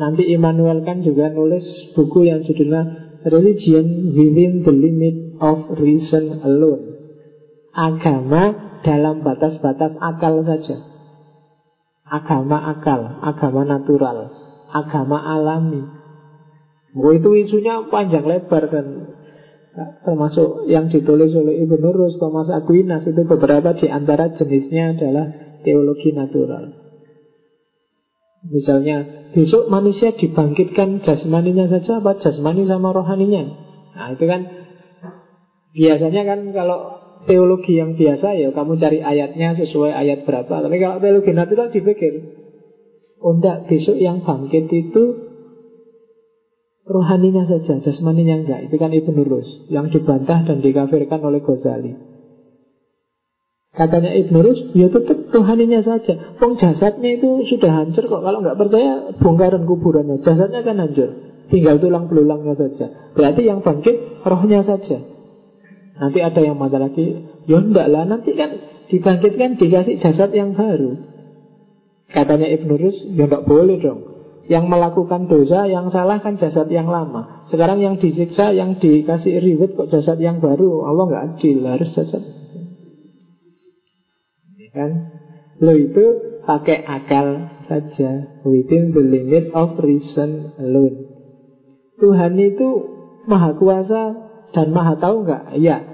Nanti 0.00 0.24
Immanuel 0.32 0.86
kan 0.86 1.04
juga 1.04 1.28
nulis 1.28 1.64
buku 1.92 2.30
yang 2.30 2.46
judulnya 2.46 3.12
Religion 3.26 4.16
Within 4.16 4.64
the 4.64 4.72
Limit 4.72 5.16
of 5.44 5.76
Reason 5.76 6.40
Alone. 6.40 6.84
Agama 7.76 8.69
dalam 8.84 9.22
batas-batas 9.24 9.96
akal 10.00 10.44
saja. 10.44 10.76
Agama 12.10 12.74
akal, 12.74 13.22
agama 13.22 13.62
natural, 13.62 14.34
agama 14.72 15.18
alami. 15.22 15.86
Oh, 16.90 17.14
itu 17.14 17.30
isunya 17.38 17.86
panjang 17.86 18.26
lebar 18.26 18.66
dan 18.66 19.14
termasuk 20.02 20.66
yang 20.66 20.90
ditulis 20.90 21.30
oleh 21.38 21.62
Ibnu 21.62 21.94
Rus, 21.94 22.18
Thomas 22.18 22.50
Aquinas 22.50 23.06
itu 23.06 23.22
beberapa 23.22 23.70
di 23.78 23.86
antara 23.86 24.34
jenisnya 24.34 24.98
adalah 24.98 25.30
teologi 25.62 26.10
natural. 26.10 26.80
Misalnya 28.40 29.28
besok 29.36 29.68
manusia 29.68 30.16
dibangkitkan 30.16 31.04
jasmaninya 31.04 31.68
saja 31.68 32.00
apa 32.00 32.18
jasmani 32.18 32.64
sama 32.64 32.90
rohaninya. 32.90 33.44
Nah 33.94 34.16
itu 34.16 34.24
kan 34.24 34.40
biasanya 35.76 36.22
kan 36.24 36.40
kalau 36.56 36.99
teologi 37.28 37.76
yang 37.76 37.98
biasa 37.98 38.36
ya 38.36 38.48
kamu 38.52 38.80
cari 38.80 38.98
ayatnya 39.04 39.56
sesuai 39.58 39.92
ayat 39.92 40.24
berapa. 40.24 40.50
Tapi 40.50 40.76
kalau 40.80 40.96
teologi 41.02 41.32
natural 41.36 41.68
dipikir, 41.68 42.14
oh 43.20 43.36
besok 43.68 43.96
yang 44.00 44.24
bangkit 44.24 44.70
itu 44.72 45.02
rohaninya 46.90 47.46
saja, 47.46 47.78
jasmaninya 47.80 48.44
enggak. 48.44 48.60
Itu 48.68 48.76
kan 48.80 48.90
Ibn 48.90 49.16
Rus 49.26 49.48
yang 49.68 49.92
dibantah 49.92 50.42
dan 50.48 50.58
dikafirkan 50.64 51.20
oleh 51.20 51.40
Ghazali. 51.44 51.92
Katanya 53.70 54.10
Ibn 54.10 54.34
Rus, 54.42 54.74
ya 54.74 54.90
tetap 54.90 55.30
rohaninya 55.30 55.86
saja. 55.86 56.34
Pong 56.42 56.58
jasadnya 56.58 57.14
itu 57.14 57.46
sudah 57.46 57.70
hancur 57.70 58.02
kok. 58.10 58.22
Kalau 58.26 58.42
nggak 58.42 58.58
percaya, 58.58 59.14
bongkaran 59.22 59.62
kuburannya. 59.62 60.18
Jasadnya 60.26 60.66
kan 60.66 60.82
hancur. 60.82 61.30
Tinggal 61.54 61.78
tulang 61.78 62.10
belulangnya 62.10 62.58
saja. 62.58 63.14
Berarti 63.14 63.46
yang 63.46 63.62
bangkit 63.62 64.26
rohnya 64.26 64.66
saja. 64.66 65.19
Nanti 66.00 66.18
ada 66.24 66.40
yang 66.40 66.56
mata 66.56 66.80
lagi, 66.80 67.28
ya 67.44 67.60
enggak 67.60 67.92
lah, 67.92 68.08
nanti 68.08 68.32
kan 68.32 68.56
dibangkitkan 68.88 69.60
dikasih 69.60 70.00
jasad 70.00 70.32
yang 70.32 70.56
baru. 70.56 70.96
Katanya 72.08 72.48
Ibnu 72.56 72.74
Rus, 72.80 72.96
ya 73.12 73.28
enggak 73.28 73.44
boleh 73.44 73.76
dong. 73.84 74.00
Yang 74.48 74.64
melakukan 74.66 75.28
dosa, 75.28 75.68
yang 75.68 75.92
salah 75.92 76.18
kan 76.24 76.40
jasad 76.40 76.72
yang 76.72 76.88
lama. 76.88 77.44
Sekarang 77.52 77.84
yang 77.84 78.00
disiksa, 78.00 78.50
yang 78.56 78.80
dikasih 78.80 79.44
ribet 79.44 79.76
kok 79.76 79.92
jasad 79.92 80.16
yang 80.16 80.40
baru. 80.40 80.88
Allah 80.88 81.04
nggak 81.06 81.24
adil, 81.36 81.68
harus 81.68 81.92
jasad. 81.92 82.24
Ya 84.56 84.70
kan? 84.72 84.90
Lo 85.60 85.76
itu 85.76 86.04
pakai 86.48 86.80
akal 86.88 87.60
saja 87.68 88.40
within 88.48 88.96
the 88.96 89.04
limit 89.04 89.52
of 89.52 89.76
reason 89.84 90.56
alone. 90.56 91.12
Tuhan 92.00 92.32
itu 92.40 92.68
maha 93.28 93.52
kuasa 93.54 94.02
dan 94.56 94.72
maha 94.72 94.96
tahu 94.96 95.28
nggak? 95.28 95.60
Ya, 95.60 95.89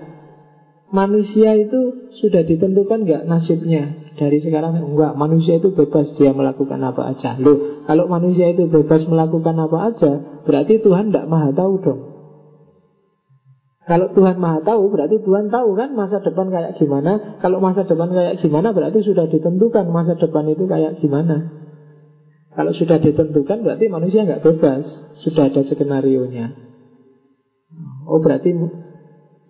Manusia 0.97 1.52
itu 1.60 2.09
sudah 2.24 2.40
ditentukan 2.48 3.05
nggak 3.05 3.23
nasibnya? 3.28 4.09
Dari 4.16 4.40
sekarang 4.40 4.81
enggak. 4.81 5.12
Manusia 5.12 5.60
itu 5.60 5.77
bebas 5.77 6.09
dia 6.16 6.32
melakukan 6.32 6.81
apa 6.81 7.12
aja. 7.12 7.36
Loh 7.36 7.85
kalau 7.85 8.09
manusia 8.09 8.48
itu 8.48 8.64
bebas 8.64 9.05
melakukan 9.05 9.52
apa 9.60 9.93
aja 9.93 10.12
berarti 10.48 10.81
Tuhan 10.81 11.12
tidak 11.12 11.28
maha 11.28 11.52
tahu 11.52 11.74
dong. 11.85 12.01
Kalau 13.85 14.09
Tuhan 14.16 14.40
maha 14.40 14.64
tahu 14.64 14.89
berarti 14.89 15.20
Tuhan 15.20 15.52
tahu 15.52 15.77
kan 15.77 15.93
masa 15.93 16.24
depan 16.24 16.48
kayak 16.48 16.81
gimana? 16.81 17.39
Kalau 17.44 17.60
masa 17.60 17.85
depan 17.85 18.09
kayak 18.09 18.40
gimana 18.40 18.73
berarti 18.73 19.05
sudah 19.05 19.28
ditentukan 19.28 19.85
masa 19.93 20.16
depan 20.16 20.48
itu 20.48 20.64
kayak 20.64 21.05
gimana. 21.05 21.68
Kalau 22.56 22.73
sudah 22.73 22.97
ditentukan 22.97 23.60
berarti 23.60 23.85
manusia 23.93 24.24
nggak 24.24 24.40
bebas. 24.40 24.89
Sudah 25.20 25.52
ada 25.52 25.60
skenario 25.60 26.24
nya 26.32 26.66
oh 28.06 28.18
berarti 28.23 28.55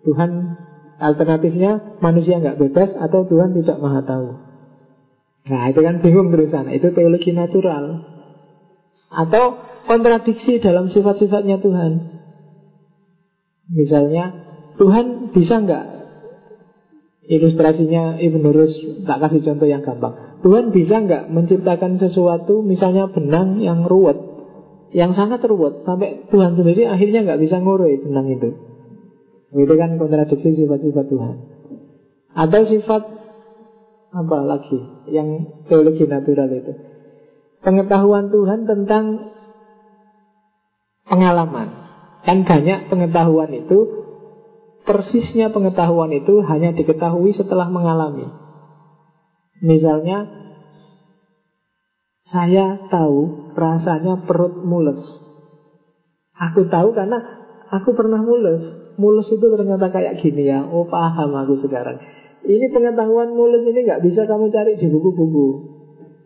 Tuhan 0.03 0.31
Alternatifnya 0.97 2.01
manusia 2.01 2.41
nggak 2.41 2.57
bebas 2.57 2.89
atau 2.97 3.25
Tuhan 3.29 3.53
tidak 3.53 3.77
maha 3.77 4.01
tahu. 4.01 4.27
Nah 5.47 5.69
itu 5.71 5.79
kan 5.85 6.01
bingung 6.01 6.33
terusan. 6.33 6.73
Itu 6.73 6.91
teologi 6.91 7.31
natural. 7.31 8.01
Atau 9.07 9.61
kontradiksi 9.87 10.59
dalam 10.59 10.89
sifat-sifatnya 10.89 11.61
Tuhan. 11.63 11.91
Misalnya 13.71 14.25
Tuhan 14.75 15.31
bisa 15.31 15.63
nggak 15.63 15.85
ilustrasinya 17.27 18.17
Ibn 18.17 18.43
Rus 18.55 18.73
tak 19.03 19.19
kasih 19.27 19.41
contoh 19.43 19.67
yang 19.67 19.83
gampang. 19.83 20.39
Tuhan 20.41 20.71
bisa 20.71 21.03
nggak 21.03 21.33
menciptakan 21.33 21.99
sesuatu 21.99 22.63
misalnya 22.63 23.11
benang 23.11 23.59
yang 23.59 23.83
ruwet, 23.89 24.15
yang 24.95 25.11
sangat 25.11 25.43
ruwet 25.43 25.83
sampai 25.83 26.29
Tuhan 26.31 26.55
sendiri 26.55 26.87
akhirnya 26.87 27.27
nggak 27.27 27.41
bisa 27.41 27.59
ngurui 27.59 27.99
benang 27.99 28.27
itu. 28.31 28.49
Itu 29.55 29.73
kan 29.79 29.95
kontradiksi 29.95 30.55
sifat-sifat 30.59 31.05
Tuhan. 31.07 31.35
Atau 32.35 32.61
sifat 32.67 33.03
apa 34.11 34.37
lagi 34.43 34.79
yang 35.07 35.63
teologi 35.71 36.03
natural 36.03 36.51
itu? 36.51 36.73
Pengetahuan 37.63 38.27
Tuhan 38.29 38.67
tentang 38.67 39.05
pengalaman. 41.07 41.67
Kan 42.27 42.43
banyak 42.43 42.91
pengetahuan 42.91 43.51
itu 43.55 44.07
persisnya 44.83 45.51
pengetahuan 45.51 46.11
itu 46.11 46.43
hanya 46.43 46.75
diketahui 46.75 47.31
setelah 47.31 47.71
mengalami. 47.71 48.27
Misalnya 49.63 50.27
saya 52.27 52.91
tahu 52.91 53.51
rasanya 53.55 54.27
perut 54.27 54.63
mules. 54.67 54.99
Aku 56.35 56.67
tahu 56.67 56.91
karena 56.91 57.46
aku 57.71 57.93
pernah 57.93 58.21
mulus. 58.23 58.95
Mulus 58.97 59.27
itu 59.29 59.45
ternyata 59.45 59.91
kayak 59.91 60.19
gini 60.23 60.49
ya. 60.49 60.65
Oh 60.65 60.87
paham 60.87 61.35
aku 61.35 61.59
sekarang. 61.61 61.99
Ini 62.47 62.71
pengetahuan 62.71 63.35
mulus 63.35 63.67
ini 63.67 63.83
nggak 63.83 64.03
bisa 64.03 64.23
kamu 64.23 64.49
cari 64.49 64.79
di 64.79 64.87
buku-buku. 64.87 65.47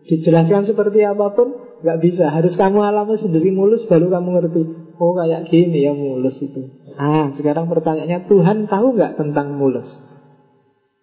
Dijelaskan 0.06 0.66
seperti 0.66 1.02
apa 1.02 1.34
pun 1.34 1.80
nggak 1.82 1.98
bisa. 1.98 2.30
Harus 2.30 2.54
kamu 2.54 2.78
alami 2.82 3.18
sendiri 3.18 3.50
mulus 3.50 3.84
baru 3.90 4.10
kamu 4.10 4.28
ngerti. 4.38 4.62
Oh 5.02 5.18
kayak 5.18 5.50
gini 5.50 5.82
ya 5.82 5.92
mulus 5.92 6.38
itu. 6.38 6.62
Ah 6.94 7.34
sekarang 7.34 7.66
pertanyaannya 7.66 8.30
Tuhan 8.30 8.70
tahu 8.70 8.86
nggak 8.94 9.18
tentang 9.18 9.58
mulus? 9.58 9.88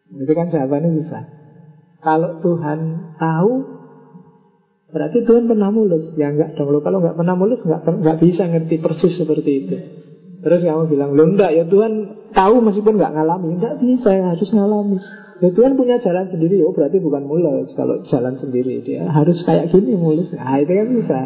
Itu 0.10 0.32
kan 0.34 0.49
jawabannya 0.49 0.95
susah. 0.95 1.24
Kalau 1.99 2.40
Tuhan 2.40 3.11
tahu 3.20 3.52
Berarti 4.90 5.22
Tuhan 5.22 5.45
pernah 5.45 5.70
mulus 5.70 6.16
Ya 6.16 6.32
enggak 6.32 6.56
dong 6.57 6.72
Kalau 6.80 7.03
nggak 7.03 7.20
pernah 7.20 7.36
mulus 7.36 7.61
nggak, 7.61 7.86
nggak 7.86 8.18
bisa 8.24 8.48
ngerti 8.48 8.80
persis 8.80 9.20
seperti 9.20 9.52
itu 9.52 9.98
Terus 10.40 10.64
kamu 10.64 10.88
bilang, 10.88 11.10
lo 11.20 11.24
enggak 11.28 11.52
ya 11.52 11.68
Tuhan 11.68 11.94
tahu 12.32 12.64
meskipun 12.64 12.95
nggak 12.95 13.11
ngalami. 13.11 13.60
Enggak 13.60 13.76
bisa, 13.84 14.10
ya, 14.16 14.32
harus 14.32 14.49
ngalami. 14.56 14.98
Ya 15.40 15.49
Tuhan 15.56 15.80
punya 15.80 15.99
jalan 16.03 16.28
sendiri, 16.28 16.64
oh 16.68 16.76
berarti 16.76 16.99
bukan 16.99 17.24
mulus 17.24 17.72
kalau 17.76 18.03
jalan 18.11 18.36
sendiri 18.36 18.84
dia 18.84 19.07
harus 19.07 19.40
kayak 19.48 19.72
gini 19.72 19.95
mulus. 19.95 20.36
Nah 20.36 20.60
itu 20.60 20.72
kan 20.72 20.88
bisa. 20.91 21.20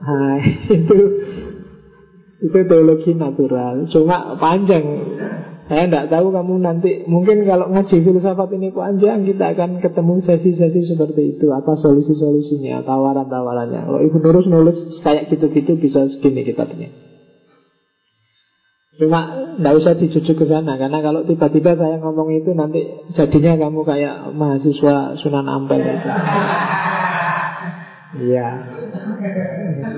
Nah 0.00 0.36
itu 0.80 0.98
itu 2.40 2.58
teologi 2.64 3.12
natural. 3.12 3.84
Cuma 3.92 4.36
panjang. 4.40 4.84
Saya 5.70 5.86
tidak 5.86 6.10
tahu 6.10 6.34
kamu 6.34 6.66
nanti 6.66 7.06
Mungkin 7.06 7.46
kalau 7.46 7.70
ngaji 7.70 8.02
filsafat 8.02 8.50
ini 8.58 8.74
panjang 8.74 9.22
Kita 9.22 9.54
akan 9.54 9.78
ketemu 9.78 10.18
sesi-sesi 10.18 10.82
seperti 10.82 11.38
itu 11.38 11.46
Apa 11.54 11.78
solusi-solusinya, 11.78 12.82
tawaran-tawarannya 12.82 13.86
Kalau 13.86 14.02
Ibu 14.02 14.18
Nurus 14.18 14.50
nulis 14.50 14.74
kayak 15.06 15.30
gitu-gitu 15.30 15.78
Bisa 15.78 16.10
segini 16.10 16.42
kitabnya 16.42 17.09
Cuma 19.00 19.20
tidak 19.56 19.74
usah 19.80 19.92
dijujuk 19.96 20.36
ke 20.36 20.44
sana 20.44 20.76
Karena 20.76 21.00
kalau 21.00 21.24
tiba-tiba 21.24 21.72
saya 21.72 21.96
ngomong 22.04 22.36
itu 22.36 22.52
Nanti 22.52 22.84
jadinya 23.16 23.64
kamu 23.64 23.80
kayak 23.88 24.36
mahasiswa 24.36 25.16
Sunan 25.16 25.48
Ampel 25.48 25.80
itu. 25.80 26.10
Iya. 28.10 28.48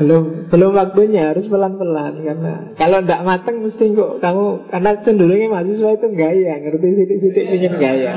Belum 0.04 0.52
belum 0.52 0.72
waktunya 0.76 1.32
harus 1.32 1.48
pelan-pelan 1.48 2.20
karena 2.20 2.52
kalau 2.76 3.00
tidak 3.00 3.24
mateng 3.24 3.64
mesti 3.64 3.84
kok 3.96 4.20
kamu 4.20 4.68
karena 4.68 4.90
cenderungnya 5.00 5.48
mahasiswa 5.48 5.90
itu 5.96 6.06
gaya 6.12 6.52
ngerti 6.60 6.88
sidik-sidik 6.92 7.46
ingin 7.56 7.74
gaya. 7.80 8.12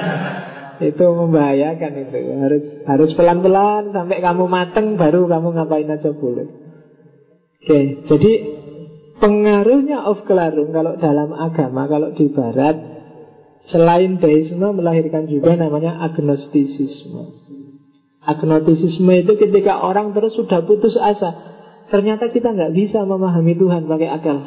Itu 0.83 1.05
membahayakan 1.07 1.91
itu 1.95 2.17
harus 2.43 2.65
harus 2.83 3.09
pelan-pelan 3.15 3.95
sampai 3.95 4.19
kamu 4.19 4.43
mateng 4.51 4.99
baru 4.99 5.31
kamu 5.31 5.47
ngapain 5.55 5.87
aja 5.87 6.11
boleh. 6.11 6.47
Oke 7.63 7.79
jadi 8.11 8.31
Pengaruhnya 9.15 10.03
of 10.11 10.27
Klarung 10.27 10.75
kalau 10.75 10.99
dalam 10.99 11.31
agama, 11.31 11.87
kalau 11.87 12.11
di 12.11 12.27
barat 12.29 12.95
Selain 13.65 14.21
deisme 14.21 14.61
melahirkan 14.77 15.25
juga 15.25 15.57
namanya 15.57 15.97
agnostisisme. 16.05 17.21
Agnostisisme 18.21 19.13
itu 19.25 19.33
ketika 19.41 19.81
orang 19.81 20.13
terus 20.13 20.37
sudah 20.37 20.61
putus 20.69 20.93
asa. 21.01 21.57
Ternyata 21.89 22.29
kita 22.29 22.53
nggak 22.53 22.73
bisa 22.77 23.01
memahami 23.05 23.57
Tuhan 23.57 23.89
pakai 23.89 24.09
akal. 24.09 24.37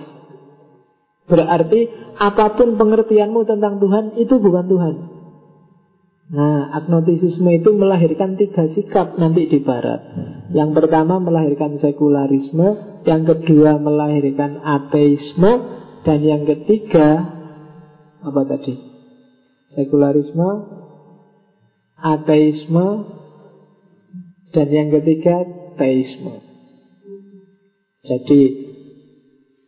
Berarti 1.27 1.81
apa 2.19 2.55
pun 2.55 2.79
pengertianmu 2.79 3.43
tentang 3.47 3.83
Tuhan 3.83 4.05
itu 4.23 4.39
bukan 4.39 4.67
Tuhan. 4.71 4.95
Nah, 6.29 6.69
agnostisisme 6.77 7.57
itu 7.57 7.73
melahirkan 7.73 8.37
tiga 8.37 8.69
sikap 8.69 9.17
nanti 9.17 9.49
di 9.49 9.65
barat. 9.65 10.01
Yang 10.53 10.71
pertama 10.77 11.17
melahirkan 11.17 11.81
sekularisme, 11.81 13.01
yang 13.09 13.25
kedua 13.25 13.81
melahirkan 13.81 14.61
ateisme, 14.61 15.53
dan 16.05 16.21
yang 16.21 16.45
ketiga 16.45 17.33
apa 18.21 18.41
tadi? 18.45 18.77
Sekularisme, 19.73 20.49
ateisme, 21.97 22.89
dan 24.53 24.69
yang 24.69 24.89
ketiga 25.01 25.49
teisme. 25.81 26.45
Jadi 28.05 28.41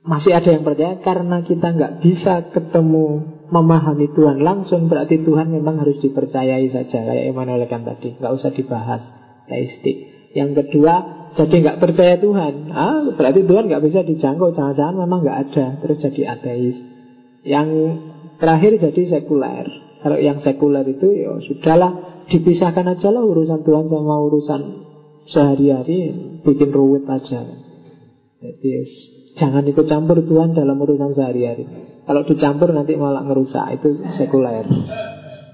masih 0.04 0.32
ada 0.36 0.48
yang 0.48 0.64
percaya 0.64 1.00
karena 1.00 1.40
kita 1.40 1.72
nggak 1.72 1.94
bisa 2.04 2.52
ketemu 2.52 3.39
memahami 3.51 4.14
Tuhan 4.14 4.40
langsung 4.40 4.86
berarti 4.86 5.27
Tuhan 5.27 5.51
memang 5.51 5.82
harus 5.82 5.98
dipercayai 5.98 6.70
saja 6.70 7.02
kayak 7.02 7.35
Emmanuel 7.35 7.66
Kant 7.66 7.86
tadi. 7.86 8.14
Nggak 8.16 8.32
usah 8.39 8.51
dibahas 8.55 9.02
teistik 9.51 10.10
yang 10.31 10.55
kedua 10.55 11.27
jadi 11.35 11.55
nggak 11.62 11.78
percaya 11.78 12.14
Tuhan. 12.18 12.55
Ah 12.70 13.14
berarti 13.14 13.47
Tuhan 13.47 13.70
nggak 13.70 13.82
bisa 13.86 14.01
dijangkau. 14.02 14.55
Jangan-jangan 14.55 14.94
memang 14.98 15.22
nggak 15.22 15.39
ada. 15.51 15.66
Terus 15.82 15.98
jadi 16.02 16.22
ateis. 16.39 16.77
Yang 17.47 17.68
terakhir 18.39 18.72
jadi 18.78 19.02
sekuler. 19.18 19.66
Kalau 20.01 20.18
yang 20.18 20.39
sekuler 20.43 20.86
itu 20.86 21.06
ya 21.12 21.39
sudahlah 21.39 22.24
dipisahkan 22.31 22.86
aja 22.94 23.09
lah 23.10 23.22
urusan 23.22 23.62
Tuhan 23.62 23.86
sama 23.90 24.14
urusan 24.27 24.60
sehari-hari. 25.31 25.98
Bikin 26.43 26.70
ruwet 26.74 27.06
aja. 27.06 27.47
Jadi 28.40 28.70
jangan 29.39 29.62
ikut 29.66 29.86
campur 29.86 30.18
Tuhan 30.22 30.55
dalam 30.56 30.78
urusan 30.78 31.14
sehari-hari 31.14 31.89
kalau 32.10 32.26
dicampur 32.26 32.74
nanti 32.74 32.98
malah 32.98 33.22
ngerusak. 33.22 33.78
Itu 33.78 34.02
sekuler. 34.18 34.66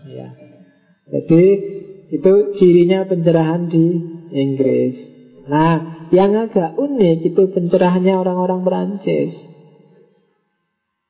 Ya. 0.08 0.32
Jadi 1.04 1.44
itu 2.16 2.32
cirinya 2.56 3.04
pencerahan 3.04 3.68
di 3.68 3.84
Inggris. 4.32 4.96
Nah 5.52 6.08
yang 6.08 6.32
agak 6.32 6.80
unik 6.80 7.28
itu 7.28 7.42
pencerahannya 7.52 8.16
orang-orang 8.16 8.64
Perancis. 8.64 9.36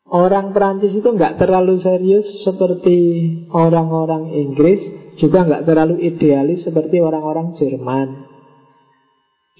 Orang 0.02 0.51
Perancis 0.51 0.98
itu 0.98 1.06
nggak 1.06 1.39
terlalu 1.39 1.78
serius 1.78 2.27
seperti 2.43 2.98
orang-orang 3.51 4.31
Inggris 4.35 4.78
Juga 5.18 5.47
nggak 5.47 5.64
terlalu 5.66 6.02
idealis 6.10 6.66
seperti 6.66 6.98
orang-orang 6.98 7.55
Jerman. 7.55 8.09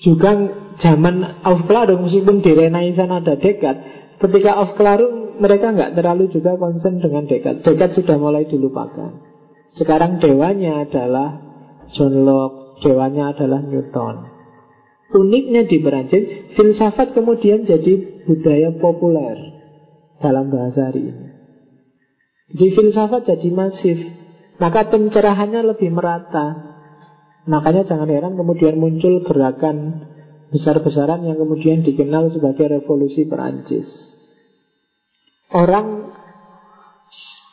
Juga 0.02 0.34
zaman 0.82 1.46
Aufklärung 1.46 2.10
meskipun 2.10 2.42
di 2.42 2.52
Renaissance 2.52 3.22
ada 3.22 3.38
dekat 3.38 3.76
Ketika 4.20 4.60
Aufklärung 4.60 5.26
mereka 5.38 5.72
nggak 5.72 5.94
terlalu 5.96 6.32
juga 6.32 6.56
concern 6.56 7.00
dengan 7.00 7.24
dekat. 7.24 7.62
Dekat 7.62 7.96
sudah 7.96 8.16
mulai 8.16 8.48
dilupakan. 8.48 9.22
Sekarang 9.76 10.22
dewanya 10.22 10.88
adalah 10.88 11.42
John 11.92 12.24
Locke, 12.24 12.82
dewanya 12.86 13.36
adalah 13.36 13.60
Newton. 13.62 14.16
Uniknya 15.14 15.68
di 15.70 15.78
Perancis, 15.78 16.54
filsafat 16.58 17.14
kemudian 17.14 17.62
jadi 17.62 18.26
budaya 18.26 18.74
populer 18.82 19.38
dalam 20.18 20.50
bahasa 20.50 20.90
hari 20.90 21.14
ini. 21.14 21.26
Jadi 22.56 22.66
filsafat 22.74 23.26
jadi 23.26 23.48
masif, 23.54 23.98
maka 24.58 24.90
pencerahannya 24.90 25.62
lebih 25.62 25.94
merata. 25.94 26.74
Makanya 27.46 27.86
jangan 27.86 28.10
heran 28.10 28.34
kemudian 28.34 28.74
muncul 28.82 29.22
gerakan 29.22 30.10
besar-besaran 30.50 31.22
yang 31.26 31.38
kemudian 31.38 31.86
dikenal 31.86 32.30
sebagai 32.34 32.66
revolusi 32.70 33.26
Perancis. 33.26 34.15
Orang 35.51 36.16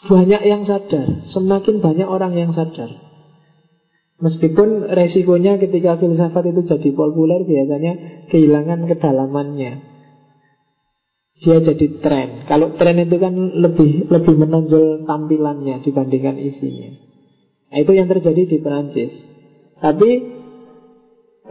banyak 0.09 0.41
yang 0.43 0.63
sadar, 0.67 1.23
semakin 1.29 1.79
banyak 1.79 2.07
orang 2.09 2.33
yang 2.35 2.51
sadar. 2.51 2.89
Meskipun 4.23 4.87
resikonya 4.87 5.59
ketika 5.59 5.99
filsafat 5.99 6.53
itu 6.53 6.63
jadi 6.63 6.89
populer 6.95 7.43
biasanya 7.43 7.93
kehilangan 8.31 8.87
kedalamannya. 8.87 9.93
Dia 11.43 11.59
jadi 11.59 11.87
tren. 11.99 12.47
Kalau 12.47 12.79
tren 12.79 13.03
itu 13.03 13.19
kan 13.19 13.35
lebih 13.35 14.07
lebih 14.07 14.35
menonjol 14.37 15.03
tampilannya 15.03 15.83
dibandingkan 15.83 16.39
isinya. 16.39 16.93
Nah, 17.73 17.77
itu 17.83 17.91
yang 17.97 18.07
terjadi 18.07 18.47
di 18.47 18.57
Perancis. 18.63 19.11
Tapi 19.81 20.09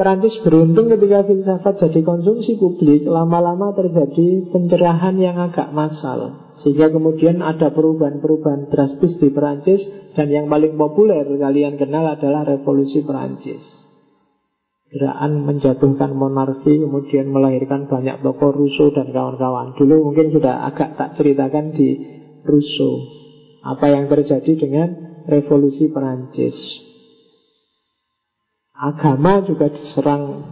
Perancis 0.03 0.35
beruntung 0.43 0.91
ketika 0.91 1.23
filsafat 1.23 1.79
jadi 1.79 2.03
konsumsi 2.03 2.59
publik 2.59 3.07
Lama-lama 3.07 3.71
terjadi 3.71 4.51
pencerahan 4.51 5.15
yang 5.15 5.39
agak 5.39 5.71
massal. 5.71 6.51
Sehingga 6.59 6.91
kemudian 6.91 7.39
ada 7.39 7.71
perubahan-perubahan 7.71 8.67
drastis 8.67 9.15
di 9.23 9.31
Perancis 9.31 9.79
Dan 10.19 10.35
yang 10.35 10.51
paling 10.51 10.75
populer 10.75 11.23
kalian 11.23 11.79
kenal 11.79 12.19
adalah 12.19 12.43
revolusi 12.43 13.07
Perancis. 13.07 13.63
Gerakan 14.91 15.47
menjatuhkan 15.47 16.19
monarki 16.19 16.83
Kemudian 16.83 17.31
melahirkan 17.31 17.87
banyak 17.87 18.27
tokoh 18.27 18.59
Rousseau 18.59 18.91
dan 18.91 19.15
kawan-kawan. 19.15 19.79
Dulu 19.79 20.11
mungkin 20.11 20.35
sudah 20.35 20.67
agak 20.67 20.99
tak 20.99 21.15
ceritakan 21.15 21.79
di 21.79 21.89
Rousseau 22.43 23.07
Apa 23.63 23.87
yang 23.87 24.11
terjadi 24.11 24.67
dengan 24.67 25.23
revolusi 25.31 25.95
Perancis 25.95 26.91
Agama 28.83 29.47
juga 29.47 29.71
diserang 29.71 30.43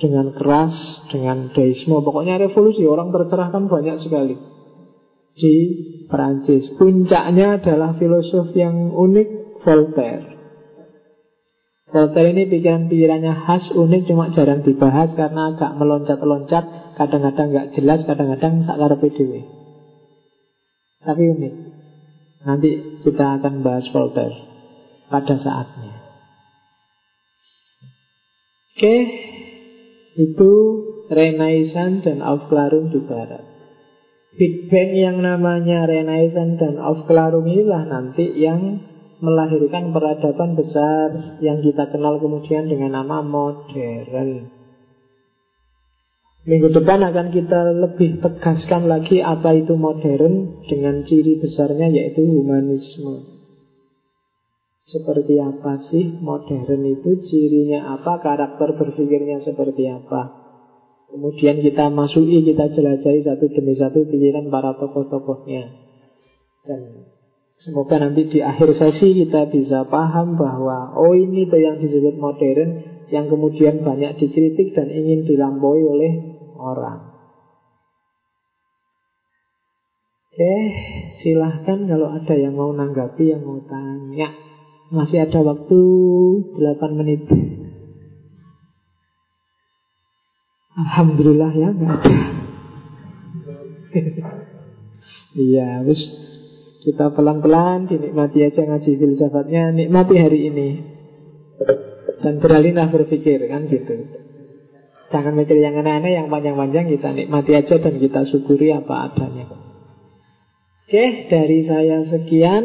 dengan 0.00 0.32
keras, 0.32 0.72
dengan 1.12 1.52
deisme. 1.52 2.00
Pokoknya 2.00 2.40
revolusi, 2.40 2.88
orang 2.88 3.12
tercerahkan 3.12 3.68
banyak 3.68 4.00
sekali 4.00 4.36
di 5.36 5.54
Perancis. 6.08 6.72
Puncaknya 6.80 7.60
adalah 7.60 7.92
filosof 8.00 8.56
yang 8.56 8.96
unik, 8.96 9.60
Voltaire. 9.60 10.24
Voltaire 11.92 12.32
ini 12.32 12.48
pikiran-pikirannya 12.48 13.44
khas, 13.44 13.68
unik, 13.76 14.08
cuma 14.08 14.32
jarang 14.32 14.64
dibahas 14.64 15.12
karena 15.12 15.52
agak 15.52 15.76
meloncat-loncat, 15.76 16.96
kadang-kadang 16.96 17.52
nggak 17.52 17.68
jelas, 17.76 18.00
kadang-kadang 18.08 18.64
sakar 18.64 18.96
PDW. 18.96 19.44
Tapi 21.04 21.22
unik. 21.28 21.54
Nanti 22.46 22.70
kita 23.04 23.36
akan 23.36 23.60
bahas 23.60 23.84
Voltaire 23.92 24.38
pada 25.12 25.36
saatnya. 25.36 26.05
Oke, 28.76 28.96
itu 30.20 30.52
Renaissance 31.08 32.04
dan 32.04 32.20
Aufklärung 32.20 32.92
di 32.92 33.00
Barat. 33.08 33.40
Big 34.36 34.68
Bang 34.68 34.92
yang 34.92 35.24
namanya 35.24 35.88
Renaissance 35.88 36.60
dan 36.60 36.76
Aufklärung 36.76 37.48
inilah 37.48 37.88
nanti 37.88 38.36
yang 38.36 38.84
melahirkan 39.24 39.96
peradaban 39.96 40.60
besar 40.60 41.40
yang 41.40 41.64
kita 41.64 41.88
kenal 41.88 42.20
kemudian 42.20 42.68
dengan 42.68 43.00
nama 43.00 43.24
modern. 43.24 44.52
Minggu 46.44 46.68
depan 46.76 47.00
akan 47.00 47.32
kita 47.32 47.60
lebih 47.80 48.20
tegaskan 48.20 48.92
lagi 48.92 49.24
apa 49.24 49.56
itu 49.56 49.72
modern 49.72 50.68
dengan 50.68 51.00
ciri 51.00 51.40
besarnya 51.40 51.88
yaitu 51.88 52.28
humanisme. 52.28 53.35
Seperti 54.86 55.34
apa 55.42 55.82
sih 55.90 56.22
modern 56.22 56.86
itu? 56.86 57.18
Cirinya 57.18 57.98
apa, 57.98 58.22
karakter 58.22 58.78
berpikirnya 58.78 59.42
seperti 59.42 59.90
apa? 59.90 60.46
Kemudian 61.10 61.58
kita 61.58 61.90
masuki, 61.90 62.46
kita 62.46 62.70
jelajahi 62.70 63.26
satu 63.26 63.50
demi 63.50 63.74
satu 63.74 64.06
pikiran 64.06 64.46
para 64.46 64.78
tokoh-tokohnya. 64.78 65.74
Dan 66.62 67.10
semoga 67.58 67.98
nanti 67.98 68.30
di 68.30 68.38
akhir 68.38 68.78
sesi 68.78 69.26
kita 69.26 69.50
bisa 69.50 69.90
paham 69.90 70.38
bahwa 70.38 70.94
Oh 70.94 71.18
ini 71.18 71.50
tuh 71.50 71.62
yang 71.62 71.82
disebut 71.82 72.14
modern 72.18 72.70
Yang 73.10 73.26
kemudian 73.38 73.82
banyak 73.86 74.18
dikritik 74.22 74.74
dan 74.74 74.90
ingin 74.90 75.26
dilampaui 75.26 75.82
oleh 75.82 76.12
orang. 76.58 77.10
Oke, 80.30 80.56
silahkan 81.22 81.86
kalau 81.86 82.10
ada 82.10 82.34
yang 82.34 82.58
mau 82.58 82.74
nanggapi, 82.74 83.30
yang 83.30 83.46
mau 83.46 83.62
tanya. 83.62 84.45
Masih 84.90 85.26
ada 85.26 85.42
waktu 85.42 85.80
8 86.54 86.98
menit. 86.98 87.26
Alhamdulillah 90.76 91.52
ya 91.56 91.68
nggak 91.72 91.92
ada. 92.02 92.16
Iya 95.36 95.84
terus 95.84 96.00
kita 96.80 97.12
pelan-pelan 97.12 97.92
dinikmati 97.92 98.40
aja 98.40 98.64
ngaji 98.64 98.90
filsafatnya. 98.96 99.74
Nikmati 99.74 100.14
hari 100.16 100.48
ini. 100.48 100.68
Dan 102.24 102.40
beralihlah 102.40 102.88
berpikir 102.88 103.44
kan 103.44 103.68
gitu. 103.68 104.16
Jangan 105.12 105.38
mikir 105.38 105.60
yang 105.62 105.78
aneh-aneh 105.78 106.18
Yang 106.18 106.28
panjang-panjang 106.34 106.90
kita 106.90 107.14
nikmati 107.14 107.54
aja 107.54 107.78
Dan 107.78 108.02
kita 108.02 108.26
syukuri 108.26 108.74
apa 108.74 109.12
adanya. 109.12 109.46
Oke 110.86 111.26
dari 111.26 111.66
saya 111.66 112.02
sekian 112.06 112.64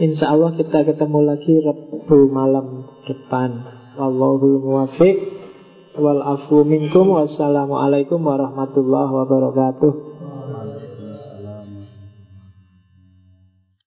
Insya 0.00 0.32
Allah 0.32 0.56
kita 0.56 0.88
ketemu 0.88 1.18
lagi 1.20 1.52
Rabu 1.60 2.32
malam 2.32 2.88
depan. 3.04 3.50
Wallahul 4.00 4.62
muwafiq 4.64 5.16
wal 6.00 6.24
afu 6.24 6.64
minkum 6.64 7.12
wassalamualaikum 7.12 8.24
warahmatullahi 8.24 9.12
wabarakatuh. 9.12 10.11